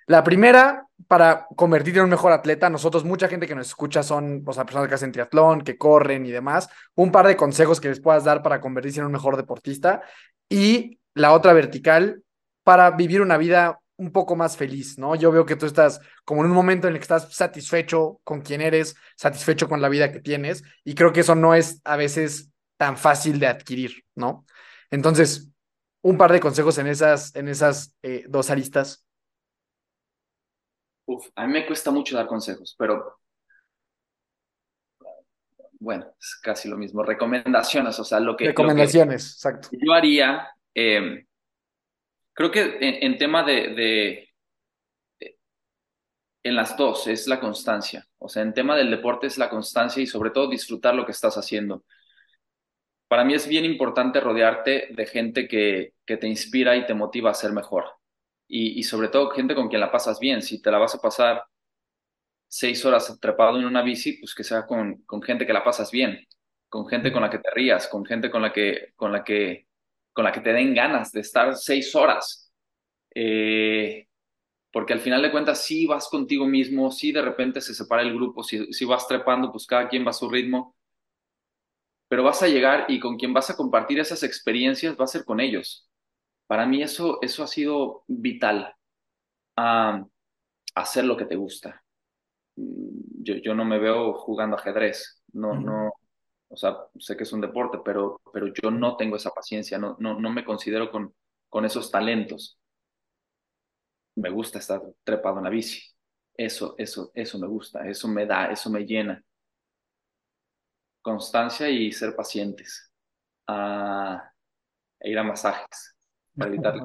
La 0.07 0.23
primera, 0.23 0.87
para 1.07 1.47
convertirte 1.55 1.99
en 1.99 2.05
un 2.05 2.11
mejor 2.11 2.31
atleta, 2.31 2.69
nosotros, 2.69 3.03
mucha 3.03 3.27
gente 3.27 3.47
que 3.47 3.55
nos 3.55 3.67
escucha 3.67 4.03
son 4.03 4.43
o 4.45 4.53
sea, 4.53 4.65
personas 4.65 4.87
que 4.87 4.95
hacen 4.95 5.11
triatlón, 5.11 5.61
que 5.63 5.77
corren 5.77 6.25
y 6.25 6.31
demás. 6.31 6.69
Un 6.95 7.11
par 7.11 7.27
de 7.27 7.35
consejos 7.35 7.81
que 7.81 7.89
les 7.89 7.99
puedas 7.99 8.23
dar 8.23 8.41
para 8.41 8.61
convertirse 8.61 8.99
en 8.99 9.07
un 9.07 9.11
mejor 9.11 9.35
deportista. 9.35 10.01
Y 10.49 10.99
la 11.13 11.33
otra 11.33 11.53
vertical, 11.53 12.23
para 12.63 12.91
vivir 12.91 13.21
una 13.21 13.37
vida 13.37 13.79
un 13.97 14.11
poco 14.11 14.35
más 14.35 14.57
feliz, 14.57 14.97
¿no? 14.97 15.15
Yo 15.15 15.31
veo 15.31 15.45
que 15.45 15.55
tú 15.55 15.65
estás 15.65 16.01
como 16.25 16.41
en 16.41 16.49
un 16.49 16.55
momento 16.55 16.87
en 16.87 16.93
el 16.93 16.99
que 16.99 17.03
estás 17.03 17.33
satisfecho 17.33 18.19
con 18.23 18.41
quien 18.41 18.61
eres, 18.61 18.95
satisfecho 19.15 19.69
con 19.69 19.81
la 19.81 19.89
vida 19.89 20.11
que 20.11 20.19
tienes, 20.19 20.63
y 20.83 20.95
creo 20.95 21.13
que 21.13 21.21
eso 21.21 21.35
no 21.35 21.53
es 21.53 21.81
a 21.83 21.95
veces 21.95 22.51
tan 22.77 22.97
fácil 22.97 23.39
de 23.39 23.47
adquirir, 23.47 24.03
¿no? 24.15 24.45
Entonces, 24.89 25.49
un 26.01 26.17
par 26.17 26.31
de 26.31 26.39
consejos 26.39 26.77
en 26.79 26.87
esas, 26.87 27.35
en 27.35 27.47
esas 27.47 27.95
eh, 28.01 28.25
dos 28.27 28.49
aristas. 28.49 29.05
Uf, 31.05 31.27
a 31.35 31.45
mí 31.45 31.53
me 31.53 31.65
cuesta 31.65 31.91
mucho 31.91 32.15
dar 32.15 32.27
consejos, 32.27 32.75
pero 32.77 33.19
bueno, 35.79 36.05
es 36.19 36.39
casi 36.41 36.69
lo 36.69 36.77
mismo. 36.77 37.03
Recomendaciones, 37.03 37.99
o 37.99 38.05
sea, 38.05 38.19
lo 38.19 38.35
que... 38.37 38.47
Recomendaciones, 38.47 39.33
exacto. 39.33 39.69
Yo 39.71 39.93
haría, 39.93 40.47
em, 40.73 41.25
creo 42.33 42.51
que 42.51 42.77
en, 42.81 43.17
tema 43.17 43.43
de, 43.43 44.29
en 46.43 46.55
las 46.55 46.77
dos 46.77 47.07
es 47.07 47.27
la 47.27 47.39
constancia. 47.39 48.05
O 48.17 48.29
sea, 48.29 48.43
en 48.43 48.53
tema 48.53 48.75
del 48.75 48.91
deporte 48.91 49.27
es 49.27 49.37
la 49.37 49.49
constancia 49.49 50.01
y 50.03 50.07
sobre 50.07 50.31
todo 50.31 50.49
disfrutar 50.49 50.95
lo 50.95 51.05
que 51.05 51.11
estás 51.11 51.37
haciendo. 51.37 51.83
Para 53.07 53.23
mí 53.23 53.33
es 53.33 53.47
bien 53.47 53.65
importante 53.65 54.19
rodearte 54.19 54.89
de 54.91 55.05
gente 55.05 55.47
que, 55.47 55.93
que 56.05 56.17
te 56.17 56.27
inspira 56.27 56.75
y 56.75 56.85
te 56.85 56.93
motiva 56.93 57.31
a 57.31 57.33
ser 57.33 57.51
mejor. 57.51 57.85
Y, 58.47 58.79
y, 58.79 58.83
sobre 58.83 59.07
todo 59.07 59.31
gente 59.31 59.55
con 59.55 59.69
quien 59.69 59.81
la 59.81 59.91
pasas 59.91 60.19
bien. 60.19 60.41
Si 60.41 60.61
te 60.61 60.71
la 60.71 60.77
vas 60.77 60.95
a 60.95 61.01
pasar 61.01 61.43
seis 62.47 62.85
horas 62.85 63.09
atrapado 63.09 63.57
en 63.57 63.65
una 63.65 63.81
bici, 63.81 64.13
pues 64.19 64.35
que 64.35 64.43
sea 64.43 64.65
con, 64.65 65.03
con 65.05 65.21
gente 65.23 65.45
que 65.45 65.53
la 65.53 65.63
pasas 65.63 65.91
bien, 65.91 66.25
con 66.69 66.87
gente 66.87 67.11
con 67.11 67.21
la 67.23 67.29
que 67.29 67.39
te 67.39 67.49
rías, 67.51 67.87
con 67.87 68.05
gente 68.05 68.29
con 68.29 68.41
la 68.41 68.53
que, 68.53 68.93
con 68.95 69.11
la 69.11 69.23
que, 69.23 69.67
con 70.13 70.25
la 70.25 70.31
que 70.31 70.41
te 70.41 70.53
den 70.53 70.73
ganas 70.73 71.11
de 71.11 71.21
estar 71.21 71.55
seis 71.55 71.95
horas. 71.95 72.51
Eh, 73.15 74.07
porque 74.71 74.93
al 74.93 74.99
final 74.99 75.21
de 75.21 75.31
cuentas 75.31 75.63
sí 75.63 75.85
vas 75.85 76.09
contigo 76.09 76.47
mismo, 76.47 76.91
sí 76.91 77.11
de 77.11 77.21
repente 77.21 77.61
se 77.61 77.75
separa 77.75 78.01
el 78.03 78.13
grupo, 78.13 78.43
si, 78.43 78.73
si 78.73 78.85
vas 78.85 79.07
trepando, 79.07 79.51
pues 79.51 79.67
cada 79.67 79.87
quien 79.87 80.05
va 80.05 80.09
a 80.11 80.13
su 80.13 80.29
ritmo, 80.29 80.75
pero 82.07 82.23
vas 82.23 82.43
a 82.43 82.47
llegar 82.47 82.85
y 82.89 82.99
con 82.99 83.17
quien 83.17 83.33
vas 83.33 83.49
a 83.49 83.55
compartir 83.55 83.99
esas 83.99 84.23
experiencias 84.23 84.99
va 84.99 85.05
a 85.05 85.07
ser 85.07 85.25
con 85.25 85.39
ellos. 85.39 85.89
Para 86.47 86.65
mí 86.65 86.81
eso, 86.83 87.19
eso 87.21 87.43
ha 87.43 87.47
sido 87.47 88.03
vital, 88.07 88.75
a 89.55 90.05
hacer 90.75 91.05
lo 91.05 91.17
que 91.17 91.25
te 91.25 91.35
gusta. 91.35 91.83
Yo, 92.55 93.35
yo 93.35 93.55
no 93.55 93.65
me 93.65 93.79
veo 93.79 94.13
jugando 94.13 94.57
ajedrez, 94.57 95.23
no, 95.33 95.55
no, 95.55 95.91
o 96.53 96.57
sea, 96.57 96.77
sé 96.99 97.17
que 97.17 97.23
es 97.23 97.33
un 97.33 97.41
deporte, 97.41 97.79
pero, 97.83 98.21
pero 98.33 98.47
yo 98.47 98.71
no 98.71 98.97
tengo 98.97 99.17
esa 99.17 99.31
paciencia, 99.31 99.77
no, 99.79 99.97
no, 99.99 100.19
no 100.19 100.31
me 100.31 100.45
considero 100.45 100.91
con, 100.91 101.13
con 101.49 101.65
esos 101.65 101.91
talentos 101.91 102.59
me 104.15 104.29
gusta 104.29 104.59
estar 104.59 104.81
trepado 105.03 105.37
en 105.39 105.43
la 105.45 105.49
bici. 105.49 105.81
Eso, 106.35 106.75
eso, 106.77 107.11
eso 107.13 107.37
me 107.39 107.47
gusta, 107.47 107.87
eso 107.87 108.07
me 108.07 108.25
da, 108.25 108.51
eso 108.51 108.69
me 108.69 108.85
llena. 108.85 109.23
Constancia 111.01 111.69
y 111.69 111.91
ser 111.91 112.15
pacientes. 112.15 112.91
Ah, 113.47 114.31
e 114.99 115.11
ir 115.11 115.19
a 115.19 115.23
masajes 115.23 115.95
para 116.37 116.49
evitar 116.51 116.75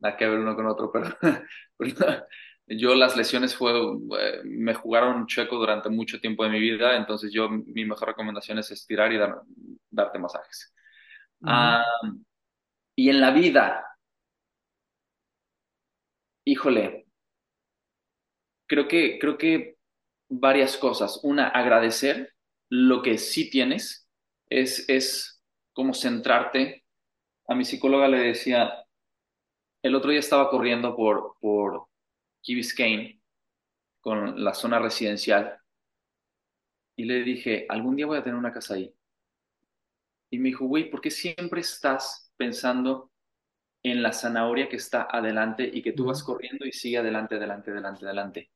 nada 0.00 0.16
que 0.16 0.26
ver 0.28 0.38
uno 0.40 0.56
con 0.56 0.66
otro, 0.66 0.90
pero, 0.92 1.08
yo 2.66 2.94
las 2.94 3.16
lesiones 3.16 3.54
fue, 3.54 3.72
eh, 3.72 4.40
me 4.44 4.74
jugaron 4.74 5.26
checo 5.26 5.56
durante 5.56 5.88
mucho 5.88 6.20
tiempo 6.20 6.44
de 6.44 6.50
mi 6.50 6.60
vida, 6.60 6.96
entonces 6.96 7.32
yo 7.32 7.48
mi 7.48 7.84
mejor 7.84 8.08
recomendación 8.08 8.58
es 8.58 8.70
estirar 8.70 9.12
y 9.12 9.18
dar, 9.18 9.40
darte 9.90 10.18
masajes. 10.18 10.74
Y 12.96 13.10
en 13.10 13.20
la 13.20 13.30
vida, 13.30 13.86
Híjole, 16.48 17.06
creo 18.68 18.86
que, 18.86 19.18
creo 19.18 19.36
que 19.36 19.76
varias 20.28 20.76
cosas. 20.76 21.20
Una, 21.24 21.48
agradecer 21.48 22.34
lo 22.68 23.02
que 23.02 23.18
sí 23.18 23.50
tienes, 23.50 24.08
es, 24.48 24.88
es 24.88 25.42
como 25.72 25.92
centrarte. 25.92 26.84
A 27.48 27.54
mi 27.56 27.64
psicóloga 27.64 28.06
le 28.08 28.18
decía, 28.18 28.72
el 29.82 29.96
otro 29.96 30.10
día 30.10 30.20
estaba 30.20 30.48
corriendo 30.48 30.94
por, 30.94 31.34
por 31.40 31.88
Key 32.46 32.54
Biscayne 32.54 33.20
con 34.00 34.44
la 34.44 34.54
zona 34.54 34.78
residencial 34.78 35.58
y 36.94 37.04
le 37.04 37.24
dije, 37.24 37.66
algún 37.68 37.96
día 37.96 38.06
voy 38.06 38.18
a 38.18 38.22
tener 38.22 38.38
una 38.38 38.52
casa 38.52 38.74
ahí. 38.74 38.94
Y 40.30 40.38
me 40.38 40.50
dijo, 40.50 40.66
güey, 40.66 40.88
¿por 40.88 41.00
qué 41.00 41.10
siempre 41.10 41.60
estás 41.60 42.32
pensando 42.36 43.10
en 43.82 44.02
la 44.02 44.12
zanahoria 44.12 44.68
que 44.68 44.76
está 44.76 45.06
adelante 45.10 45.68
y 45.72 45.82
que 45.82 45.92
tú 45.92 46.06
vas 46.06 46.22
corriendo 46.22 46.66
y 46.66 46.72
sigue 46.72 46.98
adelante, 46.98 47.36
adelante, 47.36 47.70
adelante, 47.70 48.04
adelante. 48.04 48.50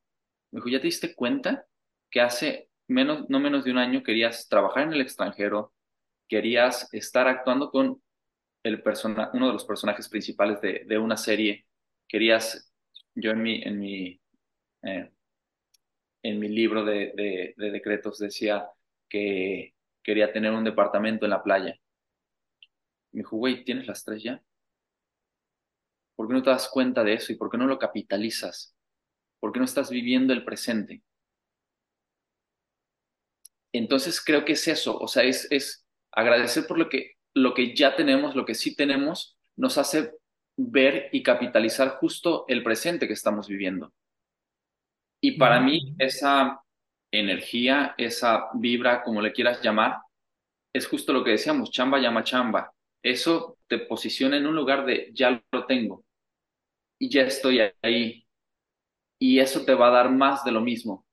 Me 0.50 0.58
dijo, 0.58 0.68
¿ya 0.68 0.80
te 0.80 0.88
diste 0.88 1.14
cuenta 1.14 1.66
que 2.10 2.20
hace 2.20 2.70
menos, 2.88 3.28
no 3.28 3.38
menos 3.38 3.64
de 3.64 3.70
un 3.70 3.78
año 3.78 4.02
querías 4.02 4.48
trabajar 4.48 4.84
en 4.84 4.92
el 4.92 5.00
extranjero, 5.00 5.72
querías 6.28 6.92
estar 6.92 7.28
actuando 7.28 7.70
con 7.70 8.02
el 8.64 8.82
persona, 8.82 9.30
uno 9.32 9.46
de 9.46 9.52
los 9.52 9.64
personajes 9.64 10.08
principales 10.08 10.60
de, 10.60 10.84
de 10.86 10.98
una 10.98 11.16
serie, 11.16 11.66
querías, 12.08 12.69
yo 13.20 13.30
en 13.32 13.42
mi, 13.42 13.62
en 13.62 13.78
mi, 13.78 14.20
eh, 14.82 15.10
en 16.22 16.38
mi 16.38 16.48
libro 16.48 16.84
de, 16.84 17.12
de, 17.14 17.54
de 17.56 17.70
decretos 17.70 18.18
decía 18.18 18.68
que 19.08 19.74
quería 20.02 20.32
tener 20.32 20.52
un 20.52 20.64
departamento 20.64 21.24
en 21.26 21.30
la 21.30 21.42
playa. 21.42 21.76
Me 23.12 23.20
dijo, 23.20 23.36
güey, 23.36 23.62
¿tienes 23.64 23.86
las 23.86 24.04
tres 24.04 24.20
ya? 24.24 24.42
¿Por 26.14 26.28
qué 26.28 26.34
no 26.34 26.42
te 26.44 26.50
das 26.50 26.68
cuenta 26.68 27.02
de 27.02 27.14
eso 27.14 27.32
y 27.32 27.36
por 27.36 27.50
qué 27.50 27.58
no 27.58 27.66
lo 27.66 27.78
capitalizas? 27.78 28.76
¿Por 29.40 29.52
qué 29.52 29.60
no 29.60 29.66
estás 29.66 29.90
viviendo 29.90 30.32
el 30.32 30.44
presente? 30.44 31.02
Entonces 33.72 34.20
creo 34.24 34.44
que 34.44 34.54
es 34.54 34.66
eso, 34.68 34.98
o 34.98 35.06
sea, 35.08 35.22
es, 35.22 35.46
es 35.50 35.86
agradecer 36.12 36.66
por 36.66 36.78
lo 36.78 36.88
que, 36.88 37.12
lo 37.34 37.54
que 37.54 37.74
ya 37.74 37.94
tenemos, 37.96 38.34
lo 38.34 38.44
que 38.44 38.54
sí 38.54 38.74
tenemos, 38.74 39.38
nos 39.56 39.78
hace 39.78 40.12
ver 40.68 41.08
y 41.12 41.22
capitalizar 41.22 41.96
justo 41.96 42.44
el 42.48 42.62
presente 42.62 43.06
que 43.06 43.14
estamos 43.14 43.48
viviendo. 43.48 43.92
Y 45.20 45.32
para 45.32 45.60
mí 45.60 45.94
esa 45.98 46.62
energía, 47.12 47.94
esa 47.98 48.48
vibra, 48.54 49.02
como 49.02 49.20
le 49.20 49.32
quieras 49.32 49.62
llamar, 49.62 49.98
es 50.72 50.86
justo 50.86 51.12
lo 51.12 51.24
que 51.24 51.32
decíamos, 51.32 51.70
chamba 51.70 51.98
llama 51.98 52.24
chamba. 52.24 52.72
Eso 53.02 53.58
te 53.66 53.78
posiciona 53.78 54.36
en 54.36 54.46
un 54.46 54.54
lugar 54.54 54.84
de 54.86 55.10
ya 55.12 55.42
lo 55.52 55.66
tengo, 55.66 56.04
y 56.98 57.08
ya 57.08 57.22
estoy 57.22 57.60
ahí. 57.82 58.26
Y 59.18 59.40
eso 59.40 59.64
te 59.64 59.74
va 59.74 59.88
a 59.88 59.90
dar 59.90 60.10
más 60.10 60.44
de 60.44 60.52
lo 60.52 60.60
mismo. 60.60 61.06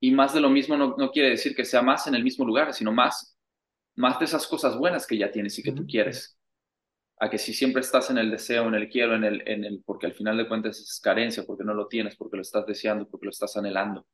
Y 0.00 0.12
más 0.12 0.34
de 0.34 0.40
lo 0.40 0.50
mismo 0.50 0.76
no, 0.76 0.96
no 0.96 1.10
quiere 1.10 1.30
decir 1.30 1.54
que 1.54 1.64
sea 1.64 1.82
más 1.82 2.06
en 2.06 2.14
el 2.14 2.24
mismo 2.24 2.44
lugar, 2.46 2.72
sino 2.74 2.92
más, 2.92 3.36
más 3.96 4.18
de 4.18 4.26
esas 4.26 4.46
cosas 4.46 4.76
buenas 4.78 5.06
que 5.06 5.18
ya 5.18 5.30
tienes 5.30 5.58
y 5.58 5.62
que 5.62 5.72
tú 5.72 5.86
quieres. 5.86 6.39
A 7.20 7.28
que 7.28 7.38
si 7.38 7.52
siempre 7.52 7.82
estás 7.82 8.10
en 8.10 8.18
el 8.18 8.30
deseo, 8.30 8.66
en 8.66 8.74
el 8.74 8.88
quiero, 8.88 9.14
en 9.14 9.24
el, 9.24 9.46
en 9.46 9.64
el, 9.64 9.82
porque 9.84 10.06
al 10.06 10.14
final 10.14 10.38
de 10.38 10.48
cuentas 10.48 10.80
es 10.80 11.00
carencia, 11.00 11.44
porque 11.46 11.64
no 11.64 11.74
lo 11.74 11.86
tienes, 11.86 12.16
porque 12.16 12.36
lo 12.36 12.42
estás 12.42 12.66
deseando, 12.66 13.08
porque 13.08 13.26
lo 13.26 13.30
estás 13.30 13.56
anhelando. 13.56 14.06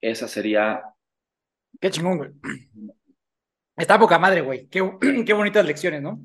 Esa 0.00 0.26
sería. 0.26 0.82
Qué 1.80 1.90
chingón, 1.90 2.18
güey. 2.18 2.30
Está 3.76 3.98
poca 3.98 4.18
madre, 4.18 4.40
güey. 4.40 4.66
Qué, 4.68 4.80
qué 5.26 5.32
bonitas 5.32 5.64
lecciones, 5.64 6.02
¿no? 6.02 6.22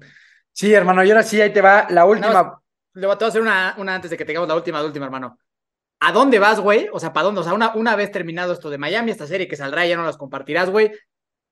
Sí, 0.52 0.74
hermano, 0.74 1.04
y 1.04 1.10
ahora 1.10 1.24
sí, 1.24 1.42
ahí 1.42 1.52
te 1.52 1.62
va 1.62 1.88
la 1.90 2.06
última. 2.06 2.60
Le 2.94 3.08
voy 3.08 3.18
a 3.20 3.26
hacer 3.26 3.42
una, 3.42 3.76
una 3.78 3.96
antes 3.96 4.12
de 4.12 4.18
que 4.18 4.26
tengamos 4.26 4.48
la 4.48 4.56
última, 4.56 4.80
la 4.80 4.86
última, 4.86 5.06
hermano. 5.06 5.40
¿A 6.00 6.12
dónde 6.12 6.38
vas, 6.38 6.60
güey? 6.60 6.90
O 6.92 7.00
sea, 7.00 7.12
¿para 7.12 7.26
dónde? 7.26 7.42
O 7.42 7.44
sea, 7.44 7.54
una, 7.54 7.76
una 7.76 7.96
vez 7.96 8.12
terminado 8.12 8.54
esto 8.54 8.70
de 8.70 8.78
Miami, 8.78 9.12
esta 9.12 9.26
serie 9.26 9.48
que 9.48 9.56
saldrá, 9.56 9.86
ya 9.86 9.96
no 9.96 10.06
las 10.06 10.18
compartirás, 10.18 10.70
güey. 10.70 10.92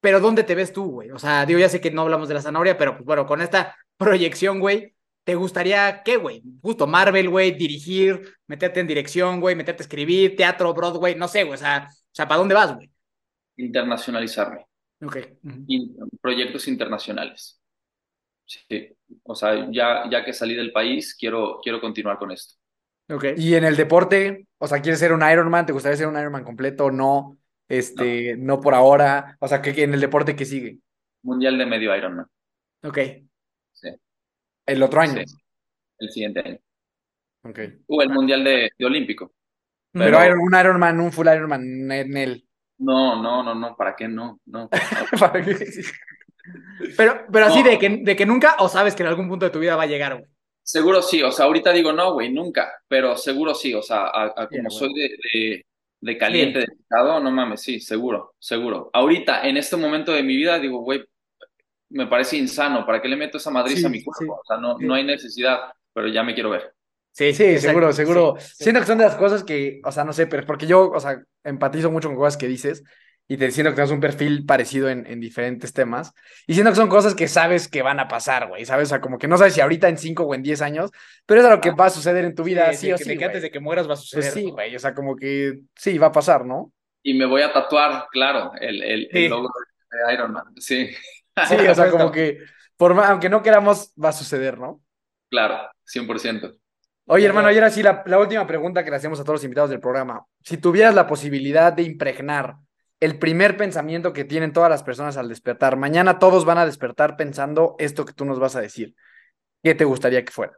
Pero 0.01 0.19
¿dónde 0.19 0.43
te 0.43 0.55
ves 0.55 0.73
tú, 0.73 0.85
güey? 0.85 1.11
O 1.11 1.19
sea, 1.19 1.45
digo, 1.45 1.59
ya 1.59 1.69
sé 1.69 1.79
que 1.79 1.91
no 1.91 2.01
hablamos 2.01 2.27
de 2.27 2.33
la 2.33 2.41
zanahoria, 2.41 2.77
pero 2.77 2.93
pues 2.93 3.05
bueno, 3.05 3.25
con 3.25 3.41
esta 3.41 3.75
proyección, 3.97 4.59
güey, 4.59 4.95
¿te 5.23 5.35
gustaría 5.35 6.01
qué, 6.03 6.17
güey? 6.17 6.43
Justo 6.61 6.87
Marvel, 6.87 7.29
güey, 7.29 7.51
dirigir, 7.51 8.35
meterte 8.47 8.79
en 8.79 8.87
dirección, 8.87 9.39
güey, 9.39 9.55
meterte 9.55 9.83
a 9.83 9.85
escribir, 9.85 10.35
teatro, 10.35 10.73
Broadway, 10.73 11.15
no 11.15 11.27
sé, 11.27 11.43
güey. 11.43 11.55
O 11.55 11.57
sea, 11.57 11.87
o 11.89 11.95
sea 12.11 12.27
¿para 12.27 12.39
dónde 12.39 12.55
vas, 12.55 12.75
güey? 12.75 12.91
Internacionalizarme. 13.57 14.65
Ok. 15.03 15.17
proyectos 16.21 16.67
internacionales. 16.67 17.59
Sí, 18.45 18.89
o 19.23 19.33
sea, 19.33 19.69
ya, 19.71 20.09
ya 20.09 20.25
que 20.25 20.33
salí 20.33 20.55
del 20.55 20.71
país, 20.71 21.15
quiero, 21.17 21.59
quiero 21.63 21.79
continuar 21.79 22.17
con 22.17 22.31
esto. 22.31 22.55
Ok. 23.09 23.25
Y 23.37 23.55
en 23.55 23.63
el 23.63 23.75
deporte, 23.75 24.47
o 24.57 24.67
sea, 24.67 24.81
¿quieres 24.81 24.99
ser 24.99 25.13
un 25.13 25.27
Ironman? 25.27 25.65
¿Te 25.65 25.73
gustaría 25.73 25.97
ser 25.97 26.07
un 26.07 26.19
Ironman 26.19 26.43
completo 26.43 26.85
o 26.85 26.91
no? 26.91 27.37
Este, 27.71 28.35
no. 28.37 28.59
por 28.59 28.73
ahora. 28.73 29.37
O 29.39 29.47
sea, 29.47 29.61
¿qué, 29.61 29.83
en 29.83 29.93
el 29.93 30.01
deporte 30.01 30.35
qué 30.35 30.45
sigue? 30.45 30.79
Mundial 31.23 31.57
de 31.57 31.65
medio 31.65 31.95
Ironman. 31.95 32.25
Ok. 32.83 32.97
Sí. 33.73 33.89
¿El 34.65 34.83
otro 34.83 35.01
año? 35.01 35.21
Sí. 35.25 35.35
El 35.99 36.09
siguiente 36.09 36.39
año. 36.39 36.59
Ok. 37.43 37.59
O 37.87 38.01
el 38.01 38.09
Mundial 38.09 38.43
de, 38.43 38.71
de 38.77 38.85
Olímpico. 38.85 39.33
Pero, 39.93 40.17
un 40.17 40.55
Ironman, 40.57 40.99
un 40.99 41.11
full 41.11 41.27
Ironman 41.27 41.91
en 41.91 42.17
él. 42.17 42.47
No, 42.77 43.21
no, 43.21 43.43
no, 43.43 43.53
no, 43.53 43.75
¿para 43.75 43.95
qué 43.95 44.07
no? 44.07 44.39
No. 44.45 44.69
¿Para 45.19 45.43
qué? 45.43 45.55
Pero, 46.97 47.25
pero 47.31 47.45
así 47.45 47.61
de, 47.61 47.77
que, 47.77 48.01
de 48.01 48.15
que 48.15 48.25
nunca 48.25 48.55
o 48.59 48.67
sabes 48.67 48.95
que 48.95 49.03
en 49.03 49.09
algún 49.09 49.29
punto 49.29 49.45
de 49.45 49.51
tu 49.51 49.59
vida 49.59 49.75
va 49.75 49.83
a 49.83 49.87
llegar, 49.87 50.17
güey. 50.17 50.29
Seguro 50.63 51.01
sí, 51.01 51.21
o 51.21 51.31
sea, 51.31 51.45
ahorita 51.45 51.73
digo 51.73 51.91
no, 51.91 52.13
güey, 52.13 52.31
nunca, 52.31 52.71
pero 52.87 53.17
seguro 53.17 53.53
sí, 53.53 53.73
o 53.73 53.81
sea, 53.81 54.05
a, 54.13 54.47
como 54.47 54.69
soy 54.69 54.93
de, 54.93 55.09
de, 55.09 55.65
caliente, 56.17 56.59
de 56.59 56.65
estado, 56.65 57.19
no 57.19 57.31
mames, 57.31 57.61
sí, 57.61 57.79
seguro, 57.79 58.35
seguro. 58.39 58.89
Ahorita, 58.93 59.47
en 59.47 59.57
este 59.57 59.77
momento 59.77 60.11
de 60.11 60.23
mi 60.23 60.35
vida, 60.35 60.59
digo, 60.59 60.79
güey, 60.79 61.03
me 61.89 62.07
parece 62.07 62.37
insano. 62.37 62.85
¿Para 62.85 63.01
qué 63.01 63.07
le 63.07 63.15
meto 63.15 63.37
esa 63.37 63.51
madriz 63.51 63.83
a 63.85 63.89
mi 63.89 64.03
cuerpo? 64.03 64.39
o 64.41 64.45
sea, 64.45 64.57
no, 64.57 64.77
no 64.79 64.93
hay 64.93 65.03
necesidad, 65.03 65.59
pero 65.93 66.07
ya 66.07 66.23
me 66.23 66.33
quiero 66.33 66.49
ver. 66.49 66.73
Sí, 67.11 67.33
sí, 67.33 67.59
seguro, 67.59 67.91
seguro. 67.91 68.35
Siento 68.39 68.79
que 68.79 68.87
son 68.87 68.97
de 68.97 69.03
las 69.03 69.15
cosas 69.15 69.43
que, 69.43 69.81
o 69.83 69.91
sea, 69.91 70.05
no 70.05 70.13
sé, 70.13 70.27
pero 70.27 70.45
porque 70.45 70.65
yo, 70.65 70.89
o 70.89 70.99
sea, 70.99 71.21
empatizo 71.43 71.91
mucho 71.91 72.07
con 72.07 72.17
cosas 72.17 72.37
que 72.37 72.47
dices 72.47 72.83
y 73.31 73.37
te 73.37 73.49
siento 73.49 73.71
que 73.71 73.75
tienes 73.75 73.93
un 73.93 74.01
perfil 74.01 74.45
parecido 74.45 74.89
en, 74.89 75.07
en, 75.07 75.21
diferentes 75.21 75.71
temas. 75.71 76.13
Y 76.47 76.53
siento 76.53 76.71
que 76.71 76.75
son 76.75 76.89
cosas 76.89 77.15
que 77.15 77.29
sabes 77.29 77.69
que 77.69 77.81
van 77.81 78.01
a 78.01 78.09
pasar, 78.09 78.49
güey, 78.49 78.65
¿sabes? 78.65 78.89
O 78.89 78.89
sea, 78.89 78.99
como 78.99 79.17
que 79.17 79.29
no 79.29 79.37
sabes 79.37 79.53
si 79.53 79.61
ahorita 79.61 79.87
en 79.87 79.97
cinco 79.97 80.23
o 80.23 80.35
en 80.35 80.43
diez 80.43 80.61
años, 80.61 80.91
pero 81.25 81.39
es 81.39 81.49
lo 81.49 81.61
que 81.61 81.71
va 81.71 81.85
a 81.85 81.89
suceder 81.89 82.25
en 82.25 82.35
tu 82.35 82.43
vida, 82.43 82.73
sí, 82.73 82.91
o 82.91 82.97
sí. 82.97 83.17
que 83.17 83.23
antes 83.23 83.41
de 83.41 83.49
que 83.49 83.61
mueras 83.61 83.87
va 83.87 83.93
a 83.93 83.95
pues 83.95 84.09
suceder. 84.09 84.33
sí, 84.33 84.51
güey, 84.51 84.75
o 84.75 84.79
sea, 84.79 84.93
como 84.93 85.15
que 85.15 85.59
sí, 85.77 85.97
va 85.97 86.07
a 86.07 86.11
pasar, 86.11 86.45
¿no? 86.45 86.73
Y 87.03 87.13
me 87.13 87.25
voy 87.25 87.41
a 87.41 87.53
tatuar, 87.53 88.07
claro, 88.11 88.51
el, 88.59 88.83
el, 88.83 89.07
el 89.09 89.29
logo 89.29 89.49
de 89.89 90.13
Iron 90.13 90.33
Man, 90.33 90.47
sí. 90.57 90.89
Sí, 91.47 91.55
o 91.55 91.73
sea, 91.73 91.89
como 91.89 92.11
que, 92.11 92.39
por, 92.75 92.91
aunque 92.99 93.29
no 93.29 93.41
queramos, 93.41 93.93
va 93.93 94.09
a 94.09 94.11
suceder, 94.11 94.59
¿no? 94.59 94.81
Claro, 95.29 95.69
100%. 95.85 96.57
Oye, 97.05 97.25
hermano, 97.27 97.49
y 97.49 97.55
ahora 97.55 97.69
sí, 97.69 97.81
la, 97.81 98.03
la, 98.05 98.19
última 98.19 98.45
pregunta 98.45 98.83
que 98.83 98.89
le 98.89 98.97
hacemos 98.97 99.21
a 99.21 99.23
todos 99.23 99.35
los 99.35 99.43
invitados 99.45 99.69
del 99.69 99.79
programa. 99.79 100.25
Si 100.43 100.57
tuvieras 100.57 100.93
la 100.93 101.07
posibilidad 101.07 101.71
de 101.71 101.83
impregnar 101.83 102.55
el 103.01 103.17
primer 103.17 103.57
pensamiento 103.57 104.13
que 104.13 104.23
tienen 104.23 104.53
todas 104.53 104.69
las 104.69 104.83
personas 104.83 105.17
al 105.17 105.27
despertar, 105.27 105.75
mañana 105.75 106.19
todos 106.19 106.45
van 106.45 106.59
a 106.59 106.65
despertar 106.65 107.17
pensando 107.17 107.75
esto 107.79 108.05
que 108.05 108.13
tú 108.13 108.25
nos 108.25 108.39
vas 108.39 108.55
a 108.55 108.61
decir, 108.61 108.95
¿qué 109.63 109.73
te 109.73 109.85
gustaría 109.85 110.23
que 110.23 110.31
fuera? 110.31 110.53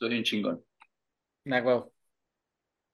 Soy 0.00 0.16
un 0.16 0.24
chingón. 0.24 0.64
Me 1.44 1.58
acuerdo. 1.58 1.92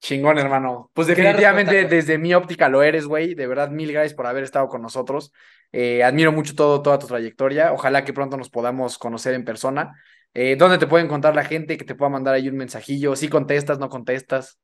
Chingón, 0.00 0.36
hermano. 0.38 0.90
Pues 0.94 1.06
definitivamente 1.06 1.86
desde 1.86 2.18
mi 2.18 2.34
óptica 2.34 2.68
lo 2.68 2.82
eres, 2.82 3.06
güey. 3.06 3.36
De 3.36 3.46
verdad, 3.46 3.70
mil 3.70 3.92
gracias 3.92 4.14
por 4.14 4.26
haber 4.26 4.42
estado 4.42 4.66
con 4.66 4.82
nosotros. 4.82 5.32
Eh, 5.70 6.02
admiro 6.02 6.32
mucho 6.32 6.56
todo, 6.56 6.82
toda 6.82 6.98
tu 6.98 7.06
trayectoria. 7.06 7.72
Ojalá 7.72 8.04
que 8.04 8.12
pronto 8.12 8.36
nos 8.36 8.50
podamos 8.50 8.98
conocer 8.98 9.32
en 9.34 9.44
persona. 9.44 9.94
Eh, 10.34 10.56
¿Dónde 10.56 10.78
te 10.78 10.88
puede 10.88 11.04
encontrar 11.04 11.36
la 11.36 11.44
gente 11.44 11.76
que 11.76 11.84
te 11.84 11.94
pueda 11.94 12.10
mandar 12.10 12.34
ahí 12.34 12.48
un 12.48 12.56
mensajillo? 12.56 13.14
¿Si 13.14 13.28
contestas, 13.28 13.78
no 13.78 13.88
contestas? 13.88 14.58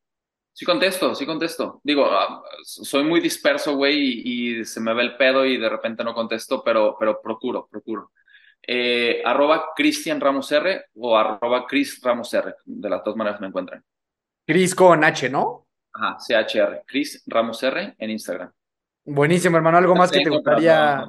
Sí 0.58 0.64
contesto, 0.64 1.14
sí 1.14 1.24
contesto. 1.24 1.80
Digo, 1.84 2.06
ah, 2.06 2.42
soy 2.64 3.04
muy 3.04 3.20
disperso, 3.20 3.76
güey, 3.76 4.22
y, 4.24 4.64
se 4.64 4.80
me 4.80 4.92
ve 4.92 5.02
el 5.02 5.16
pedo 5.16 5.44
y 5.44 5.56
de 5.56 5.68
repente 5.68 6.02
no 6.02 6.12
contesto, 6.12 6.64
pero, 6.64 6.96
pero 6.98 7.22
procuro, 7.22 7.68
procuro. 7.70 8.10
Eh, 8.60 9.22
arroba 9.24 9.66
Cristian 9.76 10.20
Ramos 10.20 10.50
R 10.50 10.86
o 10.96 11.16
arroba 11.16 11.64
Chris 11.64 12.00
Ramos 12.02 12.34
R. 12.34 12.56
De 12.64 12.90
las 12.90 13.04
dos 13.04 13.14
maneras 13.14 13.40
me 13.40 13.46
encuentran. 13.46 13.84
Chris 14.44 14.74
con 14.74 15.04
H, 15.04 15.30
¿no? 15.30 15.68
Ajá, 15.92 16.16
CHR. 16.18 16.82
Chris 16.84 17.22
Ramos 17.28 17.62
R 17.62 17.94
en 17.96 18.10
Instagram. 18.10 18.50
Buenísimo, 19.04 19.58
hermano. 19.58 19.78
¿Algo 19.78 19.94
más 19.94 20.10
que 20.10 20.24
te 20.24 20.30
gustaría... 20.30 21.06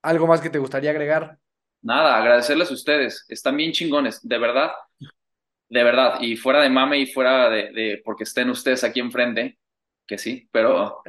¿Algo 0.00 0.26
más 0.26 0.40
que 0.40 0.48
te 0.48 0.58
gustaría 0.58 0.92
agregar? 0.92 1.38
nada, 1.82 2.16
agradecerles 2.16 2.70
a 2.70 2.74
ustedes. 2.74 3.26
Están 3.28 3.58
bien 3.58 3.72
chingones, 3.72 4.26
de 4.26 4.38
verdad. 4.38 4.70
De 5.68 5.82
verdad. 5.82 6.20
Y 6.20 6.36
fuera 6.36 6.62
de 6.62 6.70
mame 6.70 6.98
y 6.98 7.06
fuera 7.06 7.50
de, 7.50 8.00
porque 8.04 8.24
estén 8.24 8.50
ustedes 8.50 8.84
aquí 8.84 9.00
enfrente, 9.00 9.58
que 10.06 10.18
sí, 10.18 10.48
pero 10.52 11.02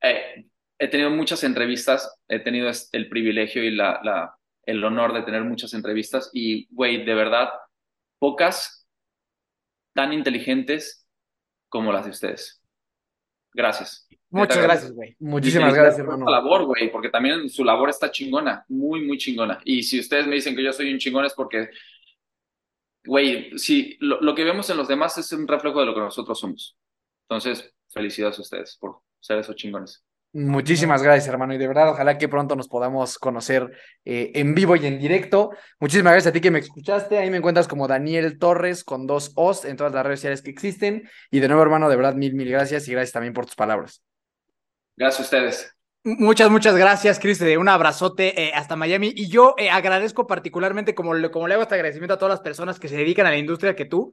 eh, 0.00 0.46
he 0.78 0.88
tenido 0.88 1.10
muchas 1.10 1.42
entrevistas, 1.44 2.18
he 2.28 2.38
tenido 2.40 2.70
el 2.92 3.08
privilegio 3.08 3.64
y 3.64 3.70
la, 3.70 4.00
la, 4.02 4.36
el 4.64 4.82
honor 4.84 5.12
de 5.12 5.22
tener 5.22 5.42
muchas 5.44 5.74
entrevistas 5.74 6.30
y, 6.32 6.68
güey, 6.74 7.04
de 7.04 7.14
verdad, 7.14 7.48
pocas 8.18 8.86
tan 9.94 10.12
inteligentes 10.12 11.06
como 11.68 11.92
las 11.92 12.04
de 12.04 12.10
ustedes. 12.10 12.62
Gracias. 13.54 14.08
Muchas 14.30 14.62
gracias, 14.62 14.92
güey. 14.92 15.14
Muchísimas 15.18 15.74
gracias, 15.74 15.98
hermano. 15.98 16.24
labor, 16.30 16.64
güey, 16.64 16.90
porque 16.90 17.10
también 17.10 17.50
su 17.50 17.64
labor 17.64 17.90
está 17.90 18.10
chingona, 18.10 18.64
muy, 18.68 19.04
muy 19.04 19.18
chingona. 19.18 19.60
Y 19.64 19.82
si 19.82 20.00
ustedes 20.00 20.26
me 20.26 20.36
dicen 20.36 20.56
que 20.56 20.64
yo 20.64 20.72
soy 20.72 20.90
un 20.90 20.98
chingón 20.98 21.26
es 21.26 21.34
porque, 21.34 21.68
güey, 23.04 23.56
si 23.58 23.96
lo, 24.00 24.34
que 24.34 24.44
vemos 24.44 24.68
en 24.70 24.76
los 24.76 24.88
demás 24.88 25.16
es 25.18 25.32
un 25.32 25.46
reflejo 25.46 25.80
de 25.80 25.86
lo 25.86 25.94
que 25.94 26.00
nosotros 26.00 26.38
somos. 26.38 26.76
Entonces, 27.28 27.72
felicidades 27.90 28.38
a 28.38 28.42
ustedes 28.42 28.76
por 28.80 29.00
ser 29.20 29.38
esos 29.38 29.56
chingones. 29.56 30.04
Muchísimas 30.34 31.02
gracias, 31.02 31.28
hermano. 31.28 31.52
Y 31.52 31.58
de 31.58 31.68
verdad, 31.68 31.90
ojalá 31.90 32.16
que 32.16 32.28
pronto 32.28 32.56
nos 32.56 32.66
podamos 32.66 33.18
conocer 33.18 33.70
eh, 34.04 34.32
en 34.34 34.54
vivo 34.54 34.76
y 34.76 34.86
en 34.86 34.98
directo. 34.98 35.50
Muchísimas 35.78 36.14
gracias 36.14 36.30
a 36.30 36.32
ti 36.32 36.40
que 36.40 36.50
me 36.50 36.60
escuchaste. 36.60 37.18
Ahí 37.18 37.30
me 37.30 37.36
encuentras 37.36 37.68
como 37.68 37.86
Daniel 37.86 38.38
Torres 38.38 38.82
con 38.82 39.06
dos 39.06 39.32
O's 39.34 39.66
en 39.66 39.76
todas 39.76 39.92
las 39.92 40.04
redes 40.04 40.20
sociales 40.20 40.40
que 40.40 40.50
existen. 40.50 41.08
Y 41.30 41.40
de 41.40 41.48
nuevo, 41.48 41.62
hermano, 41.62 41.90
de 41.90 41.96
verdad, 41.96 42.14
mil, 42.14 42.34
mil 42.34 42.48
gracias 42.48 42.88
y 42.88 42.92
gracias 42.92 43.12
también 43.12 43.34
por 43.34 43.44
tus 43.44 43.56
palabras. 43.56 44.02
Gracias 44.96 45.20
a 45.20 45.22
ustedes. 45.22 45.81
Muchas, 46.04 46.50
muchas 46.50 46.74
gracias, 46.74 47.20
Cris. 47.20 47.40
Un 47.40 47.68
abrazote 47.68 48.48
eh, 48.48 48.52
hasta 48.54 48.74
Miami. 48.74 49.12
Y 49.14 49.28
yo 49.28 49.54
eh, 49.56 49.70
agradezco 49.70 50.26
particularmente, 50.26 50.96
como 50.96 51.12
como 51.30 51.46
le 51.46 51.54
hago 51.54 51.62
este 51.62 51.76
agradecimiento 51.76 52.14
a 52.14 52.18
todas 52.18 52.32
las 52.32 52.40
personas 52.40 52.80
que 52.80 52.88
se 52.88 52.96
dedican 52.96 53.26
a 53.26 53.30
la 53.30 53.38
industria 53.38 53.76
que 53.76 53.84
tú. 53.84 54.12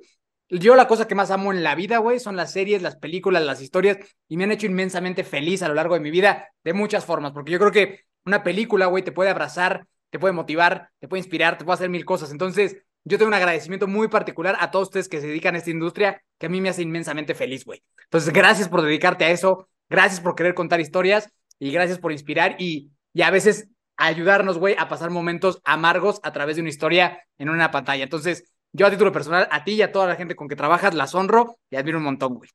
Yo 0.49 0.75
la 0.75 0.87
cosa 0.87 1.07
que 1.07 1.15
más 1.15 1.31
amo 1.31 1.51
en 1.51 1.63
la 1.63 1.73
vida, 1.73 1.97
güey, 1.97 2.19
son 2.19 2.35
las 2.35 2.51
series, 2.51 2.83
las 2.83 2.95
películas, 2.95 3.43
las 3.43 3.61
historias, 3.61 3.97
y 4.27 4.37
me 4.37 4.43
han 4.43 4.51
hecho 4.51 4.67
inmensamente 4.67 5.23
feliz 5.23 5.63
a 5.63 5.67
lo 5.67 5.73
largo 5.73 5.95
de 5.95 5.99
mi 5.99 6.11
vida 6.11 6.49
de 6.63 6.73
muchas 6.73 7.05
formas, 7.05 7.33
porque 7.33 7.51
yo 7.51 7.59
creo 7.59 7.71
que 7.71 8.01
una 8.25 8.43
película, 8.43 8.87
güey, 8.87 9.03
te 9.03 9.11
puede 9.11 9.29
abrazar, 9.31 9.85
te 10.11 10.19
puede 10.19 10.33
motivar, 10.33 10.89
te 10.99 11.07
puede 11.07 11.19
inspirar, 11.21 11.57
te 11.57 11.65
puede 11.65 11.75
hacer 11.75 11.89
mil 11.89 12.05
cosas. 12.05 12.31
Entonces, 12.31 12.77
yo 13.03 13.17
tengo 13.17 13.29
un 13.29 13.35
agradecimiento 13.35 13.87
muy 13.87 14.09
particular 14.09 14.57
a 14.59 14.69
todos 14.71 14.89
ustedes 14.89 15.07
que 15.09 15.21
se 15.21 15.27
dedican 15.27 15.55
a 15.55 15.59
esta 15.59 15.71
industria, 15.71 16.21
que 16.37 16.47
a 16.47 16.49
mí 16.49 16.61
me 16.61 16.69
hace 16.69 16.81
inmensamente 16.83 17.33
feliz, 17.33 17.65
güey. 17.65 17.83
Entonces, 18.05 18.31
gracias 18.31 18.69
por 18.69 18.81
dedicarte 18.81 19.25
a 19.25 19.31
eso. 19.31 19.69
Gracias 19.89 20.21
por 20.21 20.35
querer 20.35 20.53
contar 20.53 20.79
historias 20.79 21.31
y 21.59 21.71
gracias 21.71 21.99
por 21.99 22.11
inspirar 22.11 22.55
y, 22.59 22.89
y 23.13 23.21
a 23.21 23.31
veces 23.31 23.69
ayudarnos, 23.97 24.57
güey, 24.57 24.75
a 24.79 24.87
pasar 24.87 25.09
momentos 25.09 25.61
amargos 25.65 26.19
a 26.23 26.31
través 26.31 26.55
de 26.55 26.61
una 26.61 26.69
historia 26.69 27.21
en 27.37 27.49
una 27.49 27.69
pantalla. 27.69 28.03
Entonces, 28.03 28.51
yo 28.71 28.87
a 28.87 28.91
título 28.91 29.11
personal, 29.11 29.47
a 29.51 29.63
ti 29.63 29.73
y 29.73 29.81
a 29.81 29.91
toda 29.91 30.07
la 30.07 30.15
gente 30.15 30.35
con 30.35 30.47
que 30.47 30.55
trabajas, 30.55 30.93
las 30.93 31.13
honro 31.13 31.57
y 31.69 31.75
admiro 31.75 31.97
un 31.97 32.05
montón, 32.05 32.35
güey. 32.35 32.49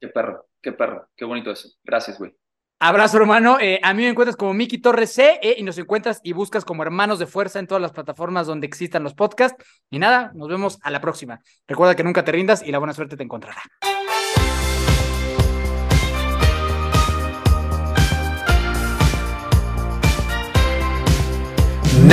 Qué 0.00 0.08
perro, 0.08 0.46
qué 0.60 0.72
perro, 0.72 1.08
qué 1.16 1.24
bonito 1.24 1.50
eso. 1.50 1.70
Gracias, 1.82 2.18
güey. 2.18 2.36
Abrazo, 2.80 3.16
hermano. 3.16 3.58
Eh, 3.60 3.80
a 3.82 3.92
mí 3.92 4.02
me 4.02 4.10
encuentras 4.10 4.36
como 4.36 4.54
Miki 4.54 4.78
Torres 4.78 5.12
C 5.12 5.40
eh, 5.42 5.56
y 5.58 5.64
nos 5.64 5.78
encuentras 5.78 6.20
y 6.22 6.32
buscas 6.32 6.64
como 6.64 6.84
Hermanos 6.84 7.18
de 7.18 7.26
Fuerza 7.26 7.58
en 7.58 7.66
todas 7.66 7.82
las 7.82 7.90
plataformas 7.90 8.46
donde 8.46 8.68
existan 8.68 9.02
los 9.02 9.14
podcasts. 9.14 9.64
Y 9.90 9.98
nada, 9.98 10.30
nos 10.34 10.48
vemos 10.48 10.78
a 10.82 10.90
la 10.90 11.00
próxima. 11.00 11.40
Recuerda 11.66 11.96
que 11.96 12.04
nunca 12.04 12.24
te 12.24 12.30
rindas 12.30 12.62
y 12.62 12.70
la 12.70 12.78
buena 12.78 12.94
suerte 12.94 13.16
te 13.16 13.24
encontrará. 13.24 13.60